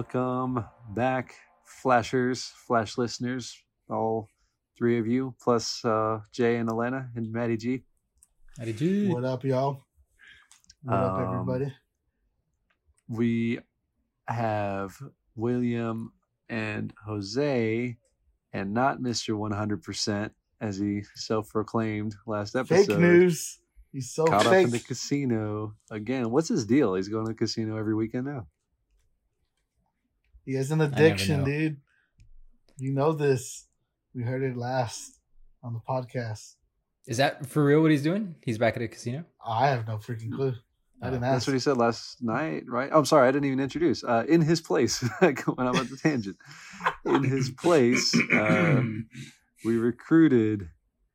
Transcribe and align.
Welcome 0.00 0.64
back, 0.94 1.34
flashers, 1.62 2.54
flash 2.66 2.96
listeners, 2.96 3.54
all 3.90 4.30
three 4.78 4.98
of 4.98 5.06
you, 5.06 5.34
plus 5.42 5.84
uh, 5.84 6.20
Jay 6.32 6.56
and 6.56 6.70
Elena 6.70 7.10
and 7.14 7.30
Maddie 7.30 7.58
G. 7.58 7.82
Maddie 8.58 8.72
G. 8.72 9.08
What 9.08 9.26
up, 9.26 9.44
y'all? 9.44 9.84
What 10.84 10.94
up, 10.94 11.18
Um, 11.18 11.34
everybody? 11.34 11.74
We 13.10 13.58
have 14.26 14.96
William 15.36 16.14
and 16.48 16.94
Jose, 17.04 17.98
and 18.54 18.72
not 18.72 19.00
Mr. 19.00 19.36
100%, 19.36 20.30
as 20.62 20.78
he 20.78 21.02
self 21.14 21.50
proclaimed 21.50 22.14
last 22.26 22.56
episode. 22.56 22.86
Fake 22.86 22.98
news. 22.98 23.60
He's 23.92 24.10
so 24.14 24.24
Caught 24.24 24.46
up 24.46 24.52
in 24.54 24.70
the 24.70 24.78
casino 24.78 25.74
again. 25.90 26.30
What's 26.30 26.48
his 26.48 26.64
deal? 26.64 26.94
He's 26.94 27.08
going 27.08 27.26
to 27.26 27.32
the 27.32 27.38
casino 27.38 27.76
every 27.76 27.94
weekend 27.94 28.24
now. 28.24 28.46
He 30.44 30.54
has 30.54 30.70
an 30.70 30.80
addiction, 30.80 31.44
dude. 31.44 31.76
You 32.78 32.92
know 32.92 33.12
this. 33.12 33.66
We 34.14 34.22
heard 34.22 34.42
it 34.42 34.56
last 34.56 35.20
on 35.62 35.72
the 35.74 35.80
podcast. 35.80 36.54
Is 37.06 37.18
that 37.18 37.46
for 37.46 37.64
real 37.64 37.82
what 37.82 37.90
he's 37.90 38.02
doing? 38.02 38.34
He's 38.42 38.58
back 38.58 38.76
at 38.76 38.82
a 38.82 38.88
casino? 38.88 39.24
I 39.44 39.68
have 39.68 39.86
no 39.86 39.96
freaking 39.96 40.32
clue. 40.32 40.54
I 41.02 41.10
didn't 41.10 41.24
ask. 41.24 41.32
That's 41.32 41.46
what 41.46 41.52
he 41.54 41.58
said 41.60 41.76
last 41.76 42.22
night, 42.22 42.64
right? 42.68 42.90
Oh, 42.92 42.98
I'm 42.98 43.04
sorry, 43.04 43.26
I 43.26 43.30
didn't 43.30 43.46
even 43.46 43.60
introduce. 43.60 44.04
Uh, 44.04 44.24
in 44.28 44.42
his 44.42 44.60
place, 44.60 45.02
going 45.20 45.66
on 45.66 45.74
the 45.74 45.98
tangent. 46.02 46.36
In 47.06 47.24
his 47.24 47.50
place, 47.50 48.14
um, 48.32 49.06
we 49.64 49.76
recruited 49.76 50.68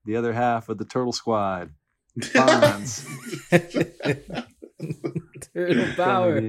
the 0.06 0.16
other 0.16 0.34
half 0.34 0.70
of 0.70 0.80
the 0.80 0.86
Turtle 0.86 1.14
Squad. 1.14 1.72
Fonz 2.20 3.06
Turtle 5.54 5.94
power. 5.96 6.42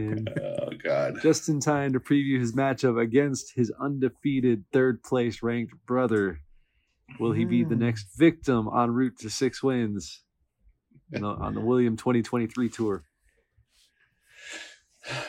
Coming 0.78 1.08
in 1.08 1.14
God. 1.14 1.22
just 1.22 1.48
in 1.48 1.60
time 1.60 1.92
to 1.92 2.00
preview 2.00 2.38
his 2.41 2.52
matchup 2.52 3.00
against 3.00 3.55
his 3.55 3.70
undefeated 3.80 4.64
third 4.72 5.02
place 5.02 5.42
ranked 5.42 5.74
brother. 5.86 6.41
Will 7.19 7.32
he 7.32 7.44
be 7.44 7.64
the 7.64 7.74
Hmm. 7.74 7.80
next 7.80 8.16
victim 8.16 8.69
en 8.74 8.91
route 8.91 9.19
to 9.20 9.30
six 9.30 9.62
wins 9.62 10.22
you 11.10 11.20
know, 11.20 11.30
on 11.30 11.54
the 11.54 11.60
William 11.60 11.97
2023 11.97 12.69
tour? 12.69 13.04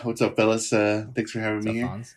What's 0.04 0.22
up, 0.22 0.36
fellas? 0.36 0.74
Uh, 0.74 1.06
thanks 1.16 1.32
for 1.32 1.40
having 1.40 1.58
What's 1.58 1.66
me 1.66 1.72
up, 1.72 1.76
here. 1.76 1.86
Fonz? 1.88 2.16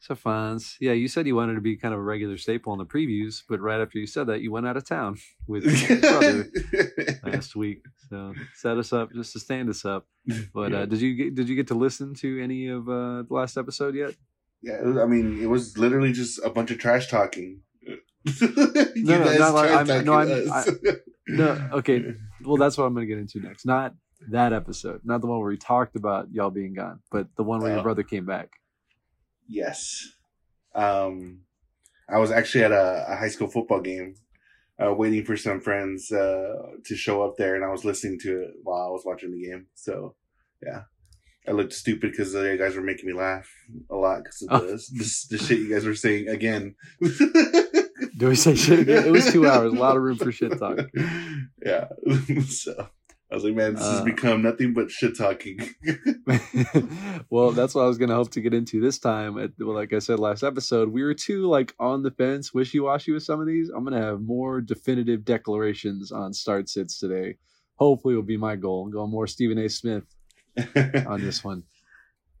So, 0.00 0.14
Fonz, 0.14 0.76
yeah, 0.80 0.92
you 0.92 1.08
said 1.08 1.26
you 1.26 1.34
wanted 1.34 1.54
to 1.56 1.60
be 1.60 1.76
kind 1.76 1.92
of 1.92 1.98
a 1.98 2.02
regular 2.02 2.38
staple 2.38 2.72
in 2.72 2.78
the 2.78 2.86
previews, 2.86 3.42
but 3.48 3.60
right 3.60 3.80
after 3.80 3.98
you 3.98 4.06
said 4.06 4.28
that, 4.28 4.40
you 4.40 4.52
went 4.52 4.66
out 4.66 4.76
of 4.76 4.86
town 4.88 5.18
with 5.48 5.64
your 5.64 5.98
brother 6.00 6.46
last 7.24 7.56
week. 7.56 7.82
So, 8.08 8.32
set 8.54 8.78
us 8.78 8.92
up 8.92 9.12
just 9.12 9.32
to 9.32 9.40
stand 9.40 9.68
us 9.68 9.84
up. 9.84 10.06
But 10.54 10.70
yeah. 10.72 10.78
uh, 10.80 10.86
did 10.86 11.00
you 11.00 11.14
get, 11.16 11.34
did 11.34 11.48
you 11.48 11.56
get 11.56 11.66
to 11.68 11.74
listen 11.74 12.14
to 12.16 12.40
any 12.42 12.68
of 12.68 12.88
uh, 12.88 13.22
the 13.22 13.26
last 13.30 13.56
episode 13.58 13.94
yet? 13.96 14.14
yeah, 14.62 14.74
it 14.74 14.84
was- 14.86 14.98
I 14.98 15.06
mean, 15.06 15.42
it 15.42 15.46
was 15.46 15.76
literally 15.78 16.12
just 16.12 16.38
a 16.44 16.50
bunch 16.50 16.70
of 16.70 16.78
trash 16.78 17.08
talking. 17.08 17.60
you 17.82 17.94
no, 18.96 19.36
not 19.38 19.54
like- 19.54 19.70
I'm- 19.70 20.04
no, 20.04 20.12
I'm- 20.14 20.50
us. 20.52 20.70
No, 21.26 21.68
okay. 21.72 22.04
Well, 22.44 22.56
that's 22.56 22.78
what 22.78 22.84
I'm 22.84 22.94
going 22.94 23.06
to 23.06 23.12
get 23.12 23.18
into 23.20 23.40
next. 23.40 23.66
Not 23.66 23.94
that 24.30 24.52
episode, 24.52 25.00
not 25.04 25.20
the 25.20 25.26
one 25.26 25.38
where 25.40 25.48
we 25.48 25.56
talked 25.56 25.94
about 25.96 26.28
y'all 26.32 26.50
being 26.50 26.74
gone, 26.74 27.00
but 27.10 27.28
the 27.36 27.42
one 27.42 27.60
where 27.60 27.70
your 27.70 27.80
Oh. 27.80 27.82
brother 27.82 28.02
came 28.02 28.24
back. 28.26 28.50
Yes. 29.48 30.06
Um, 30.74 31.40
I 32.08 32.18
was 32.18 32.30
actually 32.30 32.64
at 32.64 32.72
a, 32.72 33.06
a 33.08 33.16
high 33.16 33.28
school 33.28 33.48
football 33.48 33.80
game, 33.80 34.14
uh, 34.82 34.94
waiting 34.94 35.24
for 35.24 35.36
some 35.36 35.60
friends 35.60 36.10
uh, 36.12 36.54
to 36.84 36.96
show 36.96 37.22
up 37.22 37.36
there, 37.36 37.54
and 37.56 37.64
I 37.64 37.68
was 37.68 37.84
listening 37.84 38.18
to 38.20 38.42
it 38.42 38.50
while 38.62 38.86
I 38.86 38.90
was 38.90 39.02
watching 39.04 39.32
the 39.32 39.42
game. 39.46 39.66
So, 39.74 40.14
yeah, 40.62 40.82
I 41.46 41.52
looked 41.52 41.72
stupid 41.72 42.10
because 42.12 42.32
the 42.32 42.56
guys 42.58 42.76
were 42.76 42.82
making 42.82 43.06
me 43.08 43.14
laugh 43.14 43.48
a 43.90 43.96
lot 43.96 44.22
because 44.24 44.42
of 44.42 44.48
Oh. 44.62 44.66
the, 44.66 44.72
the 44.76 45.26
the 45.30 45.38
shit 45.38 45.58
you 45.58 45.70
guys 45.72 45.84
were 45.84 45.94
saying 45.94 46.28
again. 46.28 46.74
Do 48.16 48.28
we 48.28 48.34
say 48.36 48.54
shit 48.54 48.80
again? 48.80 49.06
It 49.06 49.12
was 49.12 49.32
two 49.32 49.46
hours, 49.48 49.72
a 49.72 49.76
lot 49.76 49.96
of 49.96 50.02
room 50.02 50.16
for 50.18 50.32
shit 50.32 50.58
talk. 50.58 50.78
Yeah. 51.64 51.88
so 52.48 52.88
I 53.30 53.34
was 53.34 53.44
like, 53.44 53.54
man, 53.54 53.74
this 53.74 53.84
has 53.84 54.00
Uh, 54.00 54.04
become 54.04 54.40
nothing 54.42 54.72
but 54.72 54.90
shit 54.90 55.16
talking. 55.16 55.60
well, 57.30 57.50
that's 57.50 57.74
what 57.74 57.82
I 57.82 57.86
was 57.86 57.98
going 57.98 58.08
to 58.08 58.14
hope 58.14 58.30
to 58.30 58.40
get 58.40 58.54
into 58.54 58.80
this 58.80 58.98
time. 58.98 59.34
Well, 59.34 59.74
like 59.74 59.92
I 59.92 59.98
said 59.98 60.18
last 60.18 60.42
episode, 60.42 60.88
we 60.88 61.02
were 61.02 61.14
too 61.14 61.46
like 61.46 61.74
on 61.78 62.02
the 62.02 62.10
fence, 62.10 62.54
wishy 62.54 62.80
washy 62.80 63.12
with 63.12 63.22
some 63.22 63.40
of 63.40 63.46
these. 63.46 63.68
I'm 63.68 63.84
going 63.84 64.00
to 64.00 64.06
have 64.06 64.22
more 64.22 64.62
definitive 64.62 65.24
declarations 65.26 66.10
on 66.10 66.32
start 66.32 66.70
sits 66.70 66.98
today. 66.98 67.36
Hopefully, 67.74 68.14
will 68.14 68.22
be 68.22 68.38
my 68.38 68.56
goal. 68.56 68.84
I'm 68.84 68.90
going 68.90 69.10
more 69.10 69.26
Stephen 69.26 69.58
A. 69.58 69.68
Smith 69.68 70.04
on 71.06 71.20
this 71.20 71.44
one. 71.44 71.64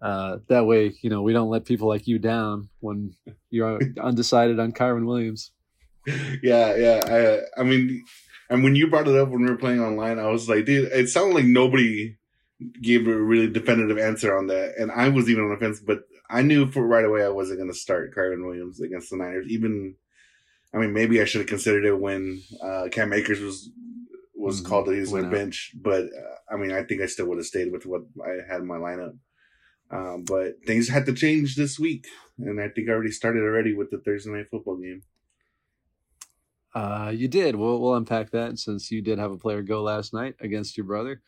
Uh, 0.00 0.38
that 0.48 0.64
way, 0.64 0.94
you 1.02 1.10
know, 1.10 1.22
we 1.22 1.32
don't 1.32 1.50
let 1.50 1.64
people 1.64 1.88
like 1.88 2.06
you 2.06 2.18
down 2.18 2.68
when 2.80 3.12
you're 3.50 3.78
undecided 4.00 4.58
on 4.58 4.72
Kyren 4.72 5.06
Williams. 5.06 5.52
yeah, 6.42 6.74
yeah. 6.76 7.42
I, 7.56 7.60
I 7.60 7.64
mean, 7.64 8.04
and 8.50 8.64
when 8.64 8.74
you 8.74 8.88
brought 8.88 9.08
it 9.08 9.16
up 9.16 9.28
when 9.28 9.42
we 9.42 9.50
were 9.50 9.56
playing 9.56 9.80
online, 9.80 10.18
I 10.18 10.28
was 10.28 10.48
like, 10.48 10.64
dude, 10.64 10.90
it 10.92 11.08
sounded 11.08 11.34
like 11.34 11.44
nobody 11.44 12.16
gave 12.82 13.06
a 13.06 13.14
really 13.16 13.48
definitive 13.48 13.98
answer 13.98 14.36
on 14.36 14.46
that, 14.48 14.74
and 14.78 14.90
I 14.90 15.08
was 15.08 15.28
even 15.30 15.44
on 15.44 15.50
the 15.50 15.56
fence. 15.56 15.80
But 15.80 16.00
I 16.30 16.42
knew 16.42 16.70
for 16.70 16.86
right 16.86 17.04
away 17.04 17.24
I 17.24 17.28
wasn't 17.28 17.58
going 17.58 17.70
to 17.70 17.76
start 17.78 18.14
Kyren 18.14 18.44
Williams 18.44 18.80
against 18.80 19.10
the 19.10 19.16
Niners. 19.16 19.46
Even, 19.48 19.94
I 20.74 20.78
mean, 20.78 20.92
maybe 20.92 21.20
I 21.20 21.24
should 21.24 21.40
have 21.40 21.48
considered 21.48 21.84
it 21.84 21.98
when 21.98 22.42
uh, 22.62 22.88
Cam 22.90 23.12
Akers 23.12 23.40
was 23.40 23.70
was 24.34 24.60
Mhm. 24.62 24.66
called 24.66 24.86
that 24.86 24.94
he 24.94 25.00
was 25.00 25.10
Went 25.10 25.24
going 25.24 25.32
to 25.32 25.36
out. 25.36 25.42
bench. 25.44 25.72
But 25.80 26.04
uh, 26.04 26.54
I 26.54 26.56
mean, 26.56 26.70
I 26.72 26.82
think 26.84 27.00
I 27.02 27.06
still 27.06 27.26
would 27.26 27.38
have 27.38 27.46
stayed 27.46 27.72
with 27.72 27.86
what 27.86 28.02
I 28.24 28.36
had 28.50 28.60
in 28.60 28.66
my 28.66 28.76
lineup. 28.76 29.16
Um, 29.90 30.24
but 30.24 30.54
things 30.66 30.88
had 30.88 31.06
to 31.06 31.12
change 31.14 31.56
this 31.56 31.78
week, 31.78 32.06
and 32.38 32.60
I 32.60 32.68
think 32.68 32.88
I 32.88 32.92
already 32.92 33.10
started 33.10 33.40
already 33.40 33.72
with 33.74 33.90
the 33.90 33.98
Thursday 33.98 34.30
night 34.30 34.46
football 34.50 34.76
game. 34.76 35.02
Uh, 36.74 37.12
you 37.14 37.28
did. 37.28 37.56
We'll, 37.56 37.80
we'll 37.80 37.94
unpack 37.94 38.30
that 38.32 38.58
since 38.58 38.90
you 38.90 39.02
did 39.02 39.18
have 39.18 39.32
a 39.32 39.38
player 39.38 39.62
go 39.62 39.82
last 39.82 40.12
night 40.12 40.34
against 40.40 40.76
your 40.76 40.86
brother. 40.86 41.22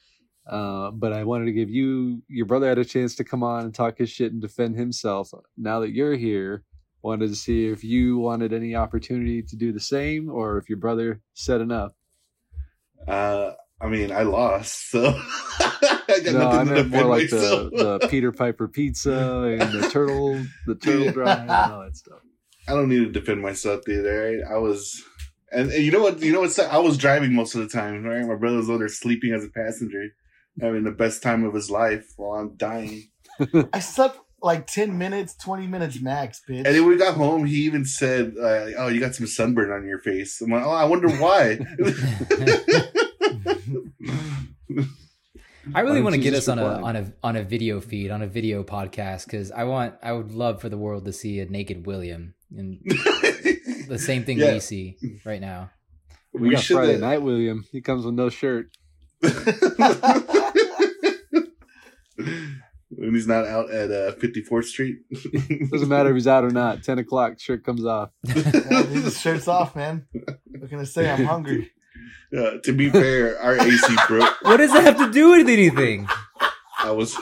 Uh, 0.47 0.91
but 0.91 1.12
I 1.12 1.25
wanted 1.25 1.47
to 1.47 1.53
give 1.53 1.71
you, 1.71 2.23
your 2.28 2.47
brother 2.47 2.69
had 2.69 2.78
a 2.78 2.84
chance 2.84 3.15
to 3.17 3.25
come 3.25 3.43
on 3.43 3.65
and 3.65 3.75
talk 3.75 3.99
his 3.99 4.11
shit 4.11 4.33
and 4.33 4.41
defend 4.41 4.77
himself. 4.77 5.31
Now 5.56 5.81
that 5.81 5.93
you're 5.93 6.17
here, 6.17 6.65
wanted 7.03 7.28
to 7.28 7.37
see 7.37 7.67
if 7.69 7.83
you 7.84 8.19
wanted 8.19 8.53
any 8.53 8.75
opportunity 8.75 9.43
to 9.43 9.56
do 9.56 9.73
the 9.73 9.81
same 9.81 10.28
or 10.31 10.59
if 10.59 10.69
your 10.69 10.78
brother 10.78 11.21
said 11.34 11.61
enough. 11.61 11.93
Uh, 13.09 13.53
I 13.81 13.89
mean, 13.89 14.12
I 14.12 14.22
lost, 14.22 14.91
so 14.91 15.07
I 15.59 16.21
got 16.25 16.33
No, 16.34 16.49
I 16.51 16.65
nothing 16.65 16.67
to 16.69 16.75
meant 16.75 16.91
more 16.91 17.05
like 17.05 17.33
myself. 17.33 17.71
the, 17.75 17.99
the 17.99 18.09
Peter 18.09 18.33
Piper 18.33 18.69
pizza 18.69 19.57
and 19.59 19.72
the 19.72 19.89
turtle, 19.89 20.45
the 20.67 20.75
turtle 20.75 21.11
drive 21.12 21.41
and 21.41 21.51
all 21.51 21.81
that 21.83 21.97
stuff. 21.97 22.19
I 22.69 22.72
don't 22.75 22.89
need 22.91 22.99
to 23.05 23.11
defend 23.21 23.41
myself 23.41 23.89
either. 23.89 24.39
Right? 24.43 24.55
I 24.55 24.59
was, 24.59 25.03
and, 25.53 25.71
and 25.71 25.84
you 25.84 25.91
know 25.91 26.03
what? 26.03 26.21
You 26.21 26.33
know 26.33 26.41
what? 26.41 26.59
I 26.59 26.78
was 26.78 26.97
driving 26.97 27.34
most 27.34 27.55
of 27.55 27.61
the 27.61 27.69
time. 27.69 28.05
Right, 28.05 28.27
my 28.27 28.37
brother 28.37 28.56
was 28.56 28.71
over 28.71 28.78
there 28.78 28.88
sleeping 28.88 29.33
as 29.33 29.44
a 29.44 29.49
passenger, 29.49 30.09
having 30.61 30.84
the 30.84 30.91
best 30.91 31.22
time 31.22 31.44
of 31.44 31.55
his 31.55 31.71
life 31.71 32.12
while 32.16 32.41
I'm 32.41 32.56
dying. 32.56 33.11
I 33.72 33.81
slept 33.81 34.19
like 34.43 34.66
10 34.66 34.97
minutes, 34.97 35.34
20 35.37 35.66
minutes 35.66 36.00
max, 36.00 36.41
bitch. 36.49 36.59
And 36.59 36.66
then 36.66 36.83
when 36.83 36.91
we 36.91 36.97
got 36.97 37.15
home, 37.15 37.44
he 37.44 37.56
even 37.65 37.84
said, 37.84 38.34
uh, 38.39 38.71
"Oh, 38.78 38.89
you 38.89 39.00
got 39.00 39.15
some 39.15 39.27
sunburn 39.27 39.71
on 39.71 39.87
your 39.87 39.99
face." 39.99 40.41
I'm 40.41 40.50
like, 40.50 40.65
"Oh, 40.65 40.71
I 40.71 40.84
wonder 40.84 41.09
why." 41.09 41.59
I 45.74 45.80
really 45.80 46.01
Why 46.01 46.04
want 46.04 46.15
to 46.16 46.21
get 46.21 46.34
just 46.34 46.48
us 46.48 46.53
on 46.53 46.59
a 46.59 46.83
on 46.83 46.97
a 46.97 47.13
on 47.22 47.36
a 47.36 47.42
video 47.45 47.80
feed 47.80 48.10
on 48.10 48.22
a 48.22 48.27
video 48.27 48.65
podcast 48.65 49.27
because 49.27 49.53
I 49.53 49.65
want 49.65 49.95
I 50.03 50.13
would 50.13 50.33
love 50.33 50.60
for 50.60 50.69
the 50.69 50.78
world 50.78 51.04
to 51.04 51.13
see 51.13 51.39
a 51.41 51.47
naked 51.47 51.86
William 51.86 52.34
and 52.57 52.80
the 53.91 53.98
same 53.98 54.25
thing 54.25 54.39
Yeah. 54.39 54.54
we 54.54 54.60
see 54.60 54.97
right 55.25 55.41
now. 55.41 55.71
We, 56.33 56.51
got 56.51 56.63
should, 56.63 56.77
Friday 56.77 56.98
night, 56.98 57.22
William. 57.22 57.65
He 57.72 57.81
comes 57.81 58.04
with 58.07 58.15
no 58.15 58.31
shirt. 58.31 58.71
when 63.01 63.15
he's 63.15 63.27
not 63.27 63.47
out 63.47 63.71
at 63.71 63.91
uh, 63.91 64.13
54th 64.16 64.65
Street. 64.65 64.98
Doesn't 65.71 65.89
matter 65.89 66.10
if 66.10 66.15
he's 66.15 66.27
out 66.27 66.45
or 66.45 66.51
not. 66.51 66.83
10 66.83 66.98
o'clock, 66.98 67.41
shirt 67.41 67.65
comes 67.65 67.84
off. 67.84 68.10
Yeah, 68.27 68.83
leave 68.83 69.04
the 69.04 69.10
shirts 69.10 69.48
off, 69.48 69.75
man. 69.75 70.07
What 70.13 70.71
can 70.71 70.78
I 70.78 70.84
say? 70.84 71.10
I'm 71.10 71.25
hungry. 71.25 71.71
Uh, 72.36 72.59
to 72.63 72.72
be 72.72 72.91
fair, 72.91 73.41
our 73.41 73.57
AC 73.57 73.97
broke. 74.07 74.36
What 74.43 74.59
does 74.59 74.72
that 74.72 74.84
have 74.84 74.98
to 74.98 75.10
do 75.10 75.31
with 75.33 75.48
anything? 75.48 76.09
I 76.78 76.93
was. 76.93 77.16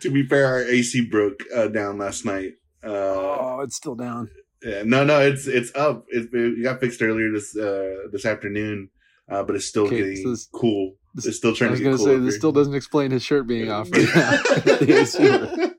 to 0.00 0.10
be 0.10 0.26
fair, 0.26 0.46
our 0.46 0.62
AC 0.62 1.02
broke 1.10 1.40
uh, 1.54 1.68
down 1.68 1.98
last 1.98 2.24
night. 2.24 2.52
Uh, 2.84 2.90
Oh, 2.90 3.60
it's 3.62 3.76
still 3.76 3.94
down. 3.94 4.28
yeah, 4.62 4.82
no, 4.84 5.04
no, 5.04 5.20
it's 5.20 5.46
it's 5.46 5.74
up. 5.74 6.04
It, 6.08 6.28
it 6.32 6.62
got 6.62 6.80
fixed 6.80 7.00
earlier 7.02 7.30
this 7.32 7.56
uh, 7.56 8.08
this 8.12 8.24
afternoon, 8.26 8.90
uh, 9.30 9.42
but 9.44 9.56
it's 9.56 9.66
still 9.66 9.86
Okay, 9.86 9.98
getting 9.98 10.16
so 10.22 10.30
this- 10.30 10.48
cool. 10.52 10.96
this- 11.14 11.26
it's 11.26 11.36
still 11.36 11.54
I 11.68 11.72
was 11.72 11.78
to 11.80 11.84
going 11.84 11.96
get 11.96 12.02
to 12.02 12.10
cool. 12.10 12.18
say, 12.18 12.24
this 12.24 12.34
up 12.34 12.38
still 12.38 12.52
doesn't 12.52 12.74
explain 12.74 13.10
his 13.10 13.22
shirt 13.22 13.46
being 13.46 13.70
off 13.70 13.88
right 13.92 14.14
now. 14.14 14.30
The 14.78 14.98
AC 15.00 15.70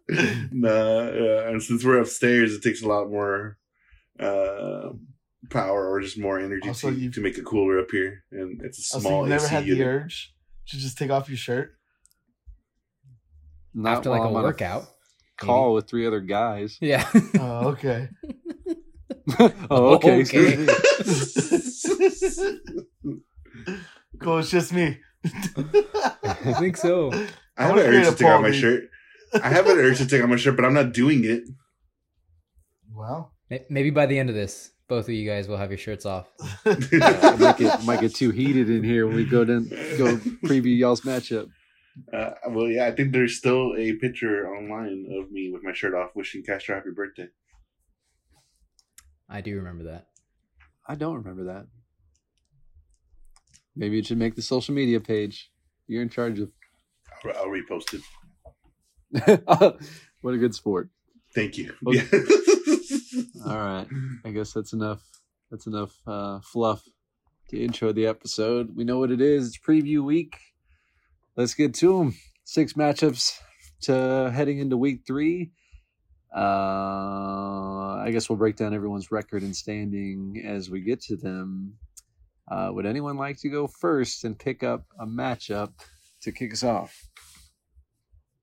nah, 0.51 1.09
yeah, 1.11 1.49
and 1.49 1.61
since 1.61 1.83
we're 1.83 1.99
upstairs, 1.99 2.53
it 2.53 2.61
takes 2.63 2.81
a 2.83 2.87
lot 2.87 3.09
more 3.09 3.57
uh, 4.19 4.89
power 5.49 5.89
or 5.89 5.99
just 6.01 6.17
more 6.17 6.39
energy 6.39 6.67
Also, 6.67 6.91
to, 6.91 7.09
to 7.11 7.21
make 7.21 7.37
it 7.37 7.43
cooler 7.45 7.79
up 7.79 7.91
here, 7.91 8.23
and 8.31 8.61
it's 8.63 8.93
a 8.93 8.97
Also, 8.97 9.09
small 9.09 9.23
you 9.23 9.29
never 9.29 9.45
AC 9.45 9.53
had 9.53 9.63
the 9.65 9.67
unit. 9.69 9.87
urge 9.87 10.33
to 10.69 10.77
just 10.77 10.97
take 10.97 11.11
off 11.11 11.27
your 11.29 11.37
shirt. 11.37 11.71
Not 13.73 13.97
after 13.97 14.09
like 14.09 14.19
while 14.21 14.27
a 14.29 14.31
I'm 14.31 14.37
on 14.37 14.43
workout. 14.43 14.87
Call 15.37 15.73
with 15.73 15.87
three 15.87 16.05
other 16.07 16.21
guys. 16.21 16.77
Yeah. 16.81 17.07
Oh, 17.39 17.69
okay. 17.69 18.09
oh, 19.39 19.95
okay. 19.95 20.11
Oh, 20.11 20.21
okay. 20.21 20.65
cool. 24.19 24.39
It's 24.39 24.51
just 24.51 24.73
me. 24.73 24.99
I 25.23 26.53
think 26.59 26.77
so. 26.77 27.11
I 27.57 27.63
have 27.63 27.77
an 27.77 27.85
create 27.85 27.99
urge 27.99 28.07
a 28.07 28.11
to 28.11 28.17
take 28.17 28.27
off 28.27 28.41
my 28.41 28.51
shirt. 28.51 28.83
I 29.41 29.49
have 29.49 29.67
an 29.67 29.77
urge 29.77 29.97
to 29.97 30.07
take 30.07 30.21
off 30.23 30.29
my 30.29 30.35
shirt, 30.35 30.55
but 30.55 30.65
I'm 30.65 30.73
not 30.73 30.93
doing 30.93 31.25
it. 31.25 31.43
Well, 32.93 33.35
Maybe 33.69 33.91
by 33.91 34.05
the 34.07 34.17
end 34.17 34.29
of 34.29 34.35
this, 34.35 34.71
both 34.87 35.05
of 35.05 35.13
you 35.13 35.29
guys 35.29 35.47
will 35.47 35.57
have 35.57 35.69
your 35.69 35.77
shirts 35.77 36.05
off. 36.05 36.27
Yeah, 36.65 36.75
it 36.91 37.39
might 37.39 37.57
get 37.57 37.83
might 37.83 38.01
get 38.01 38.15
too 38.15 38.31
heated 38.31 38.69
in 38.69 38.83
here 38.83 39.05
when 39.05 39.15
we 39.15 39.25
go 39.25 39.45
down 39.45 39.67
go 39.97 40.17
preview 40.43 40.75
y'all's 40.75 41.01
matchup. 41.01 41.47
Uh, 42.11 42.31
well, 42.49 42.67
yeah, 42.67 42.87
I 42.87 42.91
think 42.91 43.13
there's 43.13 43.37
still 43.37 43.73
a 43.77 43.93
picture 43.93 44.47
online 44.47 45.07
of 45.19 45.31
me 45.31 45.49
with 45.51 45.63
my 45.63 45.73
shirt 45.73 45.93
off, 45.93 46.11
wishing 46.15 46.43
Castro 46.43 46.75
happy 46.75 46.89
birthday. 46.93 47.27
I 49.29 49.41
do 49.41 49.55
remember 49.55 49.85
that. 49.85 50.07
I 50.87 50.95
don't 50.95 51.15
remember 51.15 51.45
that. 51.45 51.67
Maybe 53.75 53.97
you 53.97 54.03
should 54.03 54.17
make 54.17 54.35
the 54.35 54.41
social 54.41 54.73
media 54.73 54.99
page. 54.99 55.51
You're 55.87 56.01
in 56.01 56.09
charge 56.09 56.39
of. 56.39 56.51
I'll, 57.25 57.37
I'll 57.37 57.47
repost 57.47 57.93
it. 57.93 58.01
what 60.21 60.33
a 60.33 60.37
good 60.37 60.55
sport. 60.55 60.89
Thank 61.33 61.57
you. 61.57 61.73
Okay. 61.85 62.05
Yeah. 63.15 63.51
All 63.51 63.57
right. 63.57 63.87
I 64.25 64.31
guess 64.31 64.51
that's 64.51 64.73
enough. 64.73 65.01
That's 65.49 65.67
enough 65.67 65.95
uh, 66.05 66.39
fluff 66.41 66.83
to 67.49 67.61
intro 67.61 67.93
the 67.93 68.07
episode. 68.07 68.75
We 68.75 68.83
know 68.83 68.99
what 68.99 69.11
it 69.11 69.21
is. 69.21 69.47
It's 69.47 69.57
preview 69.57 70.03
week. 70.03 70.35
Let's 71.37 71.53
get 71.53 71.73
to 71.75 71.97
them. 71.97 72.15
Six 72.43 72.73
matchups 72.73 73.39
to 73.81 74.31
heading 74.33 74.59
into 74.59 74.77
week 74.77 75.01
three. 75.05 75.51
Uh, 76.35 77.97
I 78.03 78.09
guess 78.11 78.29
we'll 78.29 78.37
break 78.37 78.55
down 78.55 78.73
everyone's 78.73 79.11
record 79.11 79.41
and 79.43 79.55
standing 79.55 80.43
as 80.45 80.69
we 80.69 80.81
get 80.81 81.01
to 81.03 81.15
them. 81.15 81.73
Uh, 82.49 82.69
would 82.71 82.85
anyone 82.85 83.17
like 83.17 83.39
to 83.41 83.49
go 83.49 83.67
first 83.67 84.23
and 84.23 84.37
pick 84.37 84.63
up 84.63 84.85
a 84.99 85.05
matchup 85.05 85.71
to 86.21 86.31
kick 86.31 86.53
us 86.53 86.63
off? 86.63 86.95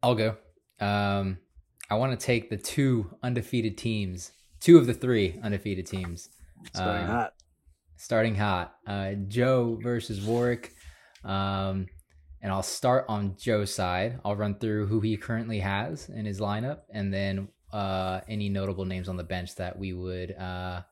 I'll 0.03 0.15
go. 0.17 0.37
Um, 0.81 1.39
I 1.91 1.95
want 1.95 2.19
to 2.19 2.27
take 2.27 2.51
the 2.51 2.57
two 2.57 3.15
undefeated 3.23 3.79
teams, 3.79 4.33
two 4.61 4.79
of 4.79 4.87
the 4.87 4.95
three 4.95 5.39
undefeated 5.43 5.87
teams, 5.87 6.29
Starting 6.75 7.05
Uh, 7.05 7.13
hot. 7.13 7.33
starting 7.97 8.35
hot. 8.35 8.75
Uh, 8.87 9.13
Joe 9.29 9.79
versus 9.83 10.21
Warwick. 10.25 10.73
Um, 11.25 11.87
and 12.43 12.53
I'll 12.53 12.63
start 12.63 13.07
on 13.09 13.37
Joe's 13.39 13.73
side. 13.73 14.19
I'll 14.25 14.37
run 14.37 14.57
through 14.57 14.89
who 14.89 15.01
he 15.01 15.17
currently 15.17 15.61
has 15.61 16.09
in 16.09 16.25
his 16.27 16.41
lineup 16.41 16.81
and 16.93 17.15
then 17.15 17.49
uh, 17.73 18.21
any 18.29 18.49
notable 18.49 18.85
names 18.85 19.09
on 19.09 19.17
the 19.17 19.25
bench 19.25 19.55
that 19.57 19.79
we 19.79 19.93
would 19.93 20.33
uh, 20.33 20.83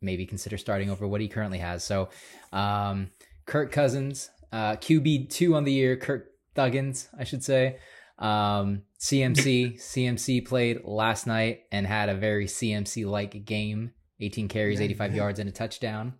maybe 0.00 0.26
consider 0.26 0.56
starting 0.56 0.90
over 0.90 1.06
what 1.06 1.20
he 1.20 1.28
currently 1.28 1.58
has. 1.58 1.84
So, 1.84 2.08
um, 2.52 3.10
Kirk 3.46 3.72
Cousins, 3.72 4.30
uh, 4.52 4.76
QB2 4.76 5.54
on 5.54 5.64
the 5.64 5.72
year, 5.72 5.96
Kirk 5.96 6.30
Duggins, 6.56 7.08
I 7.16 7.24
should 7.24 7.44
say. 7.44 7.78
Um, 8.18 8.82
CMC, 8.98 9.76
CMC 9.76 10.46
played 10.46 10.80
last 10.84 11.26
night 11.26 11.60
and 11.70 11.86
had 11.86 12.08
a 12.08 12.14
very 12.14 12.46
CMC 12.46 13.06
like 13.06 13.44
game 13.44 13.92
18 14.20 14.48
carries, 14.48 14.80
85 14.80 15.14
yards, 15.14 15.38
and 15.38 15.48
a 15.48 15.52
touchdown. 15.52 16.14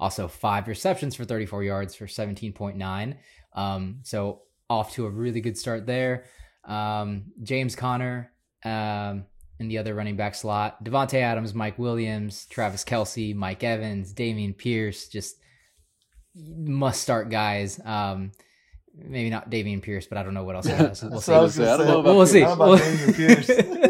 Also, 0.00 0.28
five 0.28 0.68
receptions 0.68 1.14
for 1.16 1.24
34 1.24 1.64
yards 1.64 1.94
for 1.94 2.06
17.9. 2.06 3.16
Um, 3.54 4.00
so, 4.02 4.42
off 4.70 4.92
to 4.94 5.06
a 5.06 5.10
really 5.10 5.40
good 5.40 5.56
start 5.58 5.86
there. 5.86 6.24
Um, 6.64 7.32
James 7.42 7.74
Conner 7.74 8.30
um, 8.64 9.24
in 9.58 9.68
the 9.68 9.78
other 9.78 9.94
running 9.94 10.16
back 10.16 10.34
slot. 10.34 10.84
Davante 10.84 11.14
Adams, 11.20 11.54
Mike 11.54 11.78
Williams, 11.78 12.46
Travis 12.46 12.84
Kelce, 12.84 13.34
Mike 13.34 13.64
Evans, 13.64 14.12
Dameon 14.12 14.56
Pierce, 14.56 15.08
just 15.08 15.36
must 16.36 17.02
start 17.02 17.30
guys. 17.30 17.80
Um, 17.84 18.32
maybe 18.94 19.30
not 19.30 19.50
Dameon 19.50 19.82
Pierce, 19.82 20.06
but 20.06 20.18
I 20.18 20.22
don't 20.22 20.34
know 20.34 20.44
what 20.44 20.56
else. 20.56 20.66
We'll 21.02 21.20
see. 21.20 21.32
what 21.32 21.38
I 21.38 21.42
was 21.42 21.58
I 21.58 21.64
gonna 21.64 21.78
don't 21.78 21.86
know 21.86 22.00
about 22.00 22.14
We'll 22.16 22.26
see. 22.26 22.40
How 22.42 22.52
about 22.52 22.78
Dameon 22.78 23.14
Pierce? 23.14 23.87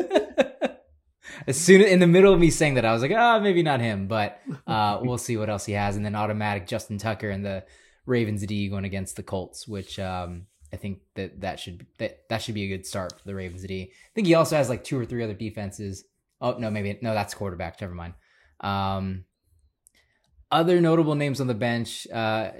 As 1.49 1.59
soon 1.59 1.81
in 1.81 1.99
the 1.99 2.07
middle 2.07 2.35
of 2.35 2.39
me 2.39 2.51
saying 2.51 2.75
that, 2.75 2.85
I 2.85 2.93
was 2.93 3.01
like, 3.01 3.11
ah, 3.11 3.41
maybe 3.41 3.63
not 3.63 3.81
him, 3.81 4.07
but 4.07 4.39
uh, 4.67 5.01
we'll 5.03 5.17
see 5.17 5.39
what 5.39 5.49
else 5.49 5.65
he 5.65 5.73
has. 5.73 5.97
And 5.97 6.05
then 6.05 6.15
automatic 6.15 6.67
Justin 6.67 6.99
Tucker 6.99 7.31
and 7.31 7.45
the 7.45 7.65
Ravens 8.05 8.45
D 8.45 8.69
going 8.69 8.85
against 8.85 9.17
the 9.17 9.23
Colts, 9.23 9.67
which 9.67 9.99
um, 9.99 10.47
I 10.75 10.77
think 10.77 11.01
that 11.15 11.41
that 11.41 11.59
should 11.59 11.87
that 11.99 12.29
that 12.29 12.43
should 12.43 12.55
be 12.55 12.65
a 12.65 12.69
good 12.69 12.85
start 12.85 13.19
for 13.19 13.25
the 13.25 13.35
Ravens 13.35 13.65
D. 13.65 13.91
I 13.91 14.11
think 14.15 14.27
he 14.27 14.35
also 14.35 14.57
has 14.57 14.69
like 14.69 14.85
two 14.85 14.99
or 14.99 15.07
three 15.07 15.25
other 15.25 15.33
defenses. 15.33 16.05
Oh 16.39 16.59
no, 16.59 16.71
maybe 16.71 16.99
no, 17.01 17.15
that's 17.15 17.33
quarterback. 17.33 17.81
Never 17.81 17.95
mind. 17.95 18.13
Um, 18.61 19.25
other 20.51 20.83
notable 20.83 21.15
names 21.15 21.41
on 21.41 21.47
the 21.47 21.55
bench: 21.55 22.07
uh, 22.13 22.51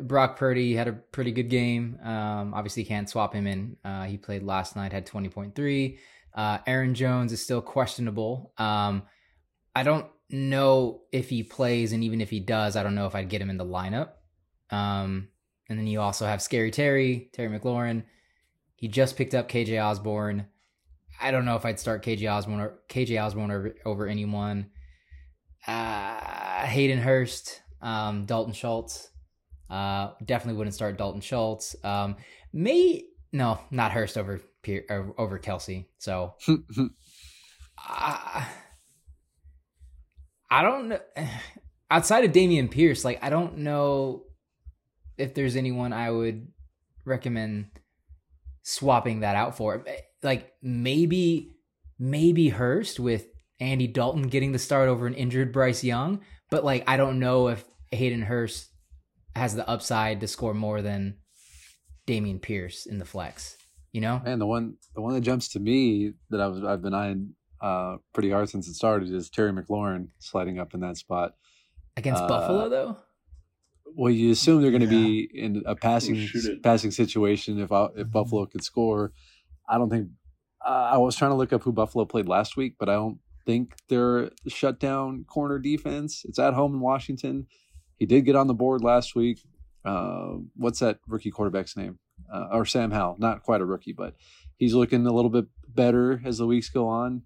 Brock 0.00 0.38
Purdy 0.38 0.74
had 0.74 0.88
a 0.88 0.92
pretty 0.92 1.32
good 1.32 1.50
game. 1.50 1.98
Um, 2.02 2.54
obviously, 2.54 2.84
can't 2.84 3.10
swap 3.10 3.34
him 3.34 3.46
in. 3.46 3.76
Uh, 3.84 4.04
he 4.04 4.16
played 4.16 4.42
last 4.42 4.74
night, 4.74 4.92
had 4.92 5.04
twenty 5.04 5.28
point 5.28 5.54
three. 5.54 5.98
Uh, 6.34 6.58
Aaron 6.66 6.94
Jones 6.94 7.32
is 7.32 7.42
still 7.42 7.60
questionable. 7.60 8.52
Um, 8.58 9.02
I 9.74 9.82
don't 9.82 10.06
know 10.30 11.02
if 11.12 11.28
he 11.28 11.42
plays, 11.42 11.92
and 11.92 12.02
even 12.04 12.20
if 12.20 12.30
he 12.30 12.40
does, 12.40 12.76
I 12.76 12.82
don't 12.82 12.94
know 12.94 13.06
if 13.06 13.14
I'd 13.14 13.28
get 13.28 13.42
him 13.42 13.50
in 13.50 13.58
the 13.58 13.64
lineup. 13.64 14.10
Um, 14.70 15.28
and 15.68 15.78
then 15.78 15.86
you 15.86 16.00
also 16.00 16.26
have 16.26 16.42
Scary 16.42 16.70
Terry, 16.70 17.30
Terry 17.32 17.58
McLaurin. 17.58 18.04
He 18.76 18.88
just 18.88 19.16
picked 19.16 19.34
up 19.34 19.48
KJ 19.48 19.82
Osborn. 19.82 20.46
I 21.20 21.30
don't 21.30 21.44
know 21.44 21.56
if 21.56 21.64
I'd 21.64 21.78
start 21.78 22.04
KJ 22.04 22.30
Osborn 22.30 22.60
or 22.60 22.80
KJ 22.88 23.22
Osborn 23.22 23.50
over, 23.50 23.74
over 23.84 24.06
anyone. 24.06 24.70
Uh, 25.66 26.66
Hayden 26.66 26.98
Hurst, 26.98 27.62
um, 27.80 28.24
Dalton 28.26 28.54
Schultz. 28.54 29.10
Uh, 29.70 30.10
definitely 30.24 30.58
wouldn't 30.58 30.74
start 30.74 30.98
Dalton 30.98 31.20
Schultz. 31.20 31.76
Um, 31.84 32.16
may 32.52 33.04
no, 33.32 33.58
not 33.70 33.92
Hurst 33.92 34.18
over 34.18 34.40
over 34.88 35.38
Kelce. 35.38 35.86
So 35.98 36.34
uh, 36.48 38.44
I 40.50 40.62
don't 40.62 40.88
know. 40.88 41.00
Outside 41.90 42.24
of 42.24 42.32
Dameon 42.32 42.70
Pierce, 42.70 43.04
like 43.04 43.22
I 43.22 43.30
don't 43.30 43.58
know 43.58 44.24
if 45.18 45.34
there's 45.34 45.56
anyone 45.56 45.92
I 45.92 46.10
would 46.10 46.48
recommend 47.04 47.66
swapping 48.62 49.20
that 49.20 49.36
out 49.36 49.56
for. 49.56 49.84
Like 50.22 50.52
maybe, 50.62 51.56
maybe 51.98 52.48
Hurst 52.48 53.00
with 53.00 53.26
Andy 53.60 53.86
Dalton 53.86 54.28
getting 54.28 54.52
the 54.52 54.58
start 54.58 54.88
over 54.88 55.06
an 55.06 55.14
injured 55.14 55.52
Bryce 55.52 55.84
Young, 55.84 56.20
but 56.50 56.64
like 56.64 56.84
I 56.86 56.96
don't 56.96 57.18
know 57.18 57.48
if 57.48 57.64
Hayden 57.90 58.22
Hurst 58.22 58.68
has 59.34 59.54
the 59.54 59.68
upside 59.68 60.20
to 60.20 60.28
score 60.28 60.54
more 60.54 60.82
than 60.82 61.18
Dameon 62.06 62.40
Pierce 62.40 62.86
in 62.86 62.98
the 62.98 63.04
flex. 63.04 63.56
You 63.92 64.00
know? 64.00 64.20
Man, 64.24 64.38
the 64.38 64.46
one 64.46 64.76
the 64.94 65.00
one 65.02 65.14
that 65.14 65.20
jumps 65.20 65.48
to 65.48 65.60
me 65.60 66.12
that 66.30 66.40
I 66.40 66.46
was 66.48 66.62
I've 66.64 66.82
been 66.82 66.94
eyeing 66.94 67.34
uh, 67.60 67.96
pretty 68.12 68.30
hard 68.30 68.48
since 68.48 68.66
it 68.68 68.74
started 68.74 69.12
is 69.12 69.30
Terry 69.30 69.52
McLaurin 69.52 70.08
sliding 70.18 70.58
up 70.58 70.74
in 70.74 70.80
that 70.80 70.96
spot. 70.96 71.34
Against 71.96 72.22
Uh, 72.24 72.28
Buffalo 72.28 72.68
though? 72.68 72.96
Well, 73.94 74.10
you 74.10 74.30
assume 74.32 74.62
they're 74.62 74.70
going 74.70 74.88
to 74.88 74.94
Yeah. 74.94 75.02
be 75.02 75.30
in 75.34 75.62
a 75.66 75.76
passing 75.76 76.26
passing 76.62 76.90
situation 76.90 77.58
if 77.60 77.70
uh, 77.70 77.90
if 77.94 78.06
Mhm. 78.06 78.12
Buffalo 78.12 78.46
could 78.46 78.64
score. 78.64 79.12
I 79.68 79.76
don't 79.78 79.90
think 79.90 80.08
uh, 80.64 80.90
I 80.92 80.96
was 80.98 81.14
trying 81.16 81.32
to 81.32 81.36
look 81.36 81.52
up 81.52 81.62
who 81.62 81.72
Buffalo 81.72 82.04
played 82.06 82.28
last 82.28 82.56
week, 82.56 82.76
but 82.78 82.88
I 82.88 82.94
don't 82.94 83.18
think 83.44 83.74
they're 83.88 84.18
a 84.26 84.30
shutdown 84.48 85.24
corner 85.24 85.58
defense. 85.58 86.24
It's 86.24 86.38
at 86.38 86.54
home 86.54 86.74
in 86.74 86.80
Washington. 86.80 87.46
He 87.98 88.06
did 88.06 88.24
get 88.24 88.36
on 88.36 88.46
the 88.46 88.54
board 88.54 88.82
last 88.82 89.14
week. 89.16 89.40
Uh, 89.84 90.36
what's 90.56 90.78
that 90.78 91.00
rookie 91.08 91.30
quarterback's 91.32 91.76
name? 91.76 91.98
Uh, 92.32 92.48
or 92.52 92.64
Sam 92.64 92.90
Howell, 92.92 93.16
not 93.18 93.42
quite 93.42 93.60
a 93.60 93.64
rookie, 93.66 93.92
but 93.92 94.14
he's 94.56 94.72
looking 94.74 95.06
a 95.06 95.12
little 95.12 95.30
bit 95.30 95.46
better 95.68 96.20
as 96.24 96.38
the 96.38 96.46
weeks 96.46 96.70
go 96.70 96.88
on. 96.88 97.22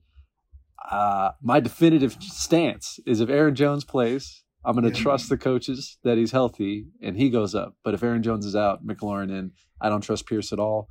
Uh, 0.91 1.31
my 1.43 1.61
definitive 1.61 2.15
stance 2.21 2.99
is 3.07 3.21
if 3.21 3.29
Aaron 3.29 3.55
Jones 3.55 3.85
plays, 3.85 4.43
I'm 4.65 4.75
going 4.75 4.91
to 4.91 4.97
Yeah. 4.97 5.03
trust 5.05 5.29
the 5.29 5.37
coaches 5.39 5.99
that 6.03 6.19
he's 6.19 6.33
healthy 6.33 6.87
and 7.01 7.17
he 7.17 7.31
goes 7.31 7.55
up. 7.55 7.77
But 7.85 7.95
if 7.95 8.03
Aaron 8.03 8.23
Jones 8.23 8.45
is 8.45 8.57
out, 8.57 8.85
McLaurin 8.87 9.31
in, 9.31 9.53
I 9.81 9.89
don't 9.89 10.01
trust 10.01 10.27
Pierce 10.27 10.53
at 10.53 10.59
all. 10.59 10.89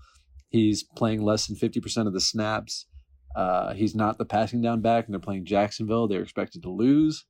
He's 0.49 0.83
playing 0.83 1.21
less 1.21 1.47
than 1.47 1.57
50% 1.57 2.07
of 2.07 2.13
the 2.13 2.21
snaps. 2.21 2.87
Uh, 3.35 3.73
he's 3.73 3.93
not 3.95 4.17
the 4.17 4.23
passing 4.25 4.61
down 4.61 4.79
back, 4.81 5.05
and 5.05 5.13
they're 5.13 5.19
playing 5.19 5.43
Jacksonville. 5.45 6.07
They're 6.07 6.21
expected 6.23 6.61
to 6.63 6.69
lose. 6.69 7.25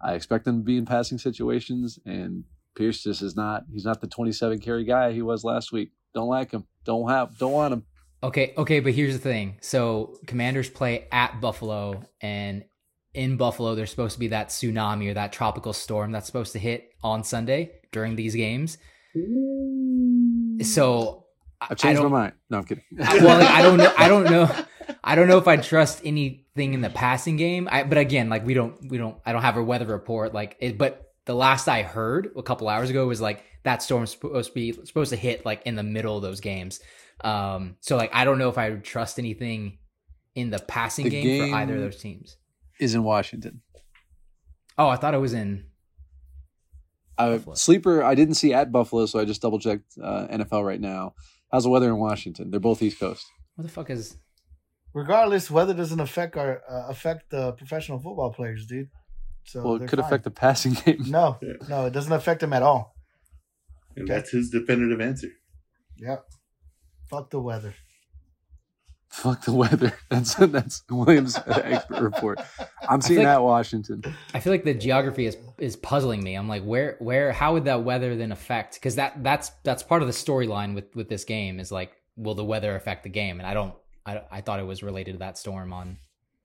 I 0.00 0.14
expect 0.14 0.44
them 0.44 0.58
to 0.58 0.64
be 0.64 0.76
in 0.76 0.84
passing 0.84 1.18
situations, 1.18 1.98
and 2.04 2.42
Pierce 2.74 3.04
just 3.04 3.22
is 3.22 3.36
not. 3.36 3.62
He's 3.72 3.84
not 3.84 4.00
the 4.00 4.08
27 4.08 4.58
carry 4.58 4.84
guy 4.84 5.12
he 5.12 5.22
was 5.22 5.44
last 5.44 5.70
week. 5.70 5.92
Don't 6.14 6.28
like 6.28 6.50
him. 6.52 6.64
Don't 6.84 7.08
have. 7.08 7.36
Don't 7.38 7.52
want 7.52 7.72
him. 7.74 7.84
Okay, 8.22 8.54
okay, 8.56 8.80
but 8.80 8.92
here's 8.94 9.12
the 9.12 9.18
thing. 9.20 9.56
So 9.60 10.16
Commanders 10.26 10.70
play 10.70 11.06
at 11.12 11.40
Buffalo, 11.40 12.02
and 12.20 12.64
in 13.12 13.36
Buffalo, 13.36 13.74
there's 13.74 13.90
supposed 13.90 14.14
to 14.14 14.20
be 14.20 14.28
that 14.28 14.48
tsunami 14.48 15.10
or 15.10 15.14
that 15.14 15.32
tropical 15.32 15.72
storm 15.72 16.12
that's 16.12 16.26
supposed 16.26 16.52
to 16.52 16.58
hit 16.58 16.90
on 17.02 17.22
Sunday 17.24 17.72
during 17.92 18.16
these 18.16 18.34
games. 18.34 18.78
So 20.62 21.26
I- 21.60 21.66
I've 21.70 21.76
changed 21.78 22.02
my 22.02 22.08
mind. 22.08 22.32
No, 22.50 22.58
I'm 22.58 22.64
kidding. 22.64 22.84
Well, 22.98 23.38
like, 23.38 23.48
I 23.48 23.62
don't 23.62 23.76
know. 23.78 23.92
I 23.96 24.08
don't 24.08 24.24
know. 24.24 24.64
I 25.02 25.14
don't 25.14 25.28
know 25.28 25.38
if 25.38 25.48
I 25.48 25.56
trust 25.56 26.00
anything 26.04 26.74
in 26.74 26.80
the 26.80 26.90
passing 26.90 27.36
game. 27.36 27.68
I, 27.70 27.84
but 27.84 27.98
again, 27.98 28.28
like 28.28 28.44
we 28.46 28.54
don't, 28.54 28.76
we 28.90 28.98
don't. 28.98 29.16
I 29.24 29.32
don't 29.32 29.42
have 29.42 29.56
a 29.56 29.62
weather 29.64 29.86
report. 29.86 30.34
Like, 30.34 30.56
it, 30.60 30.76
but 30.78 31.12
the 31.26 31.34
last 31.34 31.68
I 31.68 31.82
heard 31.82 32.30
a 32.36 32.42
couple 32.42 32.68
hours 32.68 32.90
ago 32.90 33.06
was 33.06 33.20
like 33.20 33.42
that 33.64 33.82
storm's 33.82 34.12
supposed 34.12 34.50
to 34.50 34.54
be 34.54 34.72
supposed 34.72 35.10
to 35.10 35.16
hit 35.16 35.44
like 35.44 35.62
in 35.66 35.74
the 35.74 35.82
middle 35.82 36.16
of 36.16 36.22
those 36.22 36.40
games. 36.40 36.80
Um, 37.22 37.76
so 37.80 37.96
like 37.96 38.10
I 38.14 38.24
don't 38.24 38.38
know 38.38 38.48
if 38.48 38.58
I 38.58 38.70
would 38.70 38.84
trust 38.84 39.18
anything 39.18 39.78
in 40.34 40.50
the 40.50 40.58
passing 40.58 41.04
The 41.04 41.10
game, 41.10 41.50
for 41.52 41.56
either 41.56 41.74
of 41.76 41.80
those 41.80 41.96
teams. 42.00 42.36
Is 42.80 42.94
in 42.94 43.04
Washington. 43.04 43.62
Oh, 44.76 44.88
I 44.88 44.96
thought 44.96 45.14
it 45.14 45.18
was 45.18 45.32
in. 45.34 45.66
Uh, 47.16 47.38
sleeper. 47.54 48.02
I 48.02 48.14
didn't 48.16 48.34
see 48.34 48.52
at 48.52 48.72
Buffalo, 48.72 49.06
so 49.06 49.20
I 49.20 49.24
just 49.24 49.40
double 49.40 49.60
checked 49.60 49.92
uh, 50.02 50.26
NFL 50.28 50.64
right 50.66 50.80
now. 50.80 51.14
How's 51.52 51.62
the 51.62 51.70
weather 51.70 51.88
in 51.88 51.98
Washington? 51.98 52.50
They're 52.50 52.58
both 52.58 52.82
East 52.82 52.98
Coast. 52.98 53.24
What 53.54 53.62
the 53.62 53.70
fuck 53.70 53.88
is? 53.90 54.16
Regardless, 54.92 55.48
weather 55.50 55.74
doesn't 55.74 56.00
affect 56.00 56.36
our 56.36 56.62
uh, 56.68 56.86
affect 56.88 57.30
the 57.30 57.52
professional 57.52 58.00
football 58.00 58.32
players, 58.32 58.66
dude. 58.66 58.88
So 59.44 59.62
Well, 59.62 59.74
it 59.76 59.86
could 59.88 60.00
fine. 60.00 60.06
affect 60.06 60.24
the 60.24 60.30
passing 60.32 60.72
game. 60.84 61.04
No, 61.06 61.38
Yeah. 61.40 61.52
no, 61.68 61.86
it 61.86 61.92
doesn't 61.92 62.12
affect 62.12 62.40
them 62.40 62.52
at 62.52 62.62
all. 62.62 62.93
And 63.96 64.08
that's 64.08 64.30
his 64.30 64.50
definitive 64.50 65.00
answer. 65.00 65.28
Yep. 65.98 66.24
Fuck 67.08 67.30
the 67.30 67.40
weather. 67.40 67.74
Fuck 69.08 69.44
the 69.44 69.52
weather. 69.52 69.92
That's 70.10 70.34
that's 70.34 70.82
Williams' 70.90 71.38
expert 71.46 72.02
report. 72.02 72.40
I'm 72.88 73.00
seeing 73.00 73.20
like- 73.20 73.28
that 73.28 73.42
Washington. 73.44 74.02
I 74.34 74.40
feel 74.40 74.52
like 74.52 74.64
the 74.64 74.74
geography 74.74 75.26
is 75.26 75.36
is 75.56 75.76
puzzling 75.76 76.20
me. 76.24 76.34
I'm 76.34 76.48
like, 76.48 76.64
where 76.64 76.96
where 76.98 77.30
how 77.30 77.52
would 77.52 77.66
that 77.66 77.84
weather 77.84 78.16
then 78.16 78.32
affect? 78.32 78.74
Because 78.74 78.96
that 78.96 79.22
that's 79.22 79.52
that's 79.62 79.84
part 79.84 80.02
of 80.02 80.08
the 80.08 80.12
storyline 80.12 80.74
with 80.74 80.96
with 80.96 81.08
this 81.08 81.22
game 81.22 81.60
is 81.60 81.70
like, 81.70 81.92
will 82.16 82.34
the 82.34 82.44
weather 82.44 82.74
affect 82.74 83.04
the 83.04 83.08
game? 83.08 83.38
And 83.38 83.46
I 83.46 83.54
don't. 83.54 83.74
I 84.04 84.22
I 84.32 84.40
thought 84.40 84.58
it 84.58 84.66
was 84.66 84.82
related 84.82 85.12
to 85.12 85.18
that 85.20 85.38
storm 85.38 85.72
on 85.72 85.98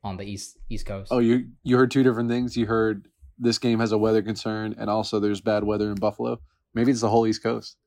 on 0.04 0.18
the 0.18 0.24
east 0.24 0.60
east 0.70 0.86
coast. 0.86 1.12
Oh, 1.12 1.18
you 1.20 1.48
you 1.64 1.76
heard 1.76 1.90
two 1.90 2.04
different 2.04 2.30
things. 2.30 2.56
You 2.56 2.68
heard 2.68 3.08
this 3.40 3.58
game 3.58 3.80
has 3.80 3.92
a 3.92 3.98
weather 3.98 4.22
concern, 4.22 4.76
and 4.78 4.92
also 4.92 5.20
there's 5.20 5.42
bad 5.42 5.64
weather 5.64 5.90
in 5.90 5.96
Buffalo. 5.96 6.40
Maybe 6.74 6.92
it's 6.92 7.02
the 7.02 7.10
whole 7.10 7.26
East 7.28 7.44
Coast. 7.44 7.78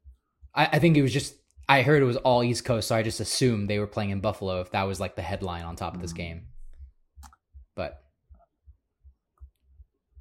I, 0.54 0.66
I 0.72 0.78
think 0.78 0.96
it 0.96 1.02
was 1.02 1.12
just 1.12 1.36
I 1.68 1.82
heard 1.82 2.02
it 2.02 2.06
was 2.06 2.16
all 2.18 2.42
East 2.42 2.64
Coast, 2.64 2.88
so 2.88 2.96
I 2.96 3.02
just 3.02 3.20
assumed 3.20 3.70
they 3.70 3.78
were 3.78 3.86
playing 3.86 4.10
in 4.10 4.20
Buffalo 4.20 4.60
if 4.60 4.70
that 4.72 4.82
was 4.84 5.00
like 5.00 5.16
the 5.16 5.22
headline 5.22 5.64
on 5.64 5.76
top 5.76 5.94
of 5.94 6.02
this 6.02 6.12
game. 6.12 6.46
But 7.74 8.02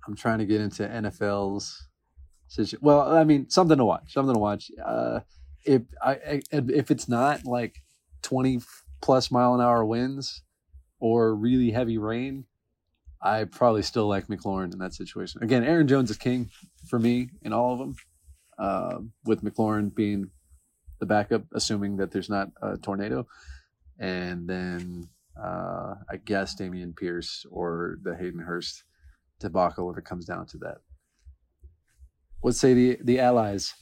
I'm 0.08 0.16
trying 0.16 0.40
to 0.40 0.46
get 0.46 0.62
into 0.62 0.84
NFL's. 0.88 1.88
Well, 2.82 3.02
I 3.02 3.24
mean, 3.24 3.50
something 3.50 3.78
to 3.78 3.86
watch. 3.86 4.14
Something 4.14 4.36
to 4.36 4.40
watch. 4.40 4.72
Uh, 4.84 5.22
if 5.66 5.84
I 6.02 6.12
I- 6.14 6.42
if 6.52 6.92
it's 6.92 7.08
not 7.08 7.46
like 7.46 7.82
20 8.24 8.62
plus 9.02 9.32
mile 9.32 9.54
an 9.56 9.62
hour 9.62 9.86
winds 9.86 10.44
or 11.00 11.34
really 11.36 11.72
heavy 11.72 11.98
rain, 11.98 12.46
I 13.22 13.46
probably 13.46 13.84
still 13.84 14.08
like 14.08 14.28
McLaurin 14.28 14.74
in 14.74 14.80
that 14.80 14.94
situation. 14.94 15.44
Again, 15.44 15.64
Aaron 15.64 15.88
Jones 15.88 16.10
is 16.12 16.18
king 16.18 16.50
for 16.88 17.00
me 17.00 17.30
in 17.42 17.54
all 17.54 17.74
of 17.74 17.80
them. 17.80 17.96
Uh, 18.62 19.00
with 19.26 19.44
McLaurin 19.44 19.90
being 19.94 20.30
the 21.00 21.08
backup, 21.08 21.44
assuming 21.56 21.98
that 21.98 22.12
there's 22.12 22.30
not 22.30 22.50
a 22.62 22.78
tornado, 22.78 23.26
and 23.98 24.48
then 24.48 25.10
uh, 25.36 25.96
I 26.14 26.18
guess 26.24 26.56
Dameon 26.56 26.96
Pierce 26.96 27.44
or 27.50 27.98
the 28.04 28.16
Hayden 28.16 28.40
Hurst 28.40 28.84
debacle 29.40 29.90
if 29.92 29.98
it 29.98 30.06
comes 30.06 30.26
down 30.26 30.46
to 30.46 30.58
that. 30.60 30.78
Let's 32.44 32.60
say 32.60 32.74
the 32.74 32.98
the 33.04 33.20
allies. 33.20 33.74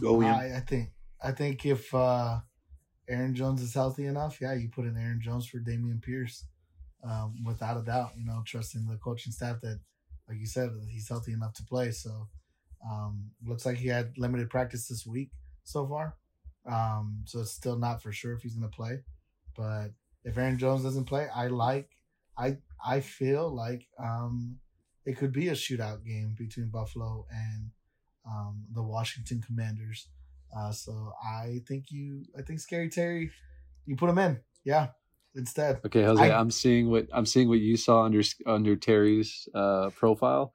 Go 0.00 0.20
in. 0.20 0.26
I, 0.26 0.56
I 0.58 0.60
think 0.60 0.90
I 1.22 1.32
think 1.32 1.64
if 1.64 1.94
uh 1.94 2.40
Aaron 3.08 3.34
Jones 3.34 3.62
is 3.62 3.74
healthy 3.74 4.06
enough, 4.06 4.40
yeah, 4.40 4.54
you 4.54 4.68
put 4.68 4.86
in 4.86 4.96
Aaron 4.96 5.20
Jones 5.22 5.46
for 5.46 5.58
Dameon 5.58 6.02
Pierce, 6.02 6.44
um, 7.04 7.34
without 7.44 7.76
a 7.76 7.82
doubt. 7.82 8.10
You 8.18 8.26
know, 8.26 8.42
trusting 8.44 8.86
the 8.86 8.96
coaching 8.96 9.32
staff 9.32 9.60
that, 9.62 9.78
like 10.28 10.38
you 10.38 10.46
said, 10.46 10.70
he's 10.90 11.08
healthy 11.08 11.32
enough 11.32 11.54
to 11.54 11.64
play. 11.64 11.92
So, 11.92 12.28
um, 12.88 13.30
looks 13.44 13.66
like 13.66 13.76
he 13.76 13.88
had 13.88 14.12
limited 14.16 14.50
practice 14.50 14.88
this 14.88 15.06
week 15.06 15.30
so 15.64 15.86
far. 15.86 16.16
Um, 16.66 17.22
so 17.24 17.40
it's 17.40 17.52
still 17.52 17.76
not 17.76 18.02
for 18.02 18.12
sure 18.12 18.34
if 18.34 18.42
he's 18.42 18.54
going 18.54 18.70
to 18.70 18.76
play. 18.76 19.02
But 19.56 19.88
if 20.24 20.36
Aaron 20.36 20.58
Jones 20.58 20.82
doesn't 20.82 21.04
play, 21.04 21.28
I 21.34 21.46
like, 21.48 21.90
I 22.36 22.58
I 22.84 23.00
feel 23.00 23.54
like 23.54 23.86
um, 23.98 24.58
it 25.04 25.16
could 25.16 25.32
be 25.32 25.48
a 25.48 25.52
shootout 25.52 26.04
game 26.04 26.34
between 26.36 26.68
Buffalo 26.68 27.26
and 27.30 27.70
um, 28.26 28.64
the 28.74 28.82
Washington 28.82 29.42
Commanders. 29.46 30.08
Uh, 30.56 30.72
so 30.72 31.12
I 31.24 31.60
think 31.66 31.86
you, 31.90 32.24
I 32.38 32.42
think 32.42 32.60
Scary 32.60 32.88
Terry, 32.88 33.30
you 33.86 33.96
put 33.96 34.10
him 34.10 34.18
in, 34.18 34.40
yeah, 34.64 34.88
instead. 35.34 35.80
Okay, 35.86 36.02
Jose, 36.02 36.22
I- 36.22 36.38
am 36.40 36.50
seeing 36.50 36.90
what 36.90 37.06
I'm 37.12 37.26
seeing 37.26 37.48
what 37.48 37.60
you 37.60 37.76
saw 37.76 38.02
under 38.02 38.22
under 38.46 38.76
Terry's 38.76 39.48
uh, 39.54 39.90
profile. 39.90 40.52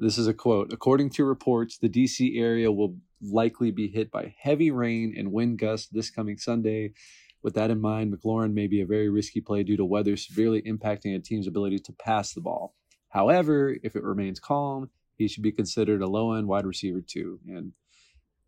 This 0.00 0.16
is 0.16 0.26
a 0.26 0.32
quote. 0.32 0.72
According 0.72 1.10
to 1.10 1.26
reports, 1.26 1.76
the 1.76 1.88
DC 1.90 2.40
area 2.40 2.72
will 2.72 2.96
likely 3.20 3.70
be 3.70 3.86
hit 3.86 4.10
by 4.10 4.34
heavy 4.40 4.70
rain 4.70 5.14
and 5.14 5.30
wind 5.30 5.58
gusts 5.58 5.88
this 5.88 6.08
coming 6.08 6.38
Sunday. 6.38 6.94
With 7.42 7.52
that 7.54 7.70
in 7.70 7.82
mind, 7.82 8.10
McLaurin 8.10 8.54
may 8.54 8.66
be 8.66 8.80
a 8.80 8.86
very 8.86 9.10
risky 9.10 9.42
play 9.42 9.62
due 9.62 9.76
to 9.76 9.84
weather 9.84 10.16
severely 10.16 10.62
impacting 10.62 11.14
a 11.14 11.18
team's 11.18 11.46
ability 11.46 11.80
to 11.80 11.92
pass 11.92 12.32
the 12.32 12.40
ball. 12.40 12.74
However, 13.10 13.76
if 13.82 13.94
it 13.94 14.02
remains 14.02 14.40
calm, 14.40 14.88
he 15.18 15.28
should 15.28 15.42
be 15.42 15.52
considered 15.52 16.00
a 16.00 16.06
low 16.06 16.32
end 16.32 16.48
wide 16.48 16.64
receiver 16.64 17.02
too. 17.02 17.38
And 17.46 17.72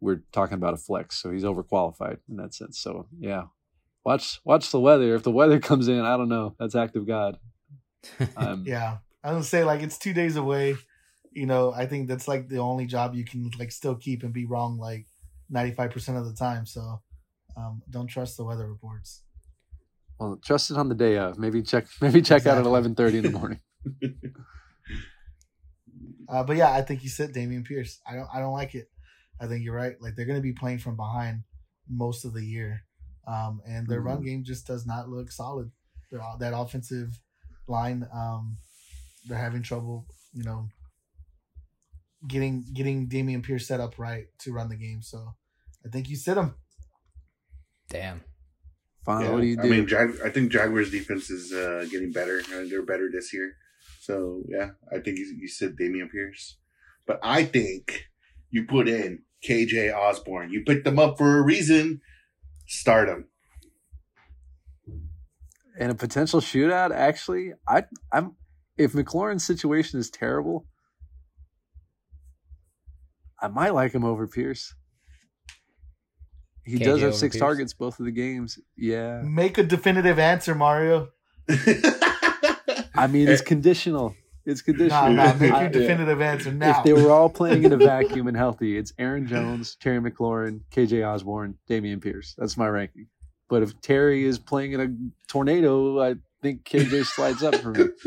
we're 0.01 0.23
talking 0.33 0.55
about 0.55 0.73
a 0.73 0.79
flex, 0.79 1.21
so 1.21 1.31
he's 1.33 1.45
overqualified 1.45 2.17
in 2.31 2.37
that 2.37 2.55
sense. 2.55 2.79
So 2.79 3.09
yeah, 3.21 3.45
watch 4.07 4.41
watch 4.47 4.71
the 4.71 4.81
weather. 4.81 5.15
If 5.15 5.23
the 5.23 5.31
weather 5.31 5.61
comes 5.69 5.89
in, 5.89 6.01
I 6.01 6.17
don't 6.17 6.31
know. 6.31 6.55
That's 6.59 6.75
act 6.75 6.97
of 6.97 7.07
God. 7.07 7.39
Um, 8.37 8.65
Yeah, 8.67 8.97
I 9.23 9.33
would 9.35 9.45
say 9.45 9.65
like 9.65 9.83
it's 9.83 9.99
two 9.99 10.15
days 10.15 10.37
away. 10.37 10.77
You 11.35 11.47
know, 11.47 11.73
I 11.73 11.87
think 11.87 12.09
that's 12.09 12.29
like 12.29 12.49
the 12.49 12.59
only 12.59 12.87
job 12.87 13.15
you 13.15 13.25
can 13.25 13.51
like 13.59 13.73
still 13.73 13.95
keep 13.95 14.23
and 14.23 14.33
be 14.33 14.45
wrong 14.45 14.79
like 14.79 15.07
ninety 15.49 15.73
five 15.73 15.91
percent 15.91 16.19
of 16.19 16.25
the 16.27 16.35
time. 16.35 16.67
So 16.67 17.01
um, 17.57 17.83
don't 17.91 18.07
trust 18.07 18.37
the 18.37 18.45
weather 18.45 18.69
reports. 18.69 19.23
Well, 20.19 20.39
trust 20.45 20.71
it 20.71 20.77
on 20.77 20.89
the 20.89 20.95
day 20.95 21.17
of. 21.19 21.39
Maybe 21.39 21.63
check. 21.63 21.87
Maybe 22.01 22.23
check 22.23 22.43
out 22.47 22.59
at 22.59 22.59
Exactly. 22.59 22.69
eleven 22.71 22.95
thirty 22.95 23.19
in 23.19 23.25
the 23.25 23.31
morning. 23.31 23.61
Uh, 26.29 26.43
but 26.43 26.57
yeah, 26.57 26.73
I 26.73 26.83
think 26.83 27.03
you 27.03 27.11
said 27.11 27.35
Dameon 27.35 27.65
Pierce. 27.65 28.01
I 28.09 28.15
don't 28.15 28.29
I 28.33 28.39
don't 28.39 28.53
like 28.55 28.75
it. 28.75 28.89
I 29.41 29.47
think 29.47 29.65
you're 29.65 29.75
right. 29.75 30.01
Like 30.01 30.15
they're 30.15 30.25
going 30.25 30.39
to 30.39 30.43
be 30.43 30.53
playing 30.53 30.79
from 30.79 30.97
behind 30.97 31.43
most 31.91 32.25
of 32.25 32.33
the 32.33 32.45
year, 32.45 32.85
um, 33.27 33.61
and 33.67 33.87
their 33.87 34.01
run 34.01 34.23
game 34.23 34.45
just 34.45 34.67
does 34.67 34.87
not 34.87 35.09
look 35.11 35.31
solid. 35.31 35.71
Their, 36.11 36.21
that 36.39 36.57
offensive 36.57 37.21
line, 37.67 38.07
um, 38.15 38.57
they're 39.27 39.37
having 39.37 39.63
trouble. 39.63 40.07
You 40.33 40.45
know, 40.45 40.69
getting 42.27 42.65
getting 42.73 43.09
Dameon 43.09 43.43
Pierce 43.43 43.67
set 43.67 43.81
up 43.81 43.99
right 43.99 44.27
to 44.41 44.53
run 44.53 44.69
the 44.69 44.77
game. 44.77 45.03
So 45.03 45.35
I 45.85 45.89
think 45.89 46.09
you 46.09 46.17
sit 46.17 46.37
him. 46.37 46.55
Damn. 47.89 48.23
Fine. 49.05 49.25
Yeah, 49.25 49.31
What 49.33 49.41
do 49.41 49.47
you 49.47 49.57
do? 49.57 49.63
I 49.63 49.67
mean, 49.67 49.87
Jag- 49.87 50.21
I 50.25 50.31
think 50.31 50.53
Jaguars 50.53 50.91
defense 50.91 51.29
is 51.31 51.53
uh, 51.53 51.87
getting 51.91 52.13
better. 52.13 52.41
Uh, 52.55 52.65
they're 52.71 52.85
better 52.87 53.11
this 53.13 53.33
year. 53.33 53.55
So 54.01 54.43
yeah, 54.49 54.71
I 54.93 54.99
think 55.01 55.19
you, 55.19 55.37
you 55.39 55.49
said 55.49 55.77
Dameon 55.77 56.11
Pierce, 56.11 56.59
but 57.07 57.19
I 57.23 57.45
think 57.45 58.07
you 58.51 58.65
put 58.65 58.89
in 58.89 59.23
KJ 59.47 59.95
Osborn. 59.95 60.51
You 60.53 60.63
picked 60.65 60.85
them 60.85 60.99
up 60.99 61.19
for 61.19 61.39
a 61.39 61.43
reason. 61.43 62.01
Start 62.67 63.09
him. 63.09 63.27
in 65.79 65.91
a 65.91 65.95
potential 65.95 66.41
shootout, 66.41 66.93
actually, 66.93 67.53
I 67.69 67.85
I'm 68.13 68.37
if 68.77 68.93
McLaurin's 68.93 69.45
situation 69.45 69.99
is 70.01 70.11
terrible, 70.11 70.67
I 73.43 73.49
might 73.49 73.75
like 73.75 73.93
him 73.93 74.05
over 74.05 74.27
Pierce. 74.27 74.75
He 76.65 76.79
KJ 76.79 76.85
does 76.85 77.01
have 77.03 77.15
six 77.17 77.35
Pierce? 77.35 77.41
targets 77.41 77.73
both 77.75 77.99
of 77.99 78.07
the 78.07 78.13
games. 78.13 78.59
Yeah. 78.77 79.21
Make 79.23 79.59
a 79.59 79.65
definitive 79.65 80.19
answer, 80.19 80.55
Mario. 80.55 81.09
I 82.95 83.07
mean, 83.11 83.29
it's 83.29 83.43
eh. 83.43 83.45
conditional. 83.45 84.15
It's 84.45 84.61
Nah, 84.67 84.73
conditional. 84.73 85.13
nah, 85.13 85.35
make 85.35 85.51
your 85.53 85.69
definitive 85.69 86.21
answer 86.21 86.53
now. 86.53 86.79
if 86.79 86.85
they 86.85 86.93
were 86.93 87.11
all 87.11 87.29
playing 87.29 87.65
in 87.65 87.73
a 87.73 87.77
vacuum 87.77 88.27
and 88.29 88.37
healthy, 88.37 88.77
it's 88.77 88.93
Aaron 88.99 89.27
Jones, 89.27 89.77
Terry 89.77 89.99
McLaurin, 90.01 90.61
KJ 90.73 91.05
Osborn, 91.07 91.57
Dameon 91.69 92.01
Pierce. 92.01 92.35
That's 92.39 92.57
my 92.57 92.69
ranking. 92.69 93.07
But 93.49 93.63
if 93.63 93.81
Terry 93.81 94.25
is 94.25 94.39
playing 94.39 94.73
in 94.73 94.81
a 94.81 94.89
tornado, 95.29 96.01
I 96.01 96.15
think 96.43 96.65
KJ 96.65 97.05
slides 97.07 97.43
up 97.43 97.55
for 97.57 97.71
me. 97.71 97.85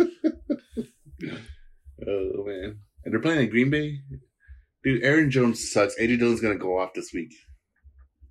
oh 2.07 2.43
man, 2.45 2.79
and 3.03 3.13
they're 3.13 3.19
playing 3.21 3.41
in 3.43 3.49
Green 3.49 3.69
Bay. 3.69 3.99
Dude, 4.85 5.03
Aaron 5.03 5.31
Jones 5.31 5.71
sucks. 5.71 5.95
AJ 5.99 6.19
Dillon's 6.19 6.41
gonna 6.41 6.55
go 6.55 6.77
off 6.79 6.93
this 6.93 7.11
week. 7.11 7.33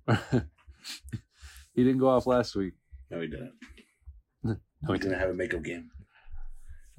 he 0.09 1.83
didn't 1.83 1.97
go 1.99 2.07
off 2.09 2.25
last 2.25 2.55
week. 2.55 2.73
No, 3.11 3.19
he 3.21 3.27
didn't. 3.27 3.53
No, 4.43 4.93
he 4.93 4.97
He's 4.99 5.03
gonna 5.05 5.15
didn't. 5.15 5.19
have 5.19 5.29
a 5.31 5.33
makeup 5.33 5.63
game. 5.63 5.89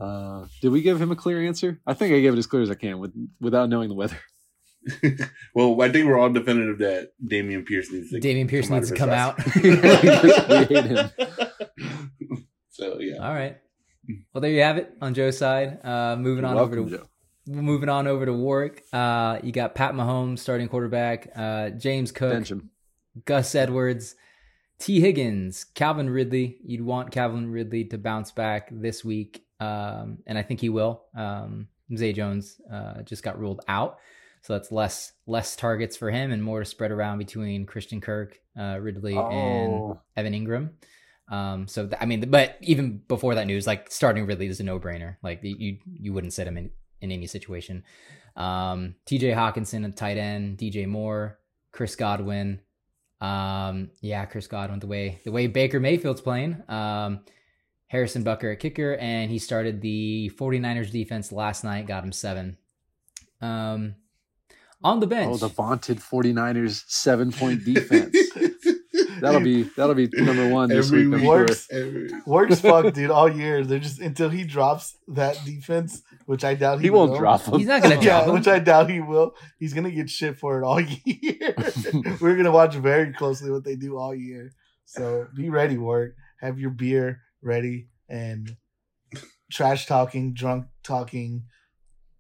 Uh, 0.01 0.47
did 0.61 0.73
we 0.73 0.83
give 0.83 1.01
him 1.01 1.13
a 1.13 1.17
clear 1.17 1.41
answer? 1.47 1.81
I 1.87 1.95
think 1.95 2.13
I 2.15 2.21
gave 2.21 2.33
it 2.33 2.39
as 2.39 2.47
clear 2.47 2.63
as 2.63 2.71
I 2.71 2.75
can 2.75 2.99
with 2.99 3.15
without 3.41 3.69
knowing 3.69 3.89
the 3.89 3.95
weather. 3.95 4.19
well, 5.55 5.81
I 5.81 5.89
think 5.91 6.07
we're 6.07 6.19
all 6.19 6.31
definitive 6.31 6.79
that 6.79 7.11
Dameon 7.25 7.65
Pierce 7.65 7.93
needs 7.93 8.11
to. 8.11 8.19
Dameon 8.21 8.49
Pierce 8.49 8.67
come 8.69 8.77
needs 8.79 8.91
to 8.91 8.97
come 8.97 9.11
his 9.11 9.19
out. 9.19 9.39
We 9.63 9.77
hate 10.75 10.85
him. 10.87 11.11
so 12.71 12.99
yeah, 12.99 13.19
All 13.25 13.33
right. 13.35 13.57
Well, 14.33 14.41
there 14.41 14.51
you 14.51 14.63
have 14.63 14.79
it 14.79 14.93
on 15.01 15.15
Joe's 15.15 15.39
side. 15.39 15.79
Uh, 15.85 16.17
moving 16.17 16.45
on 16.45 16.57
over 16.59 16.77
to 16.77 16.91
Joe. 16.91 17.07
Moving 17.47 17.89
on 17.89 18.07
over 18.07 18.27
to 18.27 18.33
Warwick. 18.33 18.85
Uh, 18.93 19.39
you 19.43 19.53
got 19.53 19.75
Pat 19.75 19.95
Mahomes 19.95 20.41
starting 20.41 20.69
quarterback. 20.69 21.29
Uh, 21.35 21.71
James 21.71 22.11
Cook, 22.13 22.33
Bench 22.33 22.51
him. 22.51 22.71
Gus 23.25 23.55
Edwards, 23.55 24.17
T. 24.79 25.01
Higgins, 25.01 25.65
Calvin 25.65 26.11
Ridley. 26.11 26.59
You'd 26.65 26.83
want 26.83 27.13
Calvin 27.13 27.51
Ridley 27.51 27.85
to 27.87 27.99
bounce 27.99 28.33
back 28.33 28.69
this 28.73 29.05
week, 29.05 29.45
um, 29.61 30.19
and 30.27 30.37
I 30.37 30.43
think 30.43 30.61
he 30.61 30.69
will. 30.69 31.05
Um, 31.17 31.69
Zay 31.95 32.13
Jones 32.13 32.61
uh, 32.73 33.03
just 33.03 33.23
got 33.23 33.39
ruled 33.39 33.61
out, 33.69 33.99
so 34.43 34.53
that's 34.55 34.73
less 34.73 35.13
less 35.27 35.55
targets 35.55 35.97
for 35.97 36.11
him 36.11 36.33
and 36.33 36.43
more 36.43 36.59
to 36.61 36.65
spread 36.67 36.91
around 36.91 37.19
between 37.19 37.65
Christian 37.65 38.01
Kirk, 38.01 38.39
uh, 38.59 38.79
Ridley, 38.81 39.17
and 39.17 39.73
Oh, 39.73 40.01
Evan 40.17 40.33
Engram. 40.33 40.71
Um, 41.29 41.69
so 41.69 41.87
th- 41.87 41.99
I 42.01 42.07
mean, 42.07 42.29
but 42.29 42.57
even 42.61 42.99
before 43.09 43.35
that 43.37 43.47
news, 43.47 43.67
like 43.67 43.91
starting 43.91 44.27
Ridley 44.27 44.47
is 44.49 44.61
a 44.61 44.65
no 44.65 44.79
brainer. 44.81 45.17
Like 45.23 45.41
you 45.43 45.79
you 45.85 46.13
wouldn't 46.13 46.33
sit 46.33 46.47
him 46.49 46.57
in 46.57 46.71
in 47.01 47.13
any 47.13 47.27
situation. 47.27 47.85
Um, 48.37 48.97
T.J. 49.07 49.33
Hockenson, 49.33 49.87
a 49.87 49.91
tight 49.91 50.19
end, 50.19 50.59
DJ 50.59 50.87
Moore, 50.87 51.39
Chris 51.73 51.97
Godwin. 51.97 52.61
Um, 53.21 53.91
yeah, 54.01 54.25
Chris 54.27 54.47
Godwin. 54.47 54.79
The 54.79 54.87
way 54.87 55.21
the 55.25 55.33
way 55.33 55.47
Baker 55.47 55.81
Mayfield's 55.81 56.21
playing. 56.21 56.63
Um, 56.69 57.21
Harrison 57.89 58.25
Butker 58.25 58.53
at 58.53 58.61
kicker, 58.61 58.97
and 58.97 59.31
he 59.31 59.39
started 59.39 59.81
the 59.81 60.31
49ers 60.37 60.91
defense 60.91 61.31
last 61.33 61.65
night. 61.65 61.87
Got 61.87 62.05
him 62.05 62.13
seven. 62.13 62.59
Um, 63.41 63.95
on 64.83 65.01
the 65.01 65.07
bench. 65.07 65.31
oh, 65.33 65.37
the 65.37 65.49
vaunted 65.49 65.99
49ers 65.99 66.85
seven 66.89 67.33
point 67.33 67.65
defense. 67.65 68.15
That'll 69.21 69.41
be 69.41 69.63
that'll 69.65 69.95
be 69.95 70.09
number 70.13 70.49
one 70.49 70.69
this 70.69 70.87
Every 70.87 71.07
week. 71.07 71.15
I'm 71.17 71.21
sure. 71.21 71.29
Works. 71.29 71.69
Every- 71.71 72.11
Works 72.27 72.61
fuck, 72.61 72.93
dude, 72.95 73.11
all 73.11 73.31
year. 73.31 73.65
They're 73.65 73.79
just 73.79 74.01
until 74.01 74.29
he 74.29 74.45
drops 74.45 74.97
that 75.09 75.41
defense, 75.45 76.03
which 76.27 76.45
I 76.45 76.55
doubt 76.55 76.79
he, 76.81 76.85
He 76.87 76.91
won't 76.91 77.13
will. 77.13 77.19
drop 77.19 77.43
him. 77.43 77.59
He's 77.59 77.67
not 77.69 77.83
gonna 77.83 77.95
drop 78.01 78.05
Yeah, 78.05 78.25
him. 78.27 78.35
which 78.35 78.49
I 78.49 78.59
doubt 78.59 78.91
he 78.91 79.01
will. 79.01 79.35
He's 79.59 79.73
gonna 79.75 79.91
get 79.91 80.11
shit 80.11 80.39
for 80.39 80.61
it 80.61 80.65
all 80.67 80.81
year. 81.05 81.55
We're 82.21 82.37
gonna 82.37 82.51
watch 82.53 82.75
very 82.75 83.13
closely 83.13 83.51
what 83.51 83.65
they 83.65 83.77
do 83.77 83.97
all 83.97 84.15
year. 84.15 84.53
So 84.85 85.27
be 85.35 85.51
ready, 85.51 85.79
work. 85.79 86.15
Have 86.41 86.59
your 86.59 86.71
beer 86.71 87.21
ready 87.43 87.89
and 88.09 88.57
trash 89.51 89.87
talking, 89.87 90.35
drunk 90.35 90.67
talking. 90.85 91.45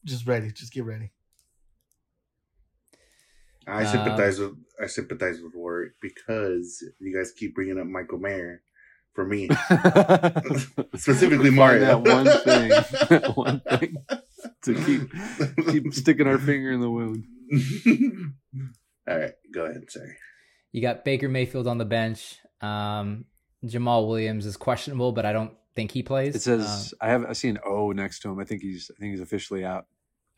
Just 0.04 0.26
ready. 0.26 0.50
Just 0.52 0.72
get 0.72 0.84
ready. 0.84 1.12
I 3.66 3.85
sympathize 3.85 4.38
with 4.38 4.52
I 4.82 4.87
sympathize 4.87 5.40
with 5.40 5.54
Warwick 5.54 5.92
because 6.00 6.85
you 7.00 7.16
guys 7.16 7.32
keep 7.32 7.54
bringing 7.54 7.78
up 7.78 7.87
Michael 7.87 8.18
Mayer 8.18 8.62
for 9.14 9.25
me, 9.26 9.49
specifically 10.94 11.46
Find 11.46 11.56
Mario. 11.56 11.80
that 11.80 12.02
one 12.02 12.25
thing, 12.44 12.68
that 13.08 13.32
one 13.35 13.61
thing 13.61 13.96
to 14.62 14.75
keep 14.75 15.66
keep 15.70 15.94
sticking 15.94 16.26
our 16.26 16.38
finger 16.38 16.70
in 16.73 16.80
the 16.80 16.90
wound. 16.90 17.25
All 19.08 19.19
right, 19.19 19.32
go 19.52 19.64
ahead. 19.64 19.90
Sorry. 19.90 20.17
You 20.73 20.82
got 20.82 21.04
Baker 21.04 21.28
Mayfield 21.28 21.67
on 21.67 21.78
the 21.78 21.84
bench. 21.84 22.38
Um, 22.60 23.25
Jamaal 23.64 24.06
Williams 24.08 24.47
is 24.47 24.56
questionable, 24.56 25.12
but 25.12 25.25
I 25.25 25.32
don't 25.32 25.52
think 25.75 25.90
he 25.93 26.02
plays. 26.02 26.36
It 26.36 26.43
says 26.43 26.93
I 27.00 27.08
have 27.08 27.25
I 27.25 27.32
see 27.32 27.49
an 27.49 27.58
O 27.64 27.93
next 27.93 28.21
to 28.21 28.30
him. 28.30 28.38
I 28.38 28.45
think 28.45 28.62
he's 28.62 28.90
I 28.97 29.00
think 29.00 29.12
he's 29.12 29.21
officially 29.21 29.64
out. 29.64 29.86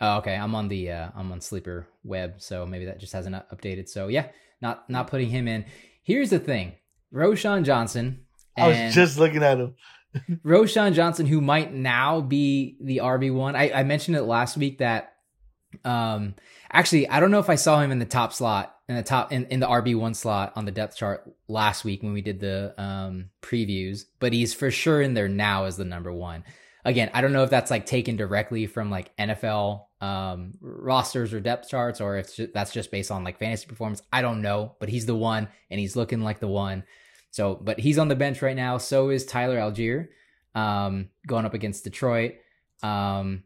Oh, 0.01 0.19
okay, 0.19 0.37
I'm 0.37 0.55
on 0.55 0.69
the 0.69 0.93
uh, 0.93 1.09
I'm 1.17 1.33
on 1.33 1.41
Sleeper 1.41 1.89
Web, 2.05 2.35
so 2.39 2.65
maybe 2.65 2.85
that 2.85 3.01
just 3.01 3.13
hasn't 3.13 3.35
updated. 3.35 3.89
So 3.89 4.09
yeah, 4.09 4.29
not 4.61 4.89
not 4.89 5.09
putting 5.09 5.29
him 5.29 5.49
in. 5.49 5.65
Here's 6.03 6.31
the 6.31 6.39
thing: 6.39 6.75
Roschon 7.13 7.65
Johnson. 7.65 8.25
I 8.57 8.69
was 8.69 8.95
just 8.95 9.19
looking 9.19 9.43
at 9.43 9.59
him. 9.59 9.75
Roschon 10.45 10.95
Johnson, 10.95 11.27
who 11.27 11.41
might 11.41 11.73
now 11.73 12.21
be 12.21 12.77
the 12.81 12.99
RB 12.99 13.33
one. 13.33 13.57
I, 13.57 13.71
I 13.73 13.83
mentioned 13.85 14.17
it 14.17 14.23
last 14.23 14.57
week 14.57 14.79
that 14.79 15.15
um 15.85 16.35
actually 16.73 17.07
I 17.09 17.21
don't 17.21 17.31
know 17.31 17.41
if 17.41 17.51
I 17.51 17.57
saw 17.57 17.81
him 17.81 17.93
in 17.93 17.99
the 17.99 18.07
top 18.07 18.33
slot 18.33 18.75
in 18.89 18.97
the 18.97 19.03
top 19.03 19.33
in, 19.33 19.45
in 19.47 19.61
the 19.61 19.67
RB 19.67 19.99
one 19.99 20.15
slot 20.15 20.53
on 20.57 20.65
the 20.65 20.71
depth 20.73 20.97
chart 20.97 21.31
last 21.47 21.85
week 21.85 22.03
when 22.03 22.13
we 22.13 22.23
did 22.23 22.41
the 22.41 22.75
um 22.81 23.31
previews, 23.43 24.05
but 24.19 24.33
he's 24.33 24.55
for 24.55 24.71
sure 24.71 25.03
in 25.03 25.15
there 25.15 25.29
now 25.29 25.65
as 25.65 25.77
the 25.77 25.85
number 25.85 26.13
one. 26.13 26.45
Again, 26.85 27.11
I 27.13 27.21
don't 27.21 27.33
know 27.33 27.43
if 27.43 27.51
that's 27.51 27.71
like 27.71 27.87
taken 27.87 28.17
directly 28.17 28.67
from 28.67 28.91
like 28.91 29.17
NFL 29.17 29.85
um 30.01 30.53
rosters 30.61 31.35
or 31.35 31.41
depth 31.41 31.69
charts 31.69 32.01
or 32.01 32.19
if 32.19 32.37
ju- 32.37 32.49
that's 32.55 32.73
just 32.73 32.93
based 32.93 33.11
on 33.11 33.25
like 33.25 33.39
fantasy 33.39 33.67
performance. 33.67 34.03
I 34.13 34.23
don't 34.23 34.43
know, 34.43 34.77
but 34.79 34.89
he's 34.89 35.07
the 35.07 35.17
one 35.17 35.49
and 35.71 35.81
he's 35.81 35.97
looking 35.97 36.23
like 36.23 36.41
the 36.41 36.49
one. 36.49 36.85
So, 37.31 37.55
but 37.55 37.79
he's 37.79 37.99
on 37.99 38.09
the 38.09 38.17
bench 38.17 38.43
right 38.43 38.57
now. 38.57 38.79
So 38.79 39.11
is 39.11 39.27
Tyler 39.27 39.59
Allgeier, 39.59 40.09
um, 40.55 41.11
going 41.27 41.45
up 41.45 41.55
against 41.55 41.85
Detroit. 41.85 42.37
Um, 42.83 43.45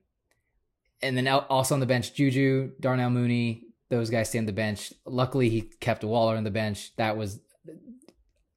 and 1.03 1.17
then 1.17 1.27
also 1.27 1.75
on 1.75 1.81
the 1.81 1.87
bench, 1.87 2.15
Juju, 2.15 2.73
Darnell 2.81 3.11
Mooney. 3.11 3.65
Those 3.91 4.09
guys 4.09 4.29
stay 4.29 4.39
on 4.39 4.47
the 4.47 4.53
bench. 4.53 4.93
Luckily, 5.05 5.49
he 5.49 5.63
kept 5.63 6.05
Waller 6.05 6.37
on 6.37 6.45
the 6.45 6.51
bench. 6.51 6.95
That 6.97 7.17
was 7.17 7.41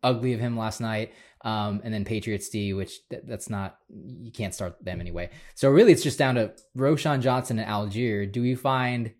ugly 0.03 0.33
of 0.33 0.39
him 0.39 0.57
last 0.57 0.79
night. 0.79 1.11
Um, 1.45 1.79
and 1.83 1.93
then 1.93 2.05
Patriots 2.05 2.49
D, 2.49 2.73
which 2.73 3.07
th- 3.07 3.21
that's 3.27 3.51
not 3.51 3.77
you 3.87 4.31
can't 4.31 4.53
start 4.53 4.83
them 4.83 4.99
anyway. 4.99 5.29
So 5.53 5.69
really, 5.69 5.91
it's 5.91 6.01
just 6.01 6.17
down 6.17 6.35
to 6.35 6.53
Roschon 6.75 7.21
Johnson 7.21 7.59
and 7.59 7.69
Allgeier. 7.69 8.29
Do 8.29 8.41
we 8.41 8.55
find? 8.55 9.13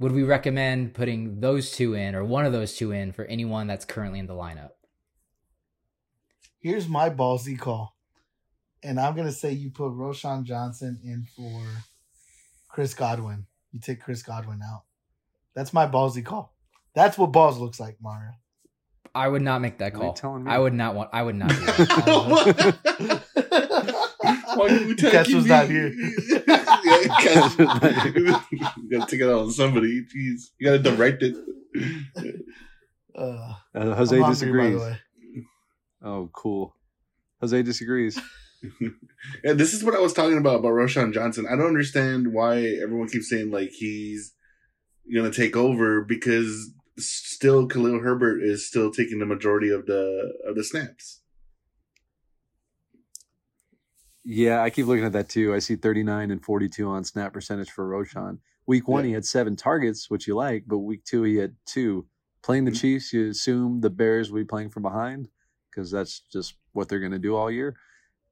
Would 0.00 0.12
we 0.12 0.24
recommend 0.24 0.94
putting 0.94 1.40
those 1.40 1.70
two 1.70 1.94
in, 1.94 2.16
or 2.16 2.24
one 2.24 2.44
of 2.44 2.52
those 2.52 2.74
two 2.74 2.90
in, 2.90 3.12
for 3.12 3.24
anyone 3.26 3.68
that's 3.68 3.84
currently 3.84 4.18
in 4.18 4.26
the 4.26 4.34
lineup? 4.34 4.70
Here's 6.58 6.88
my 6.88 7.08
ballsy 7.08 7.56
call. 7.56 7.96
And 8.82 8.98
I'm 8.98 9.14
gonna 9.14 9.30
say 9.30 9.52
you 9.52 9.70
put 9.70 9.92
Roschon 9.92 10.42
Johnson 10.42 10.98
in 11.04 11.24
for 11.36 11.62
Chris 12.68 12.94
Godwin. 12.94 13.46
You 13.72 13.78
take 13.78 14.00
Chris 14.00 14.24
Godwin 14.24 14.60
out. 14.62 14.82
That's 15.54 15.72
my 15.72 15.86
ballsy 15.86 16.24
call. 16.24 16.56
That's 16.94 17.16
what 17.16 17.30
balls 17.30 17.58
looks 17.58 17.78
like, 17.78 17.98
Mario. 18.02 18.32
I 19.14 19.26
would 19.28 19.42
not 19.42 19.60
make 19.60 19.78
that 19.78 19.92
What 19.94 20.00
are 20.00 20.04
you 20.04 20.08
call. 20.10 20.14
telling 20.14 20.44
me? 20.44 20.50
I 20.52 20.58
would 20.58 20.72
not 20.74 20.94
want. 20.94 21.10
I 21.12 21.22
would 21.22 21.34
not. 21.34 21.48
Do 21.50 21.56
that. 21.56 23.22
Why 24.54 24.66
you 24.68 24.94
Cass 24.96 25.32
was 25.32 25.46
not 25.46 25.68
here. 25.68 25.92
yeah, 26.28 27.06
Cass 27.20 27.56
was 27.56 27.66
not 27.66 27.82
here. 27.82 28.18
you 28.18 28.90
gotta 28.98 29.10
take 29.10 29.20
it 29.20 29.28
out 29.28 29.42
on 29.42 29.50
somebody. 29.50 30.02
Jeez, 30.04 30.50
you 30.58 30.66
gotta 30.66 30.78
direct 30.78 31.22
it. 31.22 31.36
Uh, 33.16 33.54
Uh, 33.74 33.94
Jose 33.94 34.16
I'm 34.16 34.22
hungry, 34.22 34.22
by 34.22 34.30
disagrees. 34.30 34.72
the 34.74 34.78
way. 34.80 34.98
Oh, 36.02 36.30
cool. 36.32 36.74
Jose 37.40 37.62
disagrees. 37.62 38.20
Yeah, 39.42 39.54
this 39.54 39.72
is 39.74 39.82
what 39.82 39.94
I 39.94 40.00
was 40.00 40.12
talking 40.12 40.36
about 40.38 40.56
about 40.60 40.72
Roschon 40.72 41.12
Johnson. 41.14 41.46
I 41.50 41.56
don't 41.56 41.66
understand 41.66 42.32
why 42.32 42.58
everyone 42.82 43.08
keeps 43.08 43.28
saying 43.30 43.50
like 43.50 43.70
he's 43.70 44.32
gonna 45.14 45.32
take 45.32 45.56
over 45.56 46.02
because 46.04 46.70
still 47.00 47.66
Khalil 47.66 48.00
Herbert 48.00 48.42
is 48.42 48.66
still 48.66 48.90
taking 48.90 49.18
the 49.18 49.26
majority 49.26 49.70
of 49.70 49.86
the 49.86 50.32
of 50.46 50.54
the 50.56 50.64
snaps. 50.64 51.20
Yeah, 54.24 54.62
I 54.62 54.70
keep 54.70 54.86
looking 54.86 55.04
at 55.04 55.12
that 55.12 55.28
too. 55.28 55.54
I 55.54 55.58
see 55.60 55.76
39 55.76 56.30
and 56.30 56.44
42 56.44 56.86
on 56.88 57.04
snap 57.04 57.32
percentage 57.32 57.70
for 57.70 57.88
Roschon. 57.88 58.38
Week 58.66 58.86
one, 58.86 59.04
Yeah. 59.04 59.08
he 59.08 59.14
had 59.14 59.24
seven 59.24 59.56
targets, 59.56 60.10
which 60.10 60.26
you 60.28 60.34
like, 60.36 60.64
but 60.66 60.78
week 60.78 61.04
two, 61.04 61.22
he 61.22 61.36
had 61.36 61.56
two. 61.66 62.06
Playing 62.42 62.64
the 62.64 62.70
Mhm. 62.70 62.80
Chiefs, 62.80 63.12
you 63.12 63.28
assume 63.28 63.80
the 63.80 63.90
Bears 63.90 64.30
will 64.30 64.40
be 64.40 64.44
playing 64.46 64.70
from 64.70 64.82
behind 64.82 65.28
because 65.70 65.90
that's 65.90 66.20
just 66.32 66.54
what 66.72 66.88
they're 66.88 67.00
going 67.00 67.12
to 67.12 67.18
do 67.18 67.34
all 67.34 67.50
year, 67.50 67.76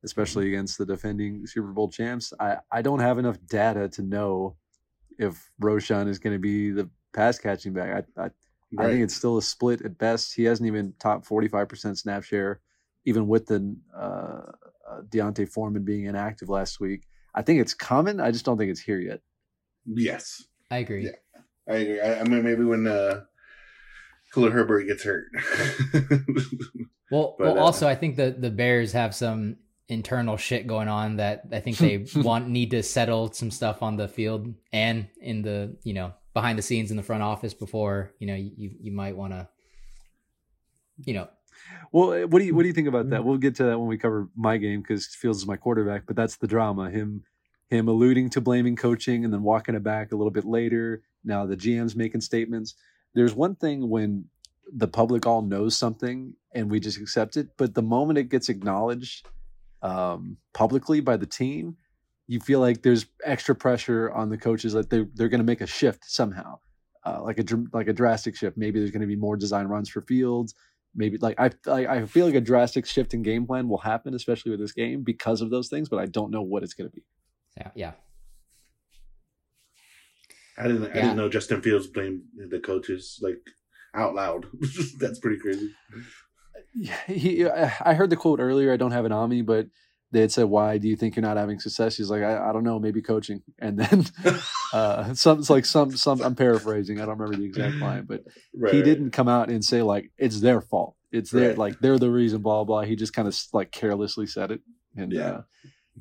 especially 0.03 0.49
against 0.49 0.79
the 0.79 0.87
defending 0.87 1.47
Super 1.47 1.73
Bowl 1.73 1.89
champs. 1.91 2.33
I, 2.39 2.59
I 2.71 2.83
don't 2.83 3.01
have 3.01 3.19
enough 3.19 3.39
data 3.47 3.89
to 3.91 4.03
know 4.03 4.57
if 5.19 5.51
Roschon 5.61 6.07
is 6.09 6.19
going 6.19 6.35
to 6.35 6.39
be 6.39 6.71
the 6.71 6.89
pass 7.13 7.39
catching 7.39 7.73
back. 7.73 8.07
I, 8.17 8.25
I, 8.27 8.31
I 8.79 8.85
think 8.85 9.03
it's 9.03 9.15
still 9.15 9.39
a 9.39 9.43
split 9.43 9.83
at 9.83 9.97
best. 9.97 10.35
He 10.35 10.45
hasn't 10.45 10.67
even 10.67 10.93
top 10.99 11.25
45% 11.27 11.97
snap 11.97 12.23
share, 12.23 12.61
even 13.07 13.27
with 13.27 13.47
the 13.47 13.77
uh, 13.97 14.43
uh, 14.89 15.01
D'Onta 15.09 15.49
Foreman 15.49 15.85
being 15.85 16.05
inactive 16.05 16.49
last 16.49 16.81
week. 16.81 17.07
I 17.35 17.43
think 17.43 17.61
it's 17.61 17.75
coming. 17.75 18.21
I 18.21 18.31
just 18.31 18.45
don't 18.45 18.59
think 18.59 18.71
it's 18.71 18.81
here 18.81 19.01
yet. 19.01 19.21
yes, 19.87 20.45
I 20.71 20.79
agree. 20.79 21.05
Yeah. 21.05 21.43
I 21.69 21.77
agree. 21.77 22.01
I, 22.01 22.21
I 22.21 22.25
mean, 22.25 22.43
maybe 22.43 22.65
when 22.65 22.87
uh, 22.87 23.23
Khalil 24.33 24.51
Herbert 24.51 24.85
gets 24.87 25.05
hurt. 25.05 25.27
Well, 27.11 27.37
But, 27.39 27.55
well, 27.55 27.59
uh, 27.59 27.61
also 27.63 27.89
I 27.89 27.95
think 27.95 28.17
the 28.17 28.37
the 28.39 28.51
Bears 28.51 28.93
have 28.93 29.15
some 29.15 29.57
internal 29.89 30.37
shit 30.37 30.67
going 30.67 30.89
on 30.89 31.17
that 31.17 31.45
I 31.51 31.61
think 31.61 31.79
they 31.79 32.05
want 32.17 32.49
need 32.49 32.73
to 32.73 32.83
settle 32.83 33.33
some 33.33 33.51
stuff 33.51 33.83
on 33.83 33.97
the 33.97 34.09
field 34.09 34.53
and 34.75 35.09
in 35.21 35.41
the 35.41 35.79
you 35.85 35.95
know 35.95 36.13
behind 36.39 36.57
the 36.57 36.63
scenes 36.63 36.93
in 36.93 36.97
the 36.97 37.03
front 37.03 37.21
office 37.21 37.53
before 37.53 38.13
you 38.21 38.27
know 38.29 38.37
you 38.37 38.71
you 38.81 38.93
might 38.93 39.17
want 39.17 39.33
to 39.33 39.49
you 41.05 41.13
know 41.13 41.27
Well, 41.91 42.13
uh, 42.13 42.27
what 42.29 42.39
do 42.39 42.45
you 42.45 42.55
what 42.55 42.63
do 42.63 42.69
you 42.69 42.75
think 42.75 42.87
about 42.87 43.11
that? 43.11 43.25
We'll 43.25 43.39
get 43.39 43.57
to 43.57 43.65
that 43.65 43.79
when 43.79 43.89
we 43.89 43.99
cover 43.99 44.29
my 44.37 44.57
game 44.57 44.81
because 44.81 45.07
Fields 45.07 45.41
is 45.41 45.49
my 45.49 45.57
quarterback. 45.57 46.07
But 46.07 46.15
that's 46.15 46.37
the 46.37 46.47
drama. 46.47 46.91
Him 46.91 47.25
him 47.71 47.89
alluding 47.89 48.31
to 48.31 48.41
blaming 48.41 48.77
coaching 48.77 49.25
and 49.25 49.33
then 49.35 49.43
walking 49.43 49.75
it 49.75 49.83
back 49.83 50.13
a 50.13 50.17
little 50.17 50.31
bit 50.31 50.45
later. 50.45 51.03
Now 51.25 51.45
the 51.45 51.57
GM's 51.57 51.97
making 51.97 52.21
statements. 52.21 52.75
There's 53.15 53.35
one 53.35 53.57
thing 53.57 53.89
when 53.89 54.27
the 54.73 54.87
public 54.87 55.27
all 55.27 55.43
knows 55.43 55.77
something 55.77 56.35
and 56.55 56.71
we 56.71 56.79
just 56.79 57.01
accept 57.01 57.37
it, 57.37 57.49
but 57.57 57.75
the 57.75 57.83
moment 57.83 58.19
it 58.19 58.29
gets 58.29 58.49
acknowledged 58.49 59.27
um, 59.83 60.37
publicly 60.53 61.01
by 61.01 61.17
the 61.17 61.27
team, 61.27 61.77
you 62.29 62.39
feel 62.41 62.61
like 62.61 62.83
there's 62.83 63.07
extra 63.25 63.55
pressure 63.55 64.13
on 64.13 64.29
the 64.29 64.37
coaches 64.37 64.75
that 64.75 64.91
they're, 64.91 65.09
they're 65.15 65.31
going 65.31 65.41
to 65.41 65.47
make 65.47 65.63
a 65.63 65.67
shift 65.67 66.05
somehow, 66.05 66.59
uh, 67.05 67.21
like 67.23 67.39
a 67.39 67.45
like 67.73 67.89
a 67.89 67.93
drastic 67.93 68.37
shift. 68.37 68.57
Maybe 68.57 68.79
there's 68.79 68.91
going 68.91 69.01
to 69.01 69.07
be 69.07 69.17
more 69.17 69.37
design 69.37 69.67
runs 69.67 69.89
for 69.89 70.03
fields. 70.03 70.55
Maybe 70.95 71.17
like 71.17 71.41
I 71.41 71.51
I 71.67 71.87
I 71.87 72.07
feel 72.07 72.27
like 72.27 72.35
a 72.35 72.41
drastic 72.41 72.85
shift 72.87 73.15
in 73.15 73.23
game 73.23 73.47
plan 73.47 73.69
will 73.69 73.79
happen, 73.79 74.15
especially 74.15 74.51
with 74.51 74.61
this 74.61 74.73
game 74.73 75.03
because 75.03 75.41
of 75.41 75.51
those 75.51 75.69
things. 75.69 75.89
But 75.89 76.01
I 76.01 76.07
don't 76.07 76.31
know 76.31 76.43
what 76.43 76.63
it's 76.63 76.75
going 76.75 76.91
to 76.91 76.95
be. 76.95 77.03
Yeah, 77.57 77.71
yeah. 77.75 77.93
I 80.59 80.65
didn't. 80.65 80.91
I 80.91 80.95
didn't 80.95 81.17
know 81.17 81.31
Justin 81.31 81.63
Fields 81.63 81.87
blamed 81.87 82.23
the 82.37 82.61
coaches 82.61 83.19
like 83.23 83.41
out 83.95 84.15
loud. 84.15 84.47
That's 84.99 85.19
pretty 85.19 85.39
crazy. 85.39 85.73
Yeah, 86.75 86.97
he, 87.07 87.47
I 87.47 87.95
heard 87.95 88.11
the 88.11 88.17
quote 88.17 88.41
earlier. 88.41 88.73
I 88.73 88.77
don't 88.77 88.91
have 88.91 89.07
it 89.07 89.13
on 89.13 89.31
me, 89.31 89.41
but 89.41 89.69
they 90.11 90.21
had 90.21 90.33
said, 90.33 90.45
"Why 90.45 90.79
do 90.79 90.89
you 90.89 90.97
think 90.97 91.17
you're 91.17 91.23
not 91.23 91.37
having 91.37 91.61
success?" 91.61 91.97
He's 91.97 92.11
like, 92.11 92.23
"I, 92.23 92.49
I 92.49 92.53
don't 92.53 92.65
know, 92.65 92.79
maybe 92.79 93.03
coaching." 93.03 93.43
And 93.59 93.79
then 93.79 94.07
uh, 94.73 95.15
some, 95.15 95.39
it's 95.41 95.51
like 95.51 95.65
some, 95.65 95.97
some. 95.97 96.21
I'm 96.23 96.35
paraphrasing. 96.35 97.01
I 97.01 97.07
don't 97.07 97.19
remember 97.19 97.37
the 97.37 97.45
exact 97.45 97.77
line, 97.77 98.05
but 98.07 98.23
Right, 98.55 98.73
he 98.73 98.79
right. 98.79 98.85
didn't 98.85 99.11
come 99.11 99.29
out 99.29 99.51
and 99.51 99.65
say 99.65 99.83
like 99.83 100.11
it's 100.19 100.41
their 100.41 100.61
fault. 100.61 100.95
It's 101.13 101.31
their 101.31 101.51
Right. 101.51 101.59
like 101.59 101.81
they're 101.81 101.99
the 101.99 102.11
reason. 102.11 102.43
Blah 102.43 102.65
blah. 102.65 102.83
He 102.83 102.97
just 102.97 103.13
kind 103.13 103.29
of 103.29 103.39
like 103.53 103.71
carelessly 103.71 104.27
said 104.27 104.51
it 104.51 104.61
and 104.97 105.13
Yeah. 105.13 105.29
uh, 105.29 105.43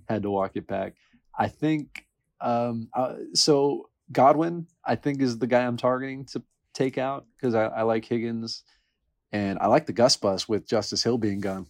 had 0.07 0.23
to 0.23 0.29
walk 0.31 0.51
it 0.55 0.67
back. 0.67 0.95
I 1.37 1.47
think 1.49 2.05
um, 2.41 2.89
uh, 2.93 3.15
so. 3.33 3.89
Godwin, 4.09 4.67
I 4.85 4.95
think, 4.95 5.21
is 5.21 5.37
the 5.37 5.47
guy 5.47 5.65
I'm 5.65 5.75
targeting 5.75 6.23
to 6.27 6.41
take 6.73 6.97
out 6.97 7.25
because 7.35 7.53
I, 7.55 7.65
I 7.65 7.81
like 7.81 8.05
Higgins 8.05 8.63
and 9.33 9.59
I 9.59 9.67
like 9.67 9.85
the 9.85 9.91
Gus 9.91 10.15
bus 10.15 10.47
with 10.47 10.65
Justice 10.65 11.03
Hill 11.03 11.17
being 11.17 11.41
gone. 11.41 11.67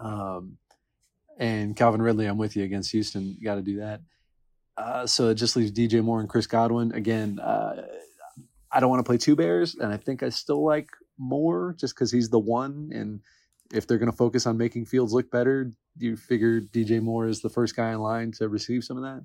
Um, 0.00 0.56
and 1.36 1.76
Calvin 1.76 2.02
Ridley, 2.02 2.26
I'm 2.26 2.38
with 2.38 2.56
you 2.56 2.64
against 2.64 2.92
Houston. 2.92 3.36
You 3.38 3.44
got 3.44 3.56
to 3.56 3.62
do 3.62 3.78
that. 3.78 4.00
Uh, 4.76 5.06
so 5.06 5.28
it 5.28 5.34
just 5.34 5.56
leaves 5.56 5.72
DJ 5.72 6.02
Moore 6.02 6.20
and 6.20 6.28
Chris 6.28 6.46
Godwin 6.46 6.92
again. 6.92 7.38
Uh, 7.38 7.86
I 8.70 8.80
don't 8.80 8.90
want 8.90 9.00
to 9.00 9.08
play 9.08 9.16
two 9.16 9.36
Bears, 9.36 9.74
and 9.74 9.92
I 9.92 9.96
think 9.96 10.22
I 10.22 10.28
still 10.28 10.64
like 10.64 10.90
Moore 11.18 11.74
just 11.78 11.94
because 11.94 12.10
he's 12.10 12.28
the 12.28 12.38
one. 12.38 12.90
And 12.92 13.20
if 13.72 13.86
they're 13.86 13.98
going 13.98 14.10
to 14.10 14.16
focus 14.16 14.46
on 14.46 14.58
making 14.58 14.86
Fields 14.86 15.12
look 15.12 15.30
better, 15.30 15.72
you 15.98 16.16
figure 16.16 16.60
DJ 16.60 17.00
Moore 17.00 17.26
is 17.26 17.40
the 17.40 17.48
first 17.48 17.74
guy 17.74 17.92
in 17.92 18.00
line 18.00 18.32
to 18.32 18.48
receive 18.48 18.84
some 18.84 18.98
of 18.98 19.02
that. 19.04 19.24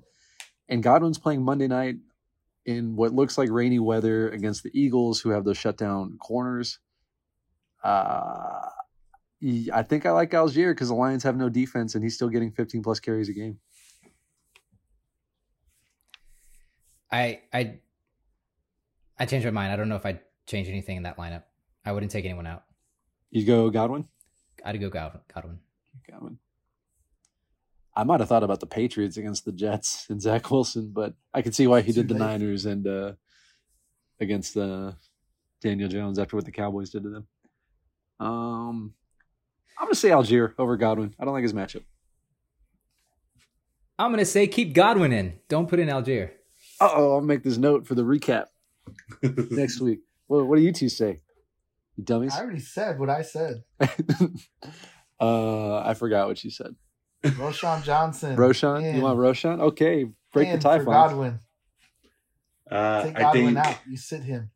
And 0.68 0.82
Godwin's 0.82 1.18
playing 1.18 1.42
Monday 1.42 1.68
night 1.68 1.96
in 2.64 2.96
what 2.96 3.12
looks 3.12 3.36
like 3.36 3.50
rainy 3.50 3.78
weather 3.78 4.30
against 4.30 4.62
the 4.62 4.70
Eagles, 4.72 5.20
who 5.20 5.30
have 5.30 5.44
those 5.44 5.58
shutdown 5.58 6.16
corners. 6.18 6.78
Uh, 7.82 8.68
I 9.72 9.82
think 9.82 10.06
I 10.06 10.12
like 10.12 10.30
Allgeier 10.30 10.70
because 10.70 10.88
the 10.88 10.94
Lions 10.94 11.24
have 11.24 11.36
no 11.36 11.48
defense, 11.48 11.94
and 11.94 12.04
he's 12.04 12.14
still 12.14 12.28
getting 12.28 12.52
15 12.52 12.82
plus 12.82 13.00
carries 13.00 13.28
a 13.28 13.32
game. 13.32 13.58
I 17.10 17.40
I 17.52 17.80
I 19.18 19.26
changed 19.26 19.44
my 19.44 19.50
mind. 19.50 19.72
I 19.72 19.76
don't 19.76 19.88
know 19.88 19.96
if 19.96 20.06
I'd 20.06 20.20
change 20.46 20.68
anything 20.68 20.96
in 20.96 21.02
that 21.02 21.16
lineup. 21.16 21.42
I 21.84 21.92
wouldn't 21.92 22.12
take 22.12 22.24
anyone 22.24 22.46
out. 22.46 22.64
You 23.30 23.44
go 23.44 23.68
Godwin. 23.70 24.06
I'd 24.64 24.80
go 24.80 24.88
Godwin. 24.88 25.22
Godwin. 25.32 25.58
Godwin. 26.08 26.38
I 27.94 28.04
might 28.04 28.20
have 28.20 28.28
thought 28.28 28.44
about 28.44 28.60
the 28.60 28.66
Patriots 28.66 29.16
against 29.16 29.44
the 29.44 29.52
Jets 29.52 30.06
and 30.08 30.22
Zach 30.22 30.50
Wilson, 30.50 30.92
but 30.94 31.14
I 31.34 31.42
can 31.42 31.52
see 31.52 31.66
why 31.66 31.82
he 31.82 31.92
did 31.92 32.08
the. 32.08 32.14
Niners 32.14 32.64
and 32.64 32.86
uh, 32.86 33.12
against 34.18 34.56
uh, 34.56 34.92
Daniel 35.60 35.88
Jones 35.88 36.18
after 36.18 36.36
what 36.36 36.46
the 36.46 36.52
Cowboys 36.52 36.90
did 36.90 37.02
to 37.02 37.10
them. 37.10 37.26
Um, 38.18 38.94
I'm 39.78 39.86
gonna 39.86 39.94
say 39.94 40.10
Allgeier 40.10 40.54
over 40.58 40.76
Godwin. 40.76 41.14
I 41.18 41.24
don't 41.24 41.34
like 41.34 41.42
his 41.42 41.52
matchup. 41.52 41.82
I'm 43.98 44.10
gonna 44.10 44.24
say 44.24 44.46
keep 44.46 44.74
Godwin 44.74 45.12
in. 45.12 45.34
Don't 45.48 45.68
put 45.68 45.78
in 45.78 45.88
Allgeier. 45.88 46.30
Uh 46.80 46.90
oh, 46.92 47.14
I'll 47.14 47.20
make 47.20 47.42
this 47.42 47.56
note 47.56 47.86
for 47.86 47.94
the 47.94 48.02
recap 48.02 48.46
next 49.50 49.80
week. 49.80 50.00
What, 50.26 50.46
what 50.46 50.56
do 50.56 50.62
you 50.62 50.72
two 50.72 50.88
say? 50.88 51.20
You 51.96 52.04
dummies. 52.04 52.34
I 52.34 52.40
already 52.40 52.60
said 52.60 52.98
what 52.98 53.10
I 53.10 53.22
said. 53.22 53.62
uh, 55.20 55.78
I 55.78 55.94
forgot 55.94 56.28
what 56.28 56.42
you 56.42 56.50
said. 56.50 56.74
Roschon 57.22 57.84
Johnson. 57.84 58.36
Roschon, 58.36 58.82
in. 58.82 58.96
you 58.96 59.02
want 59.02 59.18
Roschon? 59.18 59.60
Okay, 59.60 60.06
break 60.32 60.48
In 60.48 60.56
the 60.56 60.62
tie 60.62 60.78
for 60.78 60.86
Godwin. 60.86 61.38
Uh, 62.70 63.02
Take 63.04 63.16
I 63.16 63.20
Godwin 63.20 63.54
think 63.54 63.58
out. 63.58 63.78
You 63.88 63.96
sit 63.96 64.22
him. 64.22 64.50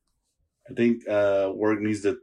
I 0.68 0.74
think 0.74 1.06
uh, 1.08 1.50
Warwick 1.52 1.80
needs 1.80 2.02
to 2.02 2.18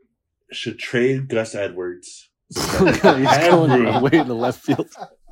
should 0.52 0.80
trade 0.80 1.30
Gus 1.30 1.56
Edwards 1.56 2.30
He's 2.30 2.33
so 2.54 2.86
that 2.86 3.02
can 3.02 3.24
have 3.26 3.52
going 3.52 3.72
room, 3.72 3.96
away 3.98 4.12
in 4.14 4.28
the 4.28 4.36
left 4.36 4.62
field. 4.62 4.90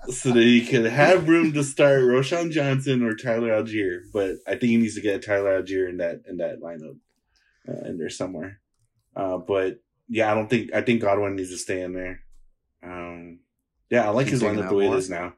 so 0.09 0.31
that 0.31 0.41
he 0.43 0.65
can 0.65 0.85
have 0.85 1.27
room 1.29 1.53
to 1.53 1.63
start 1.63 2.01
Roschon 2.01 2.51
Johnson 2.51 3.03
or 3.03 3.15
Tyler 3.15 3.49
Allgeier. 3.49 4.01
But 4.13 4.37
I 4.47 4.51
think 4.51 4.63
he 4.71 4.77
needs 4.77 4.95
to 4.95 5.01
get 5.01 5.23
Tyler 5.23 5.61
Allgeier 5.61 5.89
in 5.89 5.97
that 5.97 6.21
in 6.27 6.37
that 6.37 6.59
lineup 6.61 6.97
uh, 7.67 7.87
in 7.87 7.97
there 7.97 8.09
somewhere. 8.09 8.59
Uh, 9.15 9.37
but 9.37 9.79
yeah, 10.09 10.31
I 10.31 10.35
don't 10.35 10.49
think 10.49 10.73
I 10.73 10.81
think 10.81 11.01
Godwin 11.01 11.35
needs 11.35 11.49
to 11.51 11.57
stay 11.57 11.81
in 11.81 11.93
there. 11.93 12.21
Um, 12.83 13.39
yeah, 13.89 14.05
I 14.05 14.09
like 14.09 14.25
You 14.27 14.31
his 14.31 14.41
taking 14.41 14.57
lineup 14.59 14.69
the 14.69 14.75
way 14.75 14.85
Moore? 14.85 14.95
it 14.95 14.99
is 14.99 15.09
now. 15.09 15.33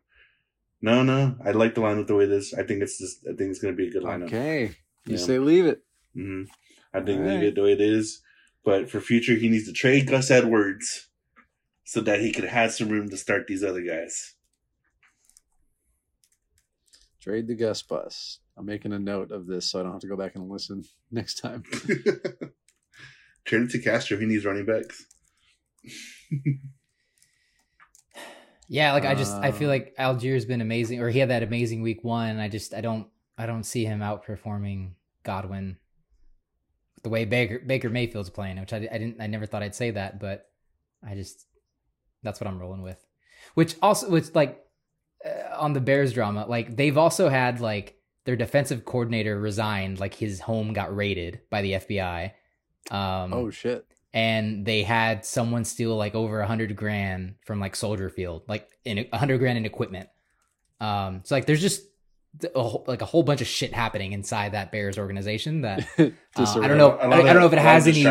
No, 0.81 1.01
no, 1.01 1.35
I 1.43 1.51
like 1.51 1.75
the 1.75 1.81
lineup 1.81 2.07
the 2.07 2.15
way 2.15 2.25
it 2.25 2.31
is. 2.31 2.53
I 2.53 2.63
think 2.63 2.81
it's 2.81 2.97
just 2.97 3.19
I 3.25 3.33
think 3.35 3.49
it's 3.51 3.59
going 3.59 3.73
to 3.73 3.77
be 3.77 3.87
a 3.87 3.91
good 3.91 4.03
lineup. 4.03 4.25
Okay, 4.25 4.75
you 5.05 5.13
Yeah. 5.13 5.17
say 5.17 5.39
leave 5.39 5.65
it. 5.65 5.81
hmm 6.13 6.43
I 6.93 6.99
think 7.01 7.21
All 7.21 7.25
leave 7.27 7.39
right. 7.39 7.47
it 7.47 7.55
the 7.55 7.63
way 7.63 7.73
it 7.73 7.81
is. 7.81 8.21
But 8.65 8.89
for 8.89 9.01
future, 9.01 9.33
he 9.35 9.49
needs 9.49 9.65
to 9.67 9.73
trade 9.73 10.07
Gus 10.07 10.29
Edwards 10.31 11.09
so 11.83 12.01
that 12.01 12.21
he 12.21 12.31
could 12.31 12.45
have 12.45 12.71
some 12.73 12.89
room 12.89 13.09
to 13.09 13.17
start 13.17 13.47
these 13.47 13.63
other 13.63 13.81
guys. 13.81 14.35
Trade 17.21 17.47
the 17.47 17.55
Gus 17.55 17.81
bus. 17.81 18.39
I'm 18.57 18.65
making 18.65 18.93
a 18.93 18.99
note 18.99 19.31
of 19.31 19.47
this 19.47 19.69
so 19.69 19.79
I 19.79 19.83
don't 19.83 19.93
have 19.93 20.01
to 20.01 20.07
go 20.07 20.17
back 20.17 20.35
and 20.35 20.49
listen 20.49 20.83
next 21.11 21.35
time. 21.35 21.63
trade 23.45 23.63
it 23.63 23.69
to 23.71 23.79
Castro. 23.79 24.17
He 24.17 24.25
needs 24.25 24.45
running 24.45 24.65
backs. 24.65 25.05
Yeah, 28.69 28.93
like 28.93 29.05
I 29.05 29.13
just 29.13 29.33
I 29.33 29.51
feel 29.51 29.69
Um, 29.69 29.73
like 29.73 29.93
Allgeier's 29.99 30.45
been 30.45 30.61
amazing, 30.61 31.01
or 31.01 31.09
he 31.09 31.19
had 31.19 31.29
that 31.29 31.43
amazing 31.43 31.81
week 31.81 32.03
one. 32.03 32.39
I 32.39 32.47
just 32.47 32.73
I 32.73 32.81
don't 32.81 33.07
I 33.37 33.45
don't 33.45 33.65
see 33.65 33.85
him 33.85 33.99
outperforming 33.99 34.93
Godwin 35.23 35.77
the 37.03 37.09
way 37.09 37.25
Baker 37.25 37.59
Baker 37.59 37.89
Mayfield's 37.89 38.29
playing, 38.29 38.59
which 38.59 38.73
I, 38.73 38.77
I 38.77 38.97
didn't 38.97 39.21
I 39.21 39.27
never 39.27 39.45
thought 39.45 39.63
I'd 39.63 39.75
say 39.75 39.91
that, 39.91 40.19
but 40.19 40.47
I 41.07 41.13
just 41.13 41.45
that's 42.23 42.39
what 42.39 42.47
I'm 42.47 42.59
rolling 42.59 42.81
with. 42.81 43.03
Which 43.53 43.75
also 43.81 44.09
which 44.09 44.33
like 44.33 44.63
uh, 45.25 45.55
on 45.57 45.73
the 45.73 45.81
Bears 45.81 46.13
drama, 46.13 46.45
like 46.47 46.75
they've 46.75 46.97
also 46.97 47.29
had 47.29 47.59
like 47.59 47.97
their 48.25 48.35
defensive 48.35 48.85
coordinator 48.85 49.39
resigned, 49.39 49.99
like 49.99 50.13
his 50.13 50.39
home 50.39 50.73
got 50.73 50.95
raided 50.95 51.41
by 51.49 51.61
the 51.61 51.73
FBI. 51.73 52.31
Um, 52.91 53.33
oh 53.33 53.49
shit! 53.49 53.85
and 54.13 54.65
they 54.65 54.83
had 54.83 55.25
someone 55.25 55.65
steal 55.65 55.95
like 55.95 56.13
over 56.13 56.39
a 56.39 56.47
hundred 56.47 56.75
grand 56.75 57.35
from 57.45 57.59
like 57.59 57.75
Soldier 57.75 58.09
Field, 58.09 58.43
like 58.47 58.69
in 58.85 59.07
a 59.11 59.17
hundred 59.17 59.39
grand 59.39 59.57
in 59.57 59.65
equipment. 59.65 60.07
Um, 60.79 61.21
so 61.23 61.35
like 61.35 61.45
there's 61.45 61.61
just 61.61 61.81
a, 62.55 62.61
whole- 62.63 62.83
like 62.87 63.01
a 63.01 63.05
whole 63.05 63.23
bunch 63.23 63.41
of 63.41 63.47
shit 63.47 63.73
happening 63.73 64.11
inside 64.13 64.53
that 64.53 64.71
Bears 64.71 64.97
organization 64.97 65.61
that 65.61 65.87
Uh, 65.99 66.09
I 66.61 66.67
don't 66.67 66.77
know- 66.77 66.91
I- 66.91 67.05
I 67.21 67.23
don't 67.33 67.39
know 67.41 67.45
if 67.47 67.53
it 67.53 67.59
has 67.59 67.87
any- 67.87 68.05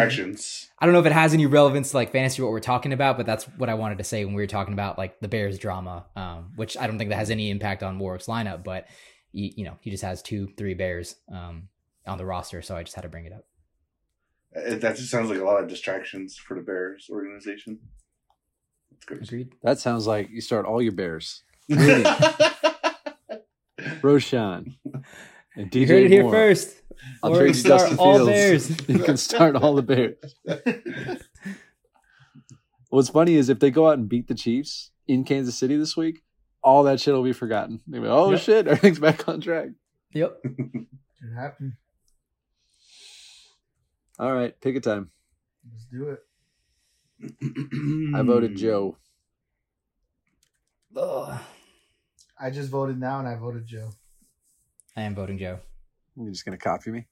I 0.78 0.84
don't 0.86 0.92
know 0.92 1.00
if 1.00 1.06
it 1.06 1.12
has 1.12 1.34
any 1.34 1.46
relevance 1.46 1.90
to 1.90 1.96
like 1.96 2.12
fantasy 2.12 2.40
what 2.42 2.50
we're 2.50 2.60
talking 2.60 2.92
about, 2.92 3.16
but 3.16 3.26
that's 3.26 3.44
what 3.44 3.68
I 3.68 3.74
wanted 3.74 3.98
to 3.98 4.04
say 4.04 4.24
when 4.24 4.34
we 4.34 4.42
were 4.42 4.46
talking 4.48 4.72
about 4.74 4.98
like 4.98 5.20
the 5.20 5.28
Bears 5.28 5.58
drama, 5.58 6.06
um, 6.16 6.52
which 6.56 6.76
I 6.76 6.86
don't 6.86 6.98
think 6.98 7.10
that 7.10 7.16
has 7.16 7.30
any 7.30 7.50
impact 7.50 7.82
on 7.82 7.98
Warwick's 7.98 8.26
lineup, 8.26 8.64
but 8.64 8.86
you, 9.32 9.50
you 9.56 9.64
know 9.64 9.76
he 9.80 9.90
just 9.90 10.02
has 10.04 10.22
two, 10.22 10.48
three 10.56 10.74
Bears 10.74 11.16
um, 11.32 11.68
on 12.06 12.18
the 12.18 12.24
roster, 12.24 12.62
so 12.62 12.76
I 12.76 12.82
just 12.82 12.94
had 12.96 13.02
to 13.02 13.08
bring 13.08 13.26
it 13.26 13.32
up. 13.32 13.44
Uh, 14.56 14.74
That 14.76 14.96
just 14.96 15.10
sounds 15.10 15.30
like 15.30 15.38
a 15.40 15.44
lot 15.44 15.62
of 15.62 15.68
distractions 15.68 16.36
for 16.36 16.54
the 16.56 16.62
Bears 16.62 17.08
organization. 17.10 17.78
That's. 19.08 19.28
Agreed. 19.28 19.54
That 19.62 19.78
sounds 19.78 20.06
like 20.06 20.30
you 20.30 20.40
start 20.40 20.66
all 20.66 20.82
your 20.82 20.92
Bears. 20.92 21.42
yeah, 21.68 22.52
Roschon 24.02 24.76
and 25.56 25.70
DJ 25.70 25.74
You 25.80 25.86
heard 25.86 26.02
it 26.04 26.10
here 26.10 26.22
Moore. 26.22 26.32
first. 26.32 26.76
I'll 27.22 27.32
Or 27.32 27.38
trade 27.38 27.48
you 27.48 27.54
start 27.54 27.98
all 27.98 28.18
Fields. 28.18 28.30
Bears. 28.30 28.70
you 28.88 28.98
can 29.00 29.16
start 29.16 29.56
all 29.56 29.74
the 29.74 29.82
Bears. 29.82 30.16
What's 32.90 33.08
funny 33.08 33.34
is 33.36 33.48
if 33.48 33.58
they 33.58 33.70
go 33.70 33.88
out 33.88 33.98
and 33.98 34.08
beat 34.08 34.28
the 34.28 34.34
Chiefs 34.34 34.90
in 35.08 35.24
Kansas 35.24 35.56
City 35.58 35.76
this 35.76 35.96
week, 35.96 36.22
all 36.62 36.82
that 36.84 37.00
shit 37.00 37.14
will 37.14 37.22
be 37.24 37.32
forgotten. 37.32 37.80
They 37.86 37.98
go, 37.98 38.06
oh 38.06 38.30
Yep. 38.32 38.40
shit, 38.40 38.66
everything's 38.68 38.98
back 38.98 39.26
on 39.28 39.40
track. 39.40 39.70
Yep. 40.12 40.40
It 40.44 41.34
happened. 41.36 41.72
All 44.18 44.32
right, 44.32 44.58
pick 44.60 44.76
a 44.76 44.80
time. 44.80 45.10
Let's 45.72 45.86
do 45.86 46.10
it. 46.10 46.20
I 48.14 48.22
voted 48.22 48.56
Joe. 48.58 48.98
Ugh. 50.96 51.40
I 52.42 52.50
just 52.50 52.70
voted 52.70 52.98
now 52.98 53.18
and 53.20 53.28
I 53.28 53.36
voted 53.36 53.66
Joe. 53.66 53.90
I 54.96 55.02
am 55.02 55.14
voting 55.14 55.38
Joe. 55.38 55.60
You're 56.16 56.30
just 56.32 56.44
gonna 56.44 56.58
copy 56.58 56.90
me. 56.90 57.06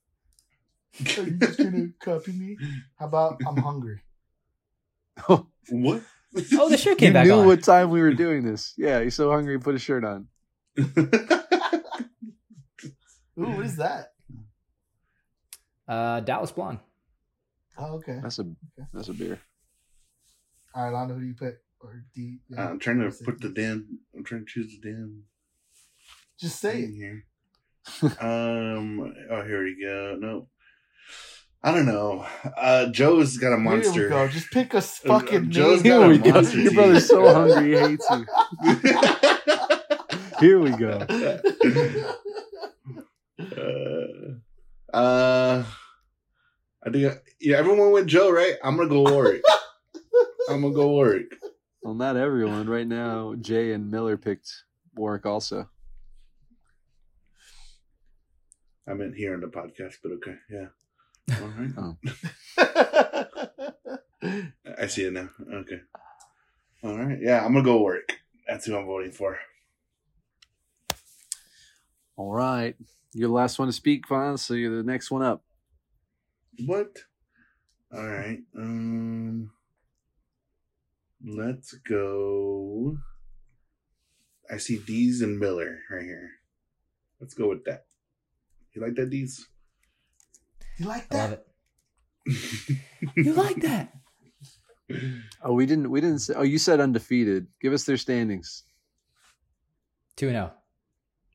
Are 1.16 1.22
you 1.22 1.30
just 1.38 1.58
gonna 1.58 1.88
copy 2.00 2.32
me? 2.32 2.56
How 2.98 3.06
about 3.06 3.40
I'm 3.46 3.56
hungry? 3.56 4.00
Oh, 5.28 5.46
What? 5.70 6.02
Oh, 6.54 6.68
the 6.68 6.76
shirt 6.76 6.92
you 6.92 6.96
came 6.96 7.12
back 7.12 7.26
knew 7.26 7.34
on. 7.34 7.46
what 7.46 7.62
time 7.62 7.90
we 7.90 8.00
were 8.00 8.12
doing 8.14 8.42
this. 8.44 8.74
Yeah, 8.76 9.00
you're 9.00 9.10
so 9.10 9.30
hungry. 9.30 9.58
Put 9.60 9.74
a 9.74 9.78
shirt 9.78 10.04
on. 10.04 10.26
Ooh, 10.78 10.84
what 13.36 13.64
is 13.66 13.76
that? 13.76 14.12
Uh, 15.88 16.20
Dallas 16.20 16.52
Blonde. 16.52 16.78
Oh, 17.78 17.94
okay. 17.96 18.20
That's 18.22 18.38
a 18.38 18.46
that's 18.92 19.08
a 19.08 19.12
beer. 19.14 19.38
All 20.74 20.84
right, 20.84 20.92
Lando, 20.92 21.14
who 21.14 21.20
do 21.20 21.26
you 21.26 21.34
pick? 21.34 21.56
Or 21.82 22.04
do 22.14 22.20
you, 22.20 22.38
yeah. 22.48 22.68
I'm 22.68 22.78
trying 22.78 22.98
to 23.00 23.10
put 23.24 23.40
the 23.40 23.48
damn. 23.48 23.98
I'm 24.16 24.22
trying 24.24 24.44
to 24.44 24.50
choose 24.52 24.78
the 24.80 24.90
damn 24.90 25.22
Just 26.38 26.60
say 26.60 26.82
it. 26.82 26.94
here. 26.94 27.24
um. 28.20 29.14
Oh, 29.30 29.42
here 29.42 29.64
we 29.64 29.80
go. 29.82 30.16
No. 30.20 30.48
I 31.62 31.72
don't 31.74 31.86
know. 31.86 32.24
Uh, 32.56 32.86
Joe's 32.86 33.36
got 33.36 33.52
a 33.52 33.58
monster. 33.58 33.92
Here 33.92 34.04
we 34.04 34.08
go. 34.10 34.28
Just 34.28 34.50
pick 34.50 34.72
a 34.74 34.78
Uh, 34.78 34.80
fucking 34.80 35.50
Joe's 35.50 35.82
name. 35.84 35.92
got 35.92 35.98
Here 36.00 36.06
a 36.06 36.08
we 36.08 36.18
go. 36.18 36.30
monster 36.32 36.58
Your 36.58 36.72
brother's 36.72 37.06
so 37.06 37.34
hungry 37.34 37.72
he 37.74 37.78
hates 37.78 38.06
you. 38.10 38.26
Here 40.40 40.58
we 40.58 40.70
go. 40.70 41.06
uh, 43.40 44.96
uh, 44.96 45.64
I 46.86 46.90
think 46.90 47.14
yeah, 47.40 47.56
everyone 47.56 47.92
went 47.92 48.06
Joe, 48.06 48.30
right? 48.30 48.54
I'm 48.64 48.76
gonna 48.76 48.88
go 48.88 49.02
Warwick. 49.02 49.42
I'm 50.48 50.62
gonna 50.62 50.74
go 50.74 50.88
Warwick. 50.88 51.26
Well, 51.82 51.94
not 51.94 52.16
everyone. 52.16 52.68
Right 52.68 52.86
now, 52.86 53.34
Jay 53.40 53.72
and 53.72 53.90
Miller 53.90 54.16
picked 54.16 54.50
Warwick 54.94 55.26
also. 55.26 55.68
I 58.86 58.94
meant 58.94 59.16
here 59.16 59.34
in 59.34 59.40
the 59.40 59.46
podcast, 59.46 59.96
but 60.02 60.12
okay, 60.12 60.36
yeah. 60.50 60.66
All 61.40 61.52
right, 61.56 61.96
I 64.78 64.86
see 64.88 65.04
it 65.04 65.12
now. 65.12 65.30
Okay, 65.52 65.80
all 66.82 66.98
right, 66.98 67.18
yeah, 67.20 67.44
I'm 67.44 67.52
gonna 67.52 67.64
go 67.64 67.78
Warwick. 67.78 68.18
That's 68.48 68.66
who 68.66 68.76
I'm 68.76 68.86
voting 68.86 69.12
for. 69.12 69.38
All 72.16 72.32
right. 72.32 72.76
You're 73.14 73.28
the 73.28 73.34
last 73.34 73.58
one 73.58 73.68
to 73.68 73.72
speak, 73.72 74.06
Vaughn, 74.06 74.36
so 74.36 74.54
you're 74.54 74.76
the 74.76 74.82
next 74.82 75.10
one 75.10 75.22
up. 75.22 75.42
What? 76.66 76.98
All 77.94 78.06
right. 78.06 78.40
Um 78.56 79.50
let's 81.24 81.72
go. 81.72 82.98
I 84.50 84.56
see 84.58 84.78
Dees 84.78 85.22
and 85.22 85.38
Miller 85.38 85.78
right 85.90 86.02
here. 86.02 86.30
Let's 87.20 87.34
go 87.34 87.48
with 87.48 87.64
that. 87.64 87.84
You 88.74 88.82
like 88.82 88.94
that, 88.94 89.10
Dees? 89.10 89.46
you 90.78 90.86
like 90.86 91.12
I 91.12 91.16
love 91.16 91.30
that? 91.30 91.46
it. 92.26 92.78
You 93.16 93.32
like 93.34 93.60
that? 93.62 93.92
Oh, 95.42 95.52
we 95.52 95.66
didn't. 95.66 95.90
We 95.90 96.00
didn't. 96.00 96.18
Say, 96.20 96.34
oh, 96.36 96.42
you 96.42 96.58
said 96.58 96.80
undefeated. 96.80 97.46
Give 97.60 97.72
us 97.72 97.84
their 97.84 97.96
standings. 97.96 98.64
Two 100.16 100.26
and 100.26 100.34
zero, 100.34 100.52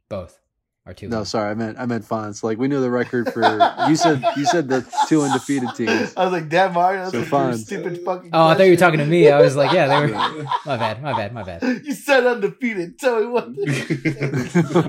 both 0.10 0.40
are 0.86 0.94
two. 0.94 1.08
No, 1.08 1.24
sorry, 1.24 1.52
I 1.52 1.54
meant 1.56 1.78
I 1.80 1.86
meant 1.86 2.06
Fonz. 2.08 2.44
Like 2.44 2.58
we 2.58 2.68
knew 2.68 2.80
the 2.82 2.92
record 2.92 3.32
for. 3.34 3.42
you 3.90 3.96
said 3.96 4.24
you 4.38 4.46
said 4.46 4.68
the 4.70 4.86
two 5.08 5.22
undefeated 5.24 5.70
teams. 5.76 6.14
I 6.16 6.24
was 6.26 6.32
like, 6.34 6.48
damn, 6.50 6.74
Mario, 6.74 7.02
that's 7.02 7.12
So 7.14 7.22
a 7.22 7.26
fine. 7.26 7.58
stupid 7.58 8.02
fucking. 8.06 8.30
Oh, 8.34 8.48
I 8.48 8.56
thought 8.56 8.64
you 8.64 8.72
were 8.72 8.78
talking 8.78 9.00
to 9.00 9.06
me. 9.06 9.30
I 9.30 9.42
was 9.42 9.56
like, 9.56 9.72
yeah, 9.72 9.88
they 9.88 10.00
were. 10.06 10.08
My 10.66 10.78
bad. 10.78 11.02
My 11.02 11.14
bad. 11.14 11.34
My 11.34 11.44
bad. 11.44 11.62
You 11.86 11.94
said 11.94 12.26
undefeated. 12.26 13.00
Tell 13.00 13.20
me 13.20 13.28
what. 13.28 13.46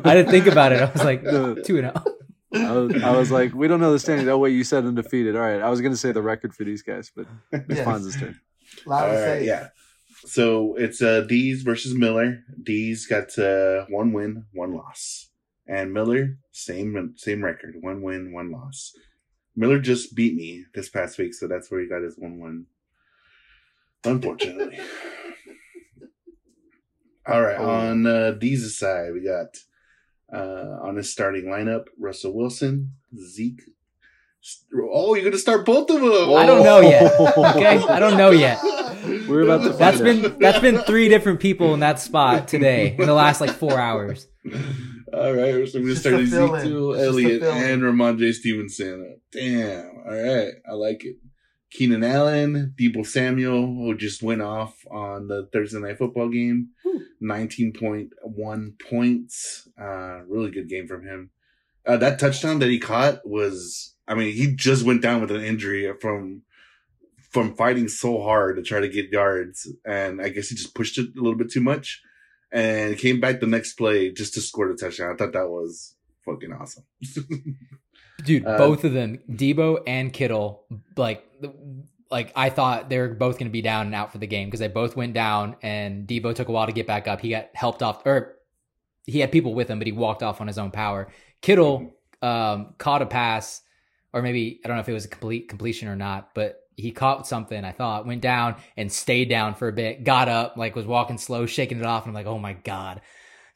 I 0.06 0.14
didn't 0.14 0.30
think 0.30 0.46
about 0.46 0.72
it. 0.72 0.82
I 0.82 0.90
was 0.90 1.04
like, 1.04 1.22
No. 1.22 1.54
two 1.54 1.78
and 1.78 1.92
oh. 1.94 2.02
zero. 2.54 2.68
I 2.68 2.72
was, 2.72 3.02
I 3.02 3.16
was 3.16 3.30
like, 3.30 3.54
we 3.54 3.68
don't 3.68 3.80
know 3.80 3.92
the 3.92 3.98
standings. 3.98 4.28
Oh 4.28 4.38
wait, 4.38 4.52
you 4.52 4.64
said 4.64 4.84
undefeated. 4.84 5.34
All 5.36 5.42
right, 5.42 5.60
I 5.60 5.68
was 5.70 5.80
gonna 5.80 5.96
say 5.96 6.12
the 6.12 6.22
record 6.22 6.54
for 6.54 6.64
these 6.64 6.82
guys, 6.82 7.10
but 7.14 7.26
it's 7.52 7.76
Yes. 7.78 7.86
Fonz's 7.86 8.16
turn. 8.16 8.38
Loud 8.86 9.08
All 9.10 9.14
say 9.16 9.46
yeah. 9.46 9.68
So 10.24 10.74
it's 10.76 11.02
uh 11.02 11.22
Dees 11.22 11.62
versus 11.62 11.94
Miller. 11.94 12.40
Dees 12.62 13.06
got 13.06 13.36
uh 13.38 13.84
one 13.88 14.12
win, 14.12 14.44
one 14.52 14.72
loss. 14.74 15.25
And 15.68 15.92
Miller, 15.92 16.38
same 16.52 17.14
same 17.16 17.42
record. 17.44 17.76
One 17.80 18.02
win, 18.02 18.32
one 18.32 18.50
loss. 18.52 18.92
Miller 19.56 19.78
just 19.80 20.14
beat 20.14 20.34
me 20.34 20.64
this 20.74 20.88
past 20.88 21.18
week, 21.18 21.34
so 21.34 21.48
that's 21.48 21.70
where 21.70 21.80
he 21.80 21.88
got 21.88 22.02
his 22.02 22.16
one 22.16 22.38
one. 22.38 22.66
Unfortunately. 24.04 24.78
All 27.26 27.42
right, 27.42 27.58
Oh. 27.58 27.68
on 27.68 28.06
uh 28.06 28.30
Dees' 28.32 28.78
side, 28.78 29.12
we 29.12 29.20
got 29.24 29.56
uh 30.32 30.78
on 30.82 30.96
his 30.96 31.10
starting 31.10 31.46
lineup, 31.46 31.86
Russell 31.98 32.32
Wilson, 32.34 32.92
Zeke. 33.18 33.62
Oh, 34.92 35.16
you're 35.16 35.24
gonna 35.24 35.38
start 35.38 35.66
both 35.66 35.90
of 35.90 36.00
them. 36.00 36.34
I 36.36 36.46
don't 36.46 36.62
know 36.62 36.80
yet. 36.80 37.12
Okay, 37.18 37.78
I 37.78 37.98
don't 37.98 38.16
know 38.16 38.30
yet. 38.30 38.60
We're 39.28 39.42
about 39.42 39.64
to 39.64 39.70
That's 39.70 40.00
been 40.00 40.38
that's 40.38 40.60
been 40.60 40.78
three 40.82 41.08
different 41.08 41.40
people 41.40 41.74
in 41.74 41.80
that 41.80 41.98
spot 41.98 42.46
today 42.46 42.94
in 42.96 43.06
the 43.06 43.14
last 43.14 43.40
like 43.40 43.50
four 43.50 43.78
hours. 43.80 44.28
All 45.12 45.32
right, 45.32 45.68
so 45.68 45.78
we're 45.78 45.86
gonna 45.86 45.96
start. 45.96 46.14
Ezekiel 46.14 46.94
Elliott 46.94 47.42
and 47.42 47.82
Rhamondre 47.82 48.32
Stevenson. 48.32 49.20
Damn. 49.30 49.90
All 50.04 50.12
right, 50.12 50.54
I 50.68 50.72
like 50.72 51.04
it. 51.04 51.16
Keenan 51.70 52.04
Allen, 52.04 52.74
Deebo 52.78 53.06
Samuel, 53.06 53.66
who 53.66 53.96
just 53.96 54.22
went 54.22 54.42
off 54.42 54.84
on 54.90 55.28
the 55.28 55.48
Thursday 55.52 55.78
night 55.78 55.98
football 55.98 56.28
game, 56.28 56.70
nineteen 57.20 57.72
point 57.72 58.10
one 58.22 58.74
points. 58.90 59.68
Uh, 59.80 60.22
really 60.28 60.50
good 60.50 60.68
game 60.68 60.86
from 60.88 61.04
him. 61.04 61.30
Uh, 61.86 61.96
that 61.96 62.18
touchdown 62.18 62.58
that 62.58 62.68
he 62.68 62.78
caught 62.80 63.24
was, 63.24 63.94
I 64.08 64.14
mean, 64.14 64.32
he 64.34 64.54
just 64.56 64.84
went 64.84 65.02
down 65.02 65.20
with 65.20 65.30
an 65.30 65.42
injury 65.42 65.92
from 66.00 66.42
from 67.30 67.54
fighting 67.54 67.86
so 67.88 68.22
hard 68.22 68.56
to 68.56 68.62
try 68.62 68.80
to 68.80 68.88
get 68.88 69.10
yards, 69.12 69.70
and 69.84 70.20
I 70.20 70.30
guess 70.30 70.48
he 70.48 70.56
just 70.56 70.74
pushed 70.74 70.98
it 70.98 71.10
a 71.16 71.20
little 71.20 71.38
bit 71.38 71.50
too 71.50 71.60
much, 71.60 72.00
and 72.56 72.96
came 72.96 73.20
back 73.20 73.38
the 73.40 73.46
next 73.46 73.74
play 73.74 74.10
just 74.10 74.32
to 74.32 74.40
score 74.40 74.66
the 74.66 74.74
touchdown. 74.74 75.12
I 75.12 75.16
thought 75.16 75.34
that 75.34 75.48
was 75.48 75.94
fucking 76.24 76.52
awesome. 76.54 76.84
Dude, 78.24 78.46
Uh, 78.46 78.56
both 78.56 78.84
of 78.84 78.94
them, 78.94 79.18
Deebo 79.30 79.82
and 79.86 80.10
Kittle, 80.10 80.64
like 80.96 81.22
like 82.10 82.32
I 82.34 82.48
thought 82.48 82.88
they 82.88 82.98
were 82.98 83.08
both 83.08 83.34
going 83.38 83.48
to 83.48 83.52
be 83.52 83.60
down 83.60 83.86
and 83.86 83.94
out 83.94 84.10
for 84.10 84.16
the 84.16 84.26
game 84.26 84.48
because 84.48 84.60
they 84.60 84.68
both 84.68 84.96
went 84.96 85.12
down 85.12 85.56
and 85.60 86.08
Deebo 86.08 86.34
took 86.34 86.48
a 86.48 86.52
while 86.52 86.64
to 86.64 86.72
get 86.72 86.86
back 86.86 87.06
up. 87.06 87.20
He 87.20 87.28
got 87.28 87.50
helped 87.52 87.82
off 87.82 88.06
or 88.06 88.38
he 89.04 89.20
had 89.20 89.30
people 89.30 89.54
with 89.54 89.68
him, 89.68 89.78
but 89.78 89.86
he 89.86 89.92
walked 89.92 90.22
off 90.22 90.40
on 90.40 90.46
his 90.46 90.56
own 90.56 90.70
power. 90.70 91.08
Kittle 91.42 91.94
um, 92.22 92.74
caught 92.78 93.02
a 93.02 93.06
pass, 93.06 93.60
or 94.14 94.22
maybe 94.22 94.60
I 94.64 94.68
don't 94.68 94.78
know 94.78 94.80
if 94.80 94.88
it 94.88 94.94
was 94.94 95.04
a 95.04 95.08
complete 95.08 95.48
completion 95.50 95.88
or 95.88 95.96
not, 95.96 96.30
but 96.34 96.60
he 96.76 96.92
caught 96.92 97.26
something. 97.26 97.64
I 97.64 97.72
thought 97.72 98.06
went 98.06 98.22
down 98.22 98.56
and 98.76 98.92
stayed 98.92 99.28
down 99.28 99.54
for 99.54 99.68
a 99.68 99.72
bit, 99.72 100.04
got 100.04 100.28
up, 100.28 100.56
like 100.56 100.76
was 100.76 100.86
walking 100.86 101.18
slow, 101.18 101.46
shaking 101.46 101.78
it 101.78 101.86
off, 101.86 102.04
and 102.04 102.10
I'm 102.10 102.14
like, 102.14 102.26
oh 102.26 102.38
my 102.38 102.52
god, 102.52 103.00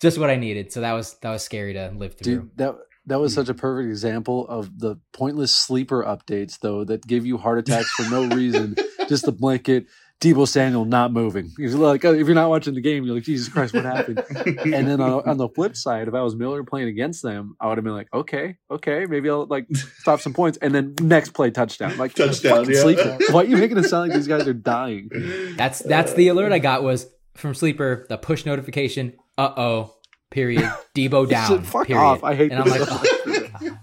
just 0.01 0.19
what 0.19 0.31
I 0.31 0.37
needed. 0.37 0.73
So 0.73 0.81
that 0.81 0.93
was 0.93 1.15
that 1.21 1.31
was 1.31 1.43
scary 1.43 1.75
to 1.75 1.93
live 1.97 2.15
through. 2.15 2.35
Dude, 2.35 2.57
that 2.57 2.77
that 3.07 3.21
was 3.21 3.35
such 3.35 3.49
a 3.49 3.55
perfect 3.55 3.89
example 3.89 4.47
of 4.49 4.79
the 4.79 4.97
pointless 5.13 5.55
sleeper 5.55 6.03
updates, 6.03 6.59
though, 6.61 6.85
that 6.85 7.07
give 7.07 7.27
you 7.27 7.39
heart 7.39 7.59
attacks 7.59 7.91
for 7.91 8.09
no 8.11 8.27
reason. 8.35 8.77
Just 9.09 9.25
the 9.25 9.33
blanket, 9.33 9.87
Deebo 10.21 10.47
Samuel 10.47 10.85
not 10.85 11.13
moving. 11.13 11.51
You're 11.57 11.71
like, 11.79 12.05
oh, 12.05 12.13
if 12.13 12.27
you're 12.27 12.35
not 12.35 12.51
watching 12.51 12.75
the 12.75 12.83
game, 12.83 13.05
you're 13.05 13.15
like, 13.15 13.25
Jesus 13.25 13.49
Christ, 13.49 13.73
what 13.73 13.85
happened? 13.85 14.23
And 14.65 14.87
then 14.87 15.01
on, 15.01 15.27
on 15.27 15.37
the 15.39 15.49
flip 15.49 15.75
side, 15.75 16.09
if 16.09 16.15
I 16.15 16.21
was 16.21 16.37
Miller 16.37 16.63
playing 16.63 16.89
against 16.89 17.23
them, 17.23 17.57
I 17.59 17.69
would 17.69 17.79
have 17.79 17.85
been 17.85 17.95
like, 17.95 18.09
okay, 18.13 18.57
okay, 18.71 19.07
maybe 19.07 19.31
I'll 19.31 19.47
like 19.47 19.67
stop 19.75 20.21
some 20.21 20.35
points, 20.35 20.59
and 20.61 20.75
then 20.75 20.95
next 21.01 21.31
play 21.31 21.51
touchdown, 21.51 21.97
like 21.97 22.13
Touchdown, 22.15 22.69
yeah. 22.71 22.81
sleeper. 22.83 23.19
Why 23.31 23.43
are 23.43 23.45
you 23.47 23.57
making 23.57 23.79
it 23.79 23.85
sound 23.85 24.09
like 24.11 24.17
these 24.17 24.29
guys 24.29 24.47
are 24.47 24.53
dying? 24.53 25.09
That's 25.57 25.79
that's 25.81 26.13
the 26.15 26.29
alert 26.29 26.53
I 26.53 26.59
got 26.59 26.83
was 26.83 27.07
from 27.35 27.55
Sleeper, 27.55 28.05
the 28.11 28.19
push 28.19 28.45
notification. 28.45 29.15
Uh 29.39 29.53
oh. 29.57 29.97
Period. 30.31 30.71
Deebo 30.95 31.29
down. 31.31 31.63
Fuck 31.65 31.87
period. 31.89 32.03
off. 32.05 32.23
I 32.23 32.35
hate 32.35 32.53
And 32.53 32.61
I'm 32.63 32.69
like, 32.69 32.81
this. 32.81 32.89
oh, 33.63 33.79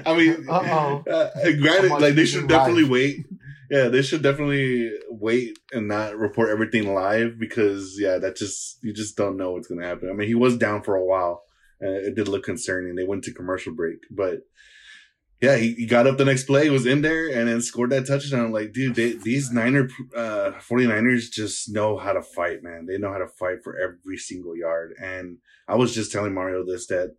I 0.06 0.16
mean, 0.16 0.46
Uh-oh. 0.48 1.04
uh, 1.10 1.30
granted, 1.60 1.90
like 2.00 2.14
they 2.14 2.24
should 2.26 2.48
definitely 2.48 2.82
live. 2.84 2.90
wait. 2.90 3.26
Yeah, 3.70 3.88
they 3.88 4.02
should 4.02 4.22
definitely 4.22 4.90
wait 5.10 5.58
and 5.72 5.88
not 5.88 6.16
report 6.16 6.48
everything 6.48 6.94
live 6.94 7.38
because 7.38 7.96
yeah, 7.98 8.18
that 8.18 8.36
just 8.36 8.78
you 8.82 8.92
just 8.92 9.16
don't 9.16 9.36
know 9.36 9.52
what's 9.52 9.68
gonna 9.68 9.86
happen. 9.86 10.08
I 10.08 10.14
mean, 10.14 10.28
he 10.28 10.34
was 10.34 10.56
down 10.56 10.82
for 10.82 10.96
a 10.96 11.04
while, 11.04 11.42
and 11.80 11.94
it 11.94 12.14
did 12.14 12.28
look 12.28 12.44
concerning. 12.44 12.94
They 12.94 13.04
went 13.04 13.24
to 13.24 13.34
commercial 13.34 13.74
break, 13.74 13.98
but 14.10 14.40
yeah, 15.40 15.56
he, 15.56 15.74
he 15.74 15.86
got 15.86 16.06
up 16.06 16.18
the 16.18 16.24
next 16.24 16.44
play, 16.44 16.68
was 16.68 16.86
in 16.86 17.02
there, 17.02 17.28
and 17.28 17.48
then 17.48 17.60
scored 17.60 17.90
that 17.90 18.06
touchdown. 18.08 18.50
Like, 18.50 18.72
dude, 18.72 18.96
they, 18.96 19.12
these 19.12 19.52
Niner 19.52 19.88
uh, 20.16 20.52
49ers 20.68 21.30
just 21.30 21.70
know 21.70 21.96
how 21.96 22.12
to 22.12 22.22
fight, 22.22 22.64
man. 22.64 22.86
They 22.86 22.98
know 22.98 23.12
how 23.12 23.18
to 23.18 23.28
fight 23.28 23.58
for 23.62 23.78
every 23.78 24.16
single 24.16 24.56
yard. 24.56 24.94
And 25.00 25.38
I 25.68 25.76
was 25.76 25.94
just 25.94 26.10
telling 26.10 26.34
Mario 26.34 26.64
this 26.66 26.88
that 26.88 27.14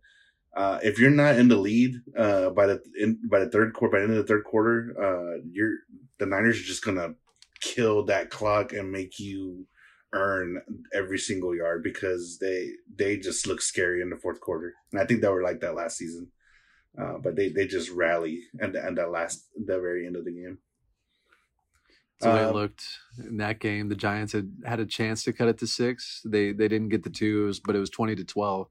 uh, 0.54 0.80
if 0.82 0.98
you're 0.98 1.10
not 1.10 1.36
in 1.36 1.48
the 1.48 1.56
lead 1.56 1.94
uh, 2.16 2.50
by 2.50 2.66
the 2.66 2.82
in, 3.00 3.18
by 3.30 3.38
the 3.38 3.48
third 3.48 3.72
quarter, 3.72 3.92
by 3.92 3.98
the 4.00 4.04
end 4.04 4.12
of 4.12 4.18
the 4.18 4.28
third 4.28 4.44
quarter, 4.44 4.94
uh, 5.00 5.40
you're 5.50 5.76
the 6.20 6.26
Niners 6.26 6.60
are 6.60 6.64
just 6.64 6.84
gonna 6.84 7.14
kill 7.60 8.04
that 8.04 8.30
clock 8.30 8.72
and 8.72 8.92
make 8.92 9.18
you 9.18 9.66
earn 10.12 10.60
every 10.92 11.18
single 11.18 11.54
yard 11.54 11.82
because 11.82 12.38
they 12.38 12.70
they 12.96 13.16
just 13.16 13.46
look 13.46 13.60
scary 13.60 14.02
in 14.02 14.10
the 14.10 14.16
fourth 14.16 14.40
quarter. 14.40 14.74
And 14.92 15.00
I 15.00 15.06
think 15.06 15.20
they 15.20 15.28
were 15.28 15.42
like 15.42 15.60
that 15.60 15.74
last 15.74 15.96
season. 15.98 16.28
Uh, 17.00 17.18
but 17.22 17.36
they, 17.36 17.48
they 17.50 17.66
just 17.66 17.90
rally 17.90 18.42
and 18.60 18.76
and 18.76 18.98
that 18.98 19.10
last 19.10 19.48
the 19.56 19.80
very 19.80 20.06
end 20.06 20.16
of 20.16 20.24
the 20.24 20.32
game. 20.32 20.58
That's 22.20 22.32
the 22.32 22.36
way 22.36 22.42
it 22.42 22.48
Um, 22.48 22.54
looked 22.54 22.84
in 23.18 23.36
that 23.38 23.60
game. 23.60 23.88
The 23.88 23.94
Giants 23.94 24.32
had 24.32 24.50
had 24.64 24.80
a 24.80 24.86
chance 24.86 25.24
to 25.24 25.32
cut 25.32 25.48
it 25.48 25.58
to 25.58 25.66
six. 25.66 26.20
They 26.24 26.52
they 26.52 26.68
didn't 26.68 26.88
get 26.88 27.04
the 27.04 27.10
twos, 27.10 27.60
but 27.60 27.76
it 27.76 27.80
was 27.80 27.90
twenty 27.90 28.16
to 28.16 28.24
twelve. 28.24 28.66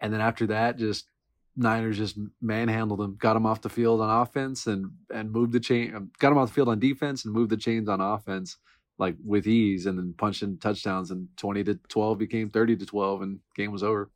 And 0.00 0.12
then 0.12 0.20
after 0.20 0.46
that, 0.48 0.78
just 0.78 1.08
Niners 1.56 1.96
just 1.96 2.18
manhandled 2.40 3.00
them, 3.00 3.16
got 3.18 3.34
them 3.34 3.46
off 3.46 3.62
the 3.62 3.68
field 3.68 4.00
on 4.00 4.22
offense, 4.22 4.66
and 4.66 4.90
and 5.12 5.32
moved 5.32 5.52
the 5.52 5.60
chain, 5.60 5.94
um, 5.94 6.10
got 6.18 6.30
them 6.30 6.38
off 6.38 6.48
the 6.48 6.54
field 6.54 6.68
on 6.68 6.78
defense, 6.78 7.24
and 7.24 7.34
moved 7.34 7.50
the 7.50 7.56
chains 7.56 7.88
on 7.88 8.00
offense 8.00 8.58
like 8.98 9.16
with 9.24 9.46
ease, 9.46 9.86
and 9.86 9.98
then 9.98 10.14
punched 10.16 10.42
in 10.42 10.58
touchdowns. 10.58 11.10
And 11.10 11.28
twenty 11.36 11.64
to 11.64 11.74
twelve 11.88 12.18
became 12.18 12.50
thirty 12.50 12.76
to 12.76 12.86
twelve, 12.86 13.22
and 13.22 13.40
game 13.54 13.72
was 13.72 13.82
over. 13.82 14.10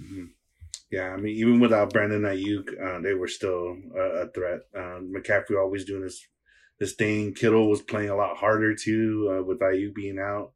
Mhm. 0.00 0.30
Yeah, 0.90 1.08
I 1.08 1.16
mean, 1.16 1.36
even 1.36 1.58
without 1.58 1.90
Brandon 1.92 2.22
Aiyuk, 2.22 2.68
uh, 2.78 3.00
they 3.00 3.14
were 3.14 3.28
still 3.28 3.78
a, 3.96 4.00
a 4.00 4.28
threat. 4.28 4.60
Um, 4.76 5.12
McCaffrey 5.16 5.58
always 5.58 5.84
doing 5.84 6.02
his 6.02 6.26
his 6.78 6.94
thing. 6.94 7.32
Kittle 7.34 7.70
was 7.70 7.80
playing 7.80 8.10
a 8.10 8.16
lot 8.16 8.36
harder 8.36 8.74
too 8.74 9.32
uh, 9.32 9.42
with 9.42 9.60
Aiyuk 9.60 9.94
being 9.94 10.18
out. 10.18 10.52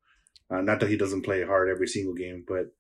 Uh, 0.51 0.61
not 0.61 0.81
that 0.81 0.91
he 0.91 0.97
doesn't 0.97 1.23
play 1.23 1.43
hard 1.43 1.69
every 1.69 1.89
single 1.89 2.15
game, 2.15 2.45
but 2.47 2.73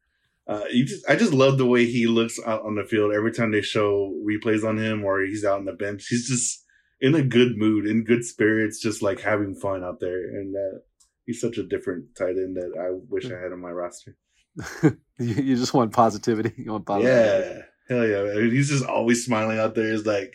uh, 0.49 0.65
you 0.71 0.85
just 0.85 1.09
I 1.09 1.17
just 1.17 1.33
love 1.33 1.59
the 1.59 1.67
way 1.67 1.87
he 1.87 2.07
looks 2.07 2.39
out 2.47 2.65
on 2.65 2.77
the 2.77 2.85
field 2.85 3.13
every 3.13 3.33
time 3.33 3.51
they 3.51 3.63
show 3.63 4.15
replays 4.25 4.65
on 4.65 4.79
him 4.79 5.05
or 5.05 5.21
he's 5.21 5.45
out 5.45 5.59
on 5.59 5.65
the 5.65 5.73
bench. 5.73 6.07
He's 6.09 6.29
just 6.29 6.65
in 7.01 7.15
a 7.15 7.23
good 7.23 7.57
mood, 7.57 7.87
in 7.87 8.05
good 8.05 8.25
spirits, 8.25 8.81
just 8.81 9.03
like 9.03 9.21
having 9.21 9.55
fun 9.55 9.83
out 9.83 9.99
there. 10.01 10.19
And 10.19 10.55
uh, 10.55 10.79
he's 11.25 11.41
such 11.41 11.59
a 11.59 11.67
different 11.67 12.15
tight 12.17 12.37
end 12.37 12.57
that 12.57 12.73
I 12.79 12.97
wish 13.09 13.27
I 13.27 13.41
had 13.41 13.53
on 13.53 13.61
my 13.61 13.71
roster. 13.71 14.17
you, 14.83 14.95
you 15.19 15.57
just 15.57 15.75
want 15.75 15.93
positivity. 15.93 16.53
You 16.57 16.73
want 16.73 16.87
positivity. 16.87 17.49
Yeah. 17.49 17.63
Hell 17.89 18.07
yeah. 18.07 18.51
He's 18.51 18.69
just 18.69 18.85
always 18.85 19.25
smiling 19.25 19.59
out 19.59 19.75
there. 19.75 19.93
He's 19.93 20.07
like, 20.07 20.33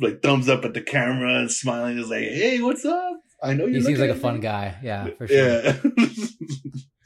like 0.00 0.22
thumbs 0.22 0.48
up 0.48 0.64
at 0.64 0.74
the 0.74 0.80
camera 0.80 1.40
and 1.40 1.50
smiling. 1.50 1.98
He's 1.98 2.10
like, 2.10 2.22
hey, 2.22 2.60
what's 2.60 2.84
up? 2.84 3.20
I 3.42 3.54
know 3.54 3.66
you 3.66 3.74
He 3.74 3.82
seems 3.82 3.98
like 3.98 4.10
a 4.10 4.14
fun 4.14 4.40
guy. 4.40 4.76
Yeah, 4.82 5.08
for 5.18 5.26
sure. 5.28 5.62
Yeah. 5.62 5.76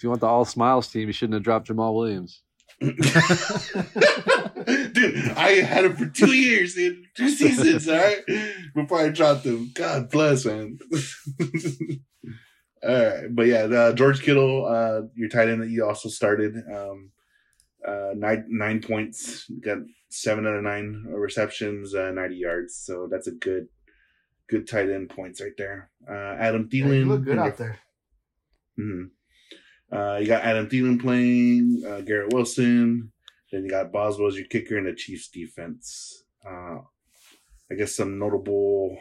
If 0.01 0.05
you 0.05 0.09
want 0.09 0.23
the 0.23 0.29
all 0.29 0.47
smiles 0.47 0.89
team, 0.89 1.09
you 1.09 1.13
shouldn't 1.13 1.35
have 1.35 1.43
dropped 1.43 1.69
Jamaal 1.69 1.95
Williams. 1.95 2.41
dude, 2.81 2.95
I 5.37 5.61
had 5.63 5.85
him 5.85 5.95
for 5.95 6.07
two 6.07 6.33
years, 6.33 6.73
dude. 6.73 7.05
Two 7.15 7.29
seasons, 7.29 7.87
all 7.87 7.99
right? 7.99 8.23
Before 8.75 8.99
I 8.99 9.11
dropped 9.11 9.45
him. 9.45 9.71
God 9.75 10.11
bless, 10.11 10.47
man. 10.47 10.79
all 12.83 13.05
right. 13.05 13.25
But 13.31 13.47
yeah, 13.47 13.67
the 13.67 13.93
George 13.93 14.23
Kittle, 14.23 14.65
uh, 14.65 15.03
your 15.15 15.29
tight 15.29 15.51
end 15.51 15.61
that 15.61 15.69
you 15.69 15.85
also 15.85 16.09
started, 16.09 16.57
um, 16.75 17.11
uh, 17.87 18.13
nine, 18.15 18.47
nine 18.49 18.81
points, 18.81 19.51
got 19.63 19.81
seven 20.09 20.47
out 20.47 20.57
of 20.57 20.63
nine 20.65 21.05
receptions, 21.09 21.95
uh, 21.95 22.11
90 22.11 22.37
yards. 22.37 22.75
So 22.77 23.07
that's 23.11 23.27
a 23.27 23.33
good, 23.33 23.67
good 24.51 24.69
tight 24.69 24.91
end 24.91 25.09
points 25.11 25.41
right 25.41 25.57
there. 25.57 25.91
Uh, 26.09 26.13
Adam 26.39 26.69
Yeah, 26.71 26.85
Thielen. 26.85 26.99
you 26.99 27.05
look 27.07 27.25
good 27.25 27.39
out 27.39 27.57
there. 27.57 27.79
hmm 28.77 29.05
Uh, 29.93 30.19
you 30.21 30.27
got 30.27 30.43
Adam 30.45 30.69
Thielen 30.69 31.01
playing, 31.01 31.83
uh, 31.87 32.01
Garrett 32.03 32.33
Wilson. 32.33 33.13
Then 33.51 33.65
you 33.65 33.71
got 33.71 33.93
Boswell 33.93 34.29
as 34.29 34.37
your 34.37 34.47
kicker 34.47 34.77
in 34.79 34.85
the 34.85 34.93
Chiefs 34.95 35.29
defense. 35.29 36.25
Uh, 36.47 36.79
I 37.71 37.75
guess 37.77 37.95
some 37.97 38.19
notable 38.19 38.97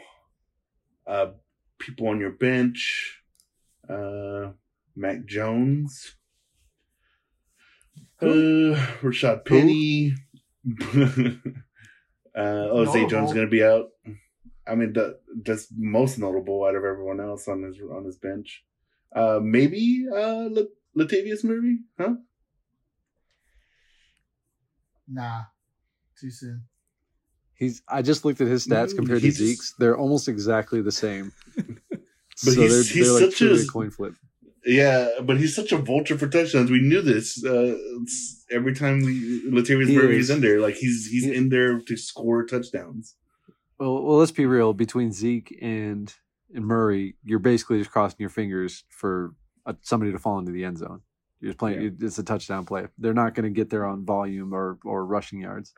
uh, 1.06 1.32
people 1.78 2.08
on 2.08 2.18
your 2.20 2.32
bench. 2.32 3.22
Uh, 3.88 4.52
Mac 4.96 5.24
Jones. 5.26 6.16
Uh, 8.20 8.74
Rashad 9.02 9.44
Penny. 9.46 10.14
uh, 12.36 12.40
oh, 12.70 12.84
Zay 12.92 13.06
Jones 13.06 13.32
going 13.32 13.46
to 13.46 13.50
be 13.50 13.64
out. 13.64 13.88
I 14.66 14.74
mean, 14.74 14.92
the, 14.92 15.18
that's 15.44 15.68
most 15.76 16.18
notable 16.18 16.64
out 16.64 16.74
of 16.76 16.84
everyone 16.84 17.20
else 17.20 17.48
on 17.48 17.62
his 17.62 17.78
on 17.80 18.04
his 18.04 18.16
bench. 18.18 18.64
Uh, 19.14 19.40
maybe 19.42 20.06
uh, 20.12 20.48
La- 20.50 20.62
Latavius 21.04 21.42
Murray, 21.44 21.78
huh? 21.98 22.14
Nah, 25.08 25.42
too 26.20 26.30
soon. 26.30 26.64
He's. 27.54 27.82
I 27.88 28.02
just 28.02 28.24
looked 28.24 28.40
at 28.40 28.46
his 28.48 28.66
stats 28.66 28.92
Mm, 28.92 28.96
compared 28.96 29.22
to 29.22 29.30
Zeke's. 29.30 29.74
They're 29.78 29.96
almost 29.96 30.28
exactly 30.28 30.80
the 30.82 30.92
same. 30.92 31.32
But 32.42 32.54
so 32.54 32.60
he's- 32.62 32.72
they're, 32.72 32.82
he's 32.94 32.94
they're 33.06 33.12
like 33.20 33.24
such 33.32 33.36
truly 33.38 33.60
a- 33.60 33.64
a 33.64 33.66
coin 33.66 33.90
flip. 33.90 34.14
Yeah, 34.64 35.08
but 35.22 35.36
he's 35.38 35.54
such 35.54 35.72
a 35.72 35.76
vulture 35.78 36.16
for 36.16 36.26
touchdowns. 36.26 36.70
We 36.70 36.80
knew 36.80 37.02
this. 37.02 37.44
Uh, 37.44 37.76
every 38.50 38.74
time 38.74 39.02
we 39.04 39.42
Latavius 39.50 39.88
He 39.88 39.96
Murray 39.96 40.16
is. 40.18 40.30
is 40.30 40.36
in 40.36 40.40
there, 40.42 40.58
like 40.60 40.76
he's 40.76 41.06
he's 41.10 41.24
He- 41.24 41.34
in 41.34 41.50
there 41.50 41.80
to 41.80 41.96
score 41.98 42.46
touchdowns. 42.46 43.14
Well, 43.80 44.04
well, 44.04 44.18
let's 44.18 44.30
be 44.30 44.44
real. 44.44 44.74
Between 44.74 45.10
Zeke 45.10 45.58
and 45.60 46.14
and 46.54 46.66
Murray, 46.66 47.16
you're 47.24 47.38
basically 47.38 47.78
just 47.78 47.90
crossing 47.90 48.18
your 48.18 48.28
fingers 48.28 48.84
for 48.90 49.34
uh 49.66 49.72
somebody 49.80 50.12
to 50.12 50.18
fall 50.18 50.38
into 50.38 50.52
the 50.52 50.64
end 50.64 50.78
zone. 50.78 51.00
You're 51.40 51.50
just 51.50 51.58
playing. 51.58 51.80
Yeah. 51.82 52.06
It's 52.06 52.18
a 52.18 52.22
touchdown 52.22 52.66
play. 52.66 52.86
They're 52.98 53.14
not 53.14 53.34
going 53.34 53.44
to 53.44 53.50
get 53.50 53.70
there 53.70 53.86
on 53.86 54.04
volume 54.04 54.52
or 54.52 54.78
or 54.84 55.06
rushing 55.06 55.40
yards. 55.40 55.72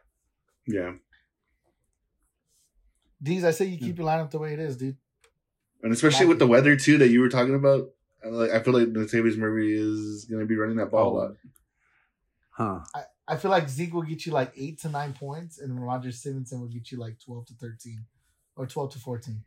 Yeah, 0.66 0.94
D's, 3.22 3.44
I 3.44 3.52
say 3.52 3.66
you 3.66 3.78
keep 3.78 3.98
your 3.98 4.06
lineup 4.06 4.30
the 4.30 4.38
way 4.38 4.52
it 4.52 4.58
is, 4.58 4.76
dude. 4.76 4.96
and 5.82 5.92
especially 5.92 6.26
with 6.26 6.38
the 6.40 6.46
weather 6.46 6.76
too 6.76 6.98
that 6.98 7.08
you 7.08 7.20
were 7.20 7.28
talking 7.28 7.54
about. 7.54 7.88
I 8.24 8.28
Like 8.28 8.50
I 8.50 8.60
feel 8.62 8.74
like 8.74 8.88
Latavius 8.88 9.36
Murray 9.36 9.72
is 9.76 10.24
going 10.24 10.40
to 10.40 10.46
be 10.46 10.56
running 10.56 10.76
that 10.76 10.90
ball 10.90 11.12
a 11.12 11.14
lot. 11.18 11.30
Huh? 12.50 12.80
I 12.94 13.04
feel 13.36 13.50
like 13.50 13.68
Zeke 13.68 13.94
will 13.94 14.02
get 14.02 14.26
you 14.26 14.32
like 14.32 14.52
eight 14.56 14.80
to 14.80 14.88
nine 14.88 15.12
points, 15.12 15.58
and 15.58 15.84
Roger 15.84 16.12
Stevenson 16.12 16.60
will 16.60 16.68
get 16.68 16.90
you 16.90 16.98
like 16.98 17.18
twelve 17.24 17.46
to 17.46 17.54
thirteen, 17.54 18.04
or 18.56 18.66
twelve 18.66 18.92
to 18.92 18.98
fourteen. 18.98 19.44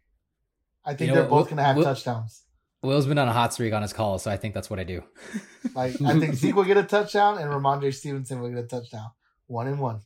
I 0.86 0.94
think 0.94 1.10
You 1.10 1.16
know 1.16 1.22
they're 1.22 1.30
both 1.30 1.46
Will- 1.50 1.50
gonna 1.58 1.64
have 1.64 1.76
Will- 1.78 1.84
touchdowns. 1.84 2.44
Will's 2.84 3.08
been 3.08 3.18
on 3.18 3.28
a 3.28 3.34
hot 3.34 3.52
streak 3.54 3.74
on 3.74 3.82
his 3.82 3.94
call, 3.94 4.20
so 4.20 4.30
I 4.30 4.38
think 4.38 4.54
that's 4.54 4.70
what 4.70 4.80
I 4.80 4.84
do. 4.84 5.02
Like 5.76 6.00
I 6.02 6.20
think 6.20 6.36
Zeke 6.36 6.56
will 6.56 6.64
get 6.64 6.78
a 6.78 6.84
touchdown, 6.84 7.40
and 7.40 7.50
Rhamondre 7.52 7.92
Stevenson 7.94 8.40
will 8.40 8.50
get 8.50 8.60
a 8.60 8.68
touchdown. 8.68 9.10
One 9.48 9.68
and 9.68 9.80
one. 9.80 10.02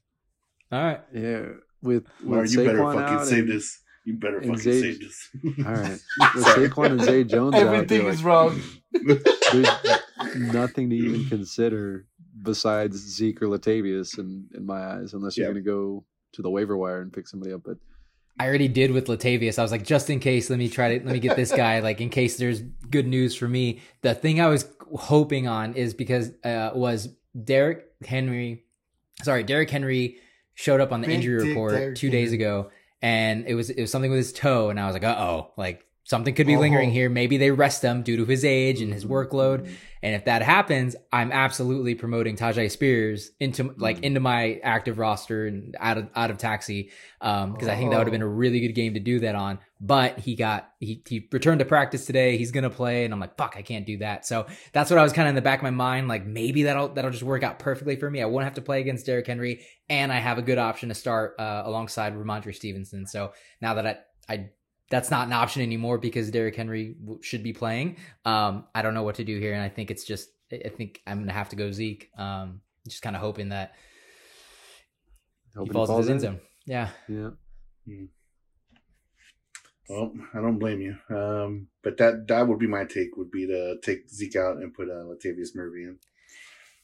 All 0.71 0.81
right. 0.83 1.01
Yeah. 1.13 1.45
With, 1.81 2.05
Or 2.27 2.39
with 2.39 2.51
you 2.53 2.63
better 2.63 2.79
fucking 2.79 3.25
save 3.25 3.39
and- 3.43 3.49
this. 3.51 3.81
You 4.05 4.13
better 4.17 4.39
fucking 4.41 4.57
Zay- 4.57 4.81
save 4.81 4.99
this. 5.01 5.29
All 5.65 5.73
right. 5.73 5.99
With 6.35 6.45
Saquon 6.45 6.91
and 6.91 7.01
Zay 7.03 7.23
Jones 7.25 7.53
out, 7.55 7.61
Everything 7.61 8.03
they're 8.03 8.09
is 8.13 8.23
like, 8.23 8.25
wrong. 8.25 8.61
there's 9.53 10.35
nothing 10.35 10.89
to 10.89 10.95
even 10.95 11.25
consider 11.25 12.05
besides 12.41 12.97
Zeke 12.97 13.41
or 13.41 13.47
Latavius 13.47 14.17
in, 14.17 14.45
in 14.55 14.65
my 14.65 14.79
eyes, 14.95 15.13
unless 15.13 15.37
you're 15.37 15.47
Yeah. 15.47 15.53
going 15.53 15.63
to 15.63 15.69
go 15.69 16.05
to 16.33 16.41
the 16.41 16.49
waiver 16.49 16.77
wire 16.77 17.01
and 17.01 17.11
pick 17.11 17.27
somebody 17.27 17.53
up. 17.53 17.61
But 17.65 17.77
I 18.39 18.47
already 18.47 18.67
did 18.67 18.91
with 18.91 19.07
Latavius. 19.07 19.59
I 19.59 19.61
was 19.63 19.71
like, 19.71 19.83
just 19.83 20.09
in 20.09 20.19
case, 20.19 20.49
let 20.49 20.59
me 20.59 20.69
try 20.69 20.97
to 20.97 21.05
let 21.05 21.13
me 21.13 21.19
get 21.19 21.35
this 21.35 21.51
guy. 21.51 21.79
Like 21.89 21.99
in 22.01 22.09
case 22.09 22.37
there's 22.37 22.61
good 22.61 23.07
news 23.07 23.35
for 23.35 23.47
me. 23.47 23.81
The 24.01 24.13
thing 24.15 24.39
I 24.39 24.47
was 24.47 24.65
hoping 24.95 25.47
on 25.47 25.73
is 25.73 25.93
because 25.93 26.31
uh, 26.43 26.71
was 26.73 27.09
Derrick 27.43 27.85
Henry. 28.05 28.63
Sorry, 29.23 29.43
Derrick 29.43 29.69
Henry 29.69 30.17
showed 30.53 30.79
up 30.81 30.91
on 30.91 31.01
the 31.01 31.07
Big 31.07 31.17
injury 31.17 31.49
report 31.49 31.73
Derrick 31.73 31.95
two 31.95 32.09
days 32.09 32.29
Henry. 32.31 32.45
ago, 32.45 32.71
and 33.01 33.45
it 33.45 33.55
was 33.55 33.69
it 33.69 33.81
was 33.81 33.91
something 33.91 34.09
with 34.11 34.19
his 34.19 34.31
toe, 34.33 34.69
and 34.69 34.79
I 34.79 34.85
was 34.85 34.93
like, 34.93 35.03
uh 35.03 35.15
oh, 35.19 35.51
like 35.57 35.85
something 36.09 36.33
could 36.33 36.47
be 36.47 36.55
Oh. 36.55 36.59
lingering 36.59 36.89
here. 36.91 37.07
Maybe 37.09 37.37
they 37.37 37.51
rest 37.51 37.83
him 37.83 38.01
due 38.01 38.17
to 38.17 38.25
his 38.25 38.43
age 38.43 38.81
and 38.81 38.91
his 38.91 39.05
workload. 39.05 39.69
And 40.01 40.15
if 40.15 40.25
that 40.25 40.41
happens, 40.41 40.95
I'm 41.11 41.29
absolutely 41.31 41.93
promoting 41.93 42.37
Tyjae 42.37 42.71
Spears 42.71 43.31
into 43.39 43.75
like 43.77 43.97
Mm. 43.97 44.03
into 44.03 44.19
my 44.21 44.59
active 44.63 44.97
roster 44.97 45.45
and 45.45 45.75
out 45.79 45.97
of 45.97 46.07
out 46.15 46.31
of 46.31 46.37
taxi 46.37 46.89
um 47.21 47.51
because 47.51 47.67
I 47.67 47.75
think 47.75 47.91
that 47.91 47.97
would 47.97 48.07
have 48.07 48.13
been 48.13 48.21
a 48.21 48.27
really 48.27 48.61
good 48.61 48.71
game 48.73 48.93
to 48.93 48.99
do 49.01 49.19
that 49.19 49.35
on. 49.35 49.59
But 49.81 50.19
he 50.19 50.35
got 50.35 50.69
he 50.79 51.03
he 51.07 51.27
returned 51.31 51.59
to 51.59 51.65
practice 51.65 52.05
today. 52.05 52.37
He's 52.37 52.51
gonna 52.51 52.69
play, 52.69 53.03
and 53.05 53.13
I'm 53.13 53.19
like, 53.19 53.37
fuck, 53.37 53.55
I 53.57 53.61
can't 53.61 53.85
do 53.85 53.97
that. 53.97 54.25
So 54.25 54.45
that's 54.73 54.89
what 54.89 54.99
I 54.99 55.03
was 55.03 55.11
kind 55.13 55.27
of 55.27 55.31
in 55.31 55.35
the 55.35 55.41
back 55.41 55.59
of 55.59 55.63
my 55.63 55.69
mind. 55.69 56.07
Like 56.07 56.25
maybe 56.25 56.63
that'll 56.63 56.87
that'll 56.89 57.11
just 57.11 57.23
work 57.23 57.43
out 57.43 57.59
perfectly 57.59 57.97
for 57.97 58.09
me. 58.09 58.21
I 58.21 58.25
won't 58.25 58.45
have 58.45 58.55
to 58.55 58.61
play 58.61 58.79
against 58.79 59.05
Derrick 59.05 59.27
Henry, 59.27 59.65
and 59.89 60.11
I 60.13 60.19
have 60.19 60.37
a 60.37 60.41
good 60.41 60.57
option 60.57 60.87
to 60.89 60.95
start 60.95 61.35
uh, 61.39 61.63
alongside 61.65 62.15
Rhamondre 62.15 62.55
Stevenson. 62.55 63.05
So 63.05 63.33
now 63.61 63.73
that 63.75 63.85
I 63.85 63.97
I 64.33 64.49
that's 64.89 65.11
not 65.11 65.27
an 65.27 65.33
option 65.33 65.61
anymore 65.61 65.97
because 65.97 66.31
Derrick 66.31 66.55
Henry 66.55 66.95
w- 66.99 67.21
should 67.21 67.43
be 67.43 67.53
playing. 67.53 67.97
Um, 68.25 68.65
I 68.73 68.81
don't 68.81 68.93
know 68.93 69.03
what 69.03 69.15
to 69.15 69.23
do 69.23 69.37
here, 69.39 69.53
and 69.53 69.61
I 69.61 69.69
think 69.69 69.91
it's 69.91 70.03
just 70.03 70.29
I 70.51 70.61
I 70.65 70.69
think 70.69 71.01
I'm 71.05 71.19
gonna 71.19 71.33
have 71.33 71.49
to 71.49 71.55
go 71.55 71.71
Zeke. 71.71 72.09
Um, 72.17 72.61
just 72.87 73.01
kind 73.01 73.15
of 73.15 73.21
hoping 73.21 73.49
that 73.49 73.73
hoping 75.55 75.67
he 75.67 75.73
falls, 75.73 75.89
into 75.89 76.05
the 76.05 76.11
end 76.11 76.21
zone. 76.21 76.39
Yeah, 76.65 76.89
Yeah. 77.85 78.05
Well, 79.89 80.13
I 80.35 80.37
don't 80.37 80.59
blame 80.59 80.81
you. 80.81 80.95
Um, 81.15 81.67
but 81.83 81.97
that 81.97 82.27
that 82.27 82.47
would 82.47 82.59
be 82.59 82.67
my 82.67 82.85
take. 82.85 83.17
Would 83.17 83.31
be 83.31 83.47
to 83.47 83.77
take 83.81 84.09
Zeke 84.09 84.35
out 84.35 84.57
and 84.57 84.73
put 84.73 84.89
uh, 84.89 85.03
Latavius 85.05 85.55
Murray 85.55 85.83
in. 85.83 85.97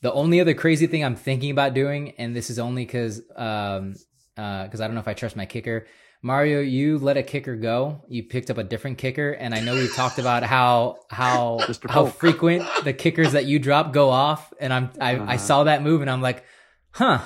The 0.01 0.11
only 0.11 0.41
other 0.41 0.53
crazy 0.53 0.87
thing 0.87 1.03
I'm 1.03 1.15
thinking 1.15 1.51
about 1.51 1.73
doing, 1.73 2.11
and 2.17 2.35
this 2.35 2.49
is 2.49 2.59
only 2.59 2.85
because 2.85 3.21
um 3.35 3.95
because 4.35 4.81
I 4.81 4.87
don't 4.87 4.95
know 4.95 5.01
if 5.01 5.07
I 5.07 5.13
trust 5.13 5.35
my 5.35 5.45
kicker. 5.45 5.87
Mario, 6.25 6.59
you 6.59 6.97
let 6.97 7.17
a 7.17 7.21
kicker 7.23 7.55
go. 7.55 8.01
You 8.09 8.23
picked 8.23 8.49
up 8.49 8.57
a 8.57 8.63
different 8.63 8.97
kicker, 8.97 9.29
and 9.33 9.53
I 9.53 9.59
know 9.59 9.75
we've 9.75 9.93
talked 9.93 10.17
about 10.17 10.41
how 10.41 10.97
how 11.07 11.59
how 11.87 12.07
frequent 12.07 12.63
the 12.83 12.93
kickers 12.93 13.33
that 13.33 13.45
you 13.45 13.59
drop 13.59 13.93
go 13.93 14.09
off. 14.09 14.51
And 14.59 14.73
I'm 14.73 14.89
I, 14.99 15.11
I 15.11 15.15
Uh-huh. 15.19 15.37
saw 15.37 15.63
that 15.65 15.83
move, 15.83 16.01
and 16.01 16.09
I'm 16.09 16.23
like, 16.23 16.43
huh. 16.91 17.19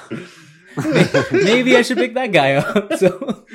maybe 1.32 1.78
I 1.78 1.82
should 1.82 1.98
pick 1.98 2.14
that 2.16 2.34
guy 2.34 2.56
up. 2.56 2.94
So 2.98 3.46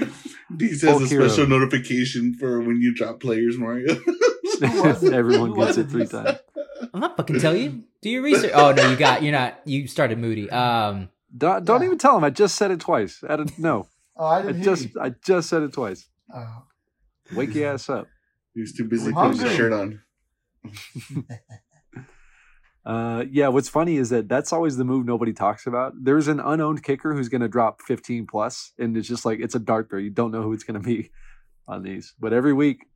These 0.51 0.83
Hulk 0.83 1.03
has 1.03 1.11
a 1.11 1.15
hero. 1.15 1.29
special 1.29 1.47
notification 1.47 2.35
for 2.41 2.61
when 2.63 2.81
you 2.81 2.95
drop 2.95 3.21
players, 3.21 3.59
Mario. 3.59 3.97
Everyone 4.63 5.53
gets 5.55 5.77
it 5.77 5.83
it? 5.87 5.91
three 5.91 6.07
times. 6.07 6.39
I'm 6.95 7.01
not 7.01 7.19
fucking 7.19 7.39
tell 7.41 7.55
you. 7.55 7.85
Do 8.01 8.09
your 8.09 8.23
research. 8.23 8.53
Oh 8.55 8.73
no, 8.73 8.91
you 8.91 8.97
got. 8.97 9.23
You're 9.23 9.33
not. 9.33 9.61
You 9.67 9.87
started 9.89 10.19
Moody. 10.19 10.49
Um. 10.51 11.11
Don't, 11.37 11.65
don't 11.67 11.81
Yeah. 11.83 11.87
even 11.87 11.99
tell 11.99 12.17
him. 12.17 12.25
I 12.25 12.31
just 12.31 12.55
said 12.55 12.71
it 12.71 12.81
twice. 12.81 13.23
I 13.29 13.37
don't, 13.37 13.59
no, 13.59 13.89
Oh, 14.17 14.27
I 14.27 14.39
I 14.39 14.43
didn't 14.43 14.57
hear 14.57 14.65
just 14.65 14.95
you. 14.95 15.01
I 15.01 15.11
just 15.25 15.49
said 15.49 15.63
it 15.63 15.73
twice. 15.73 16.09
Oh. 16.35 16.65
Wake 17.35 17.55
your 17.55 17.73
ass 17.73 17.89
up. 17.89 18.09
He 18.55 18.61
was 18.61 18.73
too 18.73 18.85
busy 18.85 19.13
I'm 19.15 19.33
putting 19.33 19.47
his 19.47 19.57
shirt 19.57 19.73
on. 19.73 20.01
Uh, 22.87 23.25
yeah, 23.31 23.49
what's 23.49 23.69
funny 23.69 23.97
is 23.97 24.11
that 24.11 24.29
that's 24.29 24.53
always 24.53 24.77
the 24.77 24.85
move 24.85 25.07
nobody 25.07 25.33
talks 25.33 25.67
about. 25.67 25.95
There's 25.99 26.29
an 26.29 26.39
unowned 26.39 26.83
kicker 26.83 27.15
who's 27.15 27.31
going 27.31 27.41
to 27.41 27.49
drop 27.49 27.81
15 27.81 28.27
plus, 28.27 28.73
and 28.79 28.97
it's 28.97 29.09
just 29.09 29.25
like 29.25 29.41
it's 29.41 29.55
a 29.55 29.59
dart 29.59 29.89
throw. 29.89 29.99
You 29.99 30.11
don't 30.11 30.31
know 30.31 30.43
who 30.43 30.53
it's 30.53 30.65
going 30.65 30.81
to 30.81 30.87
be 30.87 31.11
on 31.69 31.83
these. 31.83 32.15
But 32.21 32.35
every 32.35 32.53
week, 32.53 32.87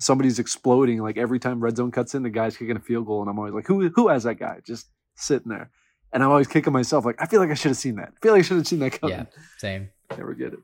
somebody's 0.00 0.38
exploding. 0.40 1.00
Like 1.00 1.16
every 1.16 1.38
time 1.38 1.60
red 1.60 1.76
zone 1.76 1.92
cuts 1.92 2.14
in, 2.14 2.24
the 2.24 2.30
guy's 2.30 2.56
kicking 2.56 2.76
a 2.76 2.80
field 2.80 3.06
goal, 3.06 3.20
and 3.20 3.30
I'm 3.30 3.38
always 3.38 3.54
like, 3.54 3.68
who 3.68 3.88
who 3.90 4.08
has 4.08 4.24
that 4.24 4.34
guy 4.34 4.58
just 4.66 4.88
sitting 5.14 5.50
there? 5.50 5.70
And 6.12 6.22
I'm 6.22 6.30
always 6.30 6.46
kicking 6.46 6.72
myself 6.72 7.04
like, 7.04 7.16
I 7.20 7.26
feel 7.26 7.40
like 7.40 7.50
I 7.50 7.54
should 7.54 7.70
have 7.70 7.76
seen 7.76 7.96
that. 7.96 8.12
I 8.16 8.18
feel 8.22 8.32
like 8.32 8.40
I 8.40 8.42
should 8.42 8.56
have 8.56 8.66
seen 8.66 8.78
that 8.78 9.00
coming. 9.00 9.16
Yeah. 9.18 9.24
Same. 9.58 9.90
Never 10.16 10.34
get 10.34 10.54
it. 10.54 10.60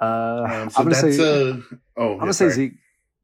Uh, 0.00 0.04
Um, 0.04 0.70
so 0.70 0.80
I'm 0.80 0.88
gonna 0.88 1.02
that's 1.02 1.16
say 1.16 1.50
uh, 1.50 1.56
oh, 1.96 2.12
I'm 2.14 2.18
gonna 2.18 2.32
say 2.32 2.48
Zeke. 2.50 2.72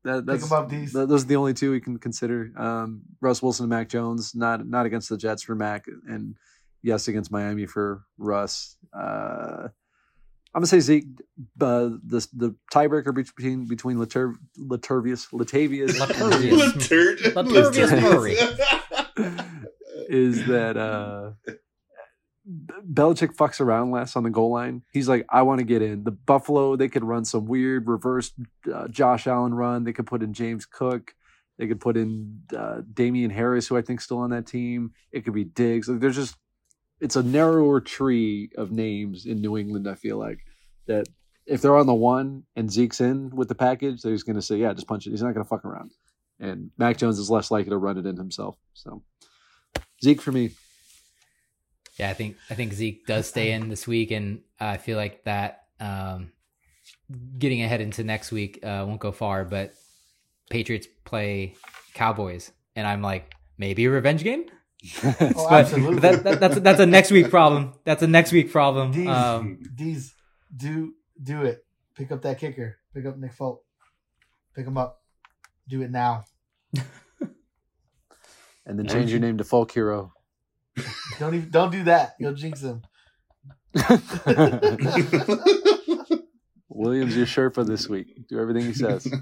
That, 0.05 0.25
that's 0.25 0.51
him 0.51 0.69
these. 0.69 0.93
Th- 0.95 1.09
those 1.09 1.25
are 1.25 1.27
the 1.27 1.37
only 1.37 1.53
two 1.53 1.73
we 1.73 1.81
can 1.81 1.99
consider. 1.99 2.53
Um, 2.57 3.03
Russ 3.21 3.43
Wilson 3.43 3.65
and 3.65 3.71
Mac 3.71 3.89
Jones, 3.89 4.35
not 4.35 4.67
not 4.67 4.87
against 4.87 5.09
the 5.09 5.17
Jets 5.19 5.43
for 5.43 5.55
Mac, 5.55 5.87
and 6.09 6.37
yes 6.83 7.09
against 7.09 7.31
Miami 7.33 7.67
for 7.67 8.05
Russ. 8.17 8.77
Uh, 8.97 9.69
I'm 10.55 10.61
gonna 10.61 10.67
say 10.67 10.81
Zeke. 10.81 11.07
Uh, 11.61 11.91
the 12.07 12.27
the 12.35 12.55
tiebreaker 12.73 13.15
between 13.15 13.67
between 13.67 13.99
Latur- 13.99 14.37
Laturvius 14.59 15.29
Latavius 15.33 15.91
Laturvius. 15.99 16.73
Laturd. 17.35 18.03
Murray. 18.03 19.37
is 20.11 20.47
that 20.47 20.77
uh, 20.77 21.31
Belichick 22.93 23.37
fucks 23.37 23.61
around 23.61 23.93
less 23.93 24.17
on 24.17 24.25
the 24.25 24.31
goal 24.31 24.51
line. 24.51 24.83
He's 24.93 25.09
like, 25.09 25.25
I 25.31 25.43
want 25.43 25.61
to 25.61 25.65
get 25.65 25.83
in. 25.83 26.03
The 26.05 26.11
Buffalo, 26.11 26.75
they 26.77 26.89
could 26.89 27.05
run 27.05 27.25
some 27.25 27.47
weird 27.47 27.87
reverse 27.87 28.33
uh, 28.73 28.89
Josh 28.89 29.27
Allen 29.27 29.55
run. 29.55 29.85
They 29.85 29.93
could 29.93 30.07
put 30.07 30.23
in 30.23 30.33
James 30.33 30.67
Cook. 30.67 31.15
They 31.59 31.69
could 31.69 31.81
put 31.81 31.97
in 31.97 32.43
uh, 32.57 32.81
Damien 32.93 33.31
Harris, 33.31 33.69
who 33.69 33.77
I 33.77 33.83
think 33.83 34.01
still 34.01 34.19
on 34.19 34.31
that 34.31 34.47
team. 34.47 34.93
It 35.13 35.25
could 35.25 35.35
be 35.35 35.45
Diggs. 35.45 35.89
Like, 35.89 36.01
there's 36.01 36.17
just 36.17 36.37
it's 37.01 37.17
a 37.17 37.23
narrower 37.23 37.81
tree 37.81 38.51
of 38.57 38.73
names 38.73 39.27
in 39.27 39.41
New 39.41 39.57
England. 39.57 39.89
I 39.89 39.95
feel 39.95 40.19
like 40.19 40.41
that 40.87 41.07
if 41.47 41.63
they're 41.63 41.77
on 41.77 41.87
the 41.87 41.95
one 41.95 42.45
and 42.57 42.71
Zeke's 42.71 43.01
in 43.01 43.31
with 43.31 43.49
the 43.49 43.55
package, 43.55 44.03
they're 44.03 44.13
just 44.13 44.27
going 44.27 44.37
to 44.37 44.43
say, 44.43 44.57
yeah, 44.57 44.73
just 44.73 44.87
punch 44.87 45.07
it. 45.07 45.11
He's 45.11 45.23
not 45.23 45.35
going 45.35 45.45
to 45.45 45.49
fuck 45.49 45.65
around. 45.65 45.93
And 46.39 46.71
Mac 46.79 46.97
Jones 46.97 47.19
is 47.19 47.31
less 47.31 47.51
likely 47.51 47.71
to 47.71 47.77
run 47.77 47.99
it 47.99 48.07
in 48.07 48.17
himself. 48.17 48.57
So 48.73 49.03
Zeke 50.03 50.21
for 50.21 50.33
me. 50.33 50.51
Yeah, 51.99 52.11
I 52.11 52.15
think 52.15 52.37
I 52.49 52.55
think 52.55 52.73
Zeke 52.73 53.07
does 53.07 53.27
stay 53.29 53.53
in 53.53 53.69
this 53.69 53.87
week, 53.87 54.11
and 54.11 54.41
I 54.59 54.79
feel 54.79 54.97
like 54.97 55.25
that 55.25 55.65
um, 55.79 56.33
getting 57.39 57.63
ahead 57.63 57.81
into 57.81 58.05
next 58.05 58.33
week 58.33 58.61
uh, 58.65 58.85
won't 58.87 59.01
go 59.01 59.13
far. 59.13 59.45
But 59.45 59.75
Patriots 60.49 60.87
play 61.05 61.55
Cowboys, 61.95 62.53
and 62.75 62.87
I'm 62.87 63.03
like 63.03 63.35
maybe 63.59 63.85
a 63.85 63.91
revenge 63.91 64.25
game. 64.25 64.47
Oh, 65.05 65.15
But- 65.51 65.53
absolutely. 65.53 66.01
but 66.01 66.03
that, 66.03 66.25
that, 66.25 66.41
that's 66.41 66.61
that's 66.61 66.81
a 66.81 66.87
next 66.87 67.11
week 67.11 67.29
problem. 67.29 67.75
That's 67.85 68.03
a 68.03 68.07
next 68.07 68.33
week 68.33 68.51
problem. 68.51 68.93
These, 68.93 69.09
Um, 69.09 69.59
these, 69.75 70.15
do 70.57 70.95
do 71.23 71.43
it. 71.43 71.67
Pick 71.95 72.11
up 72.13 72.23
that 72.23 72.39
kicker. 72.39 72.79
Pick 72.95 73.05
up 73.05 73.19
Nick 73.19 73.35
Folk. 73.35 73.63
Pick 74.57 74.67
him 74.67 74.79
up. 74.79 75.03
Do 75.69 75.83
it 75.83 75.91
now. 75.91 76.25
and 78.67 78.79
then 78.79 78.87
change 78.87 79.11
your 79.11 79.21
name 79.21 79.39
to 79.39 79.45
Folk 79.45 79.73
Hero. 79.73 80.13
Don't 81.19 81.35
even 81.35 81.51
don't 81.51 81.73
do 81.73 81.85
that. 81.85 82.15
You'll 82.19 82.35
jinx 82.35 82.63
him. 82.63 82.83
Williams, 86.69 87.17
your 87.17 87.27
Sherpa 87.27 87.67
this 87.67 87.89
week. 87.89 88.27
Do 88.29 88.41
everything 88.41 88.65
he 88.65 88.73
says. 88.73 89.07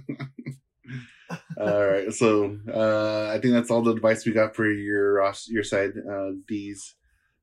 all 1.59 1.87
right, 1.87 2.13
so 2.13 2.57
uh, 2.73 3.31
I 3.35 3.39
think 3.41 3.55
that's 3.55 3.71
all 3.71 3.83
the 3.83 3.93
advice 3.93 4.25
we 4.25 4.33
got 4.33 4.55
for 4.55 4.71
your 4.71 5.21
your 5.49 5.65
side, 5.65 5.91
uh, 6.11 6.31
D's. 6.47 6.95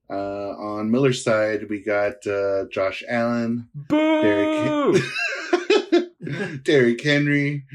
Uh, 0.07 0.13
on 0.13 0.91
Miller's 0.91 1.23
side, 1.23 1.67
we 1.67 1.81
got 1.81 2.25
uh, 2.27 2.65
Josh 2.71 3.03
Allen, 3.09 3.69
Boo! 3.73 4.21
Derrick, 4.21 5.03
Derrick 6.63 7.03
Henry, 7.03 7.65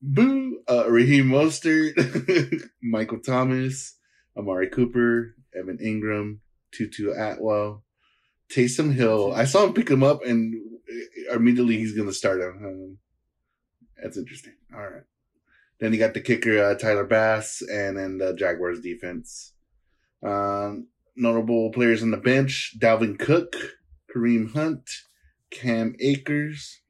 Boo, 0.00 0.47
uh, 0.68 0.90
Raheem 0.90 1.26
Mostert, 1.26 2.68
Michael 2.82 3.20
Thomas, 3.20 3.96
Amari 4.36 4.68
Cooper, 4.68 5.34
Evan 5.58 5.78
Engram, 5.78 6.38
Tutu 6.72 7.10
Atwell, 7.12 7.84
Taysom 8.52 8.92
Hill. 8.92 9.32
I 9.34 9.44
saw 9.44 9.64
him 9.64 9.74
pick 9.74 9.90
him 9.90 10.02
up, 10.02 10.24
and 10.24 10.54
immediately 11.32 11.78
he's 11.78 11.94
going 11.94 12.08
to 12.08 12.14
start 12.14 12.40
him. 12.40 12.64
Um, 12.64 12.98
that's 14.02 14.16
interesting. 14.16 14.54
All 14.74 14.80
right. 14.80 15.02
Then 15.80 15.92
you 15.92 15.98
got 15.98 16.14
the 16.14 16.20
kicker 16.20 16.62
uh, 16.62 16.74
Tyler 16.74 17.04
Bass, 17.04 17.62
and 17.62 17.96
then 17.96 18.18
the 18.18 18.34
Jaguars 18.34 18.80
defense. 18.80 19.54
Um, 20.24 20.88
notable 21.16 21.70
players 21.70 22.02
on 22.02 22.10
the 22.10 22.16
bench: 22.16 22.74
Dalvin 22.78 23.18
Cook, 23.18 23.54
Kareem 24.14 24.52
Hunt, 24.52 24.90
Cam 25.50 25.94
Akers, 26.00 26.80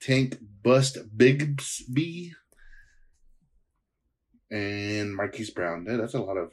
Tank 0.00 0.38
Bust 0.62 0.98
Bigsby, 1.16 2.32
and 4.54 5.14
Marquise 5.14 5.50
Brown. 5.50 5.84
Yeah, 5.88 5.96
that's 5.96 6.14
a 6.14 6.20
lot 6.20 6.36
of. 6.36 6.52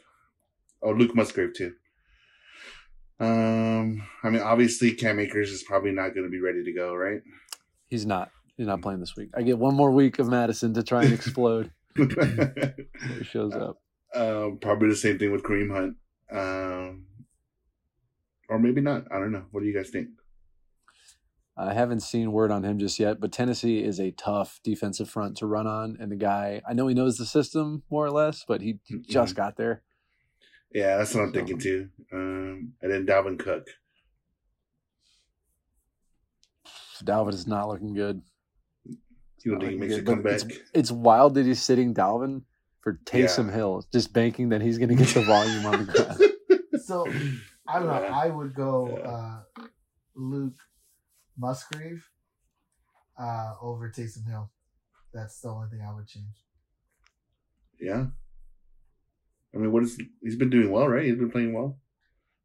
Oh, 0.82 0.92
Luke 0.92 1.16
Musgrave 1.16 1.54
too. 1.54 1.74
Um, 3.20 4.02
I 4.24 4.32
mean, 4.32 4.42
obviously 4.42 4.94
Cam 4.94 5.20
Akers 5.20 5.52
is 5.52 5.64
probably 5.64 5.92
not 5.92 6.16
going 6.16 6.26
to 6.26 6.32
be 6.32 6.40
ready 6.40 6.64
to 6.64 6.74
go, 6.74 6.96
right? 6.96 7.22
He's 7.88 8.06
not. 8.06 8.32
He's 8.58 8.66
not 8.66 8.82
playing 8.82 9.00
this 9.00 9.16
week. 9.16 9.30
I 9.36 9.44
get 9.44 9.60
one 9.60 9.76
more 9.76 9.92
week 9.92 10.18
of 10.18 10.28
Madison 10.28 10.74
to 10.74 10.84
try 10.84 11.04
and 11.04 11.14
explode. 11.14 11.72
he 11.96 13.24
shows 13.24 13.54
up. 13.54 13.78
um, 14.16 14.58
probably 14.60 14.90
the 14.90 14.96
same 14.96 15.20
thing 15.20 15.32
with 15.32 15.44
Kareem 15.44 15.72
Hunt. 15.72 15.98
Um, 16.32 17.06
or 18.50 18.58
maybe 18.58 18.82
not. 18.82 19.06
I 19.12 19.20
don't 19.20 19.32
know. 19.32 19.46
What 19.52 19.62
do 19.62 19.68
you 19.68 19.76
guys 19.76 19.90
think? 19.92 20.10
I 21.58 21.74
haven't 21.74 22.00
seen 22.00 22.32
word 22.32 22.50
on 22.52 22.64
him 22.64 22.80
just 22.80 22.98
yet, 22.98 23.20
but 23.20 23.32
Tennessee 23.32 23.84
is 23.84 24.00
a 24.00 24.12
tough 24.12 24.60
defensive 24.64 25.10
front 25.10 25.38
to 25.38 25.46
run 25.46 25.68
on. 25.68 25.98
And 26.00 26.12
the 26.12 26.16
guy, 26.16 26.62
I 26.68 26.74
know 26.74 26.88
he 26.88 26.96
knows 26.96 27.18
the 27.18 27.26
system 27.26 27.84
more 27.92 28.06
or 28.06 28.12
less, 28.12 28.44
but 28.48 28.62
he 28.62 28.80
he 28.86 29.00
just 29.00 29.36
got 29.36 29.58
there. 29.58 29.84
Yeah, 30.74 30.98
that's 30.98 31.14
what 31.14 31.24
I'm 31.26 31.34
thinking 31.34 31.60
too. 31.60 31.90
Um, 32.14 32.74
and 32.82 32.92
then 32.92 33.06
Dalvin 33.06 33.38
Cook. 33.38 33.68
Dalvin 37.04 37.34
is 37.34 37.48
not 37.48 37.68
looking 37.68 37.94
good. 37.94 38.22
You 39.44 39.52
don't 39.52 39.60
think 39.60 39.72
he 39.74 39.78
makes 39.78 39.96
a 39.96 40.02
good, 40.02 40.06
but 40.24 40.38
comeback? 40.38 40.52
It's, 40.52 40.70
it's 40.74 40.92
wild 40.92 41.34
that 41.36 41.46
he's 41.46 41.62
sitting 41.62 41.94
Dalvin 41.94 42.44
for 42.82 43.00
Taysom 43.06 43.48
Yeah. 43.48 43.54
Hill, 43.56 43.86
just 43.92 44.14
banking 44.14 44.50
that 44.50 44.62
he's 44.62 44.78
going 44.78 44.90
to 44.90 44.96
get 44.96 45.08
the 45.10 45.24
volume 45.24 45.66
on 45.66 45.86
the 45.86 45.92
ground. 45.92 46.22
So 46.84 47.08
I 47.68 47.80
don't 47.80 47.88
know. 47.88 48.02
Yeah. 48.02 48.18
I 48.18 48.28
would 48.28 48.54
go 48.54 48.98
Yeah. 48.98 49.10
uh, 49.10 49.66
Luke 50.16 50.54
Musgrave 51.42 52.08
uh, 53.20 53.56
over 53.62 53.90
Taysom 53.90 54.28
Hill. 54.30 54.50
That's 55.14 55.42
the 55.42 55.50
only 55.50 55.68
thing 55.70 55.82
I 55.82 55.94
would 55.94 56.08
change. 56.08 56.36
Yeah. 57.80 58.06
I 59.54 59.58
mean, 59.58 59.72
what 59.74 59.84
is 59.84 60.00
he's 60.22 60.38
been 60.38 60.50
doing 60.50 60.72
well, 60.72 60.88
right? 60.88 61.04
He's 61.06 61.16
been 61.18 61.32
playing 61.32 61.54
well. 61.54 61.78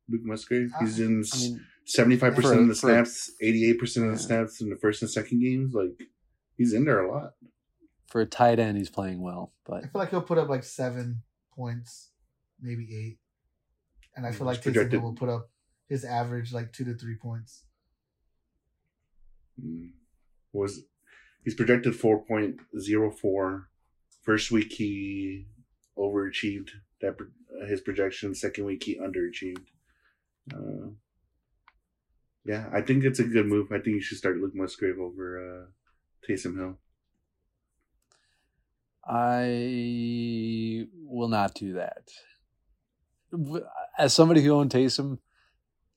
Luke 0.09 0.23
Musgrave. 0.25 0.73
He's 0.81 0.99
in 0.99 1.23
I 1.33 1.39
mean, 1.39 1.65
seventy 1.85 2.17
five 2.17 2.35
percent 2.35 2.61
of 2.63 2.69
the 2.69 2.75
for- 2.75 2.81
for- 2.81 2.89
snaps, 2.89 3.31
eighty 3.41 3.69
eight 3.71 3.79
percent 3.79 4.07
of 4.07 4.13
the 4.13 4.19
snaps 4.19 4.61
in 4.61 4.71
the 4.71 4.77
first 4.77 5.03
and 5.03 5.11
second 5.11 5.41
games. 5.41 5.73
Like 5.75 6.01
he's 6.57 6.73
in 6.73 6.85
there 6.85 7.01
a 7.05 7.13
lot. 7.13 7.35
for 8.09 8.21
a 8.21 8.27
tight 8.27 8.59
end, 8.59 8.77
he's 8.79 8.91
playing 8.91 9.21
well, 9.21 9.53
but 9.65 9.85
I 9.85 9.89
feel 9.89 9.91
like 10.01 10.11
he'll 10.11 10.23
put 10.23 10.39
up 10.39 10.49
like 10.49 10.65
seven 10.65 11.23
points, 11.55 12.11
maybe 12.61 12.89
eight. 12.93 13.19
And 14.17 14.27
I 14.27 14.33
feel 14.33 14.47
like 14.47 14.63
Taysom 14.63 14.91
Hill 14.91 15.01
will 15.01 15.13
put 15.15 15.29
up 15.29 15.51
his 15.89 16.05
average 16.05 16.53
like 16.53 16.73
two 16.73 16.85
to 16.87 16.95
three 16.95 17.17
points. 17.21 17.65
Mm. 19.63 19.91
Was 20.53 20.83
he's 21.45 21.55
projected 21.55 21.95
4.04. 21.95 23.65
First 24.23 24.51
week 24.51 24.73
he 24.73 25.47
overachieved 25.99 26.71
that 27.01 27.17
his 27.69 27.81
projection. 27.81 28.35
Second 28.35 28.65
week 28.65 28.85
he 28.85 28.99
underachieved. 28.99 29.67
Uh, 30.53 30.91
yeah, 32.45 32.69
I 32.73 32.81
think 32.81 33.05
it's 33.05 33.19
a 33.19 33.25
good 33.25 33.47
move. 33.47 33.73
I 33.73 33.77
think 33.77 33.89
you 33.89 34.01
should 34.01 34.19
start 34.19 34.39
Luke 34.39 34.55
Musgrave 34.55 34.99
over 34.99 35.39
uh, 35.39 35.67
Taysom 36.27 36.57
Hill. 36.57 36.79
I 39.05 40.87
will 41.05 41.29
not 41.29 41.55
do 41.55 41.75
that. 41.75 42.11
As 43.99 44.13
somebody 44.13 44.43
who 44.43 44.53
owned 44.53 44.71
Taysom, 44.71 45.19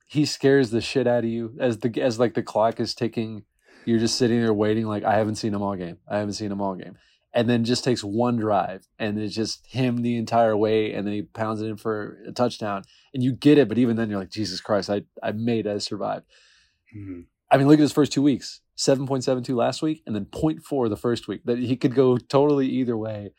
he 0.07 0.25
scares 0.25 0.71
the 0.71 0.81
shit 0.81 1.07
out 1.07 1.23
of 1.23 1.29
you 1.29 1.55
as 1.59 1.79
the 1.79 2.01
as 2.01 2.19
like 2.19 2.33
the 2.33 2.43
clock 2.43 2.79
is 2.79 2.95
ticking. 2.95 3.43
You're 3.89 3.99
just 3.99 4.17
sitting 4.17 4.39
there 4.39 4.53
waiting, 4.53 4.85
like 4.85 5.03
I 5.03 5.17
haven't 5.17 5.35
seen 5.35 5.53
him 5.53 5.63
all 5.63 5.75
game. 5.75 5.97
I 6.07 6.17
haven't 6.19 6.33
seen 6.33 6.51
him 6.51 6.61
all 6.61 6.75
game, 6.75 6.95
and 7.33 7.49
then 7.49 7.63
just 7.63 7.83
takes 7.83 8.03
one 8.03 8.37
drive, 8.37 8.87
and 8.99 9.17
it's 9.17 9.33
just 9.33 9.65
him 9.65 10.03
the 10.03 10.15
entire 10.17 10.55
way, 10.55 10.93
and 10.93 11.07
then 11.07 11.13
he 11.13 11.23
pounds 11.23 11.59
it 11.61 11.67
in 11.67 11.75
for 11.77 12.19
a 12.27 12.31
touchdown, 12.31 12.83
and 13.13 13.23
you 13.23 13.31
get 13.31 13.57
it. 13.57 13.67
But 13.67 13.79
even 13.79 13.95
then, 13.95 14.09
you're 14.09 14.19
like, 14.19 14.29
Jesus 14.29 14.61
Christ, 14.61 14.91
I 14.91 15.03
I 15.23 15.31
made 15.31 15.65
it, 15.65 15.73
I 15.73 15.77
survived. 15.79 16.25
Mhm. 16.95 17.25
I 17.49 17.57
mean, 17.57 17.67
look 17.67 17.79
at 17.79 17.81
his 17.81 17.91
first 17.91 18.11
two 18.11 18.21
weeks: 18.21 18.61
seven 18.75 19.07
point 19.07 19.23
seven 19.23 19.43
two 19.43 19.55
last 19.55 19.81
week, 19.81 20.03
and 20.05 20.15
then 20.15 20.25
0.4 20.25 20.87
the 20.87 20.95
first 20.95 21.27
week. 21.27 21.41
That 21.45 21.57
he 21.57 21.75
could 21.75 21.95
go 21.95 22.17
totally 22.17 22.67
either 22.67 22.95
way. 22.95 23.31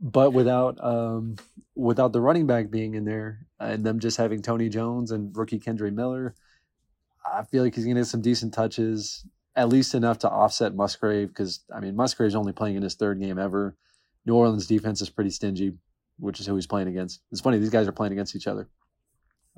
But 0.00 0.32
without 0.32 0.78
um, 0.82 1.36
without 1.74 2.12
the 2.12 2.20
running 2.20 2.46
back 2.46 2.70
being 2.70 2.94
in 2.94 3.04
there 3.04 3.46
and 3.58 3.84
them 3.84 3.98
just 3.98 4.16
having 4.16 4.42
Tony 4.42 4.68
Jones 4.68 5.10
and 5.10 5.36
rookie 5.36 5.58
Kendre 5.58 5.92
Miller, 5.92 6.36
I 7.32 7.44
feel 7.44 7.62
like 7.62 7.74
he's 7.74 7.84
gonna 7.84 8.00
get 8.00 8.06
some 8.06 8.22
decent 8.22 8.54
touches, 8.54 9.26
at 9.56 9.68
least 9.68 9.94
enough 9.94 10.18
to 10.20 10.30
offset 10.30 10.74
Musgrave. 10.74 11.28
Because 11.28 11.64
I 11.74 11.80
mean, 11.80 11.96
Musgrave's 11.96 12.34
only 12.34 12.52
playing 12.52 12.76
in 12.76 12.82
his 12.82 12.94
third 12.94 13.20
game 13.20 13.38
ever. 13.38 13.76
New 14.26 14.34
Orleans 14.34 14.66
defense 14.66 15.00
is 15.00 15.10
pretty 15.10 15.30
stingy, 15.30 15.74
which 16.18 16.40
is 16.40 16.46
who 16.46 16.54
he's 16.54 16.66
playing 16.66 16.88
against. 16.88 17.20
It's 17.30 17.40
funny 17.40 17.58
these 17.58 17.70
guys 17.70 17.88
are 17.88 17.92
playing 17.92 18.12
against 18.12 18.36
each 18.36 18.46
other. 18.46 18.68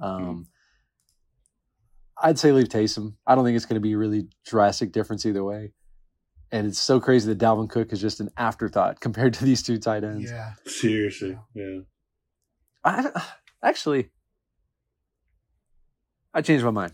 Um, 0.00 0.46
I'd 2.22 2.38
say 2.38 2.52
leave 2.52 2.68
Taysom. 2.68 3.14
I 3.26 3.34
don't 3.34 3.44
think 3.44 3.56
it's 3.56 3.66
going 3.66 3.74
to 3.74 3.80
be 3.80 3.92
a 3.92 3.98
really 3.98 4.28
drastic 4.46 4.92
difference 4.92 5.24
either 5.24 5.42
way. 5.42 5.72
And 6.52 6.66
it's 6.66 6.80
so 6.80 7.00
crazy 7.00 7.32
that 7.32 7.38
Dalvin 7.38 7.70
Cook 7.70 7.92
is 7.92 8.00
just 8.00 8.20
an 8.20 8.30
afterthought 8.36 9.00
compared 9.00 9.34
to 9.34 9.44
these 9.44 9.62
two 9.62 9.78
tight 9.78 10.04
ends. 10.04 10.30
Yeah. 10.30 10.52
Seriously, 10.66 11.38
yeah. 11.54 11.80
I 12.84 13.10
actually, 13.64 14.10
I 16.34 16.42
changed 16.42 16.64
my 16.64 16.70
mind. 16.70 16.92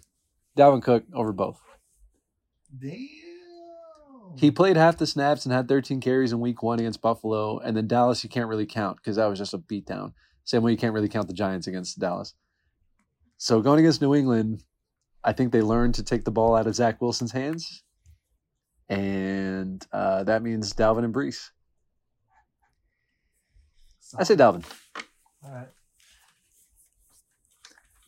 Dalvin 0.56 0.82
Cook 0.82 1.04
over 1.12 1.32
both. 1.32 1.60
Damn. 2.76 3.06
He 4.36 4.50
played 4.50 4.76
half 4.76 4.98
the 4.98 5.06
snaps 5.06 5.46
and 5.46 5.52
had 5.52 5.68
13 5.68 6.00
carries 6.00 6.32
in 6.32 6.40
week 6.40 6.62
one 6.62 6.78
against 6.78 7.00
Buffalo. 7.00 7.58
And 7.58 7.76
then 7.76 7.86
Dallas, 7.86 8.22
you 8.22 8.30
can't 8.30 8.48
really 8.48 8.66
count 8.66 8.96
because 8.96 9.16
that 9.16 9.26
was 9.26 9.38
just 9.38 9.54
a 9.54 9.58
beatdown. 9.58 10.12
Same 10.44 10.62
way 10.62 10.72
you 10.72 10.76
can't 10.76 10.92
really 10.92 11.08
count 11.08 11.28
the 11.28 11.34
Giants 11.34 11.66
against 11.66 11.98
Dallas. 11.98 12.34
So 13.38 13.60
going 13.60 13.80
against 13.80 14.02
New 14.02 14.14
England, 14.14 14.62
I 15.24 15.32
think 15.32 15.52
they 15.52 15.62
learned 15.62 15.94
to 15.96 16.02
take 16.02 16.24
the 16.24 16.30
ball 16.30 16.54
out 16.54 16.66
of 16.66 16.74
Zach 16.74 17.00
Wilson's 17.00 17.32
hands. 17.32 17.82
And 18.88 19.84
uh, 19.92 20.24
that 20.24 20.42
means 20.42 20.72
Dalvin 20.72 21.04
and 21.04 21.14
Breece. 21.14 21.50
I 24.16 24.22
say 24.22 24.36
Dalvin. 24.36 24.64
All 25.44 25.50
right. 25.50 25.68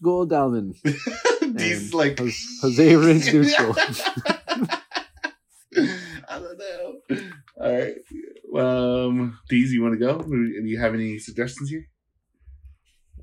Go 0.02 0.26
Dalvin. 0.26 0.76
He's 1.56 1.84
And 1.84 1.94
like 1.94 2.18
Jose- 2.18 2.58
Jose 2.62 2.96
Rins 2.96 3.32
neutral. 3.32 3.74
I 6.28 6.38
don't 6.38 6.58
know. 6.58 6.94
All 7.60 7.72
right. 7.78 7.94
Um, 8.56 9.38
Deez, 9.50 9.70
you 9.70 9.82
want 9.82 9.94
to 9.94 9.98
go? 9.98 10.18
Do 10.22 10.36
you 10.64 10.78
have 10.80 10.94
any 10.94 11.18
suggestions 11.18 11.70
here? 11.70 11.86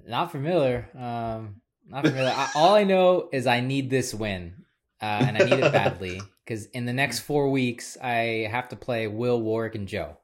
Not 0.08 0.32
for 0.32 0.40
Miller. 0.40 0.88
Um, 0.96 1.62
not 1.88 2.06
for 2.06 2.12
Miller. 2.12 2.34
I, 2.36 2.50
all 2.56 2.76
I 2.76 2.84
know 2.84 3.30
is 3.32 3.48
I 3.48 3.60
need 3.62 3.90
this 3.90 4.14
win, 4.14 4.66
uh, 5.02 5.06
and 5.06 5.38
I 5.38 5.46
need 5.46 5.54
it 5.64 5.72
badly 5.72 6.22
because 6.46 6.66
in 6.68 6.86
the 6.86 6.94
next 6.94 7.20
four 7.20 7.50
weeks 7.50 7.98
I 8.02 8.48
have 8.52 8.70
to 8.70 8.76
play 8.76 9.08
Will 9.08 9.42
Warwick 9.42 9.76
and 9.76 9.88
Joe, 9.88 10.18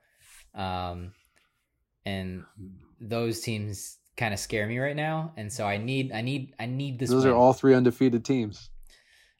um, 0.53 1.13
and 2.05 2.43
those 2.99 3.41
teams 3.41 3.97
kind 4.17 4.33
of 4.33 4.39
scare 4.39 4.67
me 4.67 4.77
right 4.79 4.95
now, 4.95 5.33
and 5.37 5.51
so 5.51 5.65
I 5.65 5.77
need, 5.77 6.11
I 6.11 6.21
need, 6.21 6.53
I 6.59 6.65
need 6.65 6.99
this. 6.99 7.09
Those 7.09 7.25
win. 7.25 7.33
are 7.33 7.35
all 7.35 7.53
three 7.53 7.73
undefeated 7.73 8.23
teams. 8.25 8.69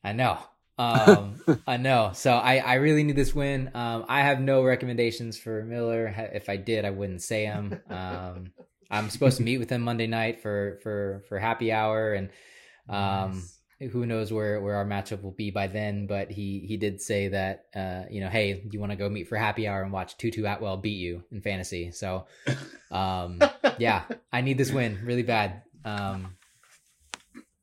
I 0.03 0.13
know. 0.13 0.37
Um, 0.77 1.41
I 1.67 1.77
know. 1.77 2.11
So 2.13 2.33
I, 2.33 2.57
I 2.57 2.73
really 2.75 3.03
need 3.03 3.15
this 3.15 3.35
win. 3.35 3.71
Um, 3.75 4.05
I 4.07 4.21
have 4.21 4.41
no 4.41 4.63
recommendations 4.63 5.37
for 5.37 5.63
Miller. 5.63 6.07
If 6.33 6.49
I 6.49 6.57
did, 6.57 6.85
I 6.85 6.89
wouldn't 6.89 7.21
say 7.21 7.45
them. 7.45 7.79
Um, 7.89 8.51
I'm 8.89 9.09
supposed 9.09 9.37
to 9.37 9.43
meet 9.43 9.57
with 9.57 9.69
him 9.69 9.81
Monday 9.81 10.07
night 10.07 10.41
for 10.41 10.79
for 10.83 11.23
for 11.29 11.39
happy 11.39 11.71
hour, 11.71 12.13
and 12.13 12.29
um, 12.89 13.31
Nice. 13.31 13.60
Who 13.89 14.05
knows 14.05 14.31
where 14.31 14.61
where 14.61 14.75
our 14.75 14.85
matchup 14.85 15.21
will 15.23 15.31
be 15.31 15.51
by 15.51 15.67
then. 15.67 16.07
But 16.07 16.31
he 16.31 16.63
he 16.67 16.77
did 16.77 17.01
say 17.01 17.29
that 17.29 17.65
uh, 17.75 18.03
you 18.09 18.21
know, 18.21 18.29
hey, 18.29 18.53
do 18.53 18.69
you 18.71 18.79
want 18.79 18.91
to 18.91 18.95
go 18.95 19.09
meet 19.09 19.27
for 19.27 19.37
happy 19.37 19.67
hour 19.67 19.81
and 19.81 19.91
watch 19.91 20.17
Tutu 20.17 20.45
Atwell 20.45 20.77
beat 20.77 20.97
you 20.97 21.23
in 21.31 21.41
fantasy? 21.41 21.91
So, 21.91 22.25
um, 22.91 23.39
yeah, 23.77 24.03
I 24.31 24.41
need 24.41 24.57
this 24.57 24.71
win 24.71 24.99
really 25.03 25.23
bad. 25.23 25.63
Um, 25.83 26.35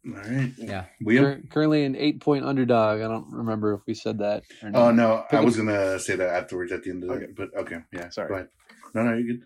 All 0.06 0.14
right. 0.14 0.52
Yeah. 0.56 0.84
we're 1.00 1.42
currently 1.50 1.84
an 1.84 1.94
eight 1.94 2.20
point 2.20 2.44
underdog. 2.44 3.00
I 3.00 3.08
don't 3.08 3.30
remember 3.30 3.74
if 3.74 3.80
we 3.86 3.94
said 3.94 4.18
that. 4.18 4.42
Or 4.62 4.70
not. 4.70 4.80
Oh 4.80 4.90
no, 4.90 5.24
I 5.30 5.36
Pick 5.36 5.44
was 5.44 5.56
gonna 5.56 5.98
say 5.98 6.16
that 6.16 6.28
afterwards 6.30 6.72
at 6.72 6.82
the 6.82 6.90
end 6.90 7.04
of 7.04 7.10
the 7.10 7.14
Okay. 7.16 7.32
but 7.36 7.54
okay, 7.56 7.78
yeah. 7.92 8.08
Sorry. 8.08 8.28
Go 8.28 8.34
ahead. 8.34 8.48
No, 8.94 9.02
no, 9.02 9.14
you're 9.14 9.26
good. 9.36 9.42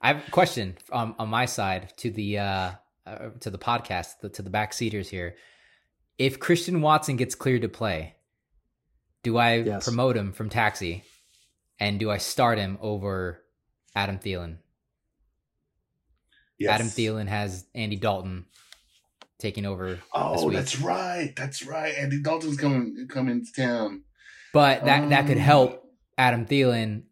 I 0.00 0.08
have 0.08 0.28
a 0.28 0.30
question 0.30 0.76
um, 0.92 1.14
on 1.18 1.30
my 1.30 1.46
side 1.46 1.94
to 1.96 2.10
the 2.10 2.38
uh, 2.38 2.70
uh, 3.06 3.30
to 3.40 3.50
the 3.50 3.58
podcast 3.58 4.20
the, 4.20 4.28
to 4.28 4.42
the 4.42 4.50
backseaters 4.50 5.08
here. 5.08 5.34
If 6.18 6.38
Christian 6.38 6.80
Watson 6.80 7.16
gets 7.16 7.34
cleared 7.34 7.62
to 7.62 7.68
play, 7.68 8.14
do 9.22 9.36
I 9.36 9.56
Yes. 9.56 9.84
promote 9.84 10.16
him 10.16 10.32
from 10.32 10.48
taxi, 10.48 11.02
and 11.80 11.98
do 11.98 12.10
I 12.10 12.18
start 12.18 12.58
him 12.58 12.78
over 12.80 13.42
Adam 13.96 14.18
Thielen? 14.18 14.58
Yes. 16.58 16.72
Adam 16.74 16.86
Thielen 16.86 17.26
has 17.26 17.66
Andy 17.74 17.96
Dalton 17.96 18.46
taking 19.38 19.66
over, 19.66 19.94
this 19.94 20.00
Oh, 20.12 20.46
week. 20.46 20.56
that's 20.56 20.78
right. 20.80 21.34
That's 21.36 21.64
right. 21.66 21.94
Andy 21.96 22.22
Dalton's 22.22 22.56
coming 22.56 23.06
coming 23.08 23.44
to 23.44 23.52
town. 23.52 24.04
but 24.52 24.84
that 24.84 25.08
that 25.10 25.26
could 25.26 25.36
Um, 25.38 25.42
help 25.42 25.84
Adam 26.16 26.46
Thielen, 26.46 27.02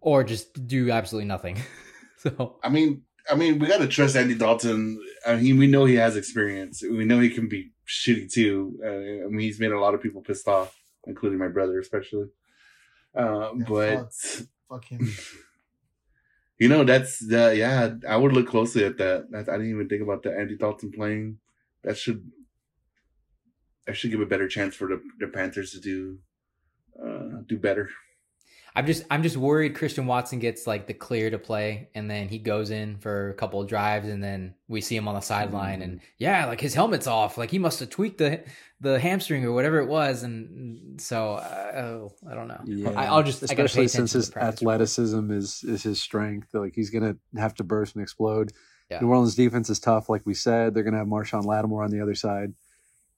or 0.00 0.22
just 0.22 0.66
do 0.68 0.90
absolutely 0.92 1.26
nothing. 1.26 1.56
so 2.18 2.60
I 2.62 2.68
mean, 2.68 3.02
I 3.30 3.34
mean, 3.34 3.58
we 3.58 3.66
got 3.66 3.78
to 3.78 3.88
trust 3.88 4.16
Andy 4.16 4.34
Dalton. 4.34 5.00
I 5.26 5.36
mean, 5.36 5.58
we 5.58 5.66
know 5.66 5.84
he 5.84 5.96
has 5.96 6.16
experience. 6.16 6.82
We 6.82 7.04
know 7.04 7.18
he 7.18 7.30
can 7.30 7.48
be 7.48 7.72
shitty 7.86 8.32
too. 8.32 8.78
Uh, 8.84 9.26
I 9.26 9.28
mean, 9.28 9.40
he's 9.40 9.60
made 9.60 9.72
a 9.72 9.80
lot 9.80 9.94
of 9.94 10.02
people 10.02 10.22
pissed 10.22 10.48
off, 10.48 10.76
including 11.06 11.38
my 11.38 11.48
brother, 11.48 11.78
especially. 11.78 12.28
Uh, 13.16 13.52
Yeah, 13.56 13.64
but 13.68 14.14
Fuck 14.68 14.84
him. 14.84 15.12
you 16.58 16.68
know, 16.68 16.84
that's 16.84 17.18
the 17.18 17.56
yeah. 17.56 17.94
I 18.08 18.16
would 18.16 18.32
look 18.32 18.48
closely 18.48 18.84
at 18.84 18.98
that. 18.98 19.26
I 19.34 19.42
didn't 19.42 19.70
even 19.70 19.88
think 19.88 20.02
about 20.02 20.22
the 20.22 20.36
Andy 20.36 20.56
Dalton 20.56 20.92
playing. 20.92 21.38
That 21.82 21.98
should 21.98 22.30
that 23.86 23.96
should 23.96 24.12
give 24.12 24.20
a 24.20 24.26
better 24.26 24.46
chance 24.46 24.76
for 24.76 24.86
the, 24.86 25.02
the 25.18 25.26
Panthers 25.26 25.72
to 25.72 25.80
do 25.80 26.18
uh, 27.04 27.42
do 27.46 27.58
better. 27.58 27.90
I'm 28.74 28.86
just 28.86 29.04
I'm 29.10 29.22
just 29.22 29.36
worried 29.36 29.74
Christian 29.74 30.06
Watson 30.06 30.38
gets 30.38 30.66
like 30.66 30.86
the 30.86 30.94
clear 30.94 31.30
to 31.30 31.38
play 31.38 31.88
and 31.94 32.10
then 32.10 32.28
he 32.28 32.38
goes 32.38 32.70
in 32.70 32.98
for 32.98 33.30
a 33.30 33.34
couple 33.34 33.60
of 33.60 33.68
drives 33.68 34.08
and 34.08 34.22
then 34.22 34.54
we 34.68 34.80
see 34.80 34.96
him 34.96 35.08
on 35.08 35.14
the 35.14 35.20
sideline 35.20 35.82
and 35.82 36.00
yeah 36.18 36.46
like 36.46 36.60
his 36.60 36.74
helmet's 36.74 37.06
off 37.06 37.36
like 37.36 37.50
he 37.50 37.58
must 37.58 37.80
have 37.80 37.90
tweaked 37.90 38.18
the 38.18 38.44
the 38.80 38.98
hamstring 38.98 39.44
or 39.44 39.52
whatever 39.52 39.78
it 39.78 39.88
was 39.88 40.22
and 40.22 41.00
so 41.00 41.34
uh, 41.34 41.72
oh, 41.76 42.12
I 42.30 42.34
don't 42.34 42.48
know 42.48 42.60
Yeah, 42.64 42.90
I, 42.90 43.06
I'll 43.06 43.22
just 43.22 43.42
I 43.42 43.46
gotta 43.46 43.56
pay 43.56 43.64
especially 43.64 43.88
since 43.88 44.12
his 44.12 44.36
athleticism 44.36 45.30
is 45.30 45.62
is 45.64 45.82
his 45.82 46.00
strength. 46.00 46.48
Like 46.52 46.74
he's 46.74 46.90
gonna 46.90 47.16
have 47.36 47.54
to 47.56 47.64
burst 47.64 47.94
and 47.94 48.02
explode. 48.02 48.52
Yeah. 48.90 49.00
New 49.00 49.08
Orleans 49.08 49.34
defense 49.34 49.70
is 49.70 49.78
tough, 49.78 50.08
like 50.08 50.22
we 50.24 50.34
said. 50.34 50.74
They're 50.74 50.82
gonna 50.82 50.98
have 50.98 51.06
Marshon 51.06 51.44
Lattimore 51.44 51.84
on 51.84 51.90
the 51.90 52.00
other 52.00 52.14
side, 52.14 52.54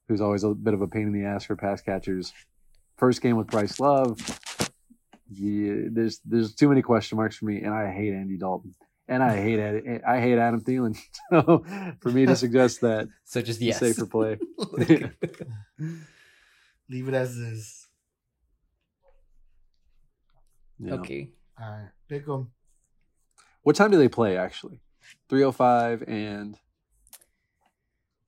who's 0.07 0.21
always 0.21 0.43
a 0.43 0.53
bit 0.53 0.73
of 0.73 0.81
a 0.81 0.87
pain 0.87 1.07
in 1.07 1.13
the 1.13 1.25
ass 1.25 1.45
for 1.45 1.55
pass 1.55 1.81
catchers. 1.81 2.33
First 2.97 3.21
game 3.21 3.37
with 3.37 3.47
Bryce 3.47 3.79
Love. 3.79 4.17
Yeah, 5.29 5.87
there's 5.91 6.19
there's 6.25 6.53
too 6.53 6.67
many 6.69 6.81
question 6.81 7.17
marks 7.17 7.37
for 7.37 7.45
me, 7.45 7.61
and 7.61 7.73
I 7.73 7.91
hate 7.91 8.13
Andy 8.13 8.37
Dalton, 8.37 8.75
and 9.07 9.23
I 9.23 9.35
hate 9.37 9.59
Ed- 9.59 10.01
I 10.07 10.19
hate 10.19 10.37
Adam 10.37 10.61
Thielen. 10.61 10.97
So 11.31 11.63
for 12.01 12.11
me 12.11 12.25
to 12.25 12.35
suggest 12.35 12.81
that, 12.81 13.07
so 13.23 13.41
just 13.41 13.59
he's 13.59 13.69
yes 13.69 13.79
safe 13.79 13.95
for 13.95 14.05
play. 14.05 14.37
Leave 16.89 17.07
it 17.07 17.13
as 17.13 17.35
is. 17.37 17.87
Yeah. 20.79 20.93
okay 20.95 21.29
All 21.59 21.69
right. 21.69 21.89
Pick 22.09 22.27
him. 22.27 22.51
What 23.61 23.75
time 23.75 23.91
do 23.91 23.97
they 23.97 24.09
play 24.09 24.37
actually? 24.37 24.81
305 25.29 26.03
and 26.07 26.57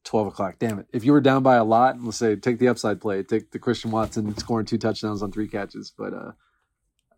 12 0.05 0.27
o'clock. 0.27 0.55
Damn 0.59 0.79
it. 0.79 0.87
If 0.93 1.03
you 1.03 1.11
were 1.11 1.21
down 1.21 1.43
by 1.43 1.55
a 1.55 1.63
lot, 1.63 2.01
let's 2.01 2.17
say 2.17 2.35
take 2.35 2.59
the 2.59 2.69
upside 2.69 3.01
play, 3.01 3.23
take 3.23 3.51
the 3.51 3.59
Christian 3.59 3.91
Watson 3.91 4.35
scoring 4.37 4.65
two 4.65 4.77
touchdowns 4.77 5.21
on 5.21 5.31
three 5.31 5.47
catches, 5.47 5.91
but 5.95 6.13
uh 6.13 6.31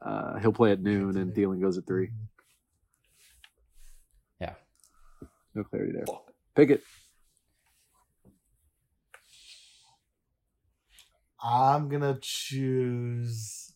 uh 0.02 0.40
he'll 0.40 0.54
play 0.54 0.72
at 0.72 0.82
noon 0.82 1.18
and 1.18 1.34
Thielen 1.34 1.62
goes 1.62 1.78
at 1.78 1.88
three. 1.88 2.10
Yeah. 4.40 4.54
No 5.56 5.64
clarity 5.64 5.94
there. 5.94 6.06
Pick 6.56 6.70
it. 6.72 6.84
I'm 11.42 11.88
gonna 11.88 12.18
choose 12.22 13.74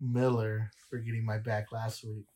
Miller 0.00 0.70
for 0.90 0.98
getting 0.98 1.24
my 1.24 1.38
back 1.38 1.72
last 1.72 2.04
week. 2.04 2.26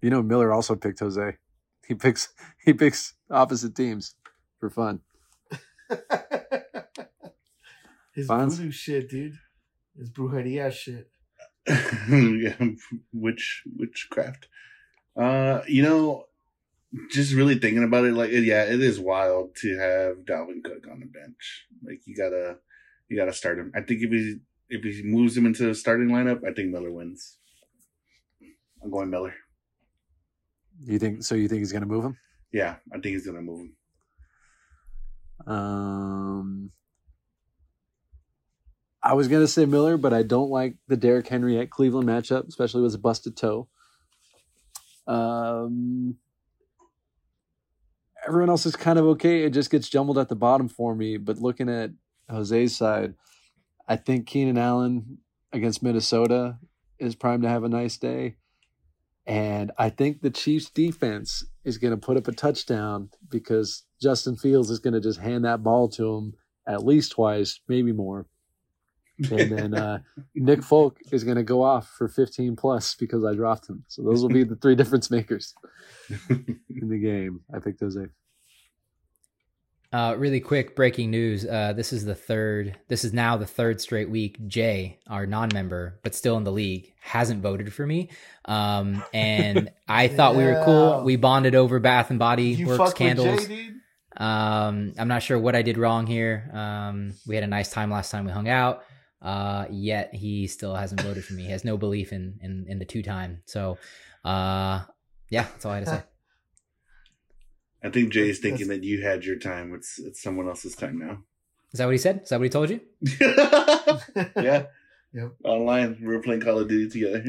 You 0.00 0.10
know 0.10 0.22
Miller 0.22 0.52
also 0.52 0.74
picked 0.76 1.00
Jose. 1.00 1.36
He 1.86 1.94
picks 1.94 2.28
he 2.64 2.72
picks 2.72 3.14
opposite 3.30 3.74
teams 3.74 4.14
for 4.58 4.70
fun. 4.70 5.00
His 8.16 8.28
Fonz? 8.28 8.56
voodoo 8.56 8.70
shit, 8.70 9.10
dude. 9.10 9.38
His 9.96 10.10
brujeria 10.10 10.72
shit. 10.72 11.08
yeah, 11.68 12.68
which 13.12 13.62
witchcraft. 13.76 14.48
Uh, 15.16 15.60
you 15.68 15.82
know, 15.82 16.24
just 17.10 17.34
really 17.34 17.58
thinking 17.58 17.84
about 17.84 18.04
it, 18.06 18.14
like 18.14 18.30
yeah, 18.30 18.64
it 18.64 18.80
is 18.80 18.98
wild 18.98 19.54
to 19.56 19.78
have 19.78 20.24
Dalvin 20.24 20.64
Cook 20.64 20.86
on 20.90 21.00
the 21.00 21.06
bench. 21.06 21.66
Like 21.84 22.00
you 22.06 22.16
gotta, 22.16 22.56
you 23.08 23.16
gotta 23.18 23.32
start 23.32 23.58
him. 23.58 23.70
I 23.74 23.80
think 23.82 24.02
if 24.02 24.10
he 24.10 24.36
if 24.70 24.82
he 24.82 25.02
moves 25.04 25.36
him 25.36 25.46
into 25.46 25.64
the 25.66 25.74
starting 25.74 26.08
lineup, 26.08 26.40
I 26.48 26.52
think 26.52 26.70
Miller 26.70 26.90
wins. 26.90 27.38
I'm 28.82 28.90
going 28.90 29.10
Miller. 29.10 29.34
You 30.84 30.98
think 30.98 31.22
so? 31.22 31.34
You 31.34 31.48
think 31.48 31.60
he's 31.60 31.72
gonna 31.72 31.86
move 31.86 32.04
him? 32.04 32.16
Yeah, 32.52 32.76
I 32.92 32.94
think 32.94 33.14
he's 33.14 33.26
gonna 33.26 33.42
move 33.42 33.60
him. 33.60 33.76
Um, 35.52 36.70
I 39.06 39.14
was 39.14 39.28
gonna 39.28 39.46
say 39.46 39.66
Miller, 39.66 39.96
but 39.96 40.12
I 40.12 40.24
don't 40.24 40.50
like 40.50 40.74
the 40.88 40.96
Derrick 40.96 41.28
Henry 41.28 41.60
at 41.60 41.70
Cleveland 41.70 42.08
matchup, 42.08 42.48
especially 42.48 42.82
with 42.82 42.92
a 42.96 42.98
busted 42.98 43.36
toe. 43.36 43.68
Um, 45.06 46.16
everyone 48.26 48.50
else 48.50 48.66
is 48.66 48.74
kind 48.74 48.98
of 48.98 49.04
okay. 49.04 49.44
It 49.44 49.50
just 49.50 49.70
gets 49.70 49.88
jumbled 49.88 50.18
at 50.18 50.28
the 50.28 50.34
bottom 50.34 50.68
for 50.68 50.92
me. 50.92 51.18
But 51.18 51.38
looking 51.38 51.68
at 51.68 51.92
Jose's 52.28 52.74
side, 52.74 53.14
I 53.86 53.94
think 53.94 54.26
Keenan 54.26 54.58
Allen 54.58 55.18
against 55.52 55.84
Minnesota 55.84 56.58
is 56.98 57.14
primed 57.14 57.44
to 57.44 57.48
have 57.48 57.62
a 57.62 57.68
nice 57.68 57.96
day. 57.96 58.34
And 59.24 59.70
I 59.78 59.88
think 59.88 60.20
the 60.20 60.30
Chiefs 60.30 60.68
defense 60.68 61.44
is 61.62 61.78
going 61.78 61.92
to 61.92 61.96
put 61.96 62.16
up 62.16 62.26
a 62.26 62.32
touchdown 62.32 63.10
because 63.28 63.84
Justin 64.02 64.36
Fields 64.36 64.68
is 64.68 64.80
going 64.80 64.94
to 64.94 65.00
just 65.00 65.20
hand 65.20 65.44
that 65.44 65.62
ball 65.62 65.88
to 65.90 66.16
him 66.16 66.34
at 66.66 66.84
least 66.84 67.12
twice, 67.12 67.60
maybe 67.68 67.92
more. 67.92 68.26
And 69.18 69.50
then 69.50 69.74
uh, 69.74 69.98
Nick 70.34 70.62
Folk 70.62 70.98
is 71.10 71.24
going 71.24 71.36
to 71.36 71.42
go 71.42 71.62
off 71.62 71.88
for 71.88 72.08
15 72.08 72.56
plus 72.56 72.94
because 72.94 73.24
I 73.24 73.34
dropped 73.34 73.68
him. 73.68 73.84
So 73.88 74.02
those 74.02 74.22
will 74.22 74.28
be 74.28 74.44
the 74.44 74.56
three 74.56 74.74
difference 74.74 75.10
makers 75.10 75.54
in 76.28 76.88
the 76.88 76.98
game. 76.98 77.40
I 77.54 77.58
picked 77.58 77.80
Jose. 77.80 78.06
Uh, 79.92 80.14
really 80.18 80.40
quick 80.40 80.76
breaking 80.76 81.10
news. 81.10 81.46
Uh, 81.46 81.72
this 81.72 81.92
is 81.92 82.04
the 82.04 82.14
third. 82.14 82.76
This 82.88 83.04
is 83.04 83.12
now 83.12 83.36
the 83.36 83.46
third 83.46 83.80
straight 83.80 84.10
week. 84.10 84.46
Jay, 84.46 84.98
our 85.08 85.26
non-member 85.26 86.00
but 86.02 86.14
still 86.14 86.36
in 86.36 86.44
the 86.44 86.52
league, 86.52 86.92
hasn't 87.00 87.40
voted 87.40 87.72
for 87.72 87.86
me. 87.86 88.10
Um, 88.44 89.02
and 89.14 89.70
I 89.88 90.08
thought 90.08 90.36
we 90.36 90.44
were 90.44 90.60
cool. 90.64 91.02
We 91.04 91.16
bonded 91.16 91.54
over 91.54 91.78
Bath 91.78 92.10
and 92.10 92.18
Body 92.18 92.48
You 92.48 92.66
Works 92.66 92.92
candles. 92.94 93.46
Jay, 93.46 93.56
dude. 93.56 93.74
Um, 94.16 94.94
I'm 94.98 95.08
not 95.08 95.22
sure 95.22 95.38
what 95.38 95.54
I 95.54 95.62
did 95.62 95.78
wrong 95.78 96.06
here. 96.06 96.50
Um, 96.52 97.14
we 97.26 97.34
had 97.34 97.44
a 97.44 97.48
nice 97.48 97.70
time 97.70 97.90
last 97.90 98.10
time 98.10 98.24
we 98.24 98.32
hung 98.32 98.48
out. 98.48 98.82
Uh, 99.26 99.66
yet 99.72 100.14
he 100.14 100.46
still 100.46 100.76
hasn't 100.76 101.00
voted 101.00 101.24
for 101.24 101.34
me. 101.34 101.42
He 101.42 101.50
has 101.50 101.64
no 101.64 101.76
belief 101.76 102.12
in 102.12 102.38
in, 102.40 102.64
in 102.68 102.78
the 102.78 102.84
two 102.84 103.02
time. 103.02 103.42
So, 103.44 103.76
uh, 104.24 104.84
yeah, 105.30 105.42
that's 105.42 105.64
all 105.64 105.72
I 105.72 105.78
had 105.78 105.84
to 105.86 105.90
say. 105.90 106.02
I 107.82 107.90
think 107.90 108.12
Jay 108.12 108.28
is 108.28 108.38
thinking 108.38 108.68
that 108.68 108.84
you 108.84 109.02
had 109.02 109.24
your 109.24 109.36
time. 109.36 109.74
It's 109.74 109.98
it's 109.98 110.22
someone 110.22 110.46
else's 110.46 110.76
time 110.76 111.00
now. 111.00 111.24
Is 111.72 111.78
that 111.78 111.86
what 111.86 111.92
he 111.92 111.98
said? 111.98 112.20
Is 112.22 112.28
that 112.28 112.38
what 112.38 112.44
he 112.44 112.50
told 112.50 112.70
you? 112.70 112.80
yeah. 114.40 114.66
Yep. 115.12 115.32
Online, 115.44 115.96
we 115.98 116.08
were 116.08 116.20
playing 116.20 116.42
Call 116.42 116.58
of 116.58 116.68
Duty 116.68 116.90
together. 116.90 117.24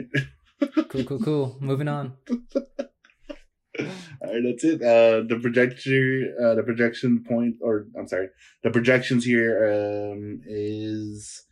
Cool, 0.89 1.03
cool, 1.03 1.19
cool. 1.19 1.57
Moving 1.61 1.87
on. 1.87 2.13
All 2.25 3.85
right, 4.23 4.41
that's 4.43 4.63
it. 4.63 4.81
Uh, 4.81 5.21
the 5.21 5.39
projector, 5.39 6.33
uh, 6.43 6.55
the 6.55 6.63
projection 6.63 7.23
point, 7.23 7.57
or 7.61 7.85
I'm 7.97 8.07
sorry, 8.07 8.29
the 8.63 8.71
projections 8.71 9.23
here 9.23 9.53
um, 9.71 10.41
is 10.47 11.46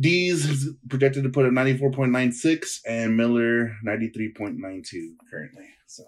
D's 0.00 0.46
is 0.48 0.74
projected 0.88 1.24
to 1.24 1.28
put 1.28 1.44
at 1.46 1.52
94.96 1.52 2.80
and 2.88 3.16
Miller 3.16 3.76
93.92 3.86 5.14
currently. 5.30 5.66
So 5.86 6.04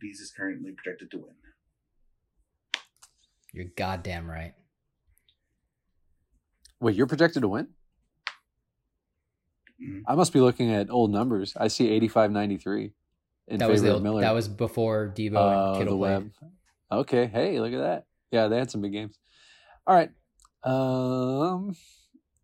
D's 0.00 0.20
is 0.20 0.30
currently 0.36 0.72
projected 0.72 1.10
to 1.10 1.18
win. 1.18 1.34
You're 3.52 3.66
goddamn 3.76 4.30
right. 4.30 4.54
Wait, 6.80 6.96
you're 6.96 7.06
projected 7.06 7.42
to 7.42 7.48
win? 7.48 7.68
Mhm. 9.82 10.02
I 10.06 10.14
must 10.14 10.32
be 10.32 10.40
looking 10.40 10.70
at 10.72 10.90
old 10.90 11.10
numbers. 11.10 11.54
I 11.56 11.68
see 11.68 11.88
85 11.90 12.30
93 12.30 12.92
in 13.48 13.58
That 13.58 13.64
favor 13.66 13.72
was 13.72 13.82
the 13.82 13.88
of 13.88 13.94
old, 13.94 14.02
Miller. 14.04 14.20
that 14.22 14.32
was 14.34 14.48
before 14.48 15.12
Deebo 15.16 15.34
Uh, 15.36 15.68
and 15.70 15.78
Kittle 15.78 15.98
the 15.98 16.06
played. 16.06 16.32
web. 16.40 16.52
Okay. 16.92 17.26
Hey, 17.26 17.58
look 17.60 17.72
at 17.72 17.78
that. 17.80 18.06
Yeah, 18.30 18.48
they 18.48 18.58
had 18.58 18.70
some 18.70 18.80
big 18.80 18.92
games. 18.92 19.18
All 19.86 19.94
right. 19.94 20.10
Um. 20.64 21.74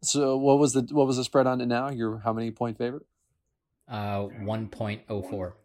So 0.03 0.36
what 0.36 0.59
was 0.59 0.72
the 0.72 0.82
what 0.92 1.07
was 1.07 1.16
the 1.16 1.24
spread 1.24 1.46
on 1.46 1.61
it 1.61 1.66
now? 1.66 1.90
You're 1.90 2.18
how 2.18 2.32
many 2.32 2.51
point 2.51 2.78
favorite? 2.78 3.07
Uh, 3.88 4.22
one 4.22 4.68
point 4.68 5.03
oh 5.09 5.22
four. 5.22 5.57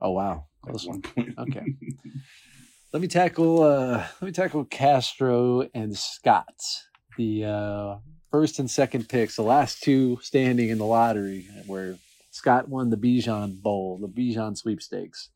Oh 0.00 0.12
wow, 0.12 0.46
close 0.62 0.86
one 0.86 1.02
one. 1.14 1.34
Okay. 1.38 1.74
Let 2.92 3.02
me 3.02 3.08
tackle. 3.08 3.62
uh 3.62 4.06
Let 4.20 4.22
me 4.22 4.32
tackle 4.32 4.64
Castro 4.64 5.68
and 5.74 5.96
Scott, 5.96 6.60
the 7.16 7.44
uh 7.44 7.96
first 8.30 8.58
and 8.58 8.70
second 8.70 9.08
picks, 9.08 9.36
the 9.36 9.42
last 9.42 9.82
two 9.82 10.18
standing 10.22 10.68
in 10.68 10.78
the 10.78 10.86
lottery, 10.86 11.48
where 11.66 11.96
Scott 12.30 12.68
won 12.68 12.90
the 12.90 12.96
Bijan 12.96 13.60
Bowl, 13.60 13.98
the 13.98 14.08
Bijan 14.08 14.56
sweepstakes. 14.56 15.30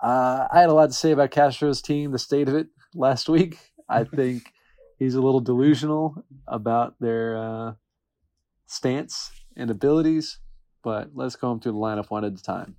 Uh, 0.00 0.46
I 0.52 0.60
had 0.60 0.68
a 0.68 0.74
lot 0.74 0.86
to 0.86 0.92
say 0.92 1.10
about 1.10 1.32
Castro's 1.32 1.82
team, 1.82 2.12
the 2.12 2.20
state 2.20 2.48
of 2.48 2.54
it 2.54 2.68
last 2.94 3.28
week. 3.28 3.58
I 3.88 4.04
think 4.04 4.52
he's 4.98 5.14
a 5.14 5.20
little 5.20 5.40
delusional 5.40 6.24
about 6.46 6.94
their 7.00 7.36
uh, 7.36 7.72
stance 8.66 9.30
and 9.56 9.70
abilities, 9.70 10.38
but 10.82 11.10
let's 11.14 11.36
go 11.36 11.56
through 11.58 11.72
the 11.72 11.78
lineup 11.78 12.10
one 12.10 12.24
at 12.24 12.32
a 12.32 12.42
time. 12.42 12.76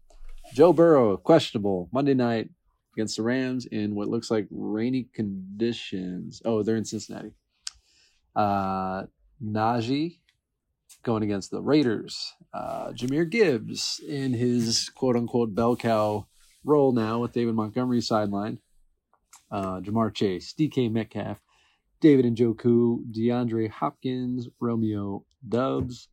Joe 0.54 0.74
Burrow, 0.74 1.18
questionable 1.18 1.90
Monday 1.92 2.14
night 2.14 2.50
against 2.96 3.18
the 3.18 3.24
Rams 3.24 3.66
in 3.66 3.96
what 3.96 4.10
looks 4.10 4.32
like 4.32 4.48
rainy 4.50 5.08
conditions. 5.14 6.42
Oh, 6.44 6.64
they're 6.64 6.76
in 6.76 6.86
Cincinnati. 6.86 7.34
Uh, 8.36 9.04
Najee 9.44 10.20
going 11.04 11.24
against 11.24 11.52
the 11.52 11.62
Raiders. 11.62 12.34
Uh, 12.54 12.92
Jahmyr 12.92 13.30
Gibbs 13.30 14.02
in 14.08 14.34
his 14.34 14.90
quote 14.90 15.16
unquote 15.16 15.54
bell 15.54 15.76
cow 15.76 16.28
role 16.64 16.92
now 16.92 17.20
with 17.20 17.34
David 17.34 17.56
Montgomery 17.56 18.00
sidelined. 18.00 18.58
Uh, 19.52 19.80
Ja'Marr 19.80 20.14
Chase, 20.14 20.54
DK 20.58 20.92
Metcalf, 20.92 21.42
David 22.02 22.36
Njoku, 22.36 23.04
DeAndre 23.12 23.70
Hopkins, 23.70 24.48
Romeo 24.60 25.26
Doubs, 25.48 26.08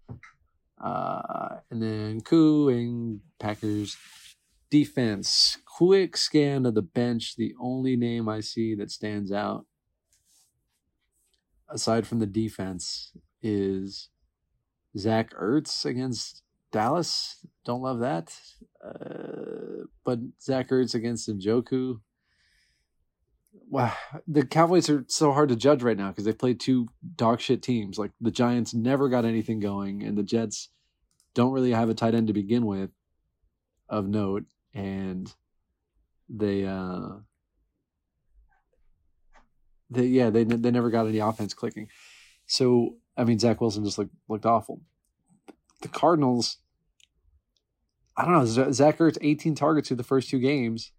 uh, 0.83 1.57
and 1.71 1.83
then 1.83 2.21
Koo 2.21 2.69
and 2.69 3.21
Packers 3.39 3.97
defense. 4.71 5.59
Quick 5.65 6.17
scan 6.17 6.67
of 6.67 6.75
the 6.75 6.83
bench. 6.83 7.37
The 7.37 7.55
only 7.61 7.97
name 7.97 8.29
I 8.29 8.41
see 8.41 8.75
that 8.75 8.91
stands 8.91 9.31
out, 9.31 9.67
aside 11.69 12.07
from 12.07 12.19
the 12.19 12.27
defense, 12.27 13.13
is 13.43 14.09
Zach 14.99 15.33
Ertz 15.35 15.85
against 15.85 16.43
Dallas. 16.73 17.47
Don't 17.65 17.83
love 17.83 18.01
that. 18.01 18.35
Uh, 18.85 19.87
but 20.05 20.19
Zach 20.41 20.69
Ertz 20.71 20.95
against 20.95 21.29
Njoku. 21.29 22.01
Wow, 23.69 23.93
the 24.27 24.45
Cowboys 24.45 24.89
are 24.89 25.05
so 25.09 25.33
hard 25.33 25.49
to 25.49 25.57
judge 25.57 25.83
right 25.83 25.97
now 25.97 26.09
because 26.09 26.25
they've 26.25 26.39
played 26.39 26.61
two 26.61 26.89
dog 27.17 27.41
shit 27.41 27.63
teams. 27.63 27.99
Like 27.99 28.13
the 28.21 28.31
Giants 28.31 28.75
never 28.75 29.09
got 29.09 29.25
anything 29.25 29.61
going, 29.61 30.03
and 30.03 30.17
the 30.17 30.23
Jets 30.23 30.69
don't 31.35 31.53
really 31.53 31.73
have 31.73 31.89
a 31.89 31.95
tight 31.95 32.15
end 32.15 32.29
to 32.29 32.33
begin 32.33 32.65
with 32.67 32.91
of 33.89 34.09
note, 34.09 34.45
and 34.73 35.33
they 36.29 36.65
uh 36.65 37.19
they 39.91 40.07
yeah 40.07 40.31
they 40.31 40.45
they 40.45 40.71
never 40.71 40.91
got 40.91 41.07
any 41.07 41.19
offense 41.19 41.55
clicking. 41.55 41.89
So 42.47 42.97
I 43.17 43.25
mean 43.25 43.39
Zach 43.39 43.61
Wilson 43.61 43.85
just 43.85 43.99
looked 43.99 44.15
looked 44.29 44.47
awful. 44.47 44.81
The 45.83 45.89
Cardinals, 45.89 46.59
I 48.17 48.25
don't 48.25 48.33
know. 48.33 48.73
Zach 48.73 48.99
Ertz 48.99 49.19
eighteen 49.21 49.55
targets 49.55 49.89
through 49.89 49.99
the 49.99 50.03
first 50.03 50.31
two 50.31 50.39
games, 50.39 50.93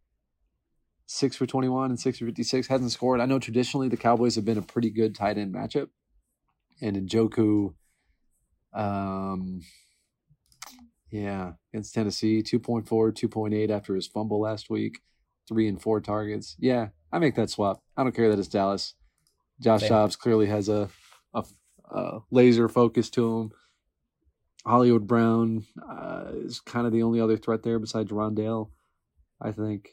six 1.07 1.35
for 1.35 1.47
twenty 1.47 1.69
one 1.69 1.89
and 1.89 1.99
six 1.99 2.19
for 2.19 2.25
fifty 2.25 2.43
six. 2.43 2.67
Hasn't 2.67 2.91
scored. 2.91 3.19
I 3.19 3.25
know 3.25 3.39
traditionally 3.39 3.89
the 3.89 3.97
Cowboys 3.97 4.35
have 4.35 4.45
been 4.45 4.59
a 4.59 4.61
pretty 4.61 4.91
good 4.91 5.15
tight 5.15 5.39
end 5.39 5.55
matchup, 5.55 5.89
and 6.79 6.95
Njoku, 7.09 7.73
um, 8.73 9.61
yeah, 11.09 11.53
against 11.73 11.93
Tennessee, 11.93 12.43
2.4, 12.43 12.85
2.8 12.85 13.69
after 13.69 13.95
his 13.95 14.07
fumble 14.07 14.41
last 14.41 14.69
week, 14.69 14.99
three 15.47 15.67
and 15.67 15.81
four 15.81 16.01
targets. 16.01 16.55
Yeah, 16.59 16.89
I 17.11 17.19
make 17.19 17.35
that 17.35 17.49
swap. 17.49 17.81
I 17.95 18.03
don't 18.03 18.15
care 18.15 18.29
that 18.29 18.39
it's 18.39 18.47
Dallas. 18.47 18.93
Josh 19.59 19.81
Same. 19.81 19.89
Dobbs 19.89 20.15
clearly 20.15 20.47
has 20.47 20.69
a, 20.69 20.89
a, 21.33 21.43
a 21.89 22.19
laser 22.29 22.67
focus 22.67 23.09
to 23.11 23.39
him. 23.39 23.51
Hollywood 24.65 25.07
Brown 25.07 25.65
uh, 25.89 26.25
is 26.33 26.59
kind 26.59 26.85
of 26.85 26.91
the 26.91 27.03
only 27.03 27.21
other 27.21 27.37
threat 27.37 27.63
there 27.63 27.79
besides 27.79 28.11
Rondale, 28.11 28.69
I 29.41 29.51
think. 29.53 29.89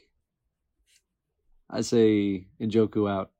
I 1.69 1.81
say 1.81 2.47
Njoku 2.61 3.09
out, 3.09 3.31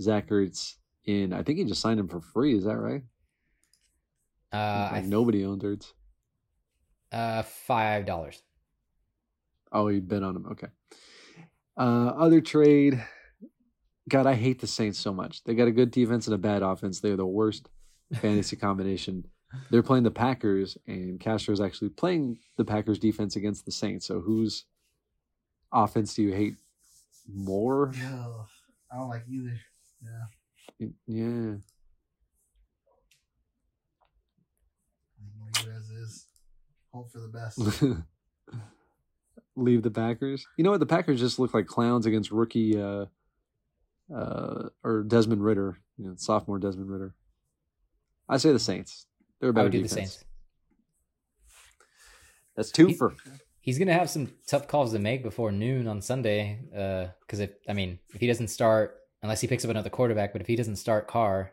Zach 0.00 0.28
Ertz 0.28 0.74
in. 1.04 1.32
I 1.32 1.42
think 1.42 1.58
he 1.58 1.64
just 1.64 1.80
signed 1.80 2.00
him 2.00 2.08
for 2.08 2.20
free. 2.20 2.56
Is 2.56 2.64
that 2.64 2.76
right? 2.78 3.02
Uh, 4.52 4.88
like 4.92 5.04
I, 5.04 5.06
nobody 5.06 5.44
owned 5.44 5.62
Ertz. 5.62 5.92
uh, 7.12 7.42
five 7.42 8.06
dollars. 8.06 8.42
Oh, 9.70 9.88
you 9.88 10.00
bet 10.00 10.22
on 10.22 10.36
him. 10.36 10.46
Okay. 10.52 10.68
Uh, 11.76 12.12
other 12.16 12.40
trade. 12.40 13.04
God, 14.08 14.26
I 14.26 14.34
hate 14.34 14.60
the 14.60 14.66
Saints 14.66 14.98
so 14.98 15.12
much. 15.12 15.44
They 15.44 15.54
got 15.54 15.68
a 15.68 15.72
good 15.72 15.90
defense 15.90 16.26
and 16.26 16.34
a 16.34 16.38
bad 16.38 16.62
offense. 16.62 17.00
They're 17.00 17.16
the 17.16 17.26
worst 17.26 17.68
fantasy 18.14 18.56
combination. 18.66 19.24
They're 19.70 19.82
playing 19.82 20.04
the 20.04 20.10
Packers, 20.10 20.78
and 20.86 21.20
Castro's 21.20 21.60
actually 21.60 21.90
playing 21.90 22.38
the 22.56 22.64
Packers 22.64 22.98
defense 22.98 23.36
against 23.36 23.66
the 23.66 23.72
Saints. 23.72 24.06
So, 24.06 24.20
whose 24.20 24.64
offense 25.72 26.14
do 26.14 26.22
you 26.22 26.32
hate 26.32 26.56
more? 27.32 27.92
Yeah, 27.96 28.26
I 28.92 28.96
don't 28.96 29.08
like 29.08 29.24
either. 29.28 29.58
Yeah, 30.02 30.86
Yeah. 31.06 31.54
leave 35.44 35.68
as 35.76 35.90
is. 35.90 36.26
Hope 36.92 37.10
for 37.12 37.20
the 37.20 37.28
best. 37.28 37.58
Leave 39.56 39.82
the 39.82 39.90
Packers. 39.90 40.46
You 40.56 40.62
know 40.64 40.70
what? 40.70 40.78
The 40.80 40.86
Packers 40.86 41.18
just 41.20 41.38
look 41.40 41.52
like 41.52 41.66
clowns 41.66 42.06
against 42.06 42.30
rookie 42.30 42.80
uh, 42.80 43.06
uh, 44.14 44.68
or 44.84 45.02
Desmond 45.02 45.42
Ridder, 45.44 45.78
you 45.98 46.06
know, 46.06 46.14
sophomore 46.16 46.58
Desmond 46.60 46.88
Ridder. 46.90 47.14
I 48.28 48.36
say 48.36 48.52
the 48.52 48.58
Saints. 48.60 49.06
They're 49.40 49.50
a 49.50 49.52
I 49.52 49.54
better 49.54 49.64
would 49.64 49.72
do 49.72 49.82
the. 49.82 49.88
Saints. 49.88 50.24
That's 52.56 52.70
two 52.70 52.86
He- 52.86 52.94
for. 52.94 53.14
He's 53.60 53.78
gonna 53.78 53.92
have 53.92 54.08
some 54.10 54.32
tough 54.46 54.66
calls 54.68 54.92
to 54.92 54.98
make 54.98 55.22
before 55.22 55.52
noon 55.52 55.86
on 55.88 56.00
Sunday. 56.00 56.60
Because 57.20 57.40
if 57.40 57.50
I 57.68 57.72
mean, 57.74 57.98
if 58.14 58.20
he 58.20 58.26
doesn't 58.26 58.48
start, 58.48 58.96
unless 59.22 59.40
he 59.40 59.46
picks 59.48 59.64
up 59.64 59.70
another 59.70 59.90
quarterback, 59.90 60.32
but 60.32 60.40
if 60.40 60.46
he 60.46 60.56
doesn't 60.56 60.76
start 60.76 61.06
Carr, 61.08 61.52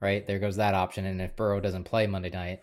right 0.00 0.26
there 0.26 0.38
goes 0.38 0.56
that 0.56 0.74
option. 0.74 1.06
And 1.06 1.20
if 1.22 1.34
Burrow 1.36 1.60
doesn't 1.60 1.84
play 1.84 2.06
Monday 2.06 2.30
night, 2.30 2.60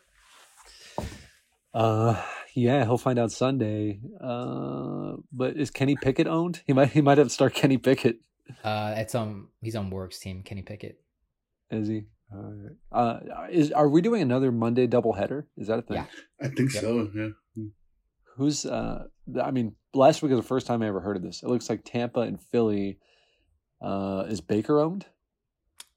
Uh, 1.73 2.21
yeah, 2.53 2.83
he'll 2.83 2.97
find 2.99 3.17
out 3.17 3.31
Sunday. 3.31 3.99
Uh, 4.21 5.13
but 5.31 5.57
is 5.57 5.71
Kenny 5.71 5.95
Pickett 5.95 6.27
owned? 6.27 6.61
He 6.67 6.73
might. 6.73 6.89
He 6.91 7.01
might 7.01 7.17
have 7.17 7.27
to 7.27 7.33
start 7.33 7.53
Kenny 7.55 7.77
Pickett. 7.77 8.17
uh, 8.63 8.93
it's 8.97 9.15
on 9.15 9.47
he's 9.61 9.75
on 9.75 9.89
Work's 9.89 10.19
team. 10.19 10.43
Kenny 10.43 10.61
Pickett. 10.61 10.99
Is 11.71 11.87
he? 11.87 12.03
All 12.31 12.53
right. 12.53 12.75
Uh, 12.91 13.47
is 13.49 13.71
are 13.71 13.89
we 13.89 14.01
doing 14.01 14.21
another 14.21 14.51
Monday 14.51 14.85
doubleheader? 14.87 15.45
Is 15.57 15.67
that 15.67 15.79
a 15.79 15.81
thing? 15.81 15.97
Yeah. 15.97 16.05
I 16.41 16.49
think 16.49 16.73
Yep. 16.73 16.81
so. 16.83 17.09
Yeah. 17.15 17.29
Who's 18.35 18.65
uh 18.65 19.05
I 19.41 19.51
mean, 19.51 19.75
last 19.93 20.21
week 20.21 20.31
was 20.31 20.39
the 20.39 20.47
first 20.47 20.67
time 20.67 20.81
I 20.81 20.87
ever 20.87 20.99
heard 20.99 21.15
of 21.17 21.23
this. 21.23 21.43
It 21.43 21.49
looks 21.49 21.69
like 21.69 21.83
Tampa 21.83 22.21
and 22.21 22.39
Philly 22.39 22.97
uh 23.81 24.25
is 24.27 24.41
Baker 24.41 24.79
owned? 24.79 25.05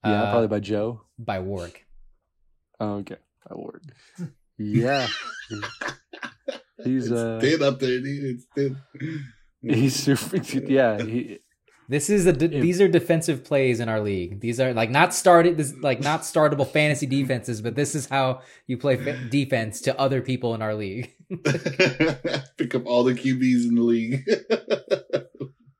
Yeah, 0.05 0.23
Uh, 0.25 0.31
probably 0.31 0.49
by 0.49 0.61
Joe. 0.61 1.03
by 1.19 1.39
Warwick. 1.41 1.87
Oh, 2.79 2.97
okay. 2.97 3.17
By 3.49 3.55
Warwick. 3.57 3.83
Yeah. 4.59 5.07
He's 6.85 7.11
It's 7.11 7.13
uh 7.13 7.39
thin 7.43 7.63
up 7.63 7.79
there, 7.79 8.01
dude. 8.01 8.37
It's 8.37 8.47
thin. 8.55 8.77
he's 9.61 9.95
super 9.97 10.37
yeah, 10.67 11.03
he 11.03 11.41
This 11.89 12.11
is 12.11 12.27
a 12.27 12.33
de- 12.33 12.47
If- 12.57 12.63
these 12.63 12.81
are 12.81 12.89
defensive 12.89 13.45
plays 13.45 13.79
in 13.81 13.89
our 13.89 14.01
league. 14.01 14.41
These 14.41 14.59
are 14.61 14.73
like 14.75 14.91
not 14.91 15.15
started 15.15 15.57
this 15.57 15.73
like 15.81 16.01
not 16.01 16.23
startable 16.23 16.67
fantasy 16.67 17.07
defenses, 17.07 17.61
but 17.63 17.75
this 17.77 17.95
is 17.95 18.07
how 18.09 18.41
you 18.67 18.77
play 18.77 18.97
fa- 18.97 19.19
defense 19.31 19.81
to 19.83 19.99
other 19.99 20.21
people 20.21 20.55
in 20.55 20.63
our 20.63 20.75
league. 20.75 21.13
Pick 22.57 22.75
up 22.75 22.87
all 22.87 23.05
the 23.05 23.15
QBs 23.15 23.69
in 23.69 23.75
the 23.77 23.83
league. 23.83 24.25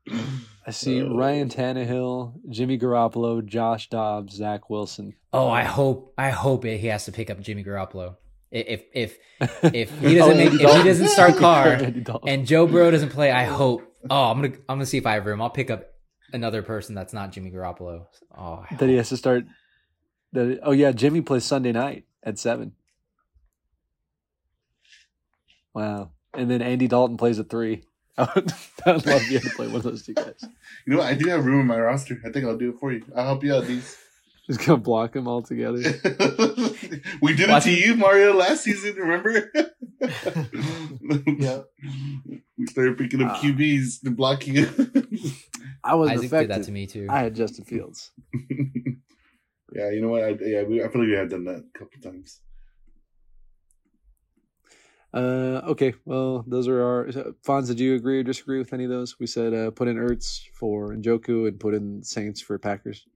I 0.69 0.71
see 0.73 1.01
Oh. 1.03 1.15
Ryan 1.15 1.49
Tannehill, 1.49 2.35
Jimmy 2.51 2.79
Garoppolo, 2.79 3.45
Josh 3.45 3.89
Dobbs, 3.89 4.35
Zach 4.35 4.69
Wilson. 4.69 5.15
Oh, 5.33 5.49
I 5.49 5.63
hope 5.63 6.13
I 6.19 6.31
hope 6.31 6.65
it, 6.65 6.79
he 6.79 6.89
has 6.89 7.05
to 7.05 7.13
pick 7.13 7.31
up 7.31 7.41
Jimmy 7.41 7.63
Garoppolo. 7.65 8.17
If 8.51 8.83
if 8.93 9.19
if 9.63 9.91
he 10.01 10.15
doesn't 10.15 10.37
make, 10.37 10.53
if 10.55 10.61
he 10.77 10.83
doesn't 10.83 11.09
start 11.09 11.37
Carr 11.37 11.93
and 12.27 12.47
Joe 12.47 12.67
Burrow 12.67 12.91
doesn't 12.91 13.11
play, 13.11 13.31
I 13.31 13.45
hope. 13.45 13.83
Oh, 14.09 14.31
I'm 14.31 14.41
gonna 14.41 14.55
I'm 14.69 14.77
gonna 14.77 14.87
see 14.87 14.99
if 14.99 15.07
I 15.07 15.15
have 15.15 15.27
room. 15.27 15.43
I'll 15.43 15.51
pick 15.51 15.71
up 15.71 15.93
another 16.33 16.63
person 16.63 16.95
that's 16.95 17.13
not 17.13 17.33
Jimmy 17.33 17.51
Garoppolo. 17.51 18.07
Oh, 18.37 18.65
I 18.71 18.75
that 18.77 18.89
he 18.89 18.97
has 18.97 19.09
to 19.11 19.17
start 19.17 19.45
that 20.33 20.61
oh 20.63 20.73
yeah, 20.73 20.93
Jimmy 20.93 21.21
plays 21.21 21.45
Sunday 21.45 21.73
night 21.73 22.05
at 22.23 22.39
seven. 22.39 22.73
Wow. 25.75 26.11
And 26.35 26.51
then 26.51 26.63
Andy 26.63 26.89
Dalton 26.89 27.17
plays 27.17 27.39
at 27.39 27.49
three. 27.51 27.85
I 28.19 28.29
would, 28.35 28.53
I'd 28.87 29.07
love 29.07 29.23
you 29.25 29.41
to 29.41 29.51
play 29.51 29.67
one 29.67 29.77
of 29.77 29.83
those 29.83 30.03
two 30.05 30.15
guys. 30.15 30.35
you 30.43 30.49
know 30.95 30.99
what? 30.99 31.07
I 31.07 31.15
do 31.15 31.29
have 31.29 31.45
room 31.45 31.61
in 31.61 31.67
my 31.67 31.79
roster. 31.79 32.19
I 32.25 32.31
think 32.31 32.47
I'll 32.47 32.57
do 32.57 32.71
it 32.71 32.79
for 32.81 32.93
you. 32.93 33.05
I'll 33.15 33.25
help 33.27 33.45
you 33.45 33.55
out, 33.55 33.67
these. 33.67 33.97
Just 34.47 34.61
gonna 34.65 34.79
block 34.79 35.13
them 35.13 35.27
all 35.27 35.43
together. 35.43 35.79
we 37.21 37.35
did 37.35 37.51
it 37.51 37.63
to 37.65 37.71
it. 37.71 37.85
you, 37.85 37.97
Mario, 37.97 38.33
last 38.33 38.63
season. 38.63 38.95
Remember? 38.95 39.51
yeah, 41.39 41.63
We 42.57 42.67
started 42.67 42.97
picking 42.97 43.23
up 43.23 43.33
Ah. 43.33 43.41
QBs 43.43 44.03
to 44.05 44.11
block 44.13 44.47
you. 44.47 44.67
I 45.85 45.95
wasn't 45.95 46.19
Isaac 46.19 46.31
did 46.31 46.37
affected. 46.37 46.63
that 46.63 46.67
to 46.67 46.73
me 46.73 46.87
too. 46.87 47.07
I 47.11 47.21
had 47.21 47.35
Justin 47.35 47.65
Fields. 47.65 48.13
yeah, 49.75 49.91
you 49.91 50.01
know 50.01 50.09
what? 50.09 50.23
I, 50.23 50.37
yeah, 50.41 50.63
we, 50.63 50.83
I 50.83 50.89
feel 50.89 51.03
like 51.03 51.11
we 51.11 51.13
had 51.13 51.31
done 51.31 51.45
that 51.45 51.65
a 51.75 51.79
couple 51.79 52.01
times. 52.03 52.41
Uh, 55.15 55.63
okay, 55.69 55.95
well, 56.05 56.45
those 56.47 56.69
are 56.69 56.83
our. 56.83 57.07
Fonz, 57.47 57.69
did 57.69 57.81
you 57.81 57.95
agree 57.95 58.21
or 58.21 58.23
disagree 58.23 58.59
with 58.59 58.73
any 58.73 58.85
of 58.85 58.91
those? 58.91 59.19
We 59.19 59.27
said 59.27 59.55
uh, 59.55 59.71
put 59.71 59.89
in 59.89 59.97
Ertz 59.97 60.41
for 60.53 60.95
Njoku 60.95 61.49
and 61.49 61.59
put 61.59 61.75
in 61.75 62.03
Saints 62.03 62.41
for 62.41 62.59
Packers. 62.59 63.07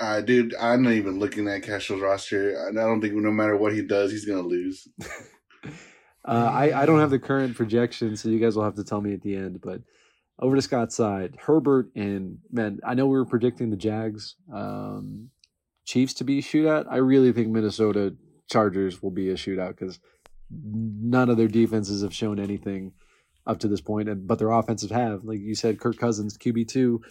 Uh, 0.00 0.20
dude, 0.20 0.54
I'm 0.60 0.82
not 0.82 0.94
even 0.94 1.20
looking 1.20 1.46
at 1.46 1.62
Castro's 1.62 2.00
roster. 2.00 2.68
I 2.68 2.72
don't 2.72 3.00
think 3.00 3.14
no 3.14 3.30
matter 3.30 3.56
what 3.56 3.72
he 3.72 3.82
does, 3.82 4.10
he's 4.10 4.24
gonna 4.24 4.40
lose. 4.40 4.88
Uh, 6.26 6.50
I, 6.50 6.82
I 6.82 6.86
don't 6.86 7.00
have 7.00 7.10
the 7.10 7.18
current 7.18 7.54
projection, 7.54 8.16
so 8.16 8.30
you 8.30 8.38
guys 8.38 8.56
will 8.56 8.64
have 8.64 8.76
to 8.76 8.84
tell 8.84 9.02
me 9.02 9.12
at 9.12 9.20
the 9.20 9.36
end. 9.36 9.60
But 9.60 9.82
over 10.38 10.56
to 10.56 10.62
Scott's 10.62 10.96
side, 10.96 11.36
Herbert 11.40 11.90
and 11.94 12.38
man, 12.50 12.80
I 12.84 12.94
know 12.94 13.06
we 13.06 13.16
were 13.18 13.24
predicting 13.24 13.70
the 13.70 13.76
Jags, 13.76 14.36
um, 14.52 15.30
Chiefs 15.84 16.14
to 16.14 16.24
be 16.24 16.38
a 16.38 16.42
shootout. 16.42 16.86
I 16.90 16.96
really 16.96 17.32
think 17.32 17.48
Minnesota 17.48 18.14
Chargers 18.50 19.02
will 19.02 19.10
be 19.10 19.30
a 19.30 19.34
shootout 19.34 19.70
because 19.78 19.98
none 20.50 21.28
of 21.30 21.36
their 21.36 21.48
defenses 21.48 22.02
have 22.02 22.14
shown 22.14 22.38
anything 22.40 22.92
up 23.46 23.58
to 23.60 23.68
this 23.68 23.80
point, 23.80 24.08
and 24.08 24.26
but 24.26 24.38
their 24.38 24.50
offensive 24.50 24.90
have. 24.90 25.24
Like 25.24 25.40
you 25.40 25.54
said, 25.54 25.78
Kirk 25.78 25.98
Cousins 25.98 26.38
QB 26.38 26.68
two 26.68 27.02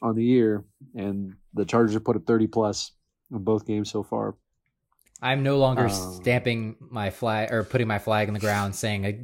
on 0.00 0.14
the 0.16 0.24
year, 0.24 0.64
and 0.94 1.34
the 1.52 1.64
Chargers 1.64 1.94
have 1.94 2.04
put 2.04 2.16
up 2.16 2.24
thirty 2.26 2.46
plus 2.46 2.92
in 3.30 3.38
both 3.44 3.66
games 3.66 3.90
so 3.90 4.02
far. 4.02 4.36
I'm 5.22 5.42
no 5.42 5.58
longer 5.58 5.84
Um, 5.84 5.90
stamping 5.90 6.76
my 6.80 7.10
flag 7.10 7.52
or 7.52 7.62
putting 7.64 7.86
my 7.86 7.98
flag 7.98 8.28
in 8.28 8.34
the 8.34 8.40
ground 8.40 8.74
saying 8.74 9.04
a 9.06 9.18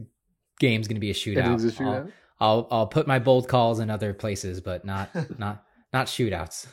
game's 0.58 0.88
going 0.88 0.96
to 0.96 1.00
be 1.00 1.10
a 1.10 1.14
shootout. 1.14 1.52
It 1.54 1.56
is 1.56 1.64
a 1.64 1.72
shootout. 1.82 2.04
I'll, 2.04 2.12
I'll 2.40 2.66
I'll 2.70 2.86
put 2.86 3.06
my 3.06 3.18
bold 3.18 3.48
calls 3.48 3.80
in 3.80 3.90
other 3.90 4.14
places, 4.14 4.60
but 4.60 4.84
not 4.84 5.10
not 5.38 5.64
not 5.92 6.06
shootouts. 6.06 6.66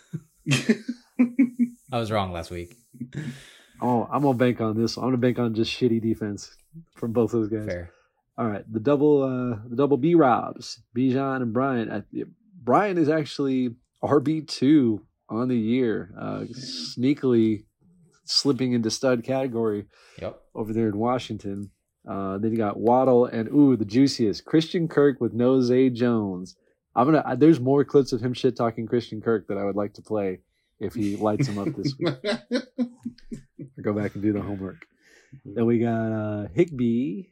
I 1.91 1.99
was 1.99 2.11
wrong 2.11 2.32
last 2.32 2.51
week. 2.51 2.76
Oh, 3.82 4.07
I'm 4.11 4.22
gonna 4.24 4.38
bank 4.38 4.61
on 4.61 4.80
this. 4.80 4.97
I'm 4.97 5.03
gonna 5.03 5.18
bank 5.18 5.39
on 5.39 5.53
just 5.53 5.72
shitty 5.72 6.01
defense 6.01 6.55
from 6.95 7.11
both 7.13 7.32
those 7.32 7.49
guys. 7.49 7.65
Fair. 7.65 7.91
All 8.38 8.45
right, 8.47 8.63
the 8.72 8.80
double, 8.80 9.24
uh, 9.24 9.57
the 9.68 9.76
double 9.76 9.97
B 9.97 10.13
Robs, 10.13 10.80
Bijan 10.95 11.41
and 11.41 11.51
Brian. 11.53 11.89
Uh, 11.89 12.01
Brian 12.63 12.97
is 12.99 13.09
actually 13.09 13.76
RB 14.03 14.47
two 14.47 15.05
on 15.28 15.47
the 15.47 15.57
year, 15.57 16.13
uh, 16.20 16.41
sneakily 16.51 17.63
slipping 18.26 18.74
into 18.74 18.91
stud 18.91 19.24
category 19.24 19.86
Yep. 20.22 20.39
over 20.53 20.72
there 20.74 20.88
in 20.88 20.97
Washington. 20.97 21.72
Uh, 22.08 22.38
then 22.38 22.51
you 22.51 22.58
got 22.58 22.80
Waddle 22.80 23.26
and 23.26 23.49
ooh, 23.49 23.76
the 23.76 23.86
juiciest 23.86 24.45
Christian 24.45 24.88
Kirk 24.88 25.20
with 25.20 25.34
no 25.34 25.62
Zay 25.62 25.89
Jones. 25.89 26.55
I'm 26.95 27.05
gonna. 27.05 27.24
Uh, 27.26 27.36
there's 27.36 27.60
more 27.60 27.84
clips 27.84 28.14
of 28.14 28.22
him 28.22 28.34
shit 28.34 28.55
talking 28.55 28.88
Christian 28.88 29.22
Kirk 29.22 29.47
that 29.47 29.58
I 29.58 29.64
would 29.64 29.76
like 29.76 29.93
to 29.95 30.01
play 30.01 30.39
if 30.80 30.93
he 30.93 31.18
lights 31.18 31.47
him 31.47 31.60
up 31.60 31.68
this 31.76 31.93
week. 31.99 32.16
I'll 32.26 33.82
go 33.82 33.93
back 33.93 34.16
and 34.16 34.24
do 34.24 34.32
the 34.32 34.41
homework. 34.41 34.86
Then 35.43 35.66
we 35.66 35.80
got 35.80 36.12
uh, 36.12 36.47
Higbee, 36.53 37.26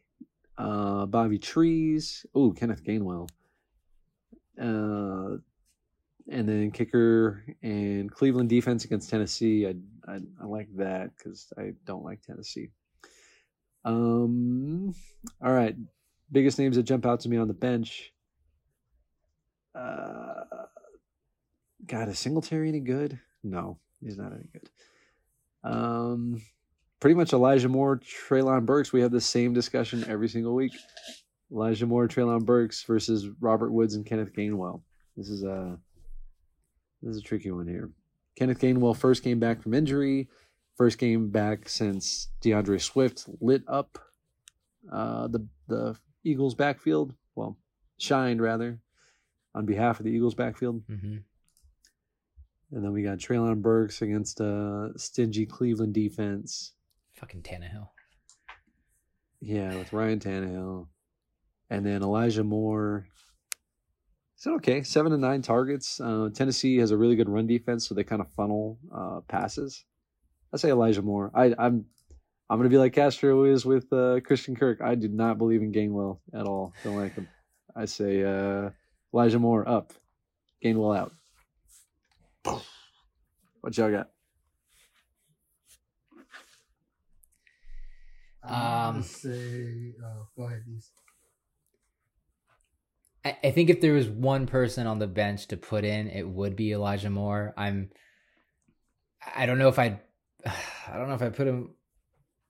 uh, 0.57 1.05
Bobby 1.05 1.39
Trees. 1.39 2.25
Oh, 2.35 2.51
Kenneth 2.51 2.83
Gainwell. 2.83 3.29
Uh, 4.59 5.37
and 6.29 6.49
then 6.49 6.71
kicker 6.71 7.43
and 7.61 8.11
Cleveland 8.11 8.49
defense 8.49 8.83
against 8.83 9.09
Tennessee. 9.09 9.67
I 9.67 9.75
I, 10.11 10.19
I 10.41 10.45
like 10.45 10.67
that 10.75 11.11
because 11.17 11.51
I 11.57 11.73
don't 11.85 12.03
like 12.03 12.21
Tennessee. 12.21 12.71
Um. 13.85 14.93
All 15.41 15.53
right. 15.53 15.75
Biggest 16.31 16.59
names 16.59 16.75
that 16.75 16.83
jump 16.83 17.05
out 17.05 17.21
to 17.21 17.29
me 17.29 17.37
on 17.37 17.47
the 17.47 17.53
bench. 17.53 18.11
Uh, 19.75 20.43
God, 21.85 22.09
is 22.09 22.17
Singletary 22.17 22.69
any 22.69 22.79
good? 22.79 23.19
No, 23.43 23.77
he's 24.01 24.17
not 24.17 24.31
any 24.33 24.47
good. 24.51 24.69
Um, 25.63 26.41
pretty 26.99 27.15
much 27.15 27.33
Elijah 27.33 27.69
Moore, 27.69 27.99
Treylon 27.99 28.65
Burks. 28.65 28.91
We 28.91 29.01
have 29.01 29.11
the 29.11 29.21
same 29.21 29.53
discussion 29.53 30.03
every 30.07 30.29
single 30.29 30.55
week. 30.55 30.73
Elijah 31.51 31.85
Moore, 31.85 32.07
Treylon 32.07 32.43
Burks 32.45 32.83
versus 32.83 33.27
Robert 33.39 33.71
Woods 33.71 33.95
and 33.95 34.05
Kenneth 34.05 34.33
Gainwell. 34.33 34.81
This 35.15 35.29
is 35.29 35.43
a 35.43 35.77
This 37.01 37.15
is 37.15 37.21
a 37.21 37.23
tricky 37.23 37.51
one 37.51 37.67
here. 37.67 37.91
Kenneth 38.35 38.59
Gainwell 38.59 38.97
first 38.97 39.23
came 39.23 39.39
back 39.39 39.61
from 39.61 39.73
injury, 39.73 40.27
first 40.75 40.97
game 40.97 41.29
back 41.29 41.69
since 41.69 42.29
D'Andre 42.41 42.77
Swift 42.77 43.25
lit 43.41 43.63
up 43.67 43.97
uh, 44.91 45.27
the 45.27 45.47
the 45.67 45.95
Eagles 46.23 46.55
backfield. 46.55 47.13
Well, 47.35 47.57
shined 47.97 48.41
rather 48.41 48.79
on 49.53 49.65
behalf 49.65 49.99
of 49.99 50.05
the 50.05 50.11
Eagles 50.11 50.35
backfield. 50.35 50.83
hmm 50.87 51.17
And 52.71 52.83
then 52.83 52.91
we 52.91 53.03
got 53.03 53.17
Treylon 53.19 53.61
Burks 53.61 54.01
against 54.01 54.39
a 54.39 54.91
stingy 54.97 55.45
Cleveland 55.45 55.93
defense. 55.93 56.73
Fucking 57.13 57.41
Tannehill. 57.41 57.89
Yeah, 59.39 59.75
with 59.75 59.93
Ryan 59.93 60.19
Tannehill. 60.19 60.87
And 61.69 61.85
then 61.85 62.03
Elijah 62.03 62.43
Moore. 62.43 63.07
Is 64.37 64.45
it 64.45 64.49
okay? 64.51 64.83
Seven 64.83 65.11
to 65.11 65.17
nine 65.17 65.41
targets. 65.41 66.01
Uh, 66.01 66.29
Tennessee 66.33 66.77
has 66.77 66.91
a 66.91 66.97
really 66.97 67.15
good 67.15 67.29
run 67.29 67.47
defense, 67.47 67.87
so 67.87 67.95
they 67.95 68.03
kind 68.03 68.21
of 68.21 68.27
funnel 68.33 68.77
uh, 68.93 69.21
passes. 69.27 69.85
I 70.55 70.57
say 70.57 70.69
Elijah 70.69 71.01
Moore. 71.01 71.31
I, 71.35 71.53
I'm 71.59 71.83
I'm 72.49 72.57
gonna 72.59 72.69
be 72.69 72.77
like 72.77 72.93
Castro 72.93 73.43
is 73.43 73.65
with 73.65 73.91
uh, 73.91 74.21
Christian 74.21 74.55
Kirk. 74.55 74.79
I 74.81 74.95
do 74.95 75.09
not 75.09 75.37
believe 75.37 75.61
in 75.61 75.73
Gainwell 75.73 76.19
at 76.33 76.45
all. 76.45 76.71
Don't 76.81 76.95
like 76.95 77.13
him. 77.13 77.27
I 77.75 77.83
say 77.83 78.23
uh, 78.23 78.69
Elijah 79.13 79.37
Moore 79.37 79.67
up, 79.67 79.91
Gainwell 80.63 80.97
out. 80.97 81.11
What 83.59 83.77
y'all 83.77 83.91
got? 83.91 84.11
I'm 88.41 88.95
Um, 88.95 89.03
say, 89.03 89.93
oh, 90.01 90.27
go 90.37 90.43
ahead, 90.43 90.63
Deez. 90.69 90.85
I, 93.25 93.37
I 93.43 93.51
think 93.51 93.69
if 93.69 93.81
there 93.81 93.91
was 93.91 94.07
one 94.07 94.47
person 94.47 94.87
on 94.87 94.99
the 94.99 95.07
bench 95.07 95.47
to 95.47 95.57
put 95.57 95.83
in, 95.83 96.07
it 96.07 96.25
would 96.25 96.55
be 96.55 96.71
Elijah 96.71 97.09
Moore. 97.09 97.53
I'm. 97.57 97.89
I 99.35 99.45
don't 99.47 99.57
know 99.57 99.67
if 99.67 99.77
I'd. 99.77 99.99
I 100.87 100.97
don't 100.97 101.07
know 101.07 101.15
if 101.15 101.21
I 101.21 101.29
put 101.29 101.47
him. 101.47 101.71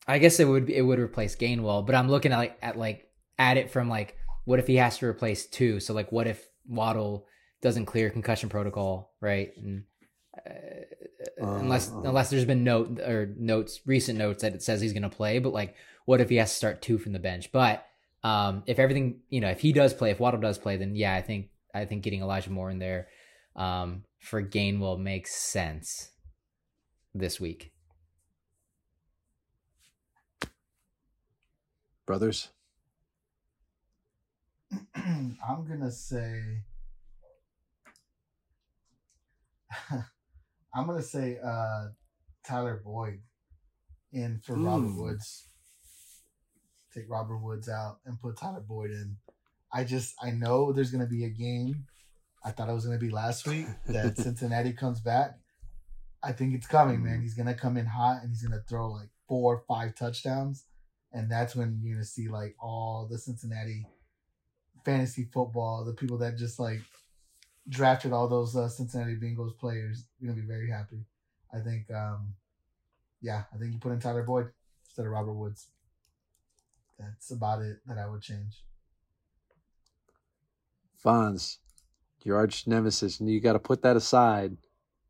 I 0.07 0.19
guess 0.19 0.39
it 0.39 0.45
would. 0.45 0.69
It 0.69 0.81
would 0.81 0.99
replace 0.99 1.35
Gainwell, 1.35 1.85
but 1.85 1.95
I'm 1.95 2.09
looking 2.09 2.31
at 2.31 2.37
like 2.37 2.57
at 2.61 2.77
like 2.77 3.07
at 3.39 3.57
it 3.57 3.71
from 3.71 3.89
like 3.89 4.15
what 4.45 4.59
if 4.59 4.67
he 4.67 4.75
has 4.75 4.97
to 4.99 5.07
replace 5.07 5.47
two? 5.47 5.79
So 5.79 5.93
like 5.93 6.11
what 6.11 6.27
if 6.27 6.45
Waddle 6.67 7.25
doesn't 7.61 7.85
clear 7.85 8.09
concussion 8.09 8.49
protocol, 8.49 9.15
right? 9.21 9.51
And 9.57 9.83
uh, 10.37 10.85
unless 11.39 11.91
Uh. 11.91 12.01
unless 12.05 12.29
there's 12.29 12.45
been 12.45 12.63
note 12.63 12.99
or 12.99 13.33
notes 13.37 13.81
recent 13.85 14.19
notes 14.19 14.43
that 14.43 14.53
it 14.53 14.61
says 14.61 14.81
he's 14.81 14.93
going 14.93 15.03
to 15.03 15.09
play, 15.09 15.39
but 15.39 15.53
like 15.53 15.75
what 16.05 16.21
if 16.21 16.29
he 16.29 16.35
has 16.35 16.51
to 16.51 16.55
start 16.55 16.81
two 16.81 16.99
from 16.99 17.13
the 17.13 17.19
bench? 17.19 17.51
But 17.51 17.85
um, 18.23 18.63
if 18.67 18.79
everything, 18.79 19.21
you 19.29 19.41
know, 19.41 19.49
if 19.49 19.59
he 19.59 19.73
does 19.73 19.93
play, 19.93 20.11
if 20.11 20.19
Waddle 20.19 20.39
does 20.39 20.57
play, 20.57 20.77
then 20.77 20.95
yeah, 20.95 21.15
I 21.15 21.21
think 21.21 21.49
I 21.73 21.85
think 21.85 22.03
getting 22.03 22.21
Elijah 22.21 22.51
Moore 22.51 22.69
in 22.69 22.79
there 22.79 23.07
um, 23.55 24.03
for 24.19 24.41
Gainwell 24.41 24.99
makes 24.99 25.35
sense 25.35 26.11
this 27.13 27.39
week. 27.39 27.71
Brothers. 32.05 32.49
I'm 34.95 35.65
gonna 35.67 35.91
say. 35.91 36.63
I'm 40.73 40.87
gonna 40.87 41.01
say 41.01 41.37
uh, 41.43 41.87
Tyler 42.45 42.81
Boyd 42.83 43.19
in 44.11 44.39
for 44.43 44.55
Robert 44.55 44.87
Hmm. 44.89 45.01
Woods. 45.01 45.47
Take 46.93 47.09
Robert 47.09 47.37
Woods 47.37 47.67
out 47.69 47.99
and 48.05 48.19
put 48.21 48.37
Tyler 48.37 48.61
Boyd 48.65 48.91
in. 48.91 49.17
I 49.73 49.83
just 49.83 50.15
I 50.21 50.31
know 50.31 50.71
there's 50.71 50.91
gonna 50.91 51.07
be 51.07 51.25
a 51.25 51.29
game. 51.29 51.85
I 52.43 52.51
thought 52.51 52.69
it 52.69 52.73
was 52.73 52.85
gonna 52.85 52.97
be 52.99 53.09
last 53.09 53.47
week 53.47 53.65
that 53.87 54.17
Cincinnati 54.19 54.73
comes 54.73 54.99
back. 54.99 55.37
I 56.23 56.31
think 56.31 56.55
it's 56.55 56.67
coming, 56.67 57.03
man. 57.03 57.21
He's 57.21 57.33
gonna 57.35 57.53
come 57.55 57.77
in 57.77 57.85
hot 57.85 58.21
and 58.21 58.29
he's 58.29 58.43
gonna 58.43 58.63
throw 58.67 58.91
like 58.91 59.09
four 59.27 59.55
or 59.55 59.63
five 59.67 59.95
touchdowns, 59.95 60.65
and 61.15 61.31
that's 61.31 61.55
when 61.55 61.79
you're 61.81 61.95
gonna 61.95 62.05
see 62.05 62.27
like 62.27 62.55
all 62.59 63.07
the 63.09 63.17
Cincinnati 63.17 63.87
fantasy 64.83 65.29
football, 65.33 65.85
the 65.85 65.93
people 65.93 66.17
that 66.17 66.37
just 66.37 66.59
like 66.59 66.81
drafted 67.69 68.11
all 68.11 68.27
those 68.27 68.55
uh, 68.55 68.67
Cincinnati 68.67 69.15
Bengals 69.15 69.57
players, 69.57 70.03
you're 70.19 70.29
gonna 70.31 70.41
be 70.41 70.47
very 70.47 70.69
happy. 70.69 71.05
I 71.53 71.61
think, 71.61 71.89
um, 71.89 72.33
yeah, 73.21 73.43
I 73.53 73.57
think 73.57 73.71
you 73.71 73.79
put 73.79 73.93
in 73.93 73.99
Tyler 74.01 74.23
Boyd 74.23 74.51
instead 74.85 75.05
of 75.05 75.11
Robert 75.13 75.33
Woods. 75.33 75.69
That's 76.99 77.31
about 77.31 77.61
it 77.61 77.77
that 77.87 77.97
I 77.97 78.07
would 78.07 78.21
change. 78.21 78.63
Fonz, 81.03 81.59
your 82.23 82.35
arch 82.35 82.67
nemesis, 82.67 83.21
and 83.21 83.29
you 83.29 83.39
got 83.39 83.53
to 83.53 83.59
put 83.59 83.83
that 83.83 83.95
aside. 83.95 84.57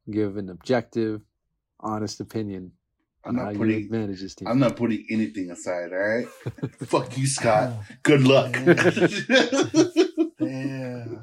Give 0.09 0.37
an 0.37 0.49
objective, 0.49 1.21
honest 1.79 2.19
opinion 2.19 2.73
I'm 3.25 3.35
not 3.35 3.53
you 3.53 3.57
putting. 3.59 3.89
manage 3.89 4.21
this 4.21 4.35
team. 4.35 4.47
I'm 4.47 4.59
not 4.59 4.75
putting 4.75 5.05
anything 5.09 5.49
aside. 5.51 5.91
All 5.91 5.97
right. 5.97 6.27
Fuck 6.85 7.17
you, 7.17 7.25
Scott. 7.27 7.73
Good 8.03 8.23
luck. 8.23 8.51
Damn. 10.39 11.21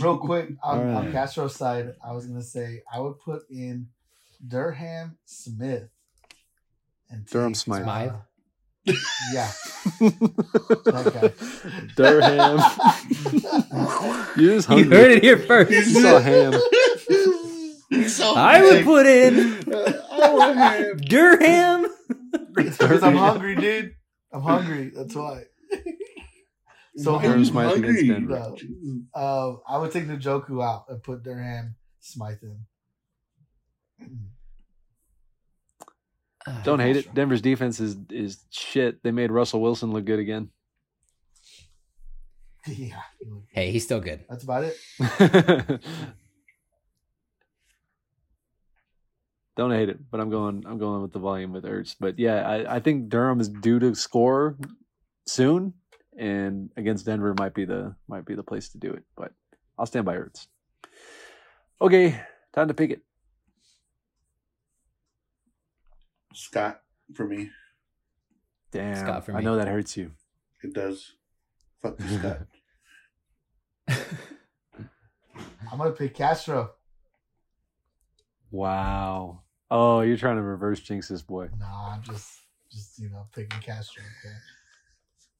Real 0.00 0.18
quick 0.18 0.50
on, 0.62 0.78
All 0.90 0.96
on. 0.96 1.12
Castro's 1.12 1.54
side, 1.56 1.94
I 2.04 2.12
was 2.12 2.26
gonna 2.26 2.42
say 2.42 2.82
I 2.92 2.98
would 3.00 3.18
put 3.20 3.42
in 3.50 3.88
Durham 4.46 5.16
Smith 5.24 5.88
and 7.10 7.24
Durham 7.26 7.54
Smith. 7.54 7.82
Smythe. 7.82 8.10
Smythe? 8.10 8.10
uh, 8.10 8.92
yeah, 9.32 9.50
Durham. 11.96 12.60
you 14.36 14.54
just 14.56 14.68
You 14.68 14.84
heard 14.90 15.10
it 15.12 15.22
here 15.22 15.38
first. 15.38 15.70
You 15.70 15.82
saw 16.02 16.18
ham. 16.18 16.52
So 18.08 18.34
I 18.34 18.62
would 18.62 18.70
big. 18.76 18.84
put 18.84 19.06
in 19.06 19.36
I 20.12 20.30
would 20.32 20.56
have. 20.56 21.00
Durham. 21.02 21.86
because 22.54 23.02
I'm 23.02 23.16
hungry, 23.16 23.54
dude. 23.56 23.94
I'm 24.32 24.42
hungry. 24.42 24.90
That's 24.94 25.14
why. 25.14 25.44
So 26.96 27.14
Why 27.14 27.18
are 27.18 27.22
Durham 27.22 27.38
you 27.40 27.44
Smythe 27.46 27.66
against 27.78 27.86
hungry? 27.86 28.08
Denver. 28.08 28.56
No. 28.70 29.20
Uh, 29.20 29.56
I 29.68 29.78
would 29.78 29.90
take 29.92 30.06
Njoku 30.06 30.62
out 30.64 30.84
and 30.88 31.02
put 31.02 31.22
Durham 31.24 31.74
Smythe 32.00 32.38
in. 32.42 32.64
Don't 36.62 36.78
hate 36.80 36.96
it. 36.96 37.14
Denver's 37.14 37.40
defense 37.40 37.80
is 37.80 37.96
is 38.10 38.44
shit. 38.50 39.02
They 39.02 39.10
made 39.10 39.30
Russell 39.32 39.60
Wilson 39.62 39.92
look 39.92 40.04
good 40.04 40.18
again. 40.20 40.50
Yeah. 42.66 43.02
Hey, 43.52 43.70
he's 43.72 43.84
still 43.84 44.00
good. 44.00 44.24
That's 44.26 44.42
about 44.42 44.64
it. 44.64 45.80
Don't 49.56 49.70
hate 49.70 49.88
it, 49.88 49.98
but 50.10 50.20
I'm 50.20 50.30
going. 50.30 50.64
I'm 50.66 50.78
going 50.78 51.02
with 51.02 51.12
the 51.12 51.20
volume 51.20 51.52
with 51.52 51.64
Ertz. 51.64 51.94
But 51.98 52.18
yeah, 52.18 52.48
I, 52.48 52.76
I 52.76 52.80
think 52.80 53.08
Durham 53.08 53.40
is 53.40 53.48
due 53.48 53.78
to 53.78 53.94
score 53.94 54.56
soon, 55.26 55.74
and 56.18 56.70
against 56.76 57.06
Denver 57.06 57.34
might 57.38 57.54
be 57.54 57.64
the 57.64 57.94
might 58.08 58.24
be 58.24 58.34
the 58.34 58.42
place 58.42 58.68
to 58.70 58.78
do 58.78 58.90
it. 58.90 59.04
But 59.16 59.32
I'll 59.78 59.86
stand 59.86 60.06
by 60.06 60.16
Ertz. 60.16 60.48
Okay, 61.80 62.20
time 62.52 62.66
to 62.68 62.74
pick 62.74 62.90
it. 62.90 63.02
Scott 66.32 66.80
for 67.14 67.26
me. 67.26 67.50
Damn, 68.72 68.96
Scott 68.96 69.24
for 69.24 69.32
me. 69.32 69.38
I 69.38 69.42
know 69.42 69.56
that 69.56 69.68
hurts 69.68 69.96
you. 69.96 70.10
It 70.64 70.74
does. 70.74 71.12
Fuck 71.80 72.00
you, 72.00 72.18
Scott. 72.18 72.38
I'm 75.70 75.78
gonna 75.78 75.92
pick 75.92 76.14
Castro. 76.14 76.72
wow. 78.50 79.42
Oh, 79.76 80.02
you're 80.02 80.16
trying 80.16 80.36
to 80.36 80.42
reverse 80.42 80.78
jinx 80.78 81.08
this 81.08 81.22
boy. 81.22 81.48
Nah, 81.58 81.94
I'm 81.94 82.02
just 82.02 82.42
just 82.70 82.96
you 82.96 83.10
know 83.10 83.26
picking 83.34 83.58
Castro. 83.58 84.04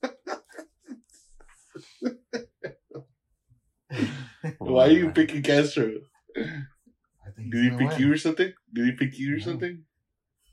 Okay. 0.03 0.11
Why 4.59 4.87
are 4.87 4.91
you 4.91 5.11
picking 5.11 5.41
Castro? 5.43 6.01
I 6.37 7.31
think 7.37 7.53
Did 7.53 7.63
he 7.63 7.71
pick 7.71 7.91
win. 7.91 8.01
you 8.01 8.13
or 8.13 8.17
something? 8.17 8.53
Did 8.73 8.87
he 8.87 8.93
pick 8.93 9.17
you 9.17 9.35
or 9.35 9.39
No. 9.39 9.45
something? 9.45 9.85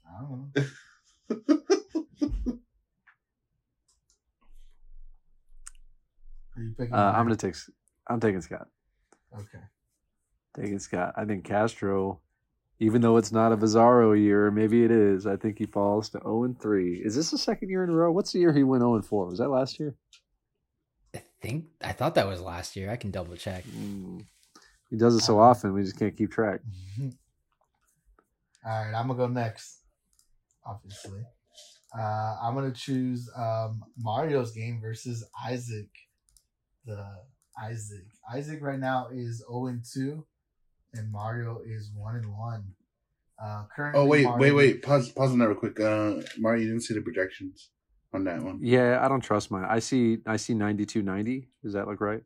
I 0.08 0.22
don't 0.22 0.30
know. 0.30 0.52
Are 6.56 6.62
you 6.62 6.76
picking? 6.78 6.94
Uh, 6.94 7.14
I'm 7.16 7.26
gonna 7.26 7.36
take. 7.36 7.56
I'm 8.08 8.20
taking 8.20 8.42
Scott. 8.42 8.68
Okay. 9.34 9.64
Taking 10.56 10.78
Scott. 10.78 11.14
I 11.18 11.26
think 11.26 11.46
Castro, 11.46 12.20
even 12.82 13.00
though 13.00 13.18
it's 13.18 13.32
not 13.32 13.52
a 13.52 13.58
Bizarro 13.58 14.20
year, 14.20 14.50
maybe 14.50 14.84
it 14.84 14.90
is. 14.90 15.28
I 15.28 15.36
think 15.36 15.60
he 15.60 15.68
falls 15.68 16.10
to 16.10 16.20
0 16.20 16.46
and 16.46 16.60
3. 16.60 16.96
Is 17.06 17.16
this 17.16 17.30
the 17.30 17.38
second 17.38 17.70
year 17.70 17.84
in 17.84 17.92
a 17.92 17.94
row? 17.94 18.12
What's 18.12 18.32
the 18.32 18.40
year 18.40 18.52
he 18.52 18.64
went 18.64 18.82
0 18.82 18.96
and 18.96 19.06
4? 19.06 19.28
Was 19.28 19.38
that 19.38 19.50
last 19.50 19.80
year? 19.80 19.94
I 21.14 21.22
think 21.44 21.66
I 21.84 21.92
thought 21.92 22.16
that 22.16 22.28
was 22.28 22.42
last 22.42 22.76
year. 22.76 22.90
I 22.90 22.96
can 22.96 23.12
double 23.12 23.36
check. 23.36 23.66
Mm. 23.66 24.26
He 24.90 24.98
does 24.98 25.16
it 25.16 25.20
so 25.20 25.40
often, 25.40 25.74
we 25.74 25.84
just 25.84 26.00
can't 26.00 26.18
keep 26.18 26.32
track. 26.32 26.62
All 27.00 27.12
right, 28.66 28.94
I'm 28.96 29.08
gonna 29.08 29.16
go 29.16 29.28
next. 29.28 29.84
Obviously, 30.66 31.22
uh, 31.98 32.36
I'm 32.42 32.56
gonna 32.56 32.74
choose 32.74 33.30
um, 33.38 33.84
Mario's 33.96 34.54
game 34.54 34.80
versus 34.82 35.24
Isaac. 35.46 35.90
The 36.86 37.06
Isaac. 37.62 38.06
Isaac 38.34 38.60
right 38.62 38.80
now 38.80 39.10
is 39.14 39.44
0 39.48 39.68
and 39.68 39.84
2 39.94 40.26
and 40.94 41.12
Mario 41.12 41.62
is 41.66 41.92
one 41.96 42.16
and 42.16 42.32
one. 42.38 42.64
Uh, 43.42 43.64
currently, 43.76 44.02
Oh 44.02 44.06
wait, 44.06 44.24
Mario- 44.26 44.40
wait, 44.40 44.52
wait. 44.52 44.82
Pause, 44.84 45.10
pause 45.12 45.32
on 45.32 45.40
that 45.40 45.48
real 45.48 45.58
quick. 45.58 45.80
Uh, 45.80 46.16
Mario, 46.38 46.62
you 46.62 46.68
didn't 46.70 46.84
see 46.84 46.94
the 46.94 47.02
projections 47.02 47.70
on 48.14 48.24
that 48.26 48.42
one. 48.44 48.60
Yeah, 48.62 49.00
I 49.04 49.08
don't 49.08 49.22
trust 49.22 49.50
mine. 49.52 49.66
I 49.68 49.80
see 49.80 50.20
I 50.26 50.38
see 50.38 50.54
ninety 50.54 50.86
two 50.86 51.02
ninety. 51.02 51.50
Does 51.64 51.74
that 51.74 51.88
look 51.88 52.02
right? 52.02 52.24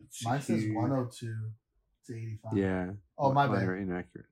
Let's 0.00 0.24
Mine 0.24 0.40
says 0.42 0.60
see. 0.62 0.70
102 0.72 1.26
to 2.06 2.14
85. 2.14 2.58
Yeah. 2.58 2.90
Oh, 3.16 3.32
my 3.32 3.46
Mine 3.46 3.60
bad. 3.60 3.68
are 3.68 3.76
inaccurate. 3.78 4.26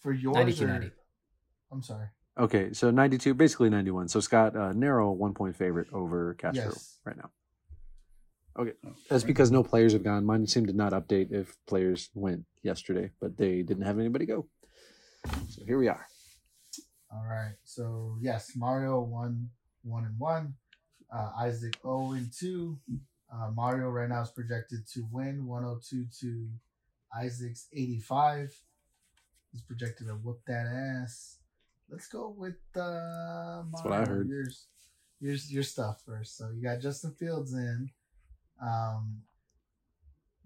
For 0.00 0.12
yours, 0.12 0.34
92 0.36 0.64
or, 0.64 0.68
90. 0.68 0.90
I'm 1.72 1.82
sorry. 1.82 2.08
Okay, 2.38 2.72
so 2.74 2.90
92, 2.90 3.32
basically 3.32 3.70
91. 3.70 4.08
So 4.08 4.20
Scott, 4.20 4.54
uh, 4.54 4.72
narrow 4.74 5.10
one 5.12 5.32
point 5.32 5.56
favorite 5.56 5.86
over 5.94 6.34
Castro 6.34 6.64
Yes. 6.64 6.98
right 7.06 7.16
now. 7.16 7.30
Okay, 8.56 8.72
that's 9.08 9.24
because 9.24 9.50
no 9.50 9.64
players 9.64 9.94
have 9.94 10.04
gone. 10.04 10.24
Mine 10.24 10.46
seemed 10.46 10.68
to 10.68 10.72
not 10.72 10.92
update 10.92 11.32
if 11.32 11.56
players 11.66 12.10
went 12.14 12.44
yesterday, 12.62 13.10
but 13.20 13.36
they 13.36 13.62
didn't 13.62 13.82
have 13.84 13.98
anybody 13.98 14.26
go. 14.26 14.46
So 15.48 15.64
here 15.66 15.78
we 15.78 15.88
are. 15.88 16.06
All 17.12 17.24
right. 17.28 17.54
So 17.64 18.16
yes, 18.20 18.52
Mario 18.54 19.00
one 19.00 19.50
one 19.82 20.04
and 20.04 20.18
one. 20.18 20.54
Uh, 21.12 21.30
Isaac 21.38 21.76
zero 21.82 22.12
and 22.12 22.30
two. 22.32 22.78
Uh, 23.32 23.50
Mario 23.50 23.90
right 23.90 24.08
now 24.08 24.22
is 24.22 24.30
projected 24.30 24.86
to 24.92 25.04
win 25.10 25.46
102 25.46 26.06
to 26.20 26.48
Isaac's 27.16 27.66
85. 27.72 28.54
He's 29.50 29.62
projected 29.62 30.06
to 30.06 30.14
whoop 30.14 30.40
that 30.46 30.66
ass. 30.66 31.38
Let's 31.90 32.08
go 32.08 32.34
with 32.36 32.54
uh 32.76 33.62
That's 33.72 33.84
what 33.84 33.92
I 33.92 34.04
heard. 34.04 34.28
Yours, 34.28 34.66
yours, 35.20 35.52
your 35.52 35.62
stuff 35.62 36.02
first. 36.06 36.36
So 36.36 36.50
you 36.54 36.62
got 36.62 36.80
Justin 36.80 37.12
Fields 37.12 37.52
in, 37.54 37.90
um, 38.60 39.22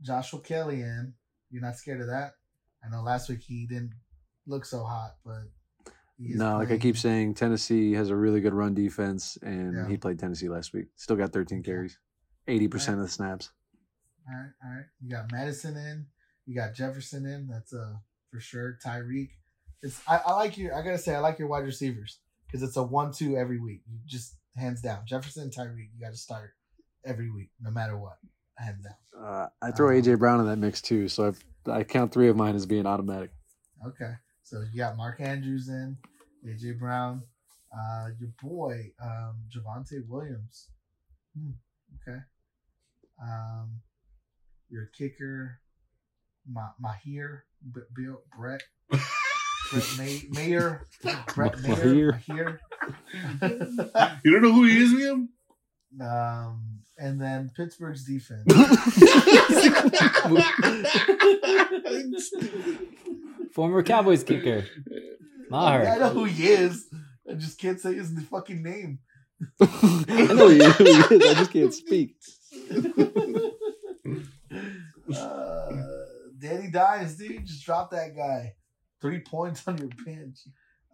Joshua 0.03 0.41
Kelley 0.41 0.81
in. 0.83 1.15
You're 1.51 1.63
not 1.63 1.77
scared 1.77 2.01
of 2.01 2.09
that? 2.09 2.33
I 2.85 2.89
know 2.91 3.03
last 3.03 3.29
week 3.29 3.41
he 3.43 3.67
didn't 3.67 3.93
look 4.47 4.65
so 4.65 4.85
hot, 4.85 5.17
but 5.25 5.43
No, 6.19 6.59
like 6.59 6.71
I 6.71 6.79
keep 6.79 6.97
saying, 6.97 7.35
Tennessee 7.35 7.93
has 7.93 8.11
a 8.11 8.17
really 8.17 8.41
good 8.41 8.55
run 8.55 8.75
defense, 8.75 9.39
and 9.43 9.73
Yeah. 9.75 9.89
he 9.89 9.97
played 9.97 10.19
Tennessee 10.19 10.49
last 10.49 10.73
week. 10.73 10.89
Still 10.97 11.17
got 11.17 11.33
13 11.33 11.63
carries, 11.63 11.99
80% 12.47 12.95
of 12.95 13.01
the 13.01 13.09
snaps. 13.09 13.51
All 14.29 14.35
right, 14.35 14.51
all 14.65 14.71
right. 14.71 14.87
You 15.01 15.11
got 15.11 15.33
Mattison 15.33 15.77
in. 15.77 16.07
You 16.45 16.55
got 16.55 16.75
Jefferson 16.75 17.25
in. 17.27 17.47
That's 17.47 17.73
uh 17.73 17.97
for 18.31 18.41
sure. 18.41 18.79
Tyreek. 18.85 19.31
It's 19.83 20.01
I, 20.07 20.19
I 20.19 20.33
like 20.35 20.59
your. 20.59 20.75
I 20.75 20.83
gotta 20.83 20.99
say 20.99 21.15
I 21.15 21.21
like 21.21 21.39
your 21.39 21.49
wide 21.49 21.65
receivers 21.65 22.19
because 22.47 22.63
it's 22.63 22.77
a 22.77 22.83
one-two 22.83 23.37
every 23.37 23.59
week. 23.59 23.83
You 23.87 23.99
just 24.07 24.37
hands 24.57 24.83
down 24.83 25.07
Jefferson, 25.07 25.51
Tyreek. 25.51 25.89
You 25.95 26.01
got 26.01 26.11
to 26.13 26.17
start 26.19 26.51
every 27.05 27.31
week, 27.31 27.51
no 27.61 27.71
matter 27.71 27.97
what. 27.97 28.19
Hands 28.57 28.83
down. 28.83 29.25
Uh, 29.25 29.49
I 29.63 29.71
throw 29.71 29.89
Um, 29.89 29.95
AJ 30.03 30.19
Brown 30.19 30.41
in 30.41 30.47
that 30.47 30.59
mix 30.59 30.81
too, 30.83 31.09
so 31.09 31.33
I, 31.67 31.71
I 31.79 31.85
count 31.85 32.13
three 32.13 32.29
of 32.29 32.37
mine 32.37 32.55
as 32.57 32.67
being 32.67 32.87
automatic. 32.87 33.31
Okay, 33.87 34.13
so 34.43 34.65
you 34.73 34.79
got 34.79 34.97
Mark 34.97 35.21
Andrews 35.21 35.69
in, 35.69 35.97
AJ 36.45 36.79
Brown, 36.81 37.23
uh, 37.73 38.09
your 38.19 38.31
boy 38.43 38.91
um, 39.01 39.37
Javonte 39.49 40.07
Williams. 40.09 40.71
Hmm, 41.39 41.51
okay, 42.09 42.19
um, 43.23 43.81
your 44.69 44.87
kicker, 44.87 45.61
Ma- 46.51 46.73
Mahir, 46.83 47.43
B- 47.73 47.81
Bill 47.95 48.23
Brett, 48.37 48.63
Brett 48.91 49.87
May- 49.99 50.23
Mayer, 50.31 50.85
Brett 51.35 51.61
Mayer, 51.61 52.13
Mahir. 52.29 52.59
You 54.25 54.33
don't 54.33 54.43
know 54.43 54.53
who 54.53 54.65
he 54.65 54.83
is, 54.83 54.93
Liam? 54.93 55.29
Um, 56.01 56.81
and 56.99 57.21
then 57.21 57.51
Pittsburgh's 57.57 58.05
defense. 58.05 58.45
Former 63.53 63.83
Cowboys 63.83 64.25
kicker. 64.25 64.65
Maher. 65.51 65.87
I 65.87 65.99
know 65.99 66.09
who 66.11 66.25
he 66.25 66.49
is. 66.49 66.87
I 67.29 67.35
just 67.35 67.61
can't 67.61 67.81
say 67.81 67.95
his 67.95 68.13
fucking 68.31 68.63
name. 68.63 69.01
I 69.61 70.29
know 70.33 70.49
who 70.49 70.51
he 70.51 70.61
is. 70.61 70.81
I 71.11 71.35
just 71.35 71.53
can't 71.53 71.75
speak. 71.75 72.17
uh, 75.17 75.73
Danny 76.39 76.71
Dimes, 76.71 77.17
dude, 77.17 77.47
just 77.47 77.65
drop 77.65 77.91
that 77.91 78.15
guy. 78.17 78.55
Three 79.01 79.21
points 79.21 79.67
on 79.67 79.79
your 79.79 79.89
bench. 80.05 80.39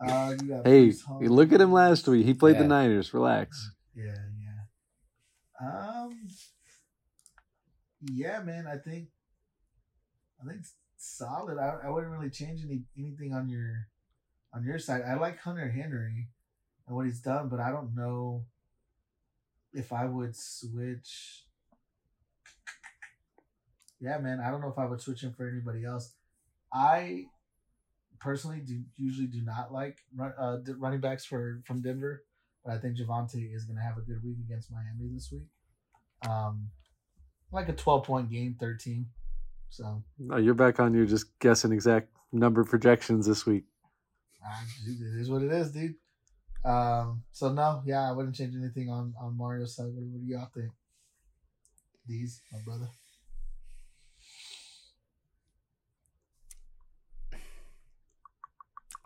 Uh, 0.00 0.34
you 0.40 0.48
got 0.48 0.66
Hey, 0.66 0.92
you 1.20 1.28
look 1.28 1.52
at 1.52 1.60
him 1.60 1.72
last 1.72 2.08
week. 2.08 2.24
He 2.26 2.34
played 2.34 2.58
the 2.58 2.64
Niners. 2.64 3.14
Relax. 3.14 3.70
Yeah, 3.94 4.06
yeah. 4.06 4.14
Um, 5.64 6.28
yeah, 8.02 8.40
man. 8.42 8.66
I 8.66 8.76
think, 8.76 9.08
I 10.42 10.48
think 10.48 10.62
solid. 10.96 11.58
I, 11.58 11.86
I 11.86 11.90
wouldn't 11.90 12.12
really 12.12 12.30
change 12.30 12.62
any 12.64 12.82
anything 12.98 13.32
on 13.32 13.48
your, 13.48 13.88
on 14.52 14.64
your 14.64 14.78
side. 14.78 15.02
I 15.06 15.14
like 15.14 15.38
Hunter 15.38 15.70
Henry 15.70 16.28
and 16.86 16.96
what 16.96 17.06
he's 17.06 17.20
done, 17.20 17.48
but 17.48 17.60
I 17.60 17.70
don't 17.70 17.94
know 17.94 18.44
if 19.72 19.92
I 19.92 20.04
would 20.06 20.36
switch. 20.36 21.44
Yeah, 24.00 24.18
man. 24.18 24.40
I 24.40 24.50
don't 24.50 24.60
know 24.60 24.68
if 24.68 24.78
I 24.78 24.86
would 24.86 25.00
switch 25.00 25.22
him 25.22 25.32
for 25.32 25.48
anybody 25.48 25.84
else. 25.84 26.12
I 26.72 27.26
personally 28.20 28.60
do 28.60 28.82
usually 28.96 29.26
do 29.26 29.42
not 29.42 29.72
like 29.72 29.98
run, 30.16 30.32
uh, 30.38 30.58
running 30.78 31.00
backs 31.00 31.24
for 31.24 31.62
from 31.66 31.82
Denver, 31.82 32.24
but 32.64 32.74
I 32.74 32.78
think 32.78 32.96
Javonte 32.96 33.54
is 33.54 33.64
going 33.64 33.76
to 33.76 33.82
have 33.82 33.98
a 33.98 34.02
good 34.02 34.22
week 34.24 34.38
against 34.44 34.70
Miami 34.70 35.12
this 35.12 35.30
week. 35.32 35.48
Um, 36.28 36.70
like 37.52 37.68
a 37.68 37.72
twelve 37.72 38.04
point 38.04 38.30
game, 38.30 38.56
thirteen. 38.58 39.06
So 39.70 40.02
Oh, 40.30 40.36
you're 40.36 40.54
back 40.54 40.80
on 40.80 40.94
your 40.94 41.06
just 41.06 41.38
guessing 41.38 41.72
exact 41.72 42.08
number 42.32 42.64
projections 42.64 43.26
this 43.26 43.44
week. 43.46 43.64
dude, 44.84 45.00
it 45.00 45.20
is 45.20 45.30
what 45.30 45.42
it 45.42 45.52
is, 45.52 45.70
dude. 45.72 45.94
Um, 46.64 47.22
so 47.32 47.52
no, 47.52 47.82
yeah, 47.84 48.08
I 48.08 48.12
wouldn't 48.12 48.34
change 48.34 48.54
anything 48.54 48.88
on 48.88 49.14
on 49.20 49.36
Mario's 49.36 49.76
side. 49.76 49.86
What, 49.86 50.04
what 50.04 50.20
do 50.20 50.26
y'all 50.26 50.48
think? 50.54 50.70
These, 52.06 52.40
my 52.52 52.58
brother. 52.64 52.88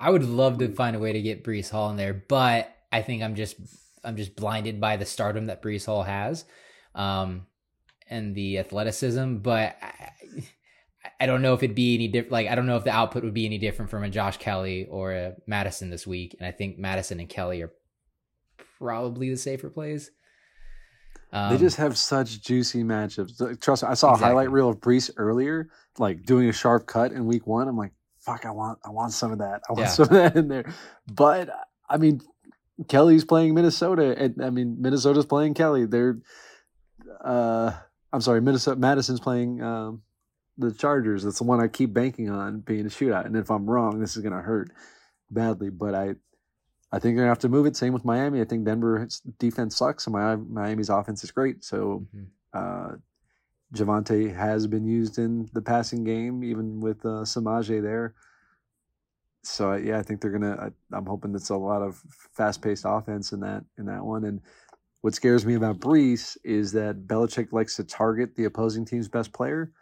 I 0.00 0.10
would 0.10 0.24
love 0.24 0.58
to 0.58 0.68
find 0.72 0.94
a 0.94 0.98
way 0.98 1.12
to 1.12 1.20
get 1.22 1.44
Breece 1.44 1.70
Hall 1.70 1.90
in 1.90 1.96
there, 1.96 2.14
but 2.14 2.74
I 2.92 3.02
think 3.02 3.22
I'm 3.22 3.34
just 3.34 3.56
I'm 4.04 4.16
just 4.16 4.36
blinded 4.36 4.80
by 4.80 4.96
the 4.96 5.04
stardom 5.04 5.46
that 5.46 5.62
Breece 5.62 5.86
Hall 5.86 6.04
has, 6.04 6.44
um, 6.94 7.46
and 8.08 8.34
the 8.34 8.58
athleticism. 8.58 9.36
But 9.36 9.76
I, 9.82 10.12
I 11.20 11.26
don't 11.26 11.42
know 11.42 11.54
if 11.54 11.62
it'd 11.62 11.76
be 11.76 11.94
any 11.94 12.08
different. 12.08 12.32
Like 12.32 12.48
I 12.48 12.54
don't 12.54 12.66
know 12.66 12.76
if 12.76 12.84
the 12.84 12.90
output 12.90 13.24
would 13.24 13.34
be 13.34 13.46
any 13.46 13.58
different 13.58 13.90
from 13.90 14.04
a 14.04 14.10
Josh 14.10 14.36
Kelley 14.38 14.86
or 14.90 15.12
a 15.12 15.34
Mattison 15.46 15.90
this 15.90 16.06
week. 16.06 16.36
And 16.38 16.46
I 16.46 16.52
think 16.52 16.78
Mattison 16.78 17.20
and 17.20 17.28
Kelley 17.28 17.62
are 17.62 17.72
probably 18.78 19.30
the 19.30 19.36
safer 19.36 19.70
plays. 19.70 20.10
Um, 21.32 21.50
they 21.52 21.58
just 21.58 21.76
have 21.76 21.98
such 21.98 22.40
juicy 22.42 22.82
matchups. 22.82 23.60
Trust 23.60 23.82
me, 23.82 23.88
I 23.90 23.94
saw 23.94 24.08
a 24.08 24.12
Exactly. 24.12 24.28
highlight 24.28 24.50
reel 24.50 24.70
of 24.70 24.80
Breece 24.80 25.10
earlier, 25.18 25.68
like 25.98 26.22
doing 26.24 26.48
a 26.48 26.52
sharp 26.52 26.86
cut 26.86 27.12
in 27.12 27.26
week 27.26 27.46
one. 27.46 27.68
I'm 27.68 27.76
like, 27.76 27.92
fuck, 28.18 28.46
I 28.46 28.50
want, 28.50 28.78
I 28.84 28.90
want 28.90 29.12
some 29.12 29.32
of 29.32 29.38
that. 29.38 29.60
I 29.68 29.72
want 29.74 29.84
Yeah. 29.84 29.88
some 29.88 30.04
of 30.04 30.10
that 30.10 30.36
in 30.36 30.48
there. 30.48 30.72
But 31.06 31.50
I 31.90 31.98
mean, 31.98 32.22
Kelley's 32.88 33.24
playing 33.26 33.54
Minnesota, 33.54 34.14
and 34.16 34.42
I 34.42 34.48
mean, 34.50 34.80
Minnesota's 34.80 35.26
playing 35.26 35.52
Kelley. 35.54 35.84
They're, 35.84 36.18
uh, 37.24 37.72
I'm 38.12 38.20
sorry, 38.20 38.40
Minnesota 38.40 38.78
Mattison's 38.80 39.20
playing 39.20 39.62
um, 39.62 40.02
the 40.56 40.72
Chargers. 40.72 41.24
That's 41.24 41.38
the 41.38 41.44
one 41.44 41.60
I 41.60 41.68
keep 41.68 41.92
banking 41.92 42.30
on 42.30 42.60
being 42.60 42.86
a 42.86 42.88
shootout. 42.88 43.26
And 43.26 43.36
if 43.36 43.50
I'm 43.50 43.68
wrong, 43.68 44.00
this 44.00 44.16
is 44.16 44.22
gonna 44.22 44.42
hurt 44.42 44.70
badly. 45.30 45.70
But 45.70 45.94
I, 45.94 46.14
I 46.90 46.98
think 46.98 47.16
they're 47.16 47.24
gonna 47.24 47.28
have 47.28 47.38
to 47.40 47.48
move 47.48 47.66
it. 47.66 47.76
Same 47.76 47.92
with 47.92 48.04
Miami. 48.04 48.40
I 48.40 48.44
think 48.44 48.64
Denver's 48.64 49.20
defense 49.38 49.76
sucks, 49.76 50.06
and 50.06 50.50
Miami's 50.50 50.88
offense 50.88 51.22
is 51.22 51.30
great. 51.30 51.64
So 51.64 52.06
Mhm. 52.14 52.26
uh, 52.54 52.96
Javonte 53.74 54.34
has 54.34 54.66
been 54.66 54.86
used 54.86 55.18
in 55.18 55.48
the 55.52 55.60
passing 55.60 56.02
game, 56.02 56.42
even 56.42 56.80
with 56.80 57.04
uh, 57.04 57.24
Samaje 57.24 57.82
there. 57.82 58.14
So 59.42 59.74
yeah, 59.74 59.98
I 59.98 60.02
think 60.02 60.20
they're 60.20 60.30
gonna. 60.30 60.56
I, 60.56 60.96
I'm 60.96 61.06
hoping 61.06 61.34
it's 61.34 61.50
a 61.50 61.56
lot 61.56 61.82
of 61.82 62.02
fast-paced 62.32 62.84
offense 62.86 63.32
in 63.32 63.40
that 63.40 63.64
in 63.78 63.86
that 63.86 64.04
one. 64.04 64.24
And 64.24 64.40
what 65.08 65.14
scares 65.14 65.46
me 65.46 65.54
about 65.54 65.80
Breece 65.80 66.36
is 66.44 66.72
that 66.72 67.06
Belichick 67.06 67.50
likes 67.50 67.76
to 67.76 67.84
target 67.84 68.36
the 68.36 68.44
opposing 68.44 68.84
team's 68.84 69.08
best 69.08 69.32
player, 69.32 69.72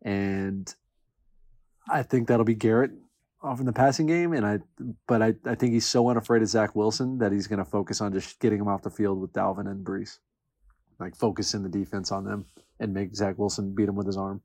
and 0.00 0.74
I 1.86 2.02
think 2.02 2.28
that'll 2.28 2.46
be 2.46 2.54
Garrett 2.54 2.92
off 3.42 3.60
in 3.60 3.66
the 3.66 3.74
passing 3.74 4.06
game. 4.06 4.32
And 4.32 4.46
I, 4.46 4.60
but 5.06 5.20
I, 5.20 5.34
I 5.44 5.54
think 5.54 5.74
he's 5.74 5.84
so 5.84 6.08
unafraid 6.08 6.40
of 6.40 6.48
Zach 6.48 6.74
Wilson 6.74 7.18
that 7.18 7.30
he's 7.30 7.46
going 7.46 7.58
to 7.58 7.64
focus 7.66 8.00
on 8.00 8.14
just 8.14 8.40
getting 8.40 8.58
him 8.58 8.68
off 8.68 8.80
the 8.80 8.88
field 8.88 9.20
with 9.20 9.34
Dalvin 9.34 9.70
and 9.70 9.84
Breece, 9.84 10.16
like 10.98 11.14
focus 11.14 11.52
in 11.52 11.62
the 11.62 11.68
defense 11.68 12.10
on 12.10 12.24
them 12.24 12.46
and 12.78 12.94
make 12.94 13.14
Zach 13.14 13.36
Wilson 13.36 13.74
beat 13.74 13.86
him 13.86 13.96
with 13.96 14.06
his 14.06 14.16
arm. 14.16 14.40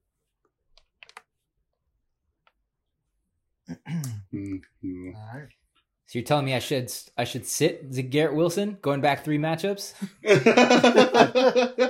Mm, 4.33 4.59
mm. 4.83 5.15
All 5.15 5.39
right. 5.39 5.47
So 6.07 6.19
you're 6.19 6.25
telling 6.25 6.45
me 6.45 6.53
I 6.53 6.59
should 6.59 6.91
I 7.17 7.23
should 7.23 7.45
sit 7.47 7.87
Z- 7.91 8.03
Garrett 8.03 8.35
Wilson 8.35 8.77
going 8.81 9.01
back 9.01 9.23
three 9.23 9.39
matchups? 9.39 9.93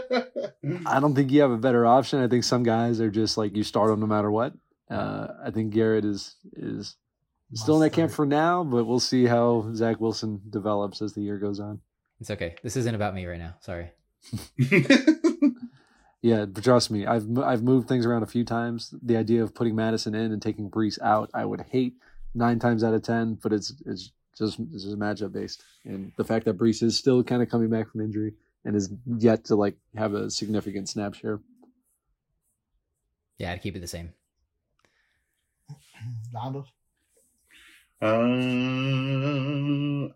I 0.86 1.00
don't 1.00 1.16
think 1.16 1.32
you 1.32 1.42
have 1.42 1.52
a 1.52 1.58
better 1.58 1.86
option. 1.86 2.20
I 2.22 2.28
think 2.28 2.44
some 2.44 2.64
guys 2.64 3.00
are 3.02 3.12
just 3.12 3.38
like 3.38 3.56
you 3.56 3.64
start 3.64 3.90
them 3.90 4.00
no 4.00 4.08
matter 4.08 4.32
what. 4.32 4.54
Uh, 4.90 5.28
I 5.44 5.52
think 5.52 5.74
Garrett 5.74 6.06
is 6.06 6.36
is 6.56 6.96
still 7.54 7.76
in 7.76 7.82
that 7.82 7.94
camp 7.94 8.12
start. 8.12 8.16
for 8.16 8.26
now, 8.26 8.64
but 8.64 8.86
we'll 8.86 9.00
see 9.00 9.26
how 9.26 9.72
Zach 9.74 10.00
Wilson 10.00 10.42
develops 10.50 11.02
as 11.02 11.14
the 11.14 11.22
year 11.22 11.38
goes 11.38 11.60
on. 11.60 11.82
It's 12.22 12.32
okay. 12.32 12.56
This 12.64 12.78
isn't 12.78 12.96
about 12.96 13.14
me 13.16 13.26
right 13.26 13.40
now. 13.40 13.56
Sorry. 13.62 13.92
Yeah, 16.22 16.46
but 16.46 16.64
trust 16.64 16.90
me, 16.90 17.06
I've 17.06 17.38
I've 17.38 17.62
moved 17.62 17.88
things 17.88 18.04
around 18.04 18.24
a 18.24 18.28
few 18.28 18.44
times. 18.44 18.92
The 19.04 19.16
idea 19.16 19.44
of 19.44 19.54
putting 19.54 19.76
Madison 19.76 20.16
in 20.16 20.32
and 20.32 20.42
taking 20.42 20.72
Breece 20.72 21.00
out, 21.00 21.30
I 21.36 21.46
would 21.46 21.62
hate 21.70 21.98
nine 22.36 22.60
times 22.60 22.84
out 22.84 22.94
of 22.94 23.02
ten, 23.02 23.36
but 23.42 23.52
it's 23.54 23.74
it's 23.86 24.12
just 24.38 24.60
it's 24.74 24.84
just 24.84 25.00
matchup 25.00 25.32
based, 25.32 25.64
and 25.86 26.12
the 26.18 26.24
fact 26.24 26.46
that 26.46 26.58
Breece 26.58 26.84
is 26.84 26.98
still 26.98 27.24
kind 27.24 27.42
of 27.42 27.50
coming 27.50 27.70
back 27.70 27.90
from 27.90 28.02
injury 28.02 28.34
and 28.66 28.76
is 28.76 28.92
yet 29.06 29.46
to 29.46 29.56
like 29.56 29.76
have 29.96 30.14
a 30.14 30.30
significant 30.30 30.90
snap 30.90 31.14
share. 31.16 31.40
Yeah, 33.38 33.52
I'd 33.54 33.62
keep 33.62 33.76
it 33.76 33.80
the 33.80 33.88
same. 33.88 34.14
Lando. 36.34 36.66
Uh, 38.02 38.08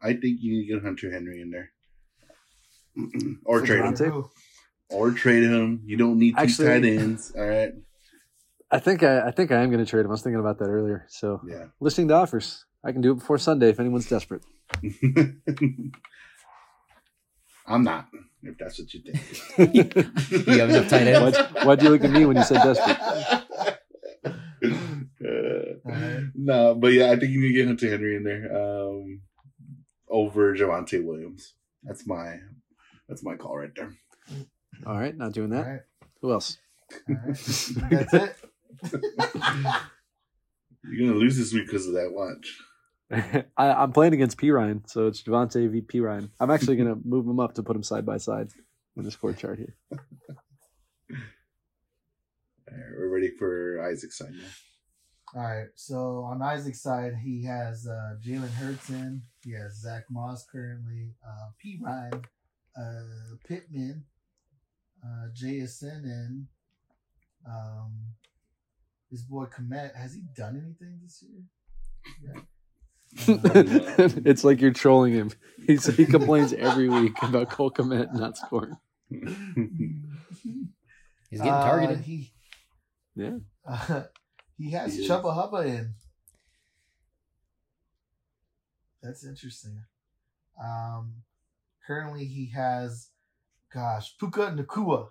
I 0.04 0.14
think 0.14 0.42
you 0.42 0.52
need 0.54 0.68
to 0.68 0.74
get 0.76 0.84
Hunter 0.84 1.12
Henry 1.12 1.42
in 1.42 1.50
there, 1.50 1.72
or 3.46 3.60
For 3.62 3.66
trade 3.66 3.98
him, 4.00 4.26
or 4.90 5.12
trade 5.12 5.44
him. 5.44 5.82
You 5.86 5.98
don't 5.98 6.20
need 6.20 6.36
two 6.36 6.42
Actually- 6.44 6.68
tight 6.68 6.86
ends. 6.86 7.32
All 7.38 7.48
right. 7.48 7.74
I 8.72 8.80
think 8.80 9.02
I, 9.04 9.28
I 9.28 9.32
think 9.32 9.52
I 9.52 9.62
am 9.64 9.70
going 9.72 9.84
to 9.84 9.90
trade 9.90 10.02
him. 10.02 10.08
I 10.08 10.12
was 10.12 10.22
thinking 10.22 10.40
about 10.40 10.60
that 10.60 10.68
earlier. 10.70 11.06
So 11.10 11.42
Yeah. 11.48 11.66
listening 11.80 12.08
to 12.10 12.14
offers, 12.16 12.66
I 12.84 12.92
can 12.92 13.02
do 13.02 13.12
it 13.12 13.16
before 13.16 13.38
Sunday 13.38 13.70
if 13.70 13.80
anyone's 13.80 14.08
desperate. 14.08 14.44
I'm 17.68 17.84
not. 17.84 18.08
If 18.42 18.58
that's 18.58 18.80
what 18.80 18.94
you 18.94 19.02
think. 19.02 19.18
You 20.48 20.60
have 20.60 20.70
enough 20.70 20.88
tight 20.90 21.08
ends? 21.08 21.38
Why'd, 21.38 21.66
why'd 21.66 21.82
you 21.84 21.90
look 21.90 22.04
at 22.04 22.12
me 22.12 22.26
when 22.26 22.38
you 22.38 22.44
said 22.44 22.62
desperate? 22.64 22.98
Uh, 25.22 25.80
Alright. 25.86 26.24
no, 26.36 26.76
but 26.76 26.94
yeah, 26.94 27.12
I 27.12 27.16
think 27.20 27.32
you 27.32 27.42
need 27.42 27.50
to 27.50 27.54
get 27.54 27.68
Hunter 27.68 27.90
Henry 27.90 28.16
in 28.16 28.24
there 28.24 28.56
um, 28.56 29.22
over 30.08 30.56
Javonte 30.56 31.04
Williams. 31.04 31.54
That's 31.84 32.08
my 32.08 32.38
that's 33.08 33.24
my 33.24 33.36
call 33.36 33.58
right 33.58 33.74
there. 33.76 33.94
All 34.86 34.98
right, 34.98 35.16
not 35.16 35.34
doing 35.34 35.50
that. 35.50 35.66
right. 35.66 35.82
Who 36.22 36.32
else? 36.32 36.58
All 37.10 37.16
right. 37.16 37.28
That's 37.36 38.14
it. 38.14 38.36
You're 40.84 41.08
gonna 41.08 41.20
lose 41.20 41.38
this 41.38 41.54
week 41.54 41.66
because 41.68 41.88
of 41.88 41.94
that. 41.94 42.12
Watch. 42.12 42.58
I, 43.58 43.72
I'm 43.72 43.92
playing 43.92 44.14
against 44.14 44.38
P 44.38 44.52
Ryan, 44.52 44.84
so 44.86 45.08
it's 45.08 45.22
Javonte 45.24 45.70
v 45.70 45.82
P 45.82 46.00
Ryan. 46.00 46.32
I'm 46.40 46.52
actually 46.52 46.76
going 46.76 46.90
to 46.96 47.00
move 47.08 47.26
them 47.26 47.40
up 47.40 47.56
to 47.56 47.64
put 47.64 47.74
them 47.74 47.84
side 47.84 48.06
by 48.06 48.18
side 48.18 48.50
in 48.96 49.04
the 49.04 49.12
score 49.12 49.34
chart 49.34 49.58
here. 49.58 49.76
All 49.92 49.98
right, 52.78 52.94
we're 52.98 53.10
ready 53.14 53.32
for 53.38 53.82
Isaac's 53.90 54.18
side 54.18 54.32
now. 54.32 54.48
All 55.36 55.44
right. 55.44 55.68
So 55.76 56.24
on 56.24 56.42
Isaac's 56.42 56.82
side, 56.82 57.14
he 57.24 57.46
has 57.46 57.88
uh, 57.88 58.16
Jalen 58.26 58.54
Hurts 58.54 58.90
in. 58.90 59.22
He 59.44 59.54
has 59.54 59.82
Zach 59.82 60.04
Moss 60.10 60.46
currently. 60.52 61.14
Uh, 61.26 61.50
P. 61.62 61.80
Ryan, 61.82 62.22
uh, 62.76 63.36
Pittman, 63.48 64.06
uh, 65.04 65.28
JSN 65.40 66.04
in. 66.04 66.48
Um, 67.48 68.16
his 69.10 69.24
boy 69.24 69.46
Kmet. 69.46 69.96
Has 69.96 70.14
he 70.14 70.22
done 70.36 70.62
anything 70.64 71.00
this 71.02 71.24
year? 71.24 71.42
Yeah. 72.24 72.42
Uh, 73.28 74.08
it's 74.24 74.44
like 74.44 74.62
you're 74.62 74.70
trolling 74.72 75.14
him. 75.14 75.32
He's, 75.66 75.88
he 75.88 76.06
complains 76.06 76.54
every 76.54 76.88
week 76.90 77.14
about 77.24 77.50
Cole 77.50 77.72
Kmet 77.72 78.14
not 78.14 78.38
scoring. 78.38 78.78
He's 79.10 79.20
getting 81.40 81.52
uh, 81.52 81.64
targeted. 81.64 82.02
he 82.02 82.32
Yeah. 83.16 83.38
uh, 83.68 84.04
he 84.60 84.70
has 84.72 84.94
He 84.96 85.02
is. 85.04 85.10
Chubba 85.10 85.34
Hubba 85.34 85.66
in. 85.68 85.96
That's 89.02 89.26
interesting. 89.26 89.82
Um, 90.64 91.24
currently 91.88 92.26
he 92.26 92.52
has, 92.52 93.10
gosh, 93.74 94.16
Puka 94.20 94.56
Nacua 94.56 95.08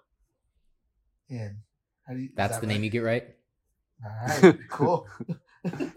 in. 1.28 1.62
How 2.06 2.14
do 2.14 2.20
you, 2.20 2.28
That's 2.36 2.54
that 2.54 2.60
the 2.60 2.68
name 2.68 2.84
you 2.84 2.90
get 2.90 3.00
right. 3.00 3.24
All 4.04 4.10
right, 4.42 4.58
cool. 4.70 5.06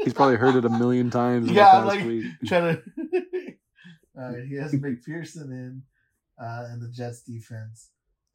He's 0.03 0.13
probably 0.13 0.35
heard 0.37 0.55
it 0.55 0.65
a 0.65 0.69
million 0.69 1.09
times 1.09 1.47
in 1.47 1.53
Yeah, 1.53 1.81
the 1.81 1.85
past 1.85 1.87
like- 1.97 2.05
week. 2.05 2.25
Trying 2.45 2.75
to. 2.77 3.53
All 4.17 4.33
right, 4.33 4.45
he 4.45 4.55
has 4.55 4.73
McPherson 4.73 5.51
in, 5.51 5.83
uh, 6.41 6.67
in 6.73 6.79
the 6.81 6.89
Jets 6.89 7.21
defense. 7.21 7.89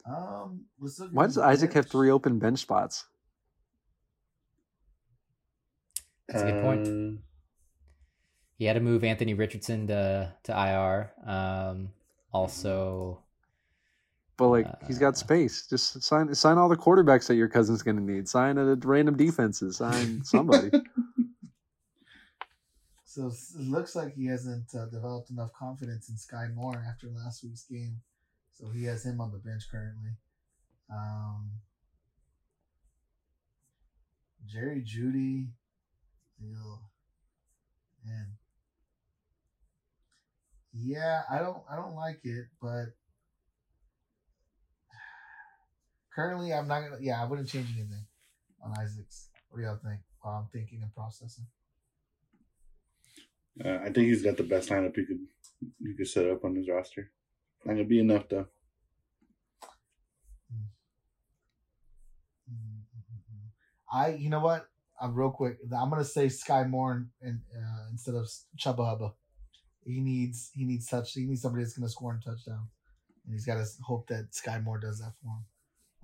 Um, 0.08 0.66
let's 0.80 0.98
look. 1.00 1.10
Why 1.12 1.26
does 1.26 1.34
the 1.34 1.42
Isaac 1.44 1.72
have 1.74 1.86
three 1.86 2.10
open 2.10 2.38
bench 2.38 2.60
spots? 2.60 3.04
That's 6.28 6.42
a 6.42 6.52
good 6.52 6.62
point. 6.62 6.86
Uh, 6.88 7.20
He 8.58 8.64
had 8.64 8.74
to 8.74 8.80
move 8.80 9.04
Anthony 9.04 9.34
Richardson 9.34 9.86
to 9.88 10.32
to 10.44 10.52
IR. 10.52 11.12
Um, 11.28 11.90
also, 12.32 13.20
But 14.36 14.48
like 14.48 14.86
he's 14.86 14.98
got 14.98 15.14
Uh, 15.14 15.16
space. 15.16 15.66
Just 15.66 16.02
sign 16.02 16.34
sign 16.34 16.58
all 16.58 16.68
the 16.68 16.76
quarterbacks 16.76 17.26
that 17.28 17.36
your 17.36 17.48
cousin's 17.48 17.82
going 17.82 17.96
to 17.96 18.02
need. 18.02 18.28
Sign 18.28 18.58
a 18.58 18.74
random 18.74 19.16
defenses. 19.16 19.78
Sign 19.78 20.22
somebody. 20.24 20.70
So 23.04 23.28
it 23.28 23.60
looks 23.60 23.96
like 23.96 24.12
he 24.12 24.26
hasn't 24.26 24.74
uh, 24.74 24.86
developed 24.86 25.30
enough 25.30 25.50
confidence 25.58 26.10
in 26.10 26.16
Skyy 26.16 26.54
Moore 26.54 26.84
after 26.86 27.06
last 27.08 27.42
week's 27.42 27.64
game. 27.64 28.02
So 28.52 28.68
he 28.68 28.84
has 28.84 29.06
him 29.06 29.22
on 29.22 29.32
the 29.32 29.38
bench 29.38 29.62
currently. 29.70 30.10
Um, 30.92 31.52
Jerry 34.46 34.82
Jeudy, 34.82 35.48
Ew. 36.38 36.78
man. 38.04 38.26
Yeah, 40.74 41.22
I 41.30 41.38
don't, 41.38 41.62
I 41.70 41.76
don't 41.76 41.94
like 41.94 42.20
it, 42.24 42.46
but 42.60 42.88
currently 46.16 46.52
I'm 46.52 46.66
not 46.66 46.80
gonna. 46.80 46.96
Yeah, 47.00 47.22
I 47.22 47.26
wouldn't 47.26 47.48
change 47.48 47.68
anything 47.74 48.04
on 48.64 48.74
Isaacs. 48.80 49.28
What 49.50 49.60
do 49.60 49.64
y'all 49.66 49.76
think? 49.76 50.00
While 50.22 50.34
I'm 50.34 50.48
thinking 50.50 50.80
and 50.82 50.92
processing. 50.94 51.46
uh, 53.64 53.78
I 53.84 53.92
think 53.92 54.08
he's 54.08 54.22
got 54.22 54.36
the 54.36 54.42
best 54.42 54.70
lineup 54.70 54.96
you 54.96 55.06
could 55.06 55.20
you 55.80 55.94
could 55.94 56.08
set 56.08 56.28
up 56.28 56.44
on 56.44 56.56
his 56.56 56.68
roster. 56.68 57.12
Not 57.64 57.74
gonna 57.74 57.84
be 57.84 58.00
enough 58.00 58.28
though. 58.28 58.46
Mm-hmm. 62.50 62.76
I, 63.92 64.14
you 64.14 64.30
know 64.30 64.40
what? 64.40 64.68
I'm 65.00 65.14
real 65.14 65.30
quick. 65.30 65.58
I'm 65.64 65.90
gonna 65.90 66.04
say 66.04 66.26
Skyy 66.26 66.68
Moore 66.68 67.06
and 67.22 67.40
uh, 67.54 67.86
instead 67.90 68.14
of 68.14 68.28
Chubba 68.58 68.88
Hubba. 68.88 69.12
He 69.84 70.00
needs 70.00 70.50
he 70.52 70.64
needs 70.64 70.86
touch. 70.88 71.12
He 71.12 71.26
needs 71.26 71.42
somebody 71.42 71.62
that's 71.62 71.76
gonna 71.78 71.88
score 71.88 72.12
and 72.12 72.22
touchdown, 72.22 72.66
and 73.24 73.32
he's 73.32 73.46
got 73.46 73.54
to 73.54 73.66
hope 73.84 74.08
that 74.08 74.32
Skyy 74.32 74.64
Moore 74.64 74.78
does 74.78 74.98
that 74.98 75.12
for 75.22 75.28
him. 75.28 75.44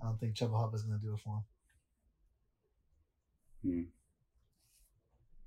I 0.03 0.07
don't 0.07 0.19
think 0.19 0.35
Chubba 0.35 0.51
Hubba's 0.59 0.83
gonna 0.83 0.99
do 1.01 1.13
it 1.13 1.19
for 1.19 1.41
him. 3.63 3.87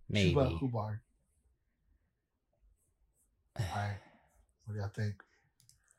maybe. 0.09 0.35
Chuba 0.35 0.59
Hubbard. 0.59 1.01
All 3.59 3.66
right. 3.74 3.99
What 4.65 4.74
do 4.74 4.81
y'all 4.81 4.89
think? 4.89 5.15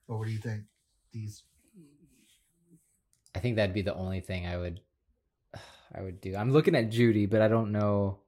Or 0.08 0.18
what 0.18 0.26
do 0.28 0.32
you 0.34 0.40
think? 0.40 0.64
These 1.14 1.44
I 3.36 3.40
think 3.40 3.56
that'd 3.56 3.74
be 3.76 3.82
the 3.84 3.94
only 3.96 4.20
thing 4.22 4.48
I 4.48 4.58
would 4.58 4.82
I 5.94 6.02
would 6.02 6.20
do. 6.22 6.36
I'm 6.36 6.52
looking 6.52 6.76
at 6.76 6.90
Jeudy, 6.90 7.30
but 7.30 7.42
I 7.42 7.48
don't 7.48 7.72
know. 7.72 8.20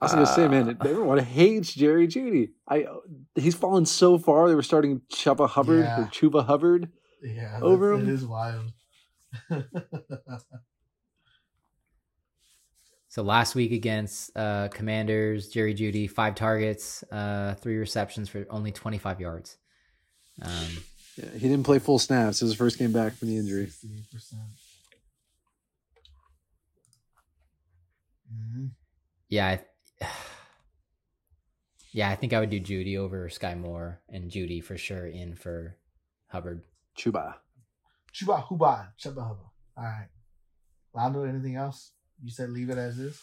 I 0.00 0.06
was 0.06 0.14
gonna 0.14 0.26
say, 0.26 0.48
man, 0.48 0.68
Uh, 0.80 0.84
everyone 0.88 1.18
hates 1.18 1.72
Jerry 1.74 2.08
Jeudy. 2.08 2.52
I 2.68 2.86
he's 3.34 3.54
fallen 3.54 3.84
so 3.86 4.18
far. 4.18 4.48
They 4.48 4.54
were 4.54 4.62
starting 4.62 5.00
Chuba 5.12 5.48
Hubbard 5.48 5.84
Yeah. 5.84 6.00
or 6.00 6.04
Chuba 6.06 6.46
Hubbard. 6.46 6.90
Yeah, 7.22 7.60
Over 7.62 7.96
that's- 7.96 8.08
him? 8.08 8.08
It 8.08 8.14
is 8.14 8.26
wild. 8.26 8.72
So 13.08 13.22
last 13.22 13.54
week 13.54 13.72
against 13.72 14.34
uh, 14.34 14.68
Commanders, 14.68 15.48
Jerry 15.48 15.74
Jeudy, 15.74 16.08
five 16.08 16.34
targets, 16.34 17.04
uh, 17.12 17.52
three 17.56 17.76
receptions 17.76 18.30
for 18.30 18.46
only 18.48 18.72
25 18.72 19.20
yards. 19.20 19.58
Um, 20.40 20.50
Yeah, 21.18 21.28
he 21.32 21.40
didn't 21.40 21.64
play 21.64 21.78
full 21.78 21.98
snaps. 21.98 22.40
It 22.40 22.46
was 22.46 22.52
his 22.52 22.58
first 22.58 22.78
game 22.78 22.90
back 22.90 23.12
from 23.12 23.28
the 23.28 23.36
injury. 23.36 23.66
68%. 23.66 24.32
Mhm. 28.34 28.70
yeah, 29.28 29.58
I, 30.00 30.06
yeah, 31.92 32.08
I 32.08 32.14
think 32.16 32.32
I 32.32 32.40
would 32.40 32.48
do 32.48 32.60
Jeudy 32.60 32.96
over 32.96 33.28
Skyy 33.28 33.60
Moore, 33.60 34.00
and 34.08 34.30
Jeudy 34.30 34.64
for 34.64 34.78
sure 34.78 35.06
in 35.06 35.34
for 35.34 35.76
Hubbard. 36.28 36.62
Chuba. 36.98 37.34
Chuba 38.14 38.44
Huba, 38.46 38.88
Chuba 38.98 39.16
Huba. 39.28 39.48
All 39.76 39.84
right. 39.84 40.08
Lando, 40.94 41.24
anything 41.24 41.56
else? 41.56 41.92
You 42.22 42.30
said 42.30 42.50
leave 42.50 42.70
it 42.70 42.78
as 42.78 42.98
is. 42.98 43.20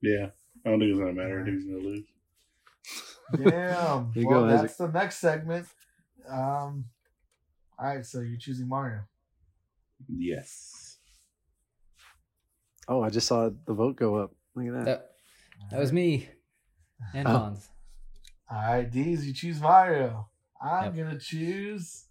Yeah, 0.00 0.28
I 0.64 0.70
don't 0.70 0.78
think 0.78 0.90
it's 0.90 0.98
gonna 1.00 1.12
matter. 1.12 1.40
I 1.40 1.44
think 1.44 1.56
he's 1.56 1.66
gonna 1.66 1.78
lose. 1.78 2.04
Damn. 3.36 4.12
Well, 4.26 4.40
go, 4.42 4.46
that's 4.46 4.76
the 4.76 4.88
next 4.88 5.18
segment. 5.18 5.66
Um. 6.28 6.86
All 7.78 7.86
right, 7.86 8.04
so 8.06 8.20
you're 8.20 8.38
choosing 8.38 8.68
Mario. 8.68 9.00
Yes. 10.08 10.98
Oh, 12.88 13.02
I 13.02 13.10
just 13.10 13.26
saw 13.26 13.50
the 13.66 13.72
vote 13.74 13.96
go 13.96 14.16
up. 14.16 14.32
Look 14.54 14.66
at 14.66 14.72
that. 14.74 14.84
That, 14.84 15.10
that 15.70 15.80
was 15.80 15.92
me 15.92 16.28
and 17.14 17.26
Oh. 17.26 17.30
Hans. 17.38 17.68
All 18.50 18.58
right, 18.58 18.90
D's, 18.90 19.26
you 19.26 19.32
choose 19.32 19.60
Mario. 19.60 20.28
I'm 20.62 20.94
Yep. 20.94 21.06
gonna 21.06 21.18
choose 21.18 22.04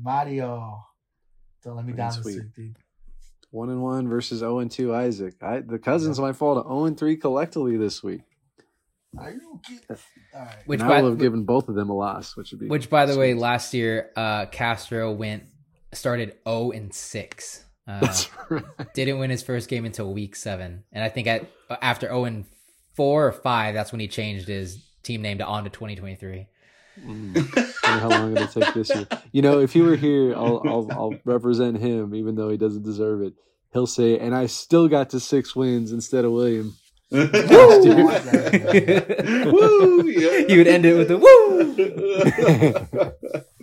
Mario. 0.00 0.82
Don't 1.64 1.76
let 1.76 1.84
me 1.86 1.92
down 1.92 2.14
this 2.16 2.24
week, 2.24 2.54
dude. 2.54 2.76
One 3.50 3.70
and 3.70 3.82
one 3.82 4.08
versus 4.08 4.40
zero 4.40 4.58
and 4.58 4.70
two. 4.70 4.94
Isaac. 4.94 5.34
I, 5.42 5.60
the 5.60 5.78
cousins 5.78 6.18
might 6.20 6.36
fall 6.36 6.56
to 6.62 6.68
zero 6.68 6.84
and 6.84 6.98
three 6.98 7.16
collectively 7.16 7.76
this 7.76 8.02
week. 8.02 8.22
Are 9.18 9.30
you 9.30 9.60
kidding? 9.66 9.80
All 10.34 10.40
right. 10.42 10.56
Which 10.66 10.80
and 10.80 10.88
by- 10.88 10.98
I 10.98 11.02
will 11.02 11.10
have 11.10 11.18
given 11.18 11.44
both 11.44 11.68
of 11.68 11.74
them 11.74 11.88
a 11.90 11.94
loss, 11.94 12.36
which 12.36 12.50
would 12.50 12.60
be 12.60 12.68
Which, 12.68 12.90
by 12.90 13.06
the 13.06 13.18
way, 13.18 13.34
last 13.34 13.72
year 13.72 14.10
uh, 14.16 14.46
Castro 14.46 15.12
went 15.12 15.44
started 15.92 16.34
zero 16.46 16.70
and 16.72 16.92
six. 16.92 17.64
Uh, 17.88 18.00
That's 18.02 18.28
right. 18.50 18.64
didn't 18.94 19.18
win 19.18 19.30
his 19.30 19.42
first 19.42 19.68
game 19.68 19.84
until 19.84 20.12
week 20.12 20.36
seven, 20.36 20.84
and 20.92 21.02
I 21.02 21.08
think 21.08 21.26
at 21.28 21.48
after 21.80 22.06
zero 22.06 22.24
and 22.24 22.44
four 22.94 23.26
or 23.26 23.32
five, 23.32 23.74
that's 23.74 23.92
when 23.92 24.00
he 24.00 24.08
changed 24.08 24.48
his 24.48 24.84
team 25.02 25.22
name 25.22 25.38
to 25.38 25.46
on 25.46 25.64
to 25.64 25.70
twenty 25.70 25.94
twenty 25.96 26.16
three. 26.16 26.48
Mm. 27.04 27.72
How 27.84 28.08
long 28.08 28.36
it'll 28.36 28.48
take 28.48 28.74
this 28.74 28.88
year. 28.94 29.06
You 29.32 29.42
know, 29.42 29.60
if 29.60 29.72
he 29.72 29.82
were 29.82 29.96
here, 29.96 30.34
I'll, 30.34 30.62
I'll 30.64 30.88
I'll 30.90 31.14
represent 31.24 31.78
him, 31.78 32.14
even 32.14 32.36
though 32.36 32.48
he 32.48 32.56
doesn't 32.56 32.84
deserve 32.84 33.22
it. 33.22 33.34
He'll 33.72 33.86
say, 33.86 34.18
"And 34.18 34.34
I 34.34 34.46
still 34.46 34.88
got 34.88 35.10
to 35.10 35.20
six 35.20 35.54
wins 35.54 35.92
instead 35.92 36.24
of 36.24 36.32
William." 36.32 36.74
Woo! 37.10 37.22
Yeah. 40.06 40.32
You 40.48 40.58
would 40.58 40.68
end 40.68 40.84
it 40.86 40.94
with 40.94 41.10
a 41.10 41.16
woo. 41.16 41.74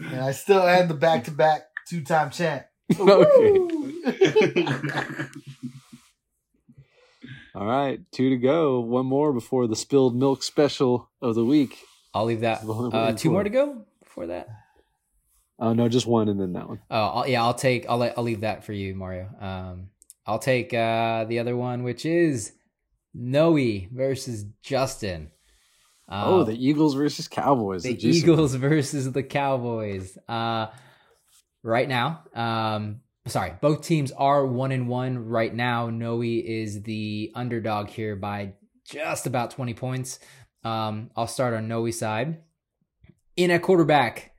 And 0.11 0.21
I 0.21 0.31
still 0.31 0.61
had 0.61 0.89
the 0.89 0.93
back 0.93 1.23
to 1.25 1.31
back 1.31 1.63
two 1.87 2.03
time 2.03 2.29
champ. 2.29 2.65
Okay. 2.99 3.59
All 7.55 7.65
right, 7.65 7.99
two 8.11 8.29
to 8.31 8.37
go. 8.37 8.79
One 8.81 9.05
more 9.05 9.31
before 9.31 9.67
the 9.67 9.75
spilled 9.75 10.15
milk 10.15 10.43
special 10.43 11.09
of 11.21 11.35
the 11.35 11.45
week. 11.45 11.77
I'll 12.13 12.25
leave 12.25 12.41
that. 12.41 12.63
Uh, 12.63 13.13
two 13.13 13.31
more 13.31 13.43
to 13.43 13.49
go 13.49 13.85
before 14.03 14.27
that. 14.27 14.47
Oh 15.59 15.73
no, 15.73 15.87
just 15.87 16.07
one 16.07 16.29
and 16.29 16.39
then 16.39 16.53
that 16.53 16.67
one. 16.67 16.79
Oh, 16.89 17.05
I'll, 17.05 17.27
yeah, 17.27 17.43
I'll 17.43 17.53
take. 17.53 17.85
I'll 17.87 17.97
let, 17.97 18.17
I'll 18.17 18.23
leave 18.23 18.41
that 18.41 18.63
for 18.65 18.73
you, 18.73 18.95
Mario. 18.95 19.29
Um, 19.39 19.89
I'll 20.25 20.39
take 20.39 20.73
uh 20.73 21.25
the 21.25 21.39
other 21.39 21.55
one, 21.55 21.83
which 21.83 22.05
is 22.05 22.53
Noe 23.13 23.57
versus 23.91 24.45
Justin. 24.61 25.31
Uh, 26.09 26.23
oh, 26.25 26.43
the 26.43 26.53
Eagles 26.53 26.95
versus 26.95 27.27
Cowboys. 27.27 27.83
the 27.83 27.97
Eagles 28.07 28.55
versus 28.55 29.11
the 29.11 29.23
Cowboys. 29.23 30.17
Uh, 30.27 30.67
right 31.61 31.87
now, 31.87 32.23
um, 32.35 33.01
sorry, 33.27 33.53
both 33.61 33.83
teams 33.83 34.11
are 34.11 34.45
one 34.45 34.71
and 34.71 34.87
one 34.87 35.29
right 35.29 35.53
now. 35.53 35.89
Noe 35.89 36.21
is 36.21 36.81
the 36.81 37.31
underdog 37.35 37.89
here 37.89 38.15
by 38.15 38.53
just 38.85 39.27
about 39.27 39.51
twenty 39.51 39.73
points. 39.73 40.19
Um, 40.63 41.09
I'll 41.15 41.27
start 41.27 41.53
on 41.53 41.67
Noe's 41.67 41.99
side. 41.99 42.41
In 43.35 43.51
at 43.51 43.61
quarterback 43.61 44.31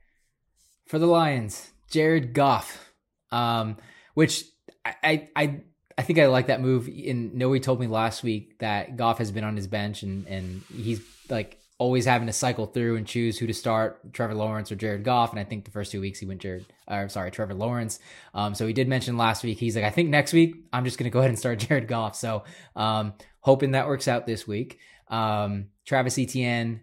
for 0.87 0.99
the 0.99 1.07
Lions, 1.07 1.71
Jared 1.89 2.33
Goff. 2.33 2.91
Um, 3.31 3.77
which 4.13 4.45
I, 4.85 5.29
I 5.35 5.61
I 5.97 6.01
think 6.01 6.19
I 6.19 6.27
like 6.27 6.47
that 6.47 6.61
move. 6.61 6.87
And 6.87 7.35
Noe 7.35 7.57
told 7.59 7.79
me 7.79 7.87
last 7.87 8.23
week 8.23 8.59
that 8.59 8.97
Goff 8.97 9.19
has 9.19 9.31
been 9.31 9.43
on 9.43 9.55
his 9.55 9.67
bench 9.67 10.03
and 10.03 10.27
and 10.27 10.61
he's 10.73 11.01
like 11.29 11.59
always 11.77 12.05
having 12.05 12.27
to 12.27 12.33
cycle 12.33 12.65
through 12.65 12.95
and 12.95 13.05
choose 13.05 13.37
who 13.37 13.47
to 13.47 13.53
start, 13.53 14.13
Trevor 14.13 14.33
Lawrence 14.33 14.71
or 14.71 14.75
Jared 14.75 15.03
Goff. 15.03 15.31
And 15.31 15.39
I 15.39 15.43
think 15.43 15.65
the 15.65 15.71
first 15.71 15.91
two 15.91 15.99
weeks 15.99 16.19
he 16.19 16.25
went 16.25 16.39
Jared, 16.39 16.65
or 16.87 17.09
sorry, 17.09 17.31
Trevor 17.31 17.53
Lawrence. 17.53 17.99
Um, 18.33 18.55
so 18.55 18.65
he 18.65 18.71
did 18.71 18.87
mention 18.87 19.17
last 19.17 19.43
week 19.43 19.57
he's 19.57 19.75
like, 19.75 19.83
I 19.83 19.89
think 19.89 20.09
next 20.09 20.31
week 20.31 20.55
I'm 20.71 20.85
just 20.85 20.97
gonna 20.97 21.09
go 21.09 21.19
ahead 21.19 21.31
and 21.31 21.39
start 21.39 21.59
Jared 21.67 21.87
Goff. 21.87 22.15
So 22.15 22.43
um, 22.75 23.13
hoping 23.41 23.71
that 23.71 23.87
works 23.87 24.07
out 24.07 24.25
this 24.25 24.47
week. 24.47 24.79
Um, 25.07 25.67
Travis 25.85 26.17
Etienne, 26.17 26.81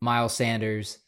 Miles 0.00 0.34
Sanders, 0.34 0.98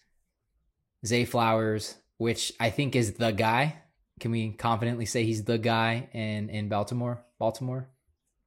Zay 1.07 1.25
Flowers, 1.25 1.97
which 2.19 2.53
I 2.61 2.71
think 2.71 2.97
is 2.97 3.15
the 3.15 3.33
guy. 3.33 3.77
Can 4.19 4.31
we 4.31 4.51
confidently 4.53 5.07
say 5.07 5.25
he's 5.25 5.45
the 5.45 5.59
guy 5.59 6.09
in 6.13 6.51
in 6.51 6.69
Baltimore? 6.69 7.25
Baltimore. 7.39 7.89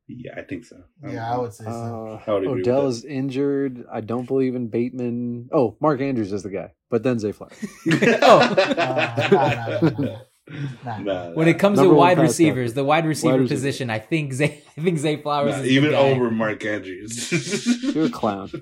Yeah, 0.07 0.33
I 0.37 0.41
think 0.41 0.65
so. 0.65 0.83
Yeah, 1.07 1.33
I 1.33 1.37
would 1.37 1.53
say 1.53 1.63
so. 1.63 1.71
Uh, 1.71 2.21
I 2.27 2.33
would 2.33 2.45
Odell 2.47 2.81
that. 2.81 2.87
is 2.87 3.05
injured. 3.05 3.85
I 3.91 4.01
don't 4.01 4.27
believe 4.27 4.53
in 4.53 4.67
Bateman. 4.67 5.49
Oh, 5.51 5.77
Mark 5.79 6.01
Andrews 6.01 6.33
is 6.33 6.43
the 6.43 6.49
guy, 6.49 6.73
but 6.89 7.03
then 7.03 7.19
Zay 7.19 7.31
Flowers. 7.31 7.53
oh. 8.21 8.39
Uh, 8.39 9.27
nah, 9.31 9.79
nah, 9.79 9.89
nah, 9.89 10.19
nah. 10.49 10.57
Nah. 10.83 10.97
Nah, 10.99 11.29
When 11.31 11.47
it 11.47 11.57
comes 11.59 11.79
to 11.79 11.89
wide 11.89 12.17
pass 12.17 12.23
receivers, 12.23 12.73
the 12.73 12.83
wide 12.83 13.05
receiver 13.05 13.33
Wide 13.33 13.41
receiver. 13.41 13.55
position, 13.55 13.89
I 13.89 13.99
think 13.99 14.33
Zay, 14.33 14.63
I 14.77 14.81
think 14.81 14.97
Zay 14.99 15.17
Flowers 15.21 15.55
nah, 15.55 15.61
is 15.63 15.67
even 15.69 15.93
over 15.93 16.29
Mark 16.31 16.63
Andrews. 16.65 17.83
You're 17.95 18.05
a 18.05 18.09
clown. 18.09 18.49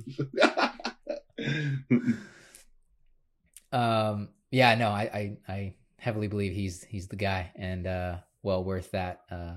Um, 3.73 4.29
yeah, 4.51 4.75
no, 4.75 4.89
I, 4.89 5.01
I, 5.47 5.51
I 5.51 5.73
heavily 5.97 6.27
believe 6.27 6.53
he's 6.53 6.83
he's 6.83 7.07
the 7.07 7.15
guy, 7.15 7.51
and 7.55 7.87
uh, 7.87 8.17
well 8.43 8.63
worth 8.63 8.91
that 8.91 9.21
uh, 9.31 9.53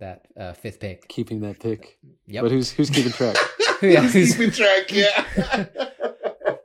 that 0.00 0.26
uh, 0.36 0.52
fifth 0.52 0.80
pick. 0.80 1.06
Keeping 1.08 1.40
that 1.42 1.60
pick. 1.60 1.98
Yep. 2.26 2.42
But 2.42 2.50
who's 2.50 2.70
who's 2.72 2.90
keeping 2.90 3.12
track? 3.12 3.36
Yeah, 3.82 4.00
Who's 4.00 4.12
who's- 4.14 4.32
keeping 4.32 4.50
track? 4.52 4.90
Yeah. 4.90 5.66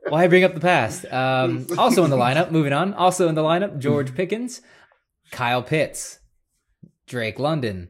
Why 0.08 0.28
bring 0.28 0.46
up 0.46 0.54
the 0.54 0.62
past? 0.62 1.04
Um, 1.12 1.68
also 1.78 2.06
in 2.06 2.10
the 2.10 2.16
lineup, 2.16 2.52
moving 2.52 2.72
on. 2.72 2.94
Also 2.94 3.28
in 3.28 3.36
the 3.36 3.44
lineup, 3.44 3.80
George 3.80 4.16
Pickens, 4.16 4.62
Kyle 5.32 5.64
Pitts, 5.64 6.20
Drake 7.08 7.40
London, 7.40 7.90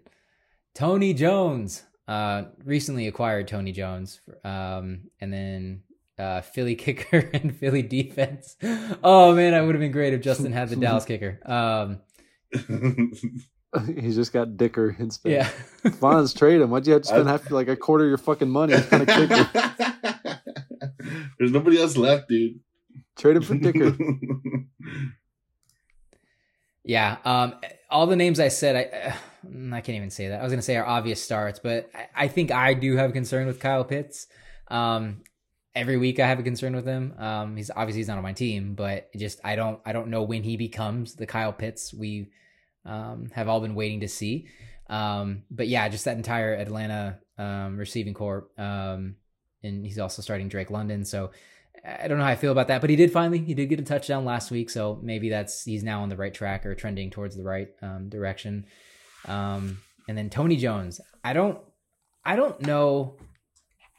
Tony 0.76 1.14
Jones. 1.14 1.84
Uh, 2.08 2.46
recently 2.66 3.08
acquired 3.08 3.48
Tony 3.48 3.72
Jones, 3.72 4.20
um, 4.44 5.04
and 5.22 5.32
then 5.32 5.84
uh, 6.20 6.42
Philly 6.42 6.76
kicker 6.84 7.30
and 7.34 7.56
Philly 7.56 7.82
defense. 7.82 8.58
Oh 9.04 9.34
man, 9.34 9.54
I 9.54 9.62
would 9.62 9.76
have 9.76 9.80
been 9.80 9.94
great 9.94 10.14
if 10.14 10.22
Justin 10.22 10.52
had 10.52 10.70
the 10.70 10.76
Dallas 10.78 11.06
kicker. 11.06 11.40
Um, 11.46 12.02
He's 13.96 14.16
just 14.18 14.34
got 14.34 14.58
Dicker 14.58 14.94
instead. 15.00 15.32
yeah, 15.32 15.50
Fonz, 15.86 16.38
trade 16.38 16.60
him. 16.60 16.70
Why'd 16.72 16.86
you 16.86 16.94
have 16.94 17.04
to 17.04 17.08
spend 17.08 17.30
half 17.30 17.50
like 17.50 17.70
a 17.70 17.78
quarter 17.78 18.04
of 18.04 18.10
your 18.10 18.18
fucking 18.18 18.50
money 18.50 18.74
on 18.74 19.02
a 19.02 19.06
kicker? 19.06 19.50
There's 21.40 21.52
nobody 21.52 21.82
else 21.82 21.96
left, 21.96 22.28
dude. 22.28 22.60
Trade 23.18 23.38
him 23.38 23.44
for 23.44 23.56
Dicker. 23.56 23.96
Yeah. 26.84 27.18
Um, 27.26 27.56
all 27.90 28.08
the 28.08 28.16
names 28.16 28.40
I 28.40 28.48
said, 28.48 28.76
I 28.76 29.16
I 29.76 29.82
can't 29.82 29.96
even 29.96 30.12
say 30.12 30.30
that. 30.30 30.40
I 30.40 30.44
was 30.44 30.52
gonna 30.52 30.62
say 30.62 30.76
are 30.78 30.86
obvious 30.86 31.22
starts, 31.22 31.60
but 31.60 31.90
I, 31.94 32.26
I 32.26 32.28
think 32.28 32.52
I 32.52 32.74
do 32.74 32.96
have 32.98 33.10
a 33.10 33.14
concern 33.14 33.48
with 33.48 33.60
Kyle 33.60 33.84
Pitts. 33.84 34.28
Um, 34.68 35.22
every 35.74 35.98
week 35.98 36.20
I 36.20 36.28
have 36.28 36.40
a 36.40 36.44
concern 36.44 36.76
with 36.76 36.86
him. 36.86 37.14
Um, 37.18 37.56
he's 37.56 37.72
obviously 37.72 38.00
he's 38.00 38.08
not 38.08 38.18
on 38.18 38.24
my 38.24 38.34
team, 38.34 38.76
but 38.76 39.10
just 39.16 39.40
I 39.44 39.56
don't 39.56 39.80
I 39.86 39.94
don't 39.94 40.10
know 40.10 40.24
when 40.24 40.44
he 40.44 40.58
becomes 40.58 41.16
the 41.16 41.26
Kyle 41.26 41.54
Pitts 41.54 41.94
we 41.94 42.30
um, 42.86 43.30
have 43.34 43.48
all 43.48 43.62
been 43.62 43.76
waiting 43.76 44.02
to 44.02 44.08
see. 44.08 44.48
Um, 44.90 45.44
but 45.50 45.68
yeah, 45.68 45.88
just 45.90 46.06
that 46.06 46.18
entire 46.18 46.54
Atlanta 46.54 47.20
um, 47.38 47.78
receiving 47.78 48.14
corps, 48.14 48.48
um, 48.58 49.16
and 49.64 49.86
he's 49.86 50.00
also 50.00 50.22
starting 50.22 50.50
Drake 50.50 50.70
London. 50.70 51.06
So 51.06 51.32
I 51.84 52.08
don't 52.08 52.18
know 52.18 52.24
how 52.24 52.30
I 52.30 52.36
feel 52.36 52.52
about 52.52 52.68
that, 52.68 52.82
but 52.82 52.90
he 52.90 52.96
did 52.96 53.12
finally 53.12 53.40
he 53.40 53.54
did 53.54 53.68
get 53.68 53.80
a 53.80 53.84
touchdown 53.84 54.24
last 54.24 54.52
week, 54.52 54.70
so 54.70 55.00
maybe 55.02 55.30
that's 55.30 55.64
he's 55.64 55.84
now 55.84 56.04
on 56.04 56.10
the 56.10 56.18
right 56.18 56.34
track 56.34 56.66
or 56.66 56.76
trending 56.76 57.10
towards 57.10 57.36
the 57.36 57.44
right 57.44 57.70
um, 57.82 58.10
direction. 58.10 58.66
Um, 59.28 59.80
and 60.08 60.18
then 60.18 60.30
Tony 60.30 60.58
Jones, 60.58 61.02
I 61.24 61.34
don't 61.34 61.60
I 62.24 62.36
don't 62.36 62.62
know 62.62 63.16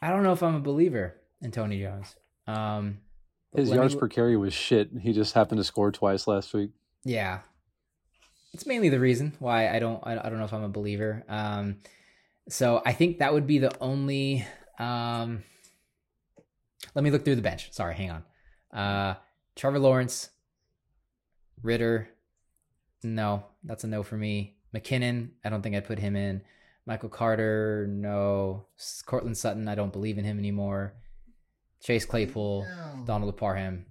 I 0.01 0.11
don't 0.11 0.23
know 0.23 0.33
if 0.33 0.43
I'm 0.43 0.55
a 0.55 0.61
believer 0.61 1.17
in 1.41 1.51
Tony 1.51 1.81
Jones. 1.81 2.15
Um, 2.47 2.99
His 3.55 3.69
let 3.69 3.77
me 3.77 3.81
yards 3.81 3.97
per 3.97 4.09
carry 4.09 4.37
was 4.37 4.55
shit. 4.55 4.91
He 5.01 5.13
just 5.13 5.35
happened 5.35 5.59
to 5.59 5.65
score 5.65 5.91
twice 5.91 6.27
last 6.29 6.55
week. 6.55 6.71
Yeah, 7.05 7.41
it's 8.53 8.67
mainly 8.67 8.91
the 8.91 9.01
reason 9.01 9.35
why 9.41 9.69
I 9.69 9.81
don't 9.81 10.01
I, 10.05 10.13
I 10.13 10.29
don't 10.29 10.39
know 10.39 10.45
if 10.45 10.53
I'm 10.53 10.65
a 10.65 10.69
believer. 10.69 11.25
Um, 11.29 11.79
so 12.49 12.81
I 12.87 12.93
think 12.93 13.19
that 13.19 13.33
would 13.33 13.47
be 13.47 13.59
the 13.59 13.77
only. 13.81 14.47
Um, 14.79 15.43
let 16.95 17.05
me 17.05 17.11
look 17.11 17.25
through 17.25 17.37
the 17.37 17.43
bench. 17.43 17.73
Sorry, 17.73 17.95
hang 17.95 18.11
on. 18.11 18.25
Uh, 18.73 19.15
Trevor 19.57 19.79
Lawrence, 19.79 20.31
Ridder. 21.63 22.09
No, 23.03 23.45
that's 23.65 23.85
a 23.85 23.87
no 23.87 24.03
for 24.03 24.17
me. 24.17 24.57
McKinnon, 24.75 25.31
I 25.45 25.49
don't 25.49 25.63
think 25.63 25.77
I'd 25.77 25.87
put 25.87 25.99
him 25.99 26.17
in. 26.17 26.43
Michael 26.87 27.09
Carter, 27.09 27.87
no. 27.89 28.67
Courtland 29.07 29.37
Sutton, 29.37 29.69
I 29.69 29.75
don't 29.75 29.93
believe 29.93 30.19
in 30.19 30.25
him 30.25 30.39
anymore. 30.39 30.95
Chase 31.81 32.05
Claypool. 32.05 32.67
Donald 33.05 33.37
Parham. 33.37 33.87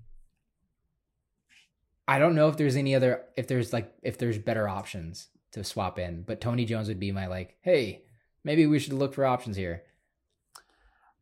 I 2.07 2.19
don't 2.19 2.35
know 2.35 2.49
if 2.49 2.57
there's 2.57 2.75
any 2.75 2.95
other 2.95 3.23
if 3.37 3.47
there's 3.47 3.71
like 3.71 3.93
if 4.01 4.17
there's 4.17 4.37
better 4.37 4.67
options 4.67 5.27
to 5.51 5.63
swap 5.63 5.99
in, 5.99 6.23
but 6.23 6.41
Tony 6.41 6.65
Jones 6.65 6.87
would 6.87 6.99
be 6.99 7.11
my 7.11 7.27
like, 7.27 7.57
hey, 7.61 8.03
maybe 8.43 8.65
we 8.65 8.79
should 8.79 8.93
look 8.93 9.13
for 9.13 9.25
options 9.25 9.55
here. 9.55 9.83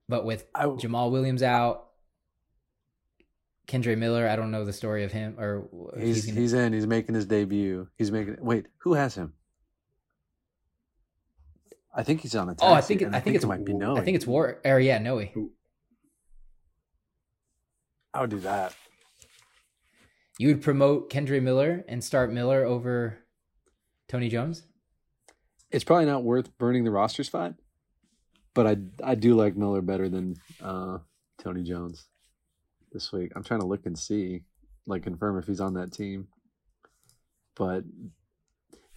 But 0.09 0.25
with 0.25 0.47
I, 0.55 0.65
Jamaal 0.65 1.11
Williams 1.11 1.43
out, 1.43 1.85
Kendre 3.67 3.95
Miller, 3.97 4.27
I 4.27 4.35
don't 4.35 4.49
know 4.51 4.65
the 4.65 4.73
story 4.73 5.03
of 5.03 5.11
him 5.11 5.35
or 5.37 5.69
if 5.95 6.01
he's 6.03 6.25
gonna- 6.25 6.39
he's 6.41 6.53
in. 6.53 6.73
He's 6.73 6.87
making 6.87 7.13
his 7.15 7.27
debut. 7.27 7.87
He's 7.95 8.11
making. 8.11 8.37
Wait, 8.41 8.65
who 8.79 8.95
has 8.95 9.13
him? 9.15 9.33
I 11.93 12.01
think 12.03 12.21
he's 12.21 12.35
on 12.35 12.49
a 12.49 12.55
taxi. 12.55 12.65
Oh, 12.65 12.73
I 12.73 12.81
think 12.81 13.01
and 13.03 13.15
I 13.15 13.19
think 13.19 13.35
it's 13.35 13.45
it 13.45 13.47
might 13.47 13.63
be 13.63 13.73
no. 13.73 13.95
I 13.97 14.01
think 14.01 14.15
it's 14.15 14.25
War. 14.27 14.59
Or 14.65 14.79
yeah, 14.79 14.97
Noe. 14.97 15.19
I 18.13 18.21
would 18.21 18.29
do 18.31 18.39
that. 18.39 18.75
You 20.39 20.47
would 20.47 20.61
promote 20.61 21.11
Kendre 21.11 21.41
Miller 21.41 21.83
and 21.87 22.03
start 22.03 22.31
Miller 22.31 22.63
over 22.65 23.19
Tony 24.07 24.29
Jones. 24.29 24.63
It's 25.69 25.83
probably 25.83 26.05
not 26.05 26.23
worth 26.23 26.57
burning 26.57 26.83
the 26.85 26.91
roster 26.91 27.23
spot, 27.23 27.53
but 28.59 28.67
I 28.67 28.75
I 29.11 29.15
do 29.15 29.35
like 29.35 29.55
Miller 29.55 29.81
better 29.81 30.09
than 30.09 30.35
uh, 30.61 30.97
Tony 31.41 31.63
Jones 31.63 32.07
this 32.91 33.09
week. 33.13 33.31
I'm 33.33 33.43
trying 33.45 33.61
to 33.61 33.65
look 33.65 33.85
and 33.85 33.97
see, 33.97 34.41
like 34.85 35.03
confirm 35.03 35.37
if 35.37 35.47
he's 35.47 35.61
on 35.61 35.75
that 35.75 35.93
team, 35.93 36.27
but 37.55 37.85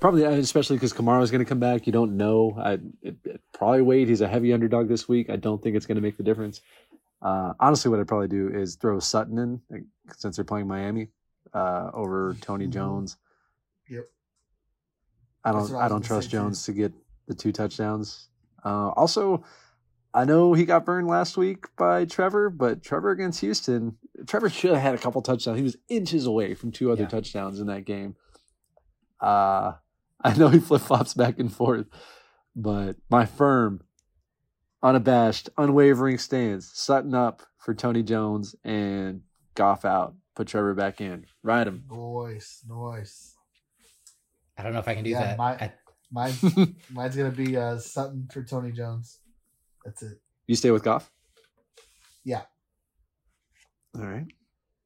probably 0.00 0.24
especially 0.24 0.74
because 0.78 0.92
Kamara's 0.92 1.30
going 1.30 1.44
to 1.44 1.48
come 1.48 1.60
back. 1.60 1.86
You 1.86 1.92
don't 1.92 2.16
know. 2.16 2.56
I 2.58 2.72
it, 3.02 3.14
it, 3.22 3.40
probably 3.54 3.82
wait. 3.82 4.08
He's 4.08 4.20
a 4.20 4.26
heavy 4.26 4.52
underdog 4.52 4.88
this 4.88 5.08
week. 5.08 5.30
I 5.30 5.36
don't 5.36 5.62
think 5.62 5.76
it's 5.76 5.86
going 5.86 5.94
to 5.94 6.02
make 6.02 6.16
the 6.16 6.24
difference. 6.24 6.60
Uh, 7.22 7.52
honestly, 7.60 7.88
what 7.88 8.00
I'd 8.00 8.08
probably 8.08 8.26
do 8.26 8.48
is 8.48 8.74
throw 8.74 8.98
Sutton 8.98 9.38
in 9.38 9.60
like, 9.70 9.84
since 10.16 10.34
they're 10.34 10.44
playing 10.44 10.66
Miami 10.66 11.06
uh, 11.54 11.92
over 11.94 12.36
Tony 12.40 12.66
Mhm. 12.66 12.72
Jones. 12.72 13.16
Yep. 13.88 14.06
I 15.44 15.52
don't. 15.52 15.72
I 15.72 15.84
I 15.84 15.88
don't 15.88 16.02
trust 16.02 16.30
say, 16.30 16.30
too. 16.32 16.38
Jones 16.38 16.64
to 16.64 16.72
get 16.72 16.92
the 17.28 17.34
two 17.36 17.52
touchdowns. 17.52 18.26
Uh, 18.64 18.90
also, 18.90 19.44
I 20.14 20.24
know 20.24 20.52
he 20.52 20.64
got 20.64 20.84
burned 20.84 21.08
last 21.08 21.36
week 21.36 21.66
by 21.76 22.04
Trevor, 22.04 22.50
but 22.50 22.82
Trevor 22.82 23.10
against 23.10 23.40
Houston, 23.40 23.96
Trevor 24.26 24.50
should 24.50 24.72
have 24.72 24.80
had 24.82 24.94
a 24.94 24.98
couple 24.98 25.22
touchdowns. 25.22 25.58
He 25.58 25.64
was 25.64 25.76
inches 25.88 26.26
away 26.26 26.54
from 26.54 26.70
two 26.70 26.90
other 26.92 27.02
Yeah. 27.02 27.08
touchdowns 27.08 27.60
in 27.60 27.66
that 27.68 27.84
game. 27.84 28.16
Uh, 29.20 29.72
I 30.24 30.34
know 30.36 30.48
he 30.48 30.60
flip 30.60 30.82
flops 30.82 31.14
back 31.14 31.38
and 31.38 31.52
forth, 31.52 31.86
but 32.54 32.96
my 33.10 33.26
firm, 33.26 33.82
unabashed, 34.82 35.50
unwavering 35.58 36.18
stance: 36.18 36.70
Sutton 36.72 37.14
up 37.14 37.42
for 37.58 37.74
Tony 37.74 38.02
Jones 38.02 38.54
and 38.64 39.22
Goff 39.54 39.84
out. 39.84 40.14
Put 40.34 40.46
Trevor 40.48 40.74
back 40.74 41.00
in. 41.00 41.26
Ride 41.42 41.66
him. 41.66 41.84
Noise, 41.90 42.62
noise. 42.68 43.34
I 44.56 44.62
don't 44.62 44.72
know 44.72 44.78
if 44.78 44.88
I 44.88 44.94
can 44.94 45.04
do 45.04 45.10
Yeah, 45.10 45.22
that. 45.24 45.38
my- 45.38 45.54
I- 45.54 45.72
Mine, 46.12 46.34
mine's 46.92 47.16
gonna 47.16 47.30
be 47.30 47.56
uh, 47.56 47.78
Sutton 47.78 48.28
for 48.32 48.42
Tony 48.42 48.70
Jones. 48.70 49.18
That's 49.84 50.02
it. 50.02 50.20
You 50.46 50.54
stay 50.56 50.70
with 50.70 50.82
Goff? 50.84 51.10
Yeah. 52.24 52.42
All 53.96 54.06
right. 54.06 54.26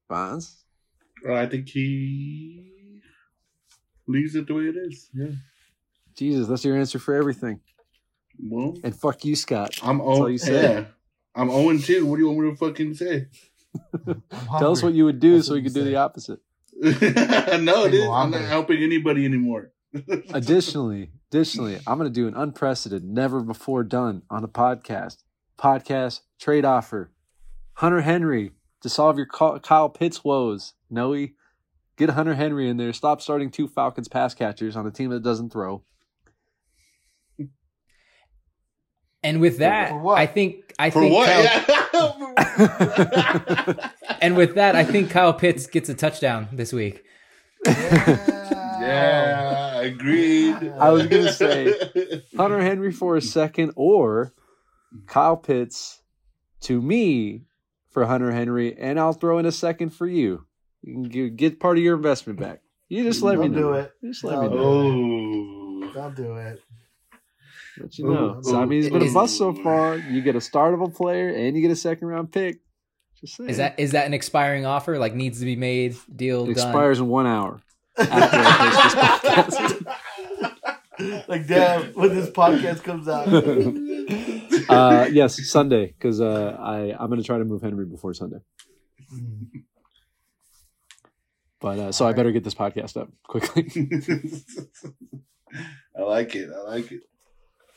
Bonds? 0.09 0.65
Well, 1.25 1.37
I 1.37 1.47
think 1.47 1.69
he 1.69 3.01
leaves 4.07 4.37
it 4.37 4.47
the 4.47 4.55
way 4.55 4.65
it 4.65 4.77
is. 4.77 5.11
Yeah. 5.13 5.31
Jesus, 6.17 6.49
that's 6.49 6.65
your 6.65 6.77
answer 6.77 6.99
for 6.99 7.15
everything. 7.15 7.61
Well, 8.41 8.75
And 8.85 8.95
fuck 8.95 9.25
you, 9.25 9.35
Scott. 9.35 9.79
I'm 9.83 10.01
all 10.01 10.25
oh 10.25 10.27
you 10.27 10.39
say. 10.39 10.63
yeah. 10.63 10.85
I'm 11.35 11.51
0 11.51 11.79
2. 11.79 12.07
What 12.07 12.17
do 12.17 12.23
you 12.23 12.29
want 12.29 12.39
me 12.39 12.51
to 12.51 12.57
fucking 12.57 12.95
say? 12.95 13.27
Tell 14.59 14.73
us 14.73 14.83
what 14.83 14.95
you 14.95 15.05
would 15.05 15.21
do 15.21 15.37
That's 15.37 15.49
so 15.49 15.55
we 15.55 15.61
you 15.61 15.65
could 15.65 15.75
do 15.75 15.85
the 15.85 15.97
opposite. 15.97 16.39
no, 16.81 16.91
it 17.85 17.95
is. 17.95 18.05
I'm 18.05 18.13
I'm 18.13 18.31
not 18.31 18.43
helping 18.43 18.83
anybody 18.83 19.25
anymore. 19.25 19.73
Additionally, 20.31 21.11
additionally, 21.31 21.79
I'm 21.87 21.99
going 21.99 22.11
to 22.11 22.15
do 22.15 22.29
an 22.29 22.37
unprecedented, 22.37 23.09
never 23.09 23.41
before 23.41 23.85
done 23.85 24.23
on 24.31 24.45
a 24.45 24.49
podcast. 24.49 25.19
Podcast 25.59 26.21
trade 26.39 26.65
offer. 26.65 27.11
Hunter 27.75 28.01
Henry 28.03 28.53
to 28.83 28.89
solve 28.89 29.17
your 29.17 29.27
Kyle 29.27 29.89
Pitts 29.89 30.23
woes. 30.25 30.75
Noe, 30.91 31.29
get 31.97 32.11
Hunter 32.11 32.35
Henry 32.35 32.69
in 32.69 32.77
there. 32.77 32.93
Stop 32.93 33.21
starting 33.21 33.51
two 33.51 33.69
Falcons 33.69 34.09
pass 34.09 34.35
catchers 34.35 34.77
on 34.77 34.87
a 34.87 34.91
team 34.91 35.11
that 35.11 35.23
doesn't 35.23 35.53
throw. 35.53 35.83
and 39.23 39.41
with 39.41 39.59
that, 39.59 39.93
I 39.93 40.27
think 40.27 40.75
I 40.79 40.91
For 40.91 41.01
think 41.01 41.15
what? 41.15 41.29
Kyle, 41.29 41.43
Yeah. 42.19 43.91
and 44.21 44.37
with 44.37 44.55
that, 44.55 44.77
I 44.77 44.85
think 44.85 45.11
Kyle 45.11 45.33
Pitts 45.35 45.67
gets 45.67 45.89
a 45.89 45.95
touchdown 45.95 46.49
this 46.53 46.73
week. 46.73 47.03
Yeah. 47.67 48.33
Yeah, 48.87 49.81
agreed. 49.81 50.55
I 50.79 50.91
was 50.91 51.07
gonna 51.07 51.33
say, 51.33 51.75
Hunter 52.37 52.61
Henry 52.61 52.93
for 52.93 53.17
a 53.17 53.21
second, 53.23 53.73
or 53.77 54.33
Kyle 55.07 55.37
Pitts 55.37 56.01
to 56.63 56.81
me 56.81 57.43
for 57.91 58.05
Hunter 58.07 58.33
Henry, 58.33 58.77
and 58.79 58.99
I'll 59.01 59.13
throw 59.13 59.39
in 59.39 59.47
a 59.47 59.53
second 59.53 59.91
for 59.91 60.07
you. 60.07 60.47
You 60.83 60.93
can 60.95 61.03
get, 61.05 61.37
get 61.37 61.61
part 61.61 61.79
of 61.79 61.85
your 61.85 61.97
investment 61.97 62.39
back. 62.39 62.61
You 62.89 63.03
just 63.03 63.23
let 63.23 63.39
me 63.39 63.49
Don't 63.49 63.53
know. 63.57 63.61
do 63.61 63.73
it. 63.75 63.93
Just 64.05 64.23
let 64.25 64.39
me 64.39 64.49
Don't 64.49 64.57
know. 64.57 65.87
Oh. 65.89 65.93
Don't 65.93 66.15
do 66.17 66.37
it. 66.37 66.61
But 67.79 67.99
you 67.99 68.05
know. 68.05 68.35
Oh. 68.37 68.39
Ooh, 68.39 68.43
So 68.43 68.61
I 68.61 68.65
mean, 68.65 68.81
it's 68.81 68.91
been 68.93 69.03
a 69.03 69.13
bust 69.13 69.37
so 69.37 69.53
far. 69.53 69.97
You 69.97 70.21
get 70.23 70.37
a 70.37 70.41
start 70.41 70.75
of 70.75 70.81
a 70.81 70.89
player, 70.89 71.29
and 71.31 71.57
you 71.57 71.63
get 71.63 71.71
a 71.71 71.77
second 71.77 72.07
round 72.09 72.31
pick. 72.33 72.61
Just 73.21 73.37
saying. 73.37 73.51
Is 73.51 73.57
that 73.57 73.79
is 73.81 73.93
that 73.93 74.07
an 74.07 74.15
expiring 74.15 74.67
offer? 74.67 74.99
Like 74.99 75.15
needs 75.15 75.41
to 75.41 75.45
be 75.47 75.57
made, 75.57 75.97
deal 76.15 76.43
it 76.43 76.45
done. 76.45 76.53
expires 76.53 77.01
in 77.01 77.09
one 77.09 77.27
hour? 77.27 77.61
After 77.99 78.39
this 78.83 78.95
podcast. 78.95 79.87
like 81.29 81.47
damn, 81.47 81.93
when 81.95 82.15
this 82.15 82.31
podcast 82.31 82.83
comes 82.83 83.09
out. 83.09 83.29
uh, 84.69 85.09
yes, 85.11 85.49
Sunday 85.49 85.87
because 85.87 86.21
uh, 86.21 86.57
I 86.59 86.95
I'm 86.99 87.09
going 87.09 87.21
to 87.21 87.27
try 87.27 87.39
to 87.39 87.45
move 87.45 87.63
Henry 87.63 87.87
before 87.87 88.15
Sunday. 88.15 88.39
But 91.61 91.79
uh, 91.79 91.93
so 91.93 92.07
I 92.07 92.13
better 92.13 92.33
get 92.33 92.45
this 92.45 92.55
podcast 92.55 92.97
up 92.97 93.09
quickly. 93.25 93.69
I 95.97 96.03
like 96.03 96.35
it. 96.35 96.51
I 96.55 96.61
like 96.69 96.93
it. 96.93 97.01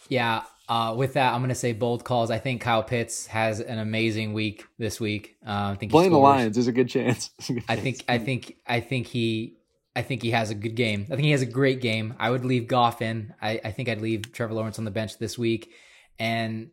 Yeah. 0.09 0.43
Uh, 0.67 0.93
with 0.95 1.13
that, 1.13 1.33
I'm 1.33 1.41
gonna 1.41 1.55
say 1.55 1.73
bold 1.73 2.03
calls. 2.03 2.29
I 2.29 2.37
think 2.37 2.61
Kyle 2.61 2.83
Pitts 2.83 3.25
has 3.27 3.59
an 3.59 3.79
amazing 3.79 4.33
week 4.33 4.65
this 4.77 4.99
week. 4.99 5.37
Uh, 5.45 5.71
I 5.71 5.75
think 5.79 5.91
Playing 5.91 6.11
the. 6.11 6.19
Lions 6.19 6.57
is 6.57 6.67
a 6.67 6.71
good 6.71 6.89
chance. 6.89 7.31
A 7.49 7.53
good 7.53 7.63
I 7.67 7.75
chance. 7.75 7.83
think 7.83 8.03
I 8.07 8.17
think 8.19 8.55
I 8.67 8.79
think 8.79 9.07
he 9.07 9.55
I 9.99 10.01
think 10.01 10.21
he 10.21 10.31
has 10.31 10.49
a 10.49 10.55
good 10.55 10.75
game. 10.75 11.07
I 11.11 11.15
think 11.15 11.25
he 11.25 11.31
has 11.31 11.41
a 11.41 11.45
great 11.45 11.81
game. 11.81 12.13
I 12.17 12.31
would 12.31 12.45
leave 12.45 12.69
Goff 12.69 13.01
in. 13.01 13.33
I, 13.41 13.59
I 13.65 13.71
think 13.71 13.89
I'd 13.89 13.99
leave 13.99 14.31
Trevor 14.31 14.53
Lawrence 14.53 14.79
on 14.79 14.85
the 14.85 14.91
bench 14.91 15.17
this 15.17 15.37
week. 15.37 15.73
And 16.17 16.69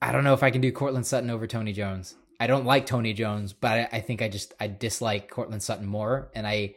I 0.00 0.10
don't 0.10 0.24
know 0.24 0.32
if 0.32 0.42
I 0.42 0.50
can 0.50 0.62
do 0.62 0.72
Courtland 0.72 1.06
Sutton 1.06 1.28
over 1.28 1.46
Tony 1.46 1.74
Jones. 1.74 2.14
I 2.40 2.46
don't 2.46 2.64
like 2.64 2.86
Tony 2.86 3.12
Jones, 3.12 3.52
but 3.52 3.72
I, 3.72 3.88
I 3.98 4.00
think 4.00 4.22
I 4.22 4.28
just 4.28 4.54
I 4.58 4.68
dislike 4.68 5.28
Courtland 5.28 5.62
Sutton 5.62 5.84
more. 5.84 6.30
And 6.34 6.46
I 6.46 6.76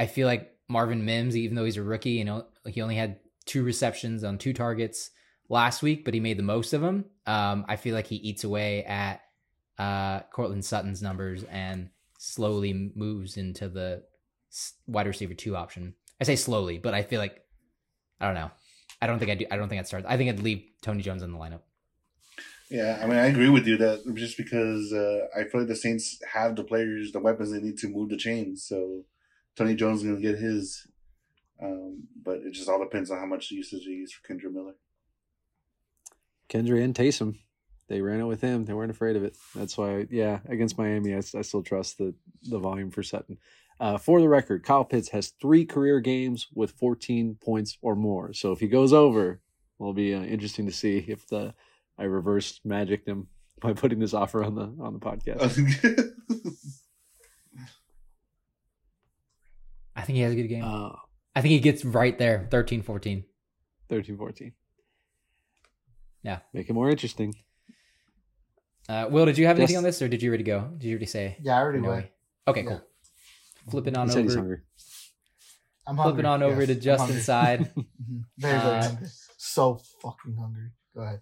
I 0.00 0.06
feel 0.06 0.26
like 0.26 0.50
Marvin 0.68 1.04
Mims, 1.04 1.36
even 1.36 1.54
though 1.54 1.64
he's 1.64 1.76
a 1.76 1.82
rookie, 1.84 2.10
you 2.10 2.24
know, 2.24 2.46
he 2.66 2.82
only 2.82 2.96
had 2.96 3.20
two 3.44 3.62
receptions 3.62 4.24
on 4.24 4.36
two 4.36 4.52
targets 4.52 5.10
last 5.48 5.80
week, 5.80 6.04
but 6.04 6.12
he 6.12 6.18
made 6.18 6.40
the 6.40 6.42
most 6.42 6.72
of 6.72 6.80
them. 6.80 7.04
Um, 7.24 7.66
I 7.68 7.76
feel 7.76 7.94
like 7.94 8.08
he 8.08 8.16
eats 8.16 8.42
away 8.42 8.82
at 8.82 9.20
uh, 9.78 10.22
Courtland 10.32 10.64
Sutton's 10.64 11.02
numbers 11.02 11.44
and 11.44 11.90
slowly 12.18 12.90
moves 12.96 13.36
into 13.36 13.68
the 13.68 14.02
wide 14.86 15.06
receiver 15.06 15.34
two 15.34 15.56
option. 15.56 15.94
I 16.20 16.24
say 16.24 16.36
slowly, 16.36 16.78
but 16.78 16.94
I 16.94 17.02
feel 17.02 17.20
like 17.20 17.42
I 18.20 18.26
don't 18.26 18.34
know. 18.34 18.50
I 19.00 19.06
don't 19.06 19.18
think 19.18 19.30
I 19.30 19.34
do. 19.34 19.46
I 19.50 19.56
don't 19.56 19.68
think 19.68 19.78
I'd 19.78 19.86
start. 19.86 20.04
I 20.06 20.16
think 20.16 20.30
I'd 20.30 20.42
leave 20.42 20.64
Tony 20.82 21.02
Jones 21.02 21.22
in 21.22 21.32
the 21.32 21.38
lineup. 21.38 21.60
Yeah, 22.70 22.98
I 23.00 23.06
mean, 23.06 23.18
I 23.18 23.26
agree 23.26 23.48
with 23.48 23.66
you 23.66 23.76
that 23.76 24.02
just 24.14 24.36
because 24.36 24.92
uh, 24.92 25.26
I 25.36 25.44
feel 25.44 25.60
like 25.60 25.68
the 25.68 25.76
Saints 25.76 26.18
have 26.32 26.56
the 26.56 26.64
players, 26.64 27.12
the 27.12 27.20
weapons 27.20 27.52
they 27.52 27.60
need 27.60 27.78
to 27.78 27.88
move 27.88 28.08
the 28.08 28.16
chains. 28.16 28.64
So 28.64 29.04
Tony 29.54 29.76
Jones 29.76 30.00
is 30.00 30.04
going 30.04 30.20
to 30.20 30.22
get 30.22 30.38
his, 30.38 30.86
um, 31.62 32.08
but 32.24 32.38
it 32.38 32.52
just 32.52 32.68
all 32.68 32.82
depends 32.82 33.10
on 33.10 33.18
how 33.18 33.26
much 33.26 33.52
usage 33.52 33.84
they 33.84 33.92
use 33.92 34.12
for 34.12 34.26
Kendre 34.26 34.52
Miller. 34.52 34.74
Kendre 36.48 36.82
and 36.82 36.94
Taysom, 36.94 37.38
they 37.88 38.00
ran 38.00 38.20
it 38.20 38.24
with 38.24 38.40
him. 38.40 38.64
They 38.64 38.74
weren't 38.74 38.90
afraid 38.90 39.14
of 39.14 39.22
it. 39.22 39.36
That's 39.54 39.78
why, 39.78 40.06
yeah, 40.10 40.40
against 40.48 40.76
Miami, 40.76 41.14
I, 41.14 41.18
I 41.18 41.42
still 41.42 41.62
trust 41.62 41.98
the 41.98 42.14
the 42.42 42.58
volume 42.58 42.90
for 42.90 43.04
Sutton. 43.04 43.38
Uh, 43.78 43.98
for 43.98 44.20
the 44.20 44.28
record, 44.28 44.62
Kyle 44.62 44.84
Pitts 44.84 45.10
has 45.10 45.34
three 45.40 45.64
career 45.66 46.00
games 46.00 46.48
with 46.54 46.72
14 46.72 47.36
points 47.44 47.76
or 47.82 47.94
more. 47.94 48.32
So 48.32 48.52
if 48.52 48.60
he 48.60 48.68
goes 48.68 48.92
over, 48.92 49.40
it'll 49.78 49.92
be 49.92 50.14
uh, 50.14 50.22
interesting 50.22 50.64
to 50.66 50.72
see 50.72 51.04
if 51.08 51.26
the 51.26 51.54
I 51.98 52.04
reversed 52.04 52.60
magicked 52.64 53.06
him 53.08 53.28
by 53.60 53.72
putting 53.74 53.98
this 53.98 54.14
offer 54.14 54.42
on 54.44 54.54
the 54.54 54.74
on 54.80 54.92
the 54.94 54.98
podcast. 55.00 55.40
I 59.94 60.02
think 60.02 60.16
he 60.16 60.22
has 60.22 60.32
a 60.32 60.36
good 60.36 60.48
game. 60.48 60.62
Uh, 60.64 60.90
I 61.34 61.40
think 61.40 61.52
he 61.52 61.60
gets 61.60 61.84
right 61.84 62.16
there, 62.18 62.48
13, 62.50 62.82
14. 62.82 63.24
13 63.88 64.16
14. 64.16 64.52
Yeah. 66.22 66.38
Make 66.52 66.68
it 66.68 66.72
more 66.72 66.90
interesting. 66.90 67.34
Uh, 68.88 69.06
Will, 69.10 69.26
did 69.26 69.38
you 69.38 69.46
have 69.46 69.58
anything 69.58 69.76
on 69.76 69.82
this, 69.82 70.00
or 70.02 70.08
did 70.08 70.22
you 70.22 70.28
already 70.30 70.44
go? 70.44 70.70
Did 70.78 70.84
you 70.84 70.92
already 70.92 71.06
say? 71.06 71.36
Yeah, 71.42 71.56
I 71.56 71.60
already 71.60 71.80
no? 71.80 71.88
went. 71.88 72.06
Okay, 72.46 72.62
Yeah. 72.62 72.68
cool. 72.68 72.82
Flipping 73.70 73.96
on 73.96 74.06
He 74.08 74.12
said 74.12 74.22
he's 74.24 74.32
over. 74.32 74.40
hungry. 74.40 74.58
I'm 75.86 75.96
hungry. 75.96 76.12
Flipping 76.12 76.26
on 76.26 76.42
over 76.42 76.60
yes, 76.60 76.66
to 76.68 76.74
I'm 76.74 76.80
Justin's 76.80 77.24
side. 77.24 77.58
Very, 78.38 78.58
very 78.58 78.76
Uh, 78.78 78.82
hungry. 78.88 79.08
So 79.36 79.80
fucking 80.02 80.36
hungry. 80.36 80.70
Go 80.94 81.02
ahead. 81.02 81.20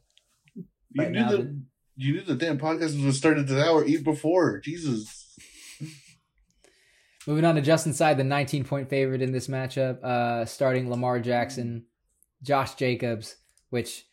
you 0.55 0.65
Right 0.99 1.11
knew 1.11 1.29
the 1.29 1.37
the- 1.39 1.62
you 1.97 2.12
knew 2.15 2.23
the 2.23 2.35
damn 2.35 2.59
podcast 2.59 3.05
was 3.05 3.16
started 3.16 3.47
this 3.47 3.65
hour. 3.65 3.85
Eat 3.85 4.03
before 4.03 4.59
Jesus. 4.61 5.37
Moving 7.27 7.45
on 7.45 7.55
to 7.55 7.61
Justin's 7.62 7.97
side, 7.97 8.19
the 8.19 8.25
19 8.25 8.65
point 8.65 8.91
favorite 8.91 9.23
in 9.23 9.33
this 9.33 9.49
matchup, 9.49 10.03
uh, 10.03 10.45
starting 10.45 10.91
Lamar 10.91 11.21
Jackson, 11.21 11.87
Josh 12.43 12.75
Jacobs 12.75 13.37
which 13.71 14.05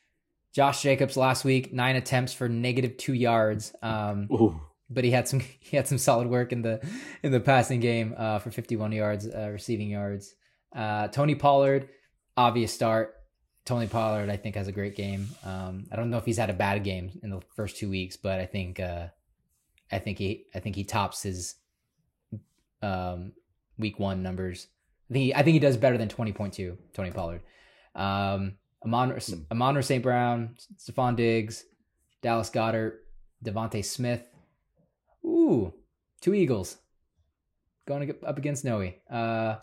Josh 0.56 0.82
Jacobs 0.82 1.16
last 1.18 1.45
week 1.45 1.72
nine 1.72 1.95
attempts 1.95 2.34
for 2.34 2.49
negative 2.49 2.98
two 2.98 3.14
yards. 3.14 3.74
Um, 3.84 4.28
Ooh. 4.32 4.60
But 4.93 5.03
he 5.03 5.11
had 5.11 5.27
some 5.27 5.39
he 5.59 5.77
had 5.77 5.88
some 5.88 5.97
solid 5.97 6.27
work 6.27 6.51
in 6.51 6.61
the 6.61 6.85
in 7.23 7.31
the 7.31 7.39
passing 7.39 7.80
game 7.80 8.13
uh, 8.18 8.39
for 8.39 8.51
51 8.51 8.91
yards, 8.91 9.27
uh, 9.27 9.49
receiving 9.51 9.89
yards. 9.89 10.35
Uh, 10.76 11.07
Tony 11.07 11.35
Pollard, 11.35 11.89
obvious 12.38 12.73
start. 12.73 13.15
Tony 13.63 13.88
Pollard, 13.88 14.30
I 14.30 14.38
think, 14.38 14.55
has 14.55 14.68
a 14.68 14.72
great 14.72 14.95
game. 14.95 15.27
Um, 15.43 15.85
I 15.91 15.95
don't 15.95 16.09
know 16.09 16.18
if 16.18 16.26
he's 16.26 16.38
had 16.38 16.49
a 16.49 16.53
bad 16.53 16.84
game 16.84 17.11
in 17.22 17.30
the 17.30 17.41
first 17.55 17.77
two 17.77 17.89
weeks, 17.89 18.18
but 18.18 18.39
I 18.39 18.45
think 18.45 18.80
uh, 18.80 19.07
I 19.91 19.99
think 19.99 20.18
he 20.18 20.45
I 20.55 20.59
think 20.59 20.76
he 20.76 20.84
tops 20.84 21.23
his 21.23 21.55
um, 22.81 23.34
week 23.77 23.99
one 23.99 24.23
numbers. 24.23 24.68
I 25.09 25.13
think 25.13 25.23
he, 25.26 25.35
I 25.35 25.43
think 25.43 25.53
he 25.53 25.59
does 25.59 25.77
better 25.77 25.97
than 25.97 26.09
20.2. 26.09 26.77
Tony 26.93 27.11
Pollard, 27.11 27.41
um, 27.95 28.53
Amon 28.84 29.19
Amon 29.51 29.84
St. 29.84 30.01
Brown, 30.01 30.55
Stefon 30.77 31.15
Diggs, 31.15 31.65
Dallas 32.22 32.49
Goedert, 32.49 32.93
DeVonta 33.45 33.84
Smith. 33.84 34.23
Ooh, 35.52 35.73
two 36.22 36.34
Eagles 36.34 36.78
going 37.88 38.03
ag- 38.03 38.23
up 38.26 38.38
against 38.38 38.64
Noe. 38.65 38.91
Uh, 39.10 39.56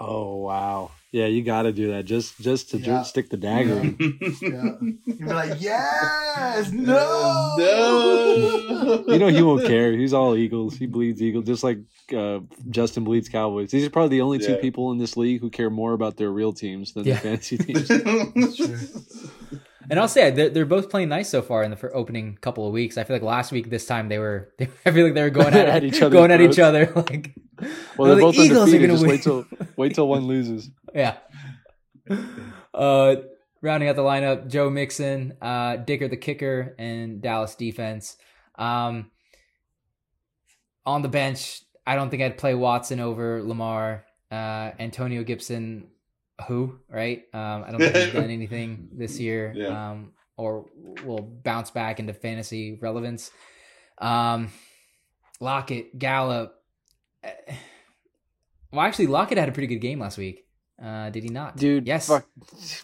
Oh 0.00 0.36
wow. 0.36 0.90
Yeah, 1.12 1.26
you 1.26 1.42
got 1.42 1.62
to 1.62 1.72
do 1.72 1.90
that 1.92 2.06
just 2.06 2.40
just 2.40 2.70
to 2.70 2.78
ju- 2.78 3.04
stick 3.04 3.28
the 3.28 3.36
dagger 3.36 3.78
in. 3.78 3.96
Yeah. 4.40 4.72
You'd 5.04 5.18
be 5.18 5.24
like, 5.26 5.60
yes, 5.60 6.72
no, 6.72 7.54
No. 7.58 9.04
You 9.06 9.18
know 9.18 9.28
he 9.28 9.42
won't 9.42 9.66
care. 9.66 9.92
He's 9.92 10.14
all 10.14 10.34
Eagles. 10.34 10.76
He 10.76 10.86
bleeds 10.86 11.20
Eagles, 11.20 11.44
just 11.44 11.62
like 11.62 11.78
uh, 12.16 12.40
Justin 12.70 13.04
bleeds 13.04 13.28
Cowboys. 13.28 13.70
These 13.70 13.84
are 13.86 13.90
probably 13.90 14.16
the 14.16 14.22
only 14.22 14.38
two 14.38 14.56
people 14.56 14.92
in 14.92 14.98
this 14.98 15.14
league 15.18 15.42
who 15.42 15.50
care 15.50 15.68
more 15.68 15.92
about 15.92 16.16
their 16.16 16.30
real 16.30 16.54
teams 16.54 16.94
than 16.94 17.04
Yeah. 17.04 17.20
their 17.20 17.36
fantasy 17.36 17.58
teams. 17.58 17.90
And 19.90 19.98
I'll 19.98 20.08
say 20.08 20.30
they're, 20.30 20.50
they're 20.50 20.66
both 20.66 20.90
playing 20.90 21.08
nice 21.08 21.28
so 21.28 21.42
far 21.42 21.62
in 21.62 21.70
the 21.70 21.90
opening 21.92 22.38
couple 22.40 22.66
of 22.66 22.72
weeks. 22.72 22.98
I 22.98 23.04
feel 23.04 23.16
like 23.16 23.22
last 23.22 23.52
week 23.52 23.70
this 23.70 23.86
time 23.86 24.08
they 24.08 24.18
were. 24.18 24.52
They, 24.58 24.68
I 24.86 24.90
feel 24.90 25.04
like 25.04 25.14
they 25.14 25.22
were 25.22 25.30
going 25.30 25.54
at, 25.54 25.68
At 25.68 25.84
each 25.84 26.00
other's 26.02 26.12
going 26.12 26.30
at 26.30 26.40
each 26.40 26.58
other. 26.58 26.92
Like, 26.96 27.34
Well, 27.96 28.08
they're 28.08 28.16
the 28.16 28.22
both 28.22 28.34
Eagles 28.34 28.58
are 28.58 28.62
undefeated. 28.62 28.90
Just 28.90 29.02
win. 29.02 29.10
wait 29.10 29.22
till 29.22 29.46
wait 29.76 29.94
till 29.94 30.08
one 30.08 30.26
loses. 30.26 30.70
Yeah. 30.94 31.16
Uh, 32.74 33.16
rounding 33.60 33.88
out 33.88 33.96
the 33.96 34.02
lineup, 34.02 34.48
Joe 34.48 34.68
Mixon, 34.70 35.34
uh, 35.40 35.76
Dicker 35.76 36.08
the 36.08 36.16
kicker, 36.16 36.74
and 36.78 37.22
Dallas 37.22 37.54
defense. 37.54 38.16
Um, 38.56 39.10
on 40.84 41.02
the 41.02 41.08
bench, 41.08 41.62
I 41.86 41.94
don't 41.94 42.10
think 42.10 42.22
I'd 42.22 42.38
play 42.38 42.54
Watson 42.54 43.00
over 43.00 43.42
Lamar. 43.42 44.04
Uh, 44.30 44.72
Antonio 44.78 45.22
Gibson, 45.22 45.88
who 46.42 46.78
right? 46.88 47.22
Um, 47.32 47.64
I 47.66 47.70
don't 47.70 47.80
think 47.80 47.96
he's 47.96 48.12
done 48.12 48.30
anything 48.30 48.88
this 48.92 49.18
year. 49.20 49.52
Yeah. 49.54 49.90
Um, 49.90 50.12
or 50.36 50.66
will 51.04 51.20
bounce 51.22 51.70
back 51.70 52.00
into 52.00 52.12
fantasy 52.14 52.78
relevance. 52.80 53.30
Um, 53.98 54.50
Lockett, 55.40 55.98
Gallup. 55.98 56.54
eh, 57.22 57.32
Well, 58.72 58.80
actually, 58.80 59.08
Lockett 59.08 59.38
had 59.38 59.48
a 59.48 59.52
pretty 59.52 59.66
good 59.66 59.80
game 59.80 59.98
last 60.00 60.18
week. 60.18 60.46
Uh, 60.82 61.10
did 61.10 61.22
he 61.22 61.28
not? 61.28 61.56
Dude, 61.56 61.86
Yes. 61.86 62.08
fuck, 62.08 62.26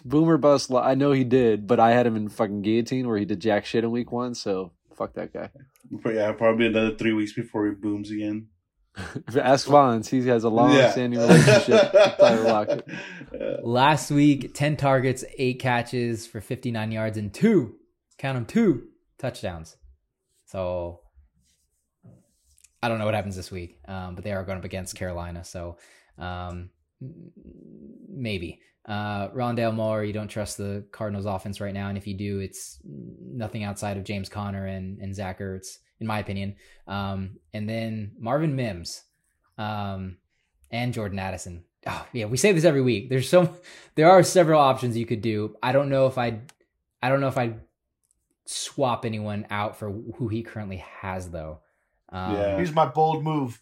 boomer 0.05 0.37
bust. 0.37 0.71
I 0.71 0.95
know 0.95 1.11
he 1.11 1.23
did, 1.23 1.67
but 1.67 1.79
I 1.79 1.91
had 1.91 2.05
him 2.07 2.15
in 2.15 2.29
fucking 2.29 2.61
guillotine 2.61 3.07
where 3.07 3.17
he 3.17 3.25
did 3.25 3.39
jack 3.41 3.65
shit 3.65 3.83
in 3.83 3.91
week 3.91 4.11
one. 4.11 4.35
So 4.35 4.71
fuck 4.95 5.13
that 5.15 5.33
guy. 5.33 5.49
But 5.91 6.13
yeah, 6.13 6.31
probably 6.33 6.67
another 6.67 6.95
three 6.95 7.13
weeks 7.13 7.33
before 7.33 7.65
he 7.67 7.73
booms 7.73 8.11
again. 8.11 8.47
Ask 9.41 9.67
Fonz. 9.67 10.09
He 10.09 10.27
has 10.27 10.43
a 10.43 10.49
long 10.49 10.73
Yeah. 10.73 10.91
standing 10.91 11.19
relationship 11.19 11.93
with 11.93 12.17
Tyler 12.19 12.43
Lockett. 12.43 12.87
Last 13.63 14.11
week, 14.11 14.53
10 14.53 14.77
targets, 14.77 15.23
8 15.37 15.59
catches 15.59 16.27
for 16.27 16.41
59 16.41 16.91
yards 16.91 17.17
and 17.17 17.33
two, 17.33 17.75
count 18.17 18.35
them, 18.35 18.45
two 18.45 18.87
touchdowns. 19.17 19.77
So 20.45 21.01
I 22.81 22.87
don't 22.89 22.97
know 22.99 23.05
what 23.05 23.13
happens 23.13 23.35
this 23.35 23.51
week, 23.51 23.77
um, 23.87 24.15
but 24.15 24.23
they 24.23 24.31
are 24.31 24.43
going 24.43 24.57
up 24.57 24.63
against 24.65 24.95
Carolina. 24.95 25.43
So 25.43 25.77
um, 26.17 26.69
maybe. 28.09 28.61
Uh, 28.87 29.29
Rondale 29.29 29.73
Moore, 29.75 30.03
you 30.03 30.13
don't 30.13 30.29
trust 30.29 30.57
the 30.57 30.85
Cardinals 30.91 31.25
offense 31.25 31.61
right 31.61 31.73
now. 31.73 31.89
And 31.89 31.97
if 31.97 32.07
you 32.07 32.17
do, 32.17 32.39
it's 32.39 32.79
nothing 32.83 33.63
outside 33.63 33.97
of 33.97 34.03
James 34.03 34.29
Conner 34.29 34.65
and, 34.65 34.97
and 34.99 35.13
Zach 35.13 35.39
Ertz, 35.39 35.77
in 35.99 36.07
my 36.07 36.19
opinion. 36.19 36.55
Um, 36.87 37.37
and 37.53 37.67
then 37.67 38.11
Marvin 38.19 38.55
Mims 38.55 39.03
um, 39.57 40.17
and 40.71 40.93
Jordan 40.93 41.19
Addison. 41.19 41.63
Oh, 41.87 42.05
yeah, 42.13 42.25
we 42.25 42.37
say 42.37 42.51
this 42.51 42.65
every 42.65 42.81
week. 42.81 43.09
There's 43.09 43.29
so 43.29 43.55
there 43.95 44.09
are 44.09 44.23
several 44.23 44.59
options 44.59 44.97
you 44.97 45.05
could 45.05 45.21
do. 45.21 45.55
I 45.63 45.71
don't 45.71 45.89
know 45.89 46.07
if 46.07 46.17
I 46.17 46.41
I 47.01 47.09
don't 47.09 47.21
know 47.21 47.27
if 47.27 47.37
I'd 47.37 47.59
swap 48.45 49.05
anyone 49.05 49.45
out 49.49 49.77
for 49.77 49.91
who 49.91 50.27
he 50.27 50.41
currently 50.43 50.83
has 51.01 51.29
though. 51.29 51.59
Um, 52.09 52.35
Yeah. 52.35 52.55
Here's 52.55 52.73
my 52.73 52.85
bold 52.87 53.23
move. 53.23 53.61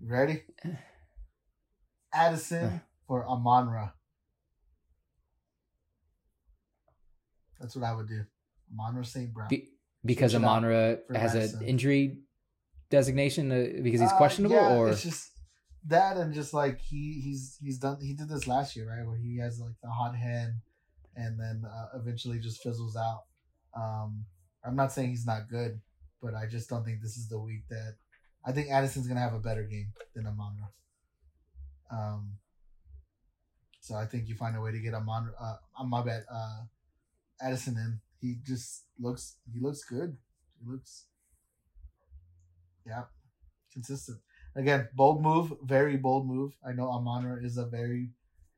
Ready? 0.00 0.42
Addison 2.14 2.80
for 3.06 3.26
Amonra. 3.26 3.92
That's 7.60 7.76
what 7.76 7.84
I 7.84 7.94
would 7.94 8.08
do. 8.08 8.24
Amonra 8.74 9.06
St. 9.06 9.32
Brown. 9.32 9.48
Be- 9.48 9.68
because 10.04 10.32
Switch 10.32 10.42
it 10.42 10.46
out 10.46 10.62
Amonra 10.62 11.16
has 11.16 11.34
an 11.34 11.62
injury 11.64 12.18
designation 12.90 13.50
uh, 13.52 13.82
because 13.82 14.00
he's 14.00 14.12
Uh, 14.12 14.16
questionable 14.16 14.56
yeah, 14.56 14.76
or? 14.76 14.90
it's 14.90 15.02
just 15.02 15.30
that 15.86 16.16
and 16.16 16.32
just 16.34 16.52
like 16.54 16.80
he 16.80 17.20
he's 17.24 17.56
he's 17.60 17.78
done 17.78 17.98
he 18.00 18.14
did 18.14 18.28
this 18.28 18.46
last 18.46 18.76
year 18.76 18.88
right 18.88 19.06
where 19.06 19.16
he 19.16 19.38
has 19.38 19.58
like 19.58 19.74
the 19.82 19.90
hot 19.90 20.14
hand 20.14 20.52
and 21.16 21.38
then 21.40 21.62
uh, 21.66 21.88
eventually 21.98 22.38
just 22.38 22.62
fizzles 22.62 22.96
out. 22.96 23.22
Um 23.74 24.26
i'm 24.64 24.76
not 24.76 24.92
saying 24.92 25.10
he's 25.10 25.26
not 25.26 25.48
good 25.50 25.80
but 26.22 26.34
i 26.34 26.46
just 26.46 26.68
don't 26.70 26.84
think 26.84 27.00
this 27.00 27.16
is 27.16 27.28
the 27.28 27.38
week 27.40 27.62
that 27.68 27.96
i 28.44 28.52
think 28.52 28.68
addison's 28.70 29.08
gonna 29.08 29.18
have 29.18 29.34
a 29.34 29.40
better 29.40 29.64
game 29.64 29.92
than 30.14 30.24
amonra 30.24 30.68
um 31.90 32.34
so 33.80 33.96
i 33.96 34.04
think 34.06 34.28
you 34.28 34.36
find 34.36 34.54
a 34.56 34.60
way 34.60 34.70
to 34.70 34.78
get 34.78 34.94
amonra 34.94 35.32
uh 35.40 35.84
my 35.84 36.00
bad 36.02 36.22
uh 36.30 36.60
addison 37.40 37.76
in 37.76 38.00
he 38.22 38.36
just 38.42 38.84
looks 38.98 39.36
he 39.52 39.60
looks 39.60 39.84
good 39.84 40.16
he 40.58 40.70
looks 40.70 41.06
yeah 42.86 43.02
consistent. 43.72 44.18
Again, 44.54 44.88
bold 44.94 45.22
move, 45.22 45.52
very 45.64 45.96
bold 45.96 46.26
move. 46.26 46.52
I 46.66 46.72
know 46.72 46.86
Amonra 46.88 47.42
is 47.42 47.56
a 47.56 47.64
very 47.64 48.10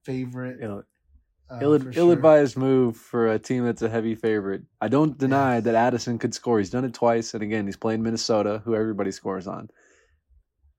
favorite. 0.03 0.59
You 0.61 0.69
know, 0.69 0.82
uh, 1.51 1.59
Ill, 1.62 1.78
sure. 1.78 1.93
ill-advised 1.95 2.57
move 2.57 2.97
for 2.97 3.28
a 3.28 3.39
team 3.39 3.65
that's 3.65 3.82
a 3.82 3.89
heavy 3.89 4.15
favorite. 4.16 4.62
I 4.81 4.89
don't 4.89 5.16
deny 5.16 5.61
that 5.61 5.74
Addison 5.74 6.19
could 6.19 6.35
score. 6.35 6.59
He's 6.59 6.70
done 6.70 6.85
it 6.85 6.95
twice, 6.95 7.32
and 7.35 7.43
again, 7.45 7.66
he's 7.66 7.77
playing 7.77 8.03
Minnesota, 8.03 8.61
who 8.65 8.74
everybody 8.74 9.12
scores 9.12 9.47
on. 9.47 9.70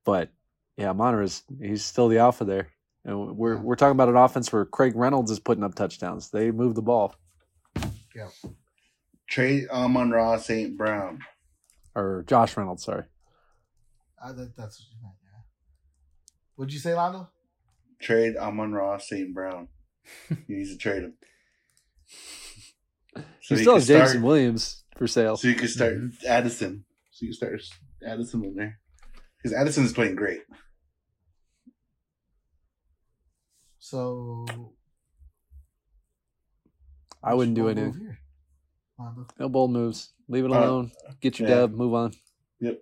But 0.03 0.31
yeah, 0.75 0.91
Monterey's 0.91 1.43
he's 1.61 1.85
still 1.85 2.09
the 2.09 2.17
alpha 2.17 2.43
there, 2.43 2.67
and 3.05 3.37
we're 3.37 3.55
Yeah. 3.55 3.61
we're 3.61 3.75
talking 3.77 3.91
about 3.95 4.09
an 4.09 4.17
offense 4.17 4.51
where 4.51 4.65
Craig 4.65 4.97
Reynolds 4.97 5.31
is 5.31 5.39
putting 5.39 5.63
up 5.63 5.75
touchdowns. 5.75 6.29
They 6.29 6.51
move 6.51 6.75
the 6.75 6.81
ball, 6.81 7.15
Trade 9.29 9.67
Amon 9.69 10.11
Ra 10.11 10.37
St. 10.37 10.77
Brown. 10.77 11.19
or 11.95 12.23
Josh 12.27 12.55
Reynolds, 12.55 12.83
sorry. 12.83 13.03
I 14.23 14.27
think 14.29 14.55
that's 14.55 14.79
what 14.79 14.87
you 14.91 15.01
meant. 15.01 15.15
Yeah. 15.23 15.41
What'd 16.55 16.73
you 16.73 16.79
say, 16.79 16.93
Lando? 16.93 17.29
Trade 18.01 18.37
Amon 18.37 18.73
Ra 18.73 18.97
St. 18.97 19.33
Brown. 19.33 19.67
he 20.29 20.53
needs 20.53 20.71
to 20.71 20.77
trade 20.77 21.03
him. 21.03 21.13
he 23.15 23.55
he 23.55 23.61
still 23.61 23.75
has 23.75 23.87
Jameson 23.87 24.09
start- 24.09 24.23
Williams 24.23 24.83
for 24.97 25.07
sale. 25.07 25.37
So 25.37 25.47
you 25.47 25.55
can 25.55 25.67
start 25.67 25.93
mm-hmm. 25.95 26.27
Addison. 26.27 26.85
So 27.11 27.25
you 27.25 27.29
can 27.29 27.35
start 27.35 27.61
Addison 28.05 28.43
in 28.43 28.55
there. 28.55 28.79
Because 29.37 29.57
Addison 29.57 29.85
is 29.85 29.93
playing 29.93 30.15
great. 30.15 30.41
So 33.79 34.45
I 37.23 37.33
wouldn't 37.33 37.55
do 37.55 37.63
bold 37.63 37.77
anything. 37.77 38.17
Move 38.97 39.07
here, 39.07 39.15
Lando? 39.15 39.27
No 39.39 39.49
bold 39.49 39.71
moves. 39.71 40.09
Leave 40.27 40.45
it 40.45 40.51
Uh, 40.51 40.59
alone. 40.59 40.91
Get 41.21 41.39
your 41.39 41.49
yeah. 41.49 41.55
dub. 41.55 41.73
Move 41.73 41.93
on. 41.93 42.13
Yep. 42.59 42.81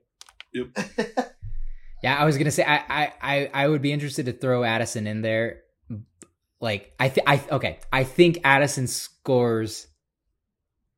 Yep. 0.53 0.67
yeah, 2.03 2.15
I 2.17 2.25
was 2.25 2.37
gonna 2.37 2.51
say 2.51 2.63
I, 2.63 2.75
I, 2.89 3.13
I, 3.21 3.49
I 3.53 3.67
would 3.67 3.81
be 3.81 3.91
interested 3.91 4.25
to 4.27 4.33
throw 4.33 4.63
Addison 4.63 5.07
in 5.07 5.21
there. 5.21 5.61
Like 6.61 6.93
I 6.99 7.09
think 7.09 7.29
I 7.29 7.43
okay. 7.51 7.79
I 7.91 8.03
think 8.05 8.39
Addison 8.43 8.87
scores. 8.87 9.87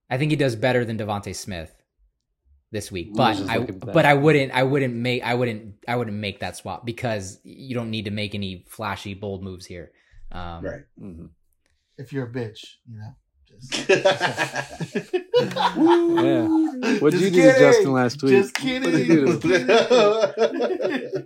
I 0.09 0.17
think 0.19 0.29
he 0.31 0.35
does 0.35 0.55
better 0.55 0.85
than 0.85 0.97
DeVonta 0.99 1.33
Smith 1.35 1.73
this 2.71 2.91
week, 2.91 3.15
but 3.15 3.37
I 3.49 3.57
looking 3.57 3.75
at 3.75 3.81
that. 3.81 3.93
but 3.93 4.05
I 4.05 4.13
wouldn't 4.13 4.51
I 4.51 4.61
wouldn't 4.63 4.93
make 4.93 5.23
I 5.23 5.33
wouldn't 5.33 5.75
I 5.87 5.95
wouldn't 5.95 6.17
make 6.17 6.41
that 6.41 6.55
swap 6.57 6.85
because 6.85 7.39
you 7.43 7.73
don't 7.73 7.89
need 7.89 8.05
to 8.05 8.11
make 8.11 8.35
any 8.35 8.63
flashy 8.67 9.15
bold 9.15 9.41
moves 9.43 9.65
here. 9.65 9.91
Um, 10.31 10.63
Right. 10.63 10.81
Mhm. 11.01 11.29
if 11.97 12.13
you're 12.13 12.27
a 12.27 12.31
bitch, 12.31 12.59
you 12.87 12.97
know. 12.99 13.15
Just, 13.61 13.89
Yeah. 15.77 16.47
What'd 16.99 17.19
Just 17.19 17.23
you 17.23 17.29
do 17.31 17.41
to. 17.41 17.59
Justin 17.59 17.93
last 17.93 18.21
week? 18.23 18.31
Just 18.31 18.57
What'd 18.59 18.83
kidding. 18.83 19.05
you 19.05 19.39
do? 19.39 21.25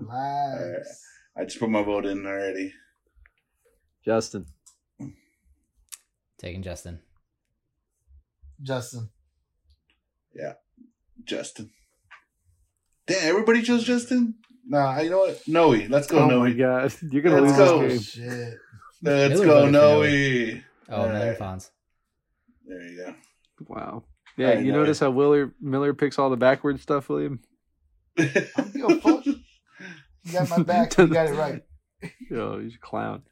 Relax. 0.00 1.02
I 1.36 1.44
just 1.44 1.58
put 1.60 1.68
my 1.70 1.82
vote 1.82 2.06
in 2.06 2.24
already. 2.26 2.72
Justin. 4.04 4.46
Taking 6.38 6.62
Justin. 6.62 7.00
Justin. 8.62 9.10
Yeah. 10.34 10.54
Justin. 11.24 11.70
Damn, 13.06 13.28
everybody 13.28 13.62
chose 13.62 13.84
Justin. 13.84 14.34
Nah, 14.68 14.98
you 15.00 15.10
know 15.10 15.18
what? 15.18 15.40
Noe. 15.46 15.70
Let's 15.88 16.06
go, 16.08 16.18
oh 16.20 16.26
Noe. 16.26 16.40
my 16.40 16.52
god, 16.52 16.92
you're 17.10 17.22
gonna 17.22 17.40
Let's 17.40 17.56
lose 17.58 17.68
go. 17.68 17.88
this 17.88 18.14
game. 18.16 18.26
Oh, 18.28 18.34
shit. 18.44 18.58
Let's 19.06 19.40
go, 19.40 19.46
voted 19.46 19.72
Noe. 19.72 20.02
Noe. 20.02 20.60
Oh, 20.88 20.96
All 20.96 21.08
Miller 21.08 21.28
right. 21.30 21.38
Fonz. 21.38 21.70
There 22.66 22.82
you 22.82 22.96
go. 23.04 23.14
Wow. 23.68 24.04
Yeah, 24.36 24.50
I 24.50 24.54
you 24.58 24.72
know. 24.72 24.80
notice 24.80 25.00
how 25.00 25.10
Willer 25.10 25.54
Miller 25.60 25.94
picks 25.94 26.18
all 26.18 26.30
the 26.30 26.36
backward 26.36 26.80
stuff, 26.80 27.08
William? 27.08 27.40
I 28.18 28.46
don't 28.56 28.72
give 28.74 28.90
a 28.90 29.00
fuck. 29.00 29.26
You 29.26 30.32
got 30.32 30.50
my 30.50 30.62
back. 30.62 30.96
You 30.98 31.06
got 31.08 31.26
it 31.28 31.34
right. 31.34 31.62
Oh, 32.32 32.58
he's 32.60 32.74
a 32.74 32.78
clown. 32.78 33.22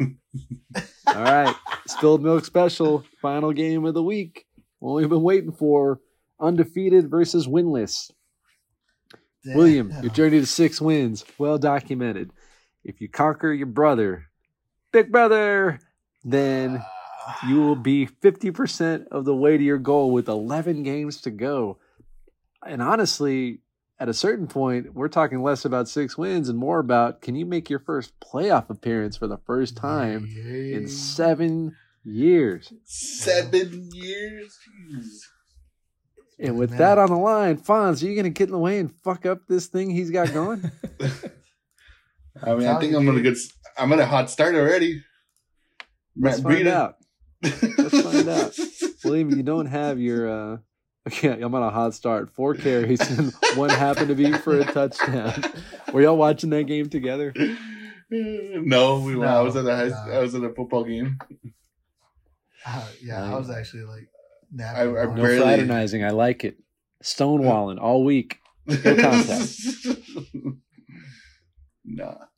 all 0.00 0.06
right, 1.06 1.54
spilled 1.88 2.22
milk 2.22 2.44
special, 2.44 3.02
final 3.20 3.52
game 3.52 3.84
of 3.84 3.94
the 3.94 4.02
week. 4.02 4.46
One 4.78 4.94
we've 4.94 5.08
been 5.08 5.22
waiting 5.22 5.50
for: 5.52 6.00
undefeated 6.40 7.10
versus 7.10 7.48
winless. 7.48 8.10
William, 9.44 9.92
your 10.02 10.12
journey 10.12 10.38
to 10.38 10.46
six 10.46 10.80
wins, 10.80 11.24
well 11.38 11.58
documented. 11.58 12.30
If 12.84 13.00
you 13.00 13.08
conquer 13.08 13.52
your 13.52 13.66
brother, 13.66 14.26
big 14.92 15.10
brother, 15.10 15.80
then 16.24 16.82
Ah, 17.26 17.46
you 17.46 17.60
will 17.60 17.76
be 17.76 18.06
50% 18.06 19.08
of 19.08 19.24
the 19.24 19.34
way 19.34 19.58
to 19.58 19.62
your 19.62 19.78
goal 19.78 20.10
with 20.10 20.28
11 20.28 20.82
games 20.82 21.20
to 21.22 21.30
go. 21.30 21.78
And 22.66 22.80
honestly, 22.80 23.60
at 23.98 24.08
a 24.08 24.14
certain 24.14 24.46
point, 24.46 24.94
we're 24.94 25.08
talking 25.08 25.42
less 25.42 25.64
about 25.64 25.88
six 25.88 26.16
wins 26.16 26.48
and 26.48 26.58
more 26.58 26.78
about 26.78 27.20
can 27.20 27.34
you 27.34 27.44
make 27.44 27.68
your 27.68 27.78
first 27.78 28.18
playoff 28.20 28.70
appearance 28.70 29.16
for 29.16 29.26
the 29.26 29.36
first 29.38 29.76
time 29.76 30.28
in 30.34 30.88
seven 30.88 31.76
years? 32.04 32.72
Seven 32.84 33.90
years. 33.92 34.58
Jeez. 34.90 35.20
And 36.38 36.58
with 36.58 36.78
that 36.78 36.96
on 36.96 37.10
the 37.10 37.18
line, 37.18 37.58
Fonz, 37.58 38.02
are 38.02 38.06
you 38.06 38.14
going 38.14 38.24
to 38.24 38.30
get 38.30 38.48
in 38.48 38.52
the 38.52 38.58
way 38.58 38.78
and 38.78 38.90
fuck 39.04 39.26
up 39.26 39.46
this 39.46 39.66
thing 39.66 39.90
he's 39.90 40.10
got 40.10 40.32
going? 40.32 40.70
I 42.42 42.54
mean, 42.54 42.66
I 42.66 42.78
think 42.80 42.94
I'm 42.94 43.04
gonna 43.04 43.20
get. 43.20 43.36
I'm 43.80 43.92
at 43.92 43.98
a 44.00 44.06
hot 44.06 44.30
start 44.30 44.54
already. 44.54 45.02
Let's 46.16 46.40
Matt 46.40 46.52
find 46.52 46.66
Breida. 46.66 46.72
out. 46.72 46.96
Let's 47.42 48.00
find 48.02 48.28
out. 48.28 48.58
William, 49.04 49.30
you 49.30 49.42
don't 49.42 49.66
have 49.66 49.98
your. 49.98 50.28
uh 50.28 50.56
Okay, 51.08 51.40
I'm 51.40 51.54
on 51.54 51.62
a 51.62 51.70
hot 51.70 51.94
start. 51.94 52.30
Four 52.30 52.54
carries 52.54 53.00
and 53.18 53.32
one 53.56 53.70
happened 53.70 54.08
to 54.08 54.14
be 54.14 54.32
for 54.32 54.60
a 54.60 54.64
touchdown. 54.64 55.42
Were 55.94 56.02
y'all 56.02 56.16
watching 56.16 56.50
that 56.50 56.64
game 56.64 56.90
together? 56.90 57.32
no, 58.10 59.00
we 59.00 59.16
were. 59.16 59.26
I 59.26 59.40
was 59.40 59.56
at 59.56 59.64
a 59.64 59.74
high, 59.74 59.88
no. 59.88 60.12
I 60.12 60.18
was 60.18 60.34
at 60.34 60.44
a 60.44 60.50
football 60.50 60.84
game. 60.84 61.18
Uh, 62.66 62.86
yeah, 63.02 63.24
I 63.24 63.38
was 63.38 63.48
actually 63.48 63.84
like 63.84 64.08
napping. 64.52 64.94
I- 64.94 65.00
I 65.00 65.04
hard. 65.06 65.16
No 65.16 65.22
Barely. 65.22 65.38
fraternizing. 65.40 66.04
I 66.04 66.10
like 66.10 66.44
it. 66.44 66.58
Stonewalling 67.02 67.80
all 67.80 68.04
week. 68.04 68.36
contact. 68.68 69.56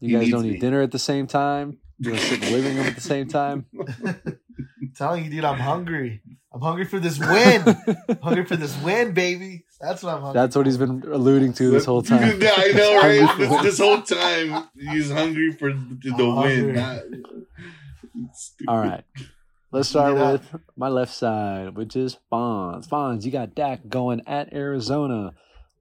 Nah. 0.02 0.08
You 0.08 0.18
he 0.18 0.24
guys 0.24 0.30
don't 0.32 0.48
me. 0.48 0.54
eat 0.54 0.60
dinner 0.60 0.82
at 0.82 0.90
the 0.90 0.98
same 0.98 1.26
time. 1.26 1.78
You 1.98 2.10
don't 2.10 2.20
sit 2.20 2.42
in 2.42 2.48
the 2.48 2.50
living 2.50 2.76
room 2.76 2.86
at 2.86 2.94
the 2.94 3.00
same 3.00 3.28
time. 3.28 3.66
I'm 4.04 4.92
telling 4.96 5.24
you, 5.24 5.30
dude, 5.30 5.44
I'm 5.44 5.58
hungry. 5.58 6.22
I'm 6.52 6.60
hungry 6.60 6.84
for 6.84 6.98
this 6.98 7.18
win. 7.18 7.62
hungry 8.22 8.44
for 8.44 8.56
this 8.56 8.76
win, 8.82 9.14
baby. 9.14 9.64
That's 9.80 10.02
what 10.02 10.16
I'm 10.16 10.22
hungry. 10.22 10.40
That's 10.40 10.56
what 10.56 10.66
he's 10.66 10.76
been 10.76 11.02
alluding 11.10 11.54
to 11.54 11.70
this 11.70 11.84
whole 11.84 12.02
time. 12.02 12.42
Yeah, 12.42 12.52
I 12.56 12.72
know, 12.72 12.96
right? 12.98 13.38
This, 13.38 13.62
this 13.62 13.78
whole 13.78 14.02
time, 14.02 14.68
he's 14.76 15.10
hungry 15.10 15.52
for 15.52 15.72
the, 15.72 15.98
the 16.16 16.24
I'm 16.24 16.36
win. 16.40 16.74
Not, 16.74 17.02
All 18.68 18.78
right. 18.78 19.04
Let's 19.70 19.88
start 19.88 20.14
with 20.14 20.60
my 20.76 20.88
left 20.88 21.14
side, 21.14 21.76
which 21.76 21.96
is 21.96 22.18
Fonz. 22.30 22.86
Fonz, 22.86 23.24
you 23.24 23.30
got 23.30 23.54
Dak 23.54 23.88
going 23.88 24.20
at 24.26 24.52
Arizona. 24.52 25.32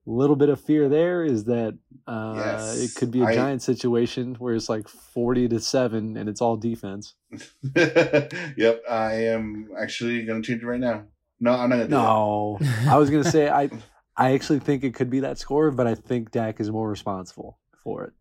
Little 0.05 0.35
bit 0.35 0.49
of 0.49 0.59
fear 0.59 0.89
there 0.89 1.23
is 1.23 1.43
that 1.45 1.77
uh, 2.07 2.33
Yes. 2.35 2.83
it 2.83 2.99
could 2.99 3.11
be 3.11 3.21
a 3.21 3.33
giant 3.33 3.61
situation 3.61 4.33
where 4.35 4.55
it's 4.55 4.67
like 4.67 4.87
40 4.87 5.47
to 5.49 5.59
7 5.59 6.17
and 6.17 6.27
it's 6.27 6.41
all 6.41 6.57
defense. 6.57 7.13
yep, 7.75 8.81
I 8.89 9.13
am 9.25 9.69
actually 9.79 10.25
gonna 10.25 10.41
change 10.41 10.63
it 10.63 10.65
right 10.65 10.79
now. 10.79 11.03
No, 11.39 11.53
I'm 11.53 11.69
not 11.69 11.75
gonna. 11.75 11.87
do 11.87 11.91
No. 11.91 12.57
I 12.87 12.97
was 12.97 13.09
going 13.09 13.23
to 13.23 13.29
say 13.31 13.49
I 13.49 13.69
I 14.17 14.33
actually 14.33 14.59
think 14.59 14.83
it 14.83 14.93
could 14.93 15.09
be 15.09 15.21
that 15.21 15.37
score, 15.37 15.71
but 15.71 15.87
I 15.87 15.95
think 15.95 16.31
Dak 16.31 16.59
is 16.59 16.69
more 16.69 16.89
responsible 16.89 17.57
for 17.83 18.05
it. 18.05 18.13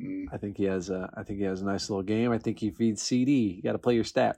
Mm, 0.00 0.26
I 0.32 0.36
think 0.38 0.56
he 0.56 0.64
has 0.64 0.90
a 0.90 1.10
I 1.16 1.22
think 1.22 1.38
he 1.38 1.44
has 1.44 1.62
a 1.62 1.64
nice 1.64 1.88
little 1.90 2.02
game. 2.02 2.32
I 2.32 2.38
think 2.38 2.58
he 2.58 2.70
feeds 2.70 3.02
CD. 3.02 3.54
You 3.56 3.62
got 3.62 3.72
to 3.72 3.78
play 3.78 3.94
your 3.94 4.04
stack. 4.04 4.36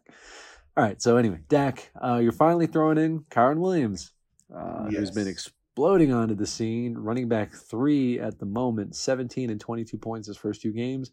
All 0.77 0.85
right. 0.85 1.01
So 1.01 1.16
anyway, 1.16 1.40
Dak, 1.48 1.90
uh, 2.02 2.19
you're 2.23 2.32
finally 2.32 2.66
throwing 2.66 2.98
in 2.98 3.20
Kyren 3.31 3.59
Williams, 3.59 4.12
uh, 4.55 4.85
who's 4.85 5.11
been 5.11 5.27
Yes. 5.27 5.51
Exploding 5.74 6.12
onto 6.12 6.36
the 6.36 6.46
scene. 6.46 6.96
Running 6.96 7.26
back 7.26 7.52
three 7.52 8.20
at 8.20 8.38
the 8.38 8.46
moment, 8.46 8.94
17 8.94 9.51
and 9.51 9.60
22 9.60 9.98
points 9.98 10.28
his 10.28 10.36
first 10.36 10.62
two 10.62 10.70
games. 10.70 11.10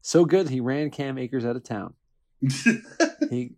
So 0.00 0.24
good, 0.24 0.48
he 0.48 0.58
ran 0.58 0.90
Cam 0.90 1.18
Akers 1.18 1.44
out 1.44 1.54
of 1.54 1.62
town. 1.62 1.94
He 3.30 3.52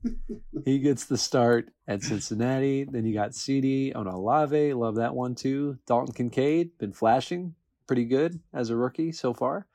he 0.64 0.78
gets 0.78 1.06
the 1.06 1.16
start 1.16 1.70
at 1.88 2.02
Cincinnati. 2.02 2.84
Then 2.84 3.04
you 3.04 3.12
got 3.12 3.34
CD 3.34 3.92
on 3.92 4.06
Olave. 4.06 4.72
Love 4.74 4.96
that 4.96 5.16
one 5.16 5.34
too. 5.34 5.78
Dalton 5.84 6.14
Kincaid 6.14 6.78
been 6.78 6.92
flashing 6.92 7.56
pretty 7.88 8.04
good 8.04 8.38
as 8.52 8.70
a 8.70 8.76
rookie 8.76 9.10
so 9.10 9.34
far. 9.34 9.66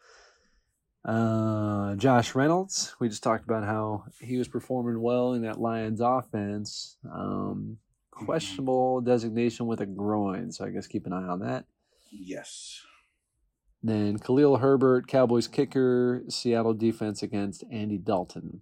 Uh, 1.03 1.95
Josh 1.95 2.33
Reynolds. 2.33 2.95
We 2.99 3.09
just 3.09 3.23
talked 3.23 3.43
about 3.43 3.65
how 3.65 4.05
he 4.21 4.37
was 4.37 4.47
performing 4.47 5.01
well 5.01 5.33
in 5.33 5.41
that 5.41 5.59
Lions 5.59 5.99
offense. 5.99 6.95
Um, 7.11 7.79
questionable 8.25 9.01
designation 9.01 9.65
with 9.67 9.81
a 9.81 9.85
groin, 9.85 10.51
so 10.51 10.65
I 10.65 10.69
guess 10.69 10.87
keep 10.87 11.05
an 11.05 11.13
eye 11.13 11.27
on 11.27 11.39
that. 11.39 11.65
yes. 12.11 12.81
Then 13.81 14.19
Khalil 14.19 14.57
Herbert, 14.57 15.07
Cowboys 15.07 15.47
kicker, 15.47 16.23
Seattle 16.27 16.73
defense 16.73 17.23
against 17.23 17.63
Andy 17.71 17.97
Dalton. 17.97 18.61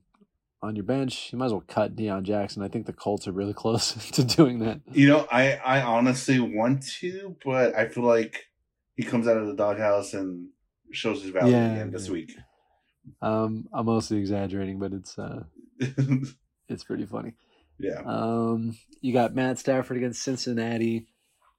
On 0.61 0.75
your 0.75 0.85
bench, 0.85 1.29
you 1.31 1.39
might 1.39 1.47
as 1.47 1.51
well 1.53 1.63
cut 1.67 1.95
Deon 1.95 2.23
Jackson. 2.23 2.61
I 2.63 2.67
think 2.67 2.85
the 2.85 2.93
Colts 2.93 3.27
are 3.27 3.31
really 3.31 3.53
close 3.63 3.93
to 4.11 4.23
doing 4.23 4.59
that. 4.59 4.81
You 4.91 5.07
know, 5.07 5.27
I 5.31 5.53
I 5.55 5.81
honestly 5.81 6.39
want 6.39 6.84
to, 6.99 7.35
but 7.43 7.75
I 7.75 7.88
feel 7.88 8.03
like 8.03 8.45
he 8.95 9.03
comes 9.03 9.27
out 9.27 9.38
of 9.38 9.47
the 9.47 9.55
doghouse 9.55 10.13
and 10.13 10.49
shows 10.91 11.21
his 11.23 11.31
value 11.31 11.53
Yeah, 11.55 11.73
again 11.73 11.91
this 11.91 12.07
yeah. 12.07 12.13
week. 12.13 12.34
Um, 13.21 13.67
I'm 13.73 13.85
mostly 13.85 14.17
exaggerating, 14.17 14.77
but 14.79 14.93
it's 14.93 15.17
uh, 15.17 15.43
it's 16.69 16.84
pretty 16.84 17.05
funny. 17.05 17.34
Yeah. 17.79 18.01
Um, 18.05 18.77
you 19.01 19.13
got 19.13 19.35
Matt 19.35 19.59
Stafford 19.59 19.97
against 19.97 20.23
Cincinnati. 20.23 21.07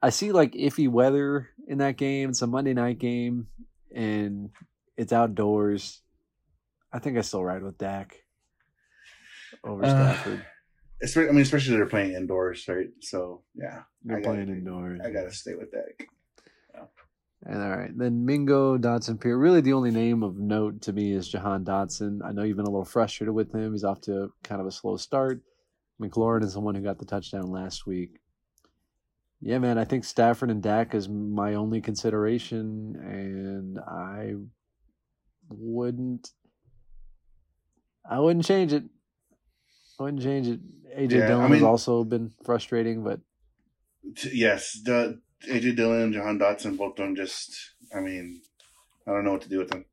I 0.03 0.11
see 0.11 0.33
like 0.33 0.53
iffy 0.53 0.89
weather 0.89 1.49
in 1.67 1.79
that 1.79 1.97
game. 1.97 2.31
It's 2.31 2.43
a 2.43 2.47
Monday 2.47 2.75
night 2.75 2.99
game, 2.99 3.49
and 3.95 4.51
it's 4.97 5.13
outdoors. 5.13 6.01
I 6.93 6.99
think 7.01 7.19
I 7.19 7.21
still 7.23 7.45
ride 7.45 7.63
with 7.63 7.79
Dak 7.79 8.17
over 9.65 9.85
Uh, 9.85 9.89
Stafford. 9.89 10.45
I 11.29 11.33
mean, 11.33 11.43
especially 11.43 11.77
they're 11.77 11.87
playing 11.87 12.13
indoors, 12.15 12.67
right? 12.69 12.89
So 13.01 13.43
yeah, 13.55 13.83
I 14.07 14.15
gotta- 14.15 14.23
playing 14.23 14.49
indoors. 14.49 15.01
I 15.05 15.11
gotta 15.11 15.33
stay 15.33 15.55
with 15.55 15.71
that. 15.73 16.07
And 17.47 17.63
all 17.63 17.71
right, 17.71 17.97
then 17.97 18.25
Mingo, 18.27 18.77
Dotson, 18.79 19.21
Pierre. 19.21 19.39
Really, 19.39 19.61
the 19.61 19.73
only 19.73 19.93
name 19.93 20.25
of 20.25 20.37
note 20.37 20.83
to 20.83 20.93
me 20.93 21.13
is 21.13 21.29
Jahan 21.29 21.65
Dotson. 21.65 22.19
I 22.25 22.33
know 22.33 22.43
you've 22.43 22.57
been 22.57 22.67
a 22.67 22.71
little 22.71 22.85
frustrated 22.85 23.33
with 23.33 23.55
him. 23.55 23.71
He's 23.73 23.85
off 23.85 24.01
to 24.03 24.33
kind 24.43 24.61
of 24.61 24.67
a 24.67 24.73
slow 24.73 24.97
start. 24.97 25.41
McLaurin 26.01 26.45
is 26.45 26.55
the 26.55 26.61
one 26.61 26.75
who 26.75 26.83
got 26.83 26.99
the 26.99 27.05
touchdown 27.05 27.51
last 27.51 27.87
week. 27.87 28.19
Yeah, 29.41 29.59
man, 29.59 29.79
I 29.79 29.85
think 29.85 30.05
Stafford 30.05 30.51
and 30.51 30.63
Dak 30.63 30.95
is 30.95 31.09
my 31.09 31.55
only 31.55 31.81
consideration, 31.81 32.97
and 32.97 33.79
I 33.79 34.35
wouldn't, 35.49 36.31
I 38.09 38.19
wouldn't 38.19 38.45
change 38.45 38.73
it. 38.73 38.85
I 39.99 40.03
wouldn't 40.03 40.23
change 40.23 40.49
it. 40.49 40.61
AJ 40.97 41.11
Yeah, 41.11 41.25
I 41.25 41.27
Dillon 41.29 41.53
has 41.53 41.63
also 41.63 42.05
been 42.05 42.33
frustrating, 42.45 43.05
but 43.05 43.21
T- 44.17 44.31
Yes, 44.33 44.81
the 44.85 45.21
AJ 45.49 45.77
Dillon 45.77 46.03
and 46.03 46.13
Jahan 46.13 46.39
Dotson 46.39 46.77
both 46.77 46.97
don't 46.97 47.17
just. 47.17 47.57
I 47.95 48.01
mean, 48.01 48.43
I 49.07 49.13
don't 49.13 49.25
know 49.25 49.33
what 49.33 49.43
to 49.43 49.49
do 49.49 49.59
with 49.59 49.71
them. 49.71 49.85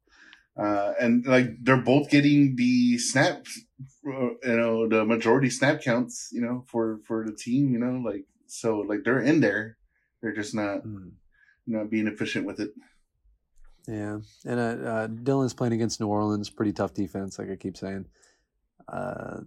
Uh, 0.58 0.94
and 1.02 1.26
like 1.26 1.50
they're 1.62 1.76
both 1.76 2.10
getting 2.10 2.56
the 2.56 2.98
snaps, 2.98 3.60
uh, 4.08 4.30
you 4.44 4.58
know, 4.58 4.88
the 4.88 5.04
majority 5.04 5.50
snap 5.50 5.82
counts, 5.82 6.30
you 6.32 6.42
know, 6.42 6.64
for 6.68 7.00
for 7.06 7.26
the 7.26 7.36
team, 7.36 7.74
you 7.74 7.80
know, 7.80 8.02
like 8.10 8.26
so, 8.48 8.80
like 8.80 9.04
they're 9.04 9.20
in 9.20 9.42
there, 9.42 9.78
they're 10.22 10.36
just 10.36 10.56
not 10.56 10.86
mm. 10.86 11.12
not 11.68 11.90
being 11.90 12.08
efficient 12.08 12.46
with 12.46 12.60
it. 12.60 12.72
Yeah, 13.88 14.20
and 14.46 14.60
uh, 14.60 14.90
uh, 14.90 15.08
Dillon's 15.08 15.54
playing 15.54 15.74
against 15.74 16.00
New 16.00 16.08
Orleans, 16.08 16.50
pretty 16.50 16.74
tough 16.74 16.94
defense, 16.94 17.38
like 17.38 17.52
I 17.52 17.56
keep 17.56 17.76
saying. 17.78 18.06
Uh, 18.88 19.42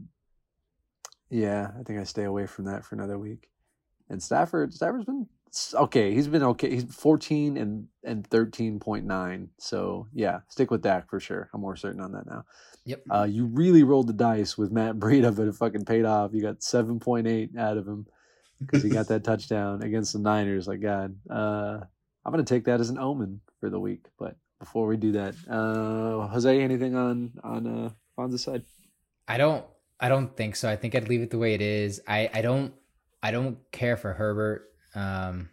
yeah, 1.31 1.71
I 1.79 1.83
think 1.83 1.99
I 1.99 2.05
stay 2.05 2.25
away 2.25 2.47
from 2.47 2.67
that 2.67 2.85
for 2.85 2.95
another 2.95 3.19
week. 3.19 3.49
And 4.11 4.23
Stafford, 4.23 4.73
Stafford's 4.73 5.05
been 5.05 5.27
okay. 5.75 6.15
He's 6.15 6.29
been 6.29 6.43
okay. 6.43 6.71
He's 6.71 6.95
fourteen 6.95 7.57
and 7.57 7.89
and 8.05 8.27
thirteen 8.27 8.81
point 8.81 9.07
nine. 9.07 9.51
So 9.59 10.07
yeah, 10.13 10.41
stick 10.49 10.71
with 10.71 10.83
Dak 10.83 11.09
for 11.09 11.21
sure. 11.21 11.49
I'm 11.53 11.61
more 11.61 11.77
certain 11.77 12.01
on 12.01 12.13
that 12.13 12.27
now. 12.27 12.45
Yep. 12.85 13.03
Uh, 13.11 13.27
you 13.29 13.47
really 13.47 13.83
rolled 13.83 14.07
the 14.07 14.13
dice 14.13 14.57
with 14.57 14.73
Matt 14.73 14.95
Breida, 14.99 15.35
but 15.35 15.49
it 15.49 15.55
fucking 15.55 15.85
paid 15.85 16.05
off. 16.05 16.33
You 16.33 16.43
got 16.43 16.63
seven 16.63 17.01
point 17.01 17.27
eight 17.27 17.51
out 17.57 17.77
of 17.77 17.87
him 17.87 18.07
because 18.61 18.83
he 18.83 18.91
got 18.91 19.09
that 19.09 19.25
touchdown 19.25 19.83
against 19.83 20.13
the 20.13 20.19
Niners. 20.19 20.67
Like 20.67 20.81
God, 20.81 21.17
uh, 21.31 21.81
I'm 22.25 22.33
gonna 22.33 22.45
take 22.45 22.65
that 22.65 22.81
as 22.81 22.91
an 22.91 22.99
omen 22.99 23.41
for 23.61 23.71
the 23.71 23.81
week. 23.81 24.07
But 24.19 24.37
before 24.59 24.87
we 24.87 24.97
do 24.97 25.13
that, 25.13 25.35
uh, 25.51 26.27
Jose, 26.29 26.61
anything 26.61 26.95
on 26.95 27.33
on 27.43 27.67
uh, 27.67 27.91
Fonz's 28.17 28.43
side? 28.43 28.65
I 29.27 29.37
don't 29.39 29.65
I 30.01 30.09
don't 30.09 30.37
think 30.37 30.57
so. 30.57 30.69
I 30.71 30.77
think 30.77 30.95
I'd 30.95 31.09
leave 31.09 31.23
it 31.23 31.31
the 31.31 31.39
way 31.39 31.55
it 31.55 31.63
is. 31.63 32.01
I 32.07 32.31
I 32.33 32.43
don't 32.43 32.73
I 33.23 33.31
don't 33.31 33.59
care 33.73 33.97
for 33.97 34.13
Herbert 34.13 34.68
um 34.95 35.51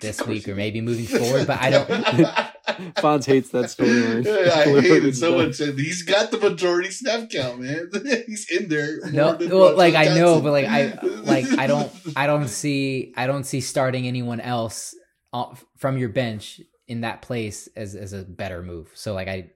this 0.00 0.24
week 0.26 0.48
or 0.48 0.54
maybe 0.54 0.80
moving 0.80 1.06
forward, 1.18 1.46
but 1.46 1.60
I 1.60 1.70
don't 1.70 1.88
Fonz 2.96 3.26
hates 3.26 3.50
that 3.50 3.66
storyline. 3.66 4.26
I 4.26 4.64
hate 4.80 5.04
it 5.04 5.16
so 5.16 5.36
much. 5.36 5.58
He's 5.58 6.02
got 6.02 6.30
the 6.30 6.38
majority 6.38 6.90
snap 6.90 7.28
count, 7.30 7.60
man. 7.60 7.90
He's 8.26 8.50
in 8.50 8.68
there. 8.68 9.00
No, 9.12 9.24
more 9.26 9.34
than 9.34 9.50
well, 9.50 9.76
like 9.76 9.94
I 9.94 10.14
know, 10.14 10.40
but 10.40 10.52
like 10.52 10.66
I 10.66 10.98
like 11.02 11.46
I 11.58 11.66
don't 11.66 11.92
I 12.16 12.26
don't 12.26 12.48
see 12.48 13.12
I 13.16 13.26
don't 13.26 13.44
see 13.44 13.60
starting 13.60 14.06
anyone 14.06 14.40
else 14.40 14.94
off- 15.32 15.64
from 15.76 15.98
your 15.98 16.08
bench 16.08 16.60
in 16.88 17.02
that 17.02 17.20
place 17.22 17.68
as 17.76 17.94
as 17.94 18.12
a 18.12 18.22
better 18.22 18.62
move. 18.62 18.90
So 18.94 19.12
like 19.12 19.28
I 19.28 19.50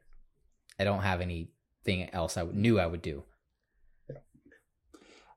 I 0.79 0.85
don't 0.85 1.03
have 1.03 1.21
anything 1.23 2.11
else 2.13 2.37
I 2.37 2.43
knew 2.45 2.79
I 2.79 2.87
would 2.87 3.03
do. 3.03 3.25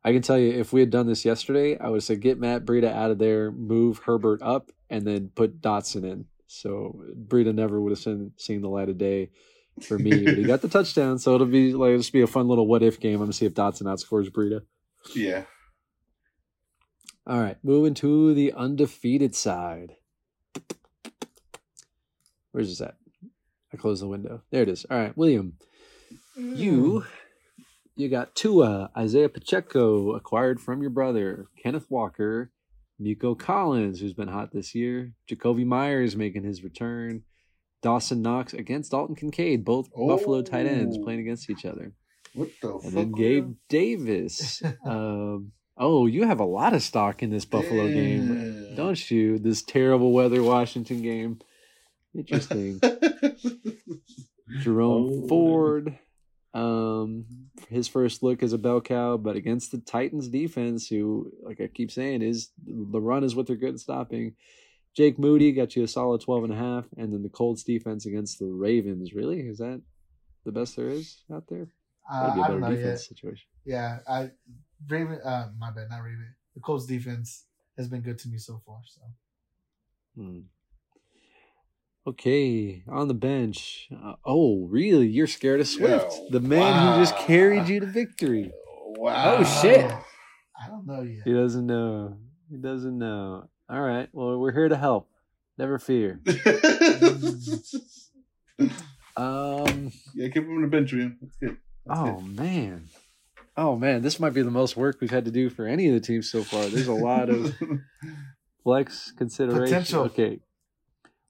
I 0.03 0.11
can 0.11 0.21
tell 0.21 0.37
you, 0.37 0.51
if 0.51 0.73
we 0.73 0.79
had 0.79 0.89
done 0.89 1.07
this 1.07 1.25
yesterday, 1.25 1.77
I 1.77 1.89
would 1.89 1.97
have 1.97 2.03
said 2.03 2.21
get 2.21 2.39
Matt 2.39 2.65
Breida 2.65 2.91
out 2.91 3.11
of 3.11 3.19
there, 3.19 3.51
move 3.51 3.99
Herbert 3.99 4.41
up, 4.41 4.71
and 4.89 5.05
then 5.05 5.31
put 5.35 5.61
Dotson 5.61 6.03
in. 6.03 6.25
So 6.47 7.03
Breida 7.27 7.53
never 7.53 7.79
would 7.79 7.91
have 7.91 7.99
seen, 7.99 8.31
seen 8.37 8.61
the 8.61 8.69
light 8.69 8.89
of 8.89 8.97
day 8.97 9.29
for 9.79 9.97
me, 9.97 10.25
but 10.25 10.37
he 10.37 10.43
got 10.43 10.61
the 10.61 10.67
touchdown. 10.69 11.19
So 11.19 11.35
it'll 11.35 11.47
be 11.47 11.73
like 11.73 11.89
it'll 11.89 11.99
just 11.99 12.13
be 12.13 12.21
a 12.21 12.27
fun 12.27 12.47
little 12.47 12.67
what 12.67 12.83
if 12.83 12.99
game. 12.99 13.15
I'm 13.15 13.21
gonna 13.21 13.33
see 13.33 13.45
if 13.45 13.53
Dotson 13.53 13.83
outscores 13.83 14.29
Breida. 14.29 14.61
Yeah. 15.15 15.43
All 17.27 17.39
right, 17.39 17.57
moving 17.63 17.93
to 17.95 18.33
the 18.33 18.51
undefeated 18.53 19.35
side. 19.35 19.95
Where's 22.51 22.69
this 22.69 22.81
at? 22.81 22.95
I 23.71 23.77
closed 23.77 24.01
the 24.01 24.07
window. 24.07 24.41
There 24.49 24.63
it 24.63 24.69
is. 24.69 24.85
All 24.89 24.97
right, 24.97 25.15
William, 25.15 25.53
you 26.35 27.01
hmm. 27.01 27.07
You 28.01 28.09
got 28.09 28.33
Tua, 28.33 28.89
Isaiah 28.97 29.29
Pacheco, 29.29 30.13
acquired 30.13 30.59
from 30.59 30.81
your 30.81 30.89
brother, 30.89 31.45
Kenneth 31.61 31.85
Walker, 31.87 32.49
Nico 32.97 33.35
Collins, 33.35 33.99
who's 33.99 34.13
been 34.13 34.27
hot 34.27 34.51
this 34.51 34.73
year, 34.73 35.13
Jakobi 35.29 35.63
Meyers 35.67 36.15
making 36.15 36.43
his 36.43 36.63
return, 36.63 37.21
Dawson 37.83 38.23
Knox 38.23 38.55
against 38.55 38.89
Dalton 38.89 39.15
Kincaid, 39.15 39.63
both 39.63 39.91
Buffalo 39.95 40.41
tight 40.41 40.65
ends 40.65 40.97
Oh. 40.99 41.03
playing 41.03 41.19
against 41.19 41.47
each 41.47 41.63
other. 41.63 41.93
What 42.33 42.49
the 42.59 42.73
And 42.73 42.81
fuck? 42.85 42.93
then 42.93 43.11
Gabe 43.11 43.53
Davis. 43.69 44.63
um, 44.83 45.51
oh, 45.77 46.07
you 46.07 46.23
have 46.25 46.39
a 46.39 46.43
lot 46.45 46.73
of 46.73 46.81
stock 46.81 47.21
in 47.21 47.29
this 47.29 47.45
Buffalo 47.45 47.87
game, 47.87 48.73
don't 48.75 49.11
you? 49.11 49.37
This 49.37 49.61
terrible 49.61 50.11
weather 50.11 50.41
Washington 50.41 51.03
game. 51.03 51.37
Interesting. 52.15 52.79
Jerome 54.61 55.21
Oh. 55.23 55.27
Ford. 55.27 55.99
Um, 56.53 57.25
his 57.69 57.87
first 57.87 58.23
look 58.23 58.43
as 58.43 58.51
a 58.53 58.57
bell 58.57 58.81
cow, 58.81 59.17
but 59.17 59.35
against 59.37 59.71
the 59.71 59.77
Titans 59.79 60.27
defense, 60.27 60.87
who, 60.87 61.31
like 61.43 61.61
I 61.61 61.67
keep 61.67 61.91
saying, 61.91 62.21
is 62.21 62.51
the 62.65 62.99
run 62.99 63.23
is 63.23 63.35
what 63.35 63.47
they're 63.47 63.55
good 63.55 63.75
at 63.75 63.79
stopping. 63.79 64.35
Jake 64.93 65.17
Moody 65.17 65.53
got 65.53 65.75
you 65.77 65.83
a 65.83 65.87
solid 65.87 66.19
12 66.21 66.43
and 66.45 66.53
a 66.53 66.57
half, 66.57 66.85
and 66.97 67.13
then 67.13 67.23
the 67.23 67.29
Colts 67.29 67.63
defense 67.63 68.05
against 68.05 68.39
the 68.39 68.47
Ravens. 68.47 69.13
Really? 69.13 69.39
Is 69.39 69.59
that 69.59 69.81
the 70.43 70.51
best 70.51 70.75
there 70.75 70.89
is 70.89 71.23
out 71.33 71.45
there? 71.47 71.67
Uh, 72.11 72.19
That'd 72.27 72.35
be 72.35 72.39
a 72.41 72.43
I 72.43 72.47
better 72.47 72.59
don't 72.59 72.69
know 72.69 72.75
defense 72.75 73.01
yet. 73.09 73.17
situation. 73.17 73.47
Yeah, 73.63 73.99
I 74.09 74.31
Raven. 74.89 75.19
Uh, 75.23 75.51
my 75.57 75.71
bad, 75.71 75.89
not 75.89 76.03
Raven. 76.03 76.27
The 76.55 76.59
Colts 76.59 76.85
defense 76.85 77.45
has 77.77 77.87
been 77.87 78.01
good 78.01 78.19
to 78.19 78.27
me 78.27 78.37
so 78.37 78.61
far. 78.65 78.79
So 78.85 79.01
Hmm. 80.17 80.39
Okay, 82.07 82.83
on 82.87 83.07
the 83.07 83.13
bench. 83.13 83.87
Uh, 83.95 84.13
oh, 84.25 84.65
really? 84.65 85.07
You're 85.07 85.27
scared 85.27 85.61
of 85.61 85.67
Swift, 85.67 86.11
Yeah, 86.11 86.27
the 86.31 86.39
man 86.39 86.93
who 86.95 87.01
just 87.01 87.15
carried 87.17 87.67
you 87.67 87.79
to 87.79 87.85
victory. 87.85 88.51
Wow. 88.75 89.37
Oh, 89.39 89.61
shit. 89.61 89.85
I 89.85 90.67
don't 90.67 90.87
know 90.87 91.03
yet. 91.03 91.21
He 91.25 91.33
doesn't 91.33 91.65
know. 91.65 92.17
He 92.49 92.57
doesn't 92.57 92.97
know. 92.97 93.47
All 93.69 93.81
right. 93.81 94.09
Well, 94.13 94.39
we're 94.39 94.51
here 94.51 94.67
to 94.67 94.77
help. 94.77 95.09
Never 95.57 95.77
fear. 95.79 96.19
Um. 99.17 99.91
yeah, 100.15 100.27
keep 100.29 100.43
him 100.43 100.55
on 100.55 100.61
the 100.61 100.67
bench, 100.69 100.93
man. 100.93 101.17
That's 101.21 101.35
good. 101.35 101.57
That's 101.85 101.99
Oh 101.99 102.21
man. 102.21 102.85
Oh 103.57 103.75
man. 103.75 104.01
This 104.01 104.19
might 104.19 104.33
be 104.33 104.41
the 104.41 104.49
most 104.51 104.77
work 104.77 104.99
we've 105.01 105.11
had 105.11 105.25
to 105.25 105.31
do 105.31 105.49
for 105.49 105.67
any 105.67 105.87
of 105.87 105.93
the 105.93 105.99
teams 105.99 106.31
so 106.31 106.43
far. 106.43 106.65
There's 106.65 106.87
a 106.87 106.93
lot 106.93 107.29
of 107.29 107.53
flex 108.63 109.11
consideration. 109.11 109.65
Potential. 109.65 110.03
Okay. 110.03 110.39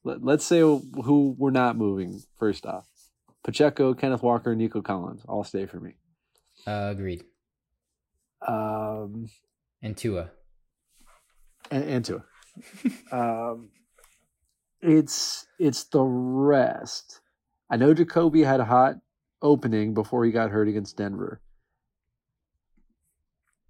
Let, 0.04 0.24
let's 0.24 0.46
say 0.46 0.60
who 0.60 1.36
we're 1.38 1.52
not 1.52 1.78
moving. 1.78 2.22
First 2.38 2.66
off, 2.66 2.88
Pacheco, 3.44 3.94
Kenneth 3.94 4.24
Walker, 4.24 4.56
Nico 4.56 4.82
Collins. 4.82 5.24
All 5.28 5.44
stay 5.44 5.66
for 5.66 5.80
me. 5.80 5.96
Uh, 6.66 6.90
agreed. 6.92 7.24
Um. 8.48 9.30
And 9.84 9.98
Tua. 9.98 10.30
and, 11.72 11.84
and 11.84 12.06
Tua. 12.06 12.24
um, 13.12 13.70
it's 14.82 15.48
it's 15.60 15.86
the 15.86 16.02
rest. 16.02 17.22
I 17.70 17.78
know 17.78 17.94
Jakobi 17.94 18.46
had 18.46 18.60
a 18.60 18.66
hot 18.66 18.96
opening 19.42 19.94
before 19.94 20.26
he 20.26 20.32
got 20.32 20.52
hurt 20.52 20.68
against 20.68 20.98
Denver. 20.98 21.42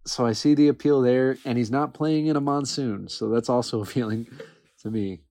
So 0.06 0.26
I 0.26 0.34
see 0.34 0.56
the 0.56 0.68
appeal 0.68 1.02
there, 1.02 1.38
and 1.45 1.58
he's 1.58 1.70
not 1.70 1.94
playing 1.94 2.26
in 2.26 2.36
a 2.36 2.41
monsoon, 2.41 3.08
so 3.08 3.30
that's 3.30 3.49
also 3.49 3.82
appealing 3.84 4.28
to 4.82 4.90
me. 4.90 5.22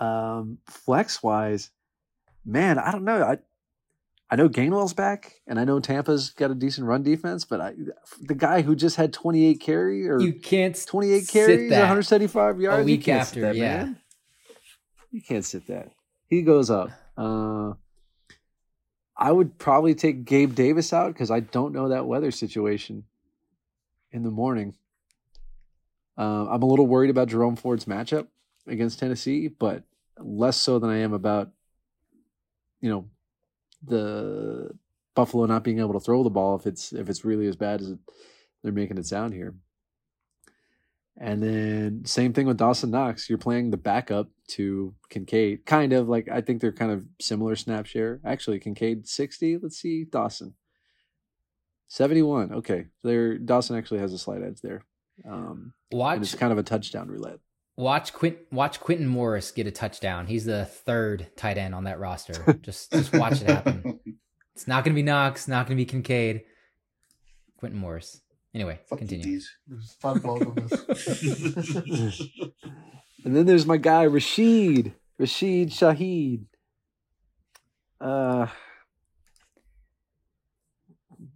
Um, 0.00 0.58
flex 0.66 1.22
wise, 1.22 1.70
man, 2.44 2.78
I 2.78 2.92
don't 2.92 3.04
know. 3.04 3.22
I 3.22 3.38
I 4.30 4.36
know 4.36 4.48
Gainwell's 4.48 4.92
back, 4.92 5.40
and 5.46 5.58
I 5.58 5.64
know 5.64 5.80
Tampa's 5.80 6.30
got 6.30 6.50
a 6.50 6.54
decent 6.54 6.86
run 6.86 7.02
defense, 7.02 7.46
but 7.46 7.60
I, 7.62 7.74
the 8.20 8.34
guy 8.34 8.60
who 8.60 8.76
just 8.76 8.96
had 8.96 9.12
28 9.12 9.58
carry 9.58 10.06
or 10.06 10.20
You 10.20 10.34
can't 10.34 10.76
28 10.86 11.24
sit 11.24 11.32
carries, 11.32 11.70
that 11.70 11.78
175 11.78 12.60
yards. 12.60 12.82
a 12.82 12.84
week 12.84 12.98
you 13.00 13.04
can't 13.04 13.26
sit 13.26 13.38
after, 13.38 13.40
that, 13.40 13.56
yeah. 13.56 13.76
man. 13.84 13.98
You 15.10 15.22
can't 15.22 15.44
sit 15.44 15.66
that. 15.68 15.92
He 16.26 16.42
goes 16.42 16.68
up. 16.68 16.90
Uh, 17.16 17.72
I 19.16 19.32
would 19.32 19.58
probably 19.58 19.94
take 19.94 20.26
Gabe 20.26 20.54
Davis 20.54 20.92
out 20.92 21.14
because 21.14 21.30
I 21.30 21.40
don't 21.40 21.72
know 21.72 21.88
that 21.88 22.06
weather 22.06 22.30
situation 22.30 23.04
in 24.12 24.22
the 24.24 24.30
morning. 24.30 24.74
Uh, 26.18 26.46
I'm 26.50 26.62
a 26.62 26.66
little 26.66 26.86
worried 26.86 27.10
about 27.10 27.28
Jerome 27.28 27.56
Ford's 27.56 27.86
matchup 27.86 28.26
against 28.66 28.98
Tennessee, 28.98 29.48
but 29.48 29.84
less 30.20 30.56
so 30.56 30.78
than 30.78 30.90
I 30.90 30.98
am 30.98 31.12
about, 31.12 31.50
you 32.80 32.90
know, 32.90 33.06
the 33.84 34.70
Buffalo 35.14 35.46
not 35.46 35.64
being 35.64 35.80
able 35.80 35.94
to 35.94 36.00
throw 36.00 36.22
the 36.22 36.30
ball 36.30 36.56
if 36.56 36.66
it's 36.66 36.92
if 36.92 37.08
it's 37.08 37.24
really 37.24 37.46
as 37.46 37.56
bad 37.56 37.80
as 37.80 37.90
it, 37.90 37.98
they're 38.62 38.72
making 38.72 38.98
it 38.98 39.06
sound 39.06 39.34
here. 39.34 39.54
And 41.20 41.42
then 41.42 42.04
same 42.04 42.32
thing 42.32 42.46
with 42.46 42.58
Dawson 42.58 42.92
Knox. 42.92 43.28
You're 43.28 43.38
playing 43.38 43.70
the 43.70 43.76
backup 43.76 44.28
to 44.50 44.94
Kincaid. 45.08 45.66
Kind 45.66 45.92
of 45.92 46.08
like 46.08 46.28
I 46.28 46.40
think 46.40 46.60
they're 46.60 46.72
kind 46.72 46.92
of 46.92 47.04
similar 47.20 47.56
snap 47.56 47.86
share. 47.86 48.20
Actually, 48.24 48.60
Kincaid 48.60 49.08
60. 49.08 49.58
Let's 49.58 49.78
see, 49.78 50.04
Dawson. 50.04 50.54
71. 51.88 52.52
Okay. 52.52 52.86
There 53.02 53.38
Dawson 53.38 53.76
actually 53.76 54.00
has 54.00 54.12
a 54.12 54.18
slight 54.18 54.42
edge 54.42 54.60
there. 54.60 54.84
Um 55.28 55.72
watch 55.90 56.20
it's 56.20 56.36
kind 56.36 56.52
of 56.52 56.58
a 56.58 56.62
touchdown 56.62 57.08
roulette. 57.08 57.40
Watch 57.78 58.12
Quint 58.12 58.38
watch 58.50 58.80
Quintin 58.80 59.06
Morris 59.06 59.52
get 59.52 59.68
a 59.68 59.70
touchdown. 59.70 60.26
He's 60.26 60.44
the 60.44 60.64
third 60.64 61.28
tight 61.36 61.58
end 61.58 61.76
on 61.76 61.84
that 61.84 62.00
roster. 62.00 62.58
just 62.62 62.90
just 62.90 63.12
watch 63.12 63.40
it 63.40 63.48
happen. 63.48 64.00
It's 64.56 64.66
not 64.66 64.82
gonna 64.84 64.96
be 64.96 65.04
Knox, 65.04 65.46
not 65.46 65.68
gonna 65.68 65.76
be 65.76 65.84
Kincaid. 65.84 66.42
Quintin 67.56 67.78
Morris. 67.78 68.20
Anyway, 68.52 68.80
Fuck 68.88 68.98
continue. 68.98 69.22
D's. 69.22 69.48
There's 69.68 69.92
fun 69.92 70.18
both. 70.18 70.42
And 73.24 73.36
then 73.36 73.46
there's 73.46 73.66
my 73.66 73.76
guy 73.76 74.04
Rashid. 74.04 74.94
Rashid 75.18 75.70
Shaheed. 75.70 76.46
Uh 78.00 78.48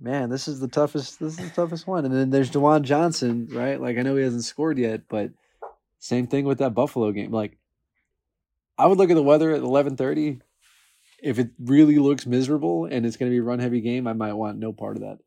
man, 0.00 0.28
this 0.28 0.48
is 0.48 0.58
the 0.58 0.66
toughest 0.66 1.20
this 1.20 1.38
is 1.38 1.50
the 1.50 1.54
toughest 1.54 1.86
one. 1.86 2.04
And 2.04 2.12
then 2.12 2.30
there's 2.30 2.50
Juwan 2.50 2.82
Johnson, 2.82 3.46
right? 3.52 3.80
Like 3.80 3.96
I 3.96 4.02
know 4.02 4.16
he 4.16 4.24
hasn't 4.24 4.42
scored 4.44 4.78
yet, 4.78 5.02
but 5.08 5.30
same 6.02 6.26
thing 6.26 6.44
with 6.44 6.58
that 6.58 6.74
Buffalo 6.74 7.12
game. 7.12 7.30
Like 7.30 7.56
I 8.76 8.86
would 8.86 8.98
look 8.98 9.10
at 9.10 9.14
the 9.14 9.22
weather 9.22 9.52
at 9.52 9.62
eleven 9.62 9.96
thirty. 9.96 10.40
If 11.22 11.38
it 11.38 11.50
really 11.60 11.98
looks 11.98 12.26
miserable 12.26 12.86
and 12.86 13.06
it's 13.06 13.16
gonna 13.16 13.30
be 13.30 13.38
a 13.38 13.42
run 13.42 13.60
heavy 13.60 13.80
game, 13.80 14.08
I 14.08 14.12
might 14.12 14.32
want 14.32 14.58
no 14.58 14.72
part 14.72 14.96
of 14.96 15.02
that. 15.02 15.18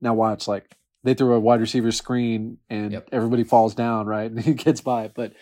Now 0.00 0.14
watch, 0.14 0.48
like 0.48 0.74
they 1.04 1.12
throw 1.12 1.34
a 1.34 1.40
wide 1.40 1.60
receiver 1.60 1.92
screen 1.92 2.56
and 2.70 2.92
Yep. 2.92 3.10
everybody 3.12 3.44
falls 3.44 3.74
down, 3.74 4.06
right? 4.06 4.30
And 4.30 4.40
he 4.40 4.54
gets 4.54 4.80
by. 4.80 5.08
But 5.08 5.34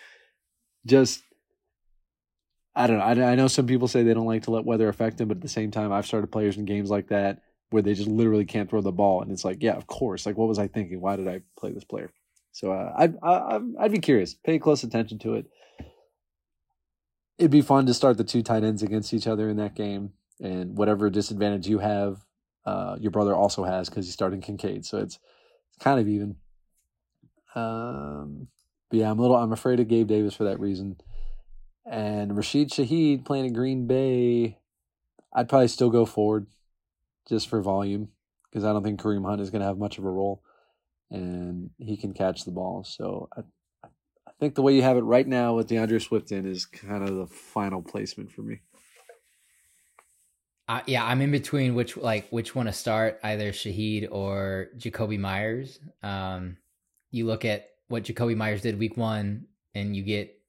just, 0.84 1.22
I 2.74 2.88
don't 2.88 2.98
know. 2.98 3.04
I, 3.04 3.32
I 3.32 3.34
know 3.36 3.46
some 3.46 3.66
people 3.66 3.86
say 3.86 4.02
they 4.02 4.14
don't 4.14 4.26
like 4.26 4.42
to 4.44 4.50
let 4.50 4.64
weather 4.64 4.88
affect 4.88 5.18
them, 5.18 5.28
but 5.28 5.36
at 5.36 5.42
the 5.42 5.48
same 5.48 5.70
time, 5.70 5.92
I've 5.92 6.06
started 6.06 6.32
players 6.32 6.56
in 6.56 6.64
games 6.64 6.90
like 6.90 7.08
that 7.08 7.42
where 7.70 7.82
they 7.82 7.94
just 7.94 8.08
literally 8.08 8.44
can't 8.44 8.68
throw 8.68 8.80
the 8.80 8.90
ball. 8.90 9.22
And 9.22 9.30
it's 9.30 9.44
like, 9.44 9.62
yeah, 9.62 9.74
of 9.76 9.86
course. 9.86 10.26
Like, 10.26 10.36
what 10.36 10.48
was 10.48 10.58
I 10.58 10.66
thinking? 10.66 11.00
Why 11.00 11.14
did 11.14 11.28
I 11.28 11.42
play 11.56 11.70
this 11.70 11.84
player? 11.84 12.10
So 12.52 12.72
uh, 12.72 12.92
I'd, 12.96 13.16
I, 13.22 13.60
I'd- 13.80 13.92
be 13.92 14.00
curious. 14.00 14.34
Pay 14.34 14.58
close 14.58 14.82
attention 14.82 15.18
to 15.20 15.34
it. 15.34 15.46
It'd 17.38 17.50
be 17.50 17.62
fun 17.62 17.86
to 17.86 17.94
start 17.94 18.18
the 18.18 18.24
two 18.24 18.42
tight 18.42 18.64
ends 18.64 18.82
against 18.82 19.14
each 19.14 19.26
other 19.26 19.48
in 19.48 19.56
that 19.56 19.74
game. 19.74 20.12
And 20.40 20.76
whatever 20.76 21.10
disadvantage 21.10 21.68
you 21.68 21.78
have, 21.78 22.24
uh, 22.66 22.96
your 23.00 23.10
brother 23.10 23.34
also 23.34 23.64
has 23.64 23.88
because 23.88 24.06
he's 24.06 24.14
starting 24.14 24.40
Kincaid. 24.40 24.84
So 24.84 24.98
it's, 24.98 25.18
it's 25.68 25.82
kind 25.82 26.00
of 26.00 26.08
even. 26.08 26.36
Um, 27.54 28.48
but 28.90 28.98
yeah, 28.98 29.10
I'm 29.10 29.18
a 29.18 29.22
little. 29.22 29.36
I'm 29.36 29.52
afraid 29.52 29.80
of 29.80 29.88
Gabe 29.88 30.08
Davis 30.08 30.34
for 30.34 30.44
that 30.44 30.60
reason. 30.60 30.96
And 31.86 32.36
Rashid 32.36 32.70
Shaheed 32.70 33.24
playing 33.24 33.46
at 33.46 33.52
Green 33.54 33.86
Bay, 33.86 34.58
I'd 35.32 35.48
probably 35.48 35.68
still 35.68 35.90
go 35.90 36.04
forward, 36.04 36.46
just 37.28 37.48
for 37.48 37.60
volume, 37.62 38.08
because 38.48 38.64
I 38.64 38.72
don't 38.72 38.82
think 38.82 39.00
Kareem 39.00 39.24
Hunt 39.24 39.40
is 39.40 39.50
going 39.50 39.60
to 39.60 39.66
have 39.66 39.78
much 39.78 39.98
of 39.98 40.04
a 40.04 40.10
role, 40.10 40.42
and 41.10 41.70
he 41.78 41.96
can 41.96 42.12
catch 42.12 42.44
the 42.44 42.50
ball. 42.50 42.84
So 42.84 43.28
I, 43.36 43.42
I 43.84 44.32
think 44.38 44.54
the 44.54 44.62
way 44.62 44.74
you 44.74 44.82
have 44.82 44.96
it 44.96 45.02
right 45.02 45.26
now 45.26 45.54
with 45.54 45.68
D'Andre 45.68 45.98
Swift 45.98 46.32
in 46.32 46.46
is 46.46 46.66
kind 46.66 47.08
of 47.08 47.16
the 47.16 47.26
final 47.26 47.82
placement 47.82 48.32
for 48.32 48.42
me. 48.42 48.60
Uh, 50.68 50.82
yeah, 50.86 51.04
I'm 51.04 51.20
in 51.20 51.32
between 51.32 51.74
which 51.74 51.96
like 51.96 52.28
which 52.30 52.54
one 52.54 52.66
to 52.66 52.72
start, 52.72 53.18
either 53.24 53.50
Shaheed 53.50 54.06
or 54.08 54.68
Jakobi 54.78 55.18
Meyers. 55.18 55.80
Um, 56.00 56.58
you 57.10 57.26
look 57.26 57.44
at 57.44 57.70
what 57.88 58.04
Jakobi 58.04 58.36
Meyers 58.36 58.62
did 58.62 58.78
week 58.78 58.96
one, 58.96 59.46
and 59.74 59.96
you 59.96 60.04
get 60.04 60.40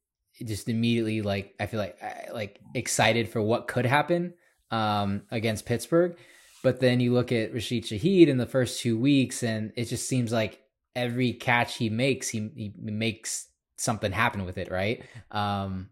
just 0.45 0.69
immediately 0.69 1.23
like 1.23 1.55
I 1.59 1.65
feel 1.65 1.79
like 1.79 1.97
like 2.31 2.59
excited 2.75 3.29
for 3.29 3.41
what 3.41 3.67
could 3.67 3.87
happen 3.87 4.35
um, 4.69 5.23
against 5.31 5.65
Pittsburgh. 5.65 6.15
But 6.63 6.79
then 6.79 6.99
you 6.99 7.13
look 7.13 7.31
at 7.31 7.53
Rashid 7.53 7.85
Shaheed 7.85 8.27
in 8.27 8.37
the 8.37 8.45
first 8.45 8.81
two 8.81 8.97
weeks, 8.97 9.43
and 9.43 9.71
it 9.75 9.85
just 9.85 10.07
seems 10.07 10.31
like 10.31 10.61
every 10.95 11.33
catch 11.33 11.77
he 11.77 11.89
makes, 11.89 12.29
he, 12.29 12.51
he 12.55 12.73
makes 12.77 13.47
something 13.77 14.11
happen 14.11 14.45
with 14.45 14.57
it, 14.57 14.69
right? 14.71 15.03
Um, 15.31 15.89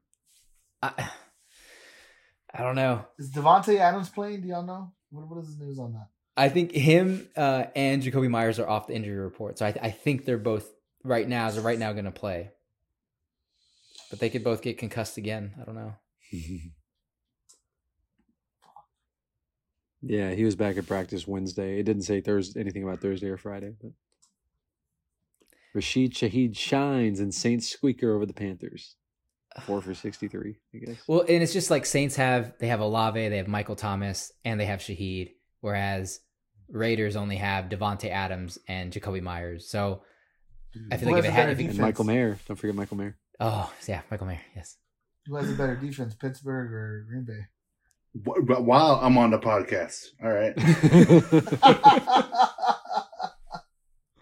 I, 0.82 0.91
I 2.54 2.64
don't 2.64 2.76
know. 2.76 3.06
Is 3.18 3.32
Davante 3.32 3.78
Adams 3.78 4.10
playing? 4.10 4.41
Do 4.41 4.48
y'all 4.48 4.64
know? 4.64 4.91
What, 5.12 5.28
what 5.28 5.44
is 5.44 5.58
the 5.58 5.66
news 5.66 5.80
on 5.80 5.94
that? 5.94 6.08
I 6.38 6.50
think 6.50 6.72
him 6.72 7.28
uh, 7.36 7.66
and 7.76 8.02
Jakobi 8.02 8.30
Meyers 8.30 8.60
are 8.60 8.70
off 8.70 8.88
the 8.88 8.96
injury 8.96 9.18
report, 9.18 9.58
so 9.58 9.66
I, 9.66 9.76
I 9.82 9.91
think 9.91 10.26
they're 10.26 10.38
both 10.38 10.70
right 11.04 11.28
now. 11.28 11.48
As 11.48 11.58
of 11.58 11.66
right 11.66 11.78
now, 11.78 11.91
going 11.91 12.06
to 12.06 12.12
play, 12.12 12.52
but 14.10 14.20
they 14.20 14.30
could 14.30 14.44
both 14.44 14.62
get 14.62 14.78
concussed 14.78 15.18
again. 15.18 15.54
I 15.62 15.66
don't 15.66 15.76
know. 15.76 15.96
yeah, 20.02 20.32
he 20.32 20.44
was 20.46 20.56
back 20.56 20.78
at 20.78 20.88
practice 20.88 21.28
Wednesday. 21.28 21.80
It 21.80 21.84
didn't 21.84 22.04
say 22.04 22.22
Thursday 22.22 22.60
anything 22.60 22.84
about 22.84 23.00
Thursday 23.02 23.28
or 23.28 23.38
Friday, 23.38 23.74
but 23.82 23.92
Rashid 25.74 26.14
Shaheed 26.14 26.58
shines 26.58 27.20
and 27.20 27.34
Saints 27.34 27.68
squeaker 27.70 28.14
over 28.16 28.26
the 28.26 28.34
Panthers. 28.34 28.96
Four 29.66 29.82
for 29.82 29.94
sixty-three, 30.06 30.56
I 30.74 30.78
guess. 30.78 30.98
Well, 31.08 31.22
and 31.22 31.44
it's 31.44 31.54
just 31.54 31.70
like 31.70 31.86
Saints 31.86 32.16
have 32.16 32.54
they 32.60 32.68
have 32.68 32.80
Olave, 32.80 33.30
they 33.30 33.38
have 33.38 33.48
Michael 33.48 33.76
Thomas, 33.76 34.32
and 34.46 34.60
they 34.60 34.66
have 34.66 34.80
Shaheed, 34.80 35.32
whereas 35.62 36.20
Raiders 36.70 37.16
only 37.16 37.38
have 37.38 37.66
Davante 37.66 38.10
Adams 38.10 38.58
and 38.68 38.94
Jakobi 38.94 39.22
Meyers. 39.22 39.70
So 39.70 40.04
I 40.92 40.98
feel 40.98 41.10
Who 41.10 41.16
like 41.16 41.24
if 41.24 41.30
it 41.30 41.34
had, 41.34 41.42
better 41.48 41.52
if 41.54 41.60
it, 41.60 41.70
and? 41.72 41.80
Michael 41.80 42.06
Mayer. 42.06 42.38
Don't 42.48 42.56
forget 42.58 42.76
Michael 42.76 42.98
Mayer. 42.98 43.18
oh 43.40 43.72
yeah, 43.88 44.02
Michael 44.12 44.28
Mayer, 44.28 44.42
yes. 44.56 44.78
Who 45.26 45.36
has 45.36 45.50
a 45.52 45.54
better 45.54 45.76
defense, 45.76 46.16
Pittsburgh 46.16 46.72
or 46.72 47.06
Green 47.10 47.26
Bay? 47.26 47.46
While 48.14 48.99
I'm 49.02 49.18
on 49.18 49.31
the 49.31 49.40
podcast, 49.40 50.07
all 50.23 50.31
right. 50.31 50.53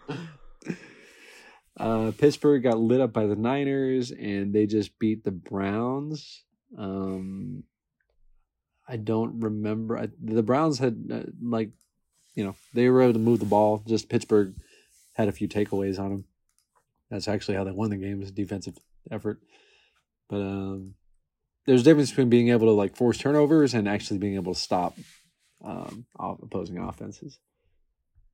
uh, 1.78 2.12
Pittsburgh 2.18 2.62
got 2.62 2.78
lit 2.78 3.00
up 3.00 3.12
by 3.12 3.26
the 3.26 3.36
Niners, 3.36 4.10
and 4.10 4.52
they 4.52 4.66
just 4.66 4.98
beat 4.98 5.24
the 5.24 5.30
Browns. 5.30 6.44
Um, 6.76 7.64
I 8.86 8.96
don't 8.96 9.40
remember. 9.40 9.98
I, 9.98 10.08
the 10.22 10.42
Browns 10.42 10.78
had 10.78 11.08
uh, 11.10 11.22
like, 11.42 11.70
you 12.34 12.44
know, 12.44 12.56
they 12.74 12.88
were 12.88 13.02
able 13.02 13.14
to 13.14 13.18
move 13.18 13.38
the 13.38 13.46
ball. 13.46 13.82
Just 13.86 14.08
Pittsburgh 14.08 14.54
had 15.14 15.28
a 15.28 15.32
few 15.32 15.48
takeaways 15.48 15.98
on 15.98 16.10
them. 16.10 16.24
That's 17.10 17.28
actually 17.28 17.56
how 17.56 17.64
they 17.64 17.70
won 17.70 17.90
the 17.90 17.96
game 17.96 18.20
was 18.20 18.30
defensive 18.30 18.78
effort. 19.10 19.40
But 20.28 20.42
um, 20.42 20.94
there's 21.68 21.82
a 21.82 21.84
difference 21.84 22.08
between 22.08 22.30
being 22.30 22.48
able 22.48 22.66
to 22.66 22.72
like 22.72 22.96
force 22.96 23.18
turnovers 23.18 23.74
and 23.74 23.86
actually 23.86 24.16
being 24.16 24.36
able 24.36 24.54
to 24.54 24.60
stop 24.60 24.96
um, 25.62 26.06
opposing 26.18 26.78
offenses. 26.78 27.38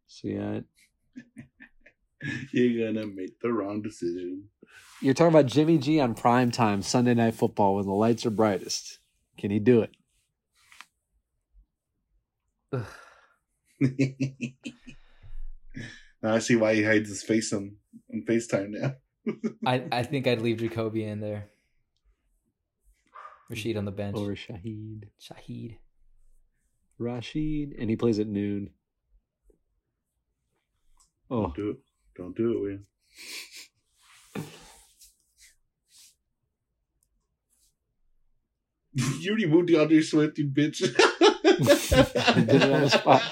So 0.06 0.28
yeah, 0.28 0.60
You're 2.52 2.92
gonna 2.92 3.08
make 3.08 3.40
the 3.40 3.52
wrong 3.52 3.82
decision. 3.82 4.44
You're 5.02 5.14
talking 5.14 5.34
about 5.34 5.46
Jimmy 5.46 5.78
G 5.78 5.98
on 5.98 6.14
prime 6.14 6.52
time 6.52 6.80
Sunday 6.80 7.14
night 7.14 7.34
football 7.34 7.74
when 7.74 7.86
the 7.86 7.92
lights 7.92 8.24
are 8.24 8.30
brightest. 8.30 9.00
Can 9.36 9.50
he 9.50 9.58
do 9.58 9.82
it? 9.82 9.90
now 16.22 16.34
I 16.34 16.38
see 16.38 16.54
why 16.54 16.76
he 16.76 16.84
hides 16.84 17.08
his 17.08 17.24
face 17.24 17.52
on, 17.52 17.78
on 18.12 18.22
FaceTime 18.28 18.70
now. 18.70 18.94
I 19.66 19.82
I 19.90 20.04
think 20.04 20.28
I'd 20.28 20.40
leave 20.40 20.58
Jakobi 20.58 21.02
in 21.02 21.18
there. 21.18 21.48
Rashid 23.54 23.76
on 23.76 23.84
the 23.84 23.92
bench. 23.92 24.16
Over 24.16 24.34
Shaheed, 24.34 25.04
Shaheed. 25.20 25.76
Rashid, 26.98 27.74
and 27.78 27.88
he 27.88 27.94
plays 27.96 28.18
at 28.18 28.26
noon. 28.26 28.70
Oh, 31.30 31.42
Don't 31.42 31.54
do 31.56 31.70
it. 31.70 31.76
Don't 32.16 32.36
do 32.36 32.52
it, 32.52 32.60
William. 32.60 32.86
you 39.20 39.30
already 39.30 39.46
moved 39.46 39.68
D'Andre 39.68 40.00
Swift, 40.02 40.38
you 40.38 40.46
bitch. 40.46 40.80
Did 41.44 42.62
it 42.62 42.72
on 42.72 42.80
the 42.82 42.90
spot. 42.90 43.22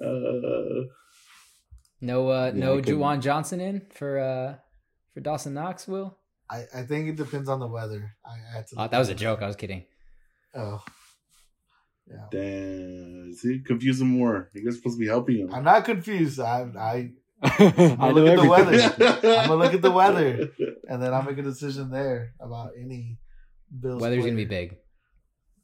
Uh, 0.00 0.86
No 2.00 2.28
uh 2.28 2.52
Yeah, 2.54 2.60
no 2.60 2.78
I 2.78 2.80
Juwan 2.82 3.20
Johnson 3.20 3.60
in 3.60 3.82
for 3.90 4.18
uh 4.18 4.54
for 5.14 5.20
Dawson 5.20 5.54
Knox, 5.54 5.88
Will? 5.88 6.16
I, 6.50 6.64
I 6.74 6.82
think 6.82 7.08
it 7.08 7.16
depends 7.16 7.48
on 7.48 7.60
the 7.60 7.66
weather. 7.66 8.16
I, 8.24 8.58
I 8.58 8.62
to. 8.62 8.74
Oh, 8.76 8.88
that 8.88 8.98
was 8.98 9.08
a 9.08 9.14
joke. 9.14 9.42
I 9.42 9.46
was 9.46 9.56
kidding. 9.56 9.84
Oh, 10.54 10.82
yeah. 12.08 12.26
damn. 12.30 13.32
See, 13.34 13.60
confuse 13.60 14.00
him 14.00 14.08
more. 14.08 14.50
You 14.52 14.64
guys 14.64 14.76
supposed 14.76 14.96
to 14.96 15.00
be 15.00 15.06
helping 15.06 15.38
him. 15.38 15.54
I'm 15.54 15.64
not 15.64 15.84
confused. 15.84 16.40
I 16.40 16.66
I 16.76 17.10
I 17.42 17.94
know 17.96 18.10
look 18.10 18.28
at 18.28 18.42
the 18.42 18.48
weather. 18.48 18.94
I'm 19.38 19.48
gonna 19.48 19.54
look 19.54 19.74
at 19.74 19.82
the 19.82 19.90
weather. 19.90 20.50
and 20.88 21.02
then 21.02 21.14
I'll 21.14 21.22
make 21.22 21.38
a 21.38 21.42
decision 21.42 21.90
there 21.90 22.34
about 22.40 22.72
any 22.78 23.18
Bills. 23.78 24.02
Weather's 24.02 24.24
gonna 24.24 24.36
be 24.36 24.44
big. 24.44 24.76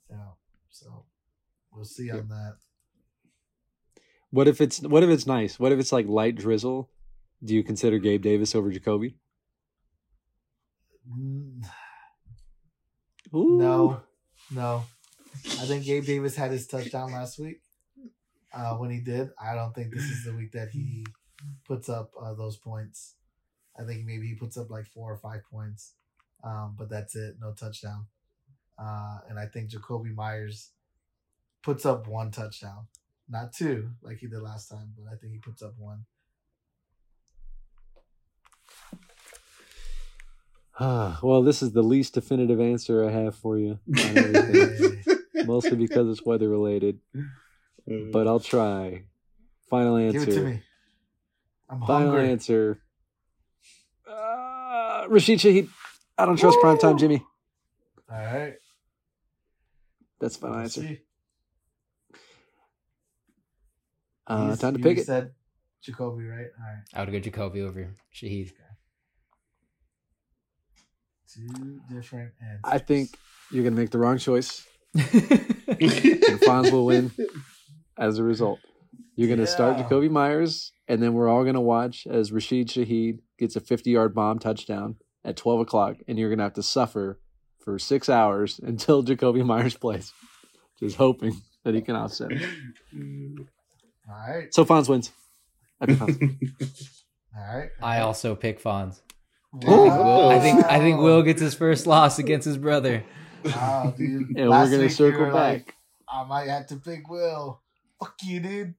Yeah. 0.08 0.16
So 0.70 1.04
we'll 1.72 1.84
see 1.84 2.10
on 2.10 2.28
that. 2.28 2.56
What 4.30 4.46
if 4.46 4.60
it's 4.60 4.80
what 4.82 5.02
if 5.02 5.10
it's 5.10 5.26
nice? 5.26 5.58
What 5.58 5.72
if 5.72 5.80
it's 5.80 5.92
like 5.92 6.06
light 6.06 6.36
drizzle? 6.36 6.90
Do 7.42 7.54
you 7.54 7.64
consider 7.64 7.98
Gabe 7.98 8.22
Davis 8.22 8.54
over 8.54 8.70
Jakobi? 8.70 9.14
Ooh. 13.34 13.58
No, 13.58 14.00
no. 14.50 14.84
I 15.44 15.66
think 15.66 15.84
Gabe 15.84 16.04
Davis 16.04 16.36
had 16.36 16.50
his 16.50 16.66
touchdown 16.66 17.12
last 17.12 17.38
week. 17.38 17.60
Uh, 18.52 18.74
when 18.76 18.90
he 18.90 19.00
did, 19.00 19.30
I 19.40 19.54
don't 19.54 19.74
think 19.74 19.92
this 19.92 20.04
is 20.04 20.24
the 20.24 20.34
week 20.34 20.52
that 20.52 20.70
he 20.70 21.04
puts 21.66 21.88
up 21.88 22.12
uh, 22.20 22.34
those 22.34 22.56
points. 22.56 23.16
I 23.78 23.84
think 23.84 24.06
maybe 24.06 24.26
he 24.26 24.34
puts 24.34 24.56
up 24.56 24.70
like 24.70 24.86
four 24.86 25.12
or 25.12 25.18
five 25.18 25.42
points, 25.50 25.94
um, 26.42 26.74
but 26.78 26.88
that's 26.88 27.14
it. 27.14 27.34
No 27.40 27.52
touchdown. 27.52 28.06
Uh, 28.78 29.18
and 29.28 29.38
I 29.38 29.46
think 29.46 29.70
Jakobi 29.70 30.14
Meyers 30.14 30.70
puts 31.62 31.84
up 31.84 32.06
one 32.06 32.30
touchdown, 32.30 32.86
not 33.28 33.52
two 33.52 33.90
like 34.02 34.18
he 34.18 34.26
did 34.26 34.40
last 34.40 34.68
time, 34.68 34.92
but 34.96 35.12
I 35.12 35.16
think 35.16 35.32
he 35.32 35.38
puts 35.38 35.62
up 35.62 35.74
one. 35.76 36.04
well, 41.22 41.42
this 41.42 41.62
is 41.62 41.72
the 41.72 41.82
least 41.82 42.14
definitive 42.14 42.60
answer 42.60 43.04
I 43.06 43.10
have 43.10 43.34
for 43.34 43.58
you. 43.58 43.78
Mostly 45.44 45.76
because 45.76 46.08
it's 46.08 46.24
weather 46.26 46.48
related, 46.48 46.98
but 48.12 48.26
I'll 48.26 48.40
try. 48.40 49.04
Final 49.70 49.96
answer. 49.96 50.18
Give 50.20 50.28
it 50.28 50.32
to 50.34 50.44
me. 50.44 50.60
I'm 51.68 51.80
Final 51.80 52.10
hungry. 52.12 52.30
answer. 52.30 52.80
Uh, 54.08 55.06
Rashid 55.08 55.38
Shaheed. 55.40 55.68
I 56.18 56.24
don't 56.26 56.36
trust 56.38 56.58
primetime 56.60 56.98
Jimmy. 56.98 57.24
All 58.10 58.16
right. 58.24 58.54
That's 60.20 60.36
final 60.36 60.56
We'll 60.56 60.64
answer. 60.64 60.80
see. 60.82 61.00
Uh, 64.26 64.56
time 64.56 64.74
to 64.74 64.78
you 64.78 64.84
pick 64.84 64.98
it. 64.98 65.06
Said 65.06 65.32
Jakobi, 65.86 66.28
right? 66.28 66.46
All 66.58 66.64
right. 66.66 66.82
I 66.94 67.04
would 67.04 67.12
go 67.12 67.20
Jakobi 67.30 67.62
over 67.66 67.94
Shaheed. 68.14 68.52
Two 71.32 71.80
different 71.90 72.32
answers. 72.40 72.60
I 72.64 72.78
think 72.78 73.16
you're 73.50 73.64
gonna 73.64 73.76
make 73.76 73.90
the 73.90 73.98
wrong 73.98 74.18
choice. 74.18 74.66
yeah, 74.94 75.02
And 75.08 76.40
Fonz 76.40 76.72
will 76.72 76.86
win 76.86 77.10
as 77.98 78.18
a 78.18 78.22
result. 78.22 78.60
You're 79.16 79.28
gonna 79.28 79.46
start 79.46 79.78
Jakobi 79.78 80.10
Meyers, 80.10 80.72
and 80.88 81.02
then 81.02 81.14
we're 81.14 81.28
all 81.28 81.44
gonna 81.44 81.60
watch 81.60 82.06
as 82.06 82.32
Rashid 82.32 82.68
Shaheed 82.68 83.20
gets 83.38 83.56
a 83.56 83.60
50 83.60 83.90
yard 83.90 84.14
bomb 84.14 84.38
touchdown 84.38 84.96
at 85.24 85.36
12 85.36 85.60
o'clock, 85.60 85.96
and 86.06 86.18
you're 86.18 86.30
gonna 86.30 86.42
have 86.42 86.54
to 86.54 86.62
suffer 86.62 87.18
for 87.58 87.78
six 87.78 88.08
hours 88.08 88.60
until 88.62 89.02
Jakobi 89.02 89.44
Meyers 89.44 89.76
plays, 89.76 90.12
just 90.78 90.96
hoping 90.96 91.40
that 91.64 91.74
he 91.74 91.80
can 91.80 91.96
offset 91.96 92.30
it. 92.32 92.42
All 94.08 94.14
right. 94.28 94.54
So 94.54 94.64
Fonz 94.64 94.88
wins. 94.88 95.10
I 95.80 95.86
think 95.86 95.98
Fonz. 95.98 96.92
All 97.36 97.56
right. 97.58 97.70
I 97.82 98.00
also 98.00 98.34
pick 98.34 98.62
Fonz. 98.62 99.00
Wow. 99.52 100.28
I 100.30 100.38
think 100.40 100.64
I 100.64 100.78
think 100.78 101.00
Will 101.00 101.22
gets 101.22 101.40
his 101.40 101.54
first 101.54 101.86
loss 101.86 102.18
against 102.18 102.44
his 102.44 102.58
brother. 102.58 103.04
Wow, 103.44 103.94
dude. 103.96 104.28
And 104.36 104.48
Last 104.50 104.70
we're 104.70 104.76
gonna 104.78 104.90
circle 104.90 105.26
back. 105.26 105.34
like, 105.34 105.74
I 106.08 106.24
might 106.24 106.48
have 106.48 106.66
to 106.68 106.76
pick 106.76 107.08
Will. 107.08 107.60
Fuck 107.98 108.14
you, 108.24 108.40
dude. 108.40 108.74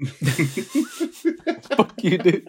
Fuck 1.70 2.02
you, 2.02 2.18
dude. 2.18 2.48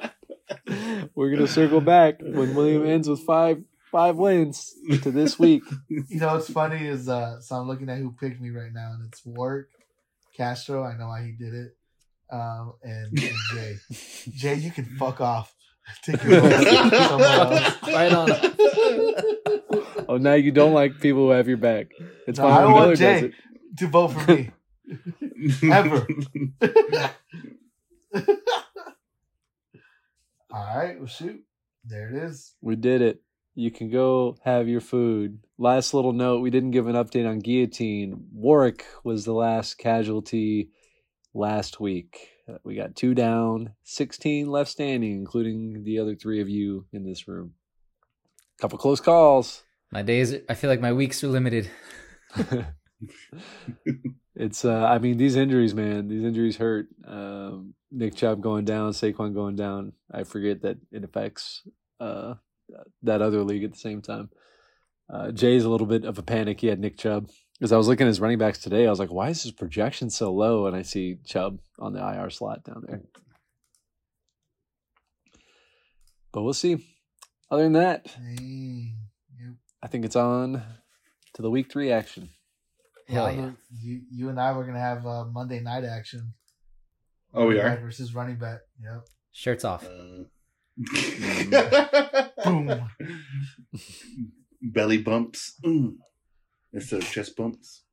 We're 1.15 1.31
gonna 1.31 1.47
circle 1.47 1.81
back 1.81 2.19
when 2.21 2.55
William 2.55 2.85
ends 2.85 3.09
with 3.09 3.21
five 3.21 3.61
five 3.91 4.15
wins 4.15 4.73
to 5.01 5.11
this 5.11 5.39
week. 5.39 5.63
You 5.89 6.19
know 6.19 6.33
what's 6.35 6.49
funny 6.49 6.85
is 6.87 7.09
uh 7.09 7.41
so 7.41 7.55
I'm 7.55 7.67
looking 7.67 7.89
at 7.89 7.97
who 7.97 8.11
picked 8.11 8.39
me 8.39 8.51
right 8.51 8.71
now, 8.71 8.91
and 8.93 9.07
it's 9.07 9.25
Warwick 9.25 9.67
Castro. 10.37 10.83
I 10.83 10.95
know 10.97 11.07
why 11.07 11.23
he 11.25 11.31
did 11.31 11.53
it. 11.53 11.75
Um 12.31 12.73
and, 12.83 13.07
and 13.19 13.35
Jay. 13.53 13.75
Jay, 14.31 14.55
you 14.55 14.71
can 14.71 14.85
fuck 14.85 15.19
off. 15.21 15.53
Take 16.03 16.23
your 16.23 16.41
vote 16.41 16.51
somewhere 16.53 17.27
else. 17.29 17.83
Right 17.83 18.13
on. 18.13 18.29
Oh, 20.07 20.17
now 20.17 20.33
you 20.33 20.51
don't 20.51 20.73
like 20.73 20.99
people 20.99 21.25
who 21.27 21.29
have 21.31 21.47
your 21.47 21.57
back. 21.57 21.91
It's 22.27 22.39
No, 22.39 22.45
fine 22.45 22.53
I 22.57 22.61
don't 22.61 22.69
Miller 22.71 22.81
want 22.87 22.91
does 22.91 22.99
Jay 22.99 23.19
it. 23.25 23.33
to 23.77 23.87
vote 23.87 24.07
for 24.09 24.31
me. 24.31 24.51
Ever. 25.71 26.07
All 30.51 30.77
right, 30.77 30.97
well 30.97 31.07
shoot. 31.07 31.43
There 31.85 32.09
it 32.09 32.15
is. 32.23 32.55
We 32.61 32.75
did 32.75 33.01
it. 33.01 33.21
You 33.55 33.71
can 33.71 33.89
go 33.91 34.37
have 34.43 34.67
your 34.67 34.81
food. 34.81 35.39
Last 35.57 35.93
little 35.93 36.13
note: 36.13 36.41
we 36.41 36.49
didn't 36.49 36.71
give 36.71 36.87
an 36.87 36.95
update 36.95 37.29
on 37.29 37.39
guillotine. 37.39 38.25
Warwick 38.33 38.85
was 39.03 39.25
the 39.25 39.33
last 39.33 39.77
casualty 39.77 40.71
last 41.33 41.79
week. 41.79 42.29
Uh, 42.49 42.57
We 42.63 42.75
got 42.75 42.95
two 42.95 43.13
down, 43.13 43.73
sixteen 43.83 44.49
left 44.49 44.71
standing, 44.71 45.13
including 45.13 45.83
the 45.83 45.99
other 45.99 46.15
three 46.15 46.41
of 46.41 46.49
you 46.49 46.85
in 46.91 47.03
this 47.03 47.27
room. 47.27 47.53
A 48.57 48.61
Couple 48.61 48.77
close 48.77 48.99
calls. 48.99 49.63
My 49.91 50.01
days 50.01 50.35
I 50.47 50.53
feel 50.53 50.69
like 50.69 50.81
my 50.81 50.93
weeks 50.93 51.23
are 51.23 51.27
limited. 51.27 51.69
it's 54.35 54.63
uh 54.65 54.85
I 54.85 54.99
mean 54.99 55.17
these 55.17 55.35
injuries, 55.35 55.73
man, 55.73 56.07
these 56.07 56.23
injuries 56.23 56.57
hurt. 56.57 56.87
Um 57.07 57.73
Nick 57.91 58.15
Chubb 58.15 58.41
going 58.41 58.65
down, 58.65 58.91
Saquon 58.91 59.33
going 59.33 59.55
down. 59.55 59.93
I 60.11 60.23
forget 60.23 60.61
that 60.61 60.77
it 60.91 61.03
affects 61.03 61.63
uh 61.99 62.35
that 63.03 63.21
other 63.21 63.43
league 63.43 63.63
at 63.63 63.71
the 63.71 63.79
same 63.79 64.01
time. 64.01 64.29
Uh 65.11 65.31
Jay's 65.31 65.63
a 65.63 65.69
little 65.69 65.87
bit 65.87 66.05
of 66.05 66.17
a 66.19 66.23
panic. 66.23 66.61
He 66.61 66.67
had 66.67 66.79
Nick 66.79 66.97
Chubb. 66.97 67.29
Because 67.59 67.73
I 67.73 67.77
was 67.77 67.87
looking 67.89 68.05
at 68.05 68.09
his 68.09 68.21
running 68.21 68.37
backs 68.37 68.59
today, 68.59 68.87
I 68.87 68.89
was 68.89 68.99
like, 68.99 69.11
why 69.11 69.29
is 69.29 69.43
his 69.43 69.51
projection 69.51 70.09
so 70.09 70.31
low? 70.31 70.65
And 70.65 70.75
I 70.75 70.81
see 70.81 71.17
Chubb 71.25 71.59
on 71.77 71.91
the 71.93 71.99
IR 71.99 72.29
slot 72.29 72.63
down 72.63 72.85
there. 72.87 73.01
But 76.31 76.43
we'll 76.43 76.53
see. 76.53 76.77
Other 77.51 77.63
than 77.63 77.73
that, 77.73 78.05
Dang. 78.05 78.95
You, 79.37 79.55
I 79.83 79.87
think 79.87 80.05
it's 80.05 80.15
on 80.15 80.63
to 81.33 81.41
the 81.41 81.49
week 81.49 81.71
three 81.71 81.91
action. 81.91 82.29
Hell 83.07 83.31
yeah. 83.31 83.51
you, 83.81 84.01
you 84.11 84.29
and 84.29 84.39
I 84.39 84.51
were 84.53 84.63
gonna 84.63 84.79
have 84.79 85.05
uh, 85.05 85.25
Monday 85.25 85.59
night 85.59 85.83
action. 85.83 86.33
Oh, 87.33 87.47
we 87.47 87.57
Running 87.59 87.79
are? 87.79 87.81
versus 87.81 88.13
running 88.13 88.37
back. 88.37 88.59
Yep. 88.81 89.07
Shirts 89.31 89.65
off. 89.65 89.83
Boom. 92.45 92.89
Belly 94.61 94.99
bumps 94.99 95.55
mm, 95.65 95.95
instead 96.73 97.01
of 97.01 97.09
chest 97.09 97.35
bumps 97.35 97.83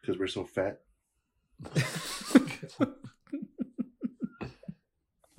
because 0.00 0.18
we're 0.18 0.26
so 0.26 0.44
fat. 0.44 0.80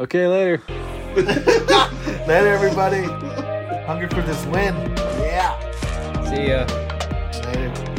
Okay, 0.02 0.26
later. 0.26 0.64
Later, 1.16 2.48
everybody. 2.48 3.04
Hungry 3.86 4.10
for 4.10 4.24
this 4.24 4.44
win. 4.48 4.74
Yeah. 5.20 5.60
See 6.28 6.50
ya. 6.50 6.66
Later. 7.46 7.91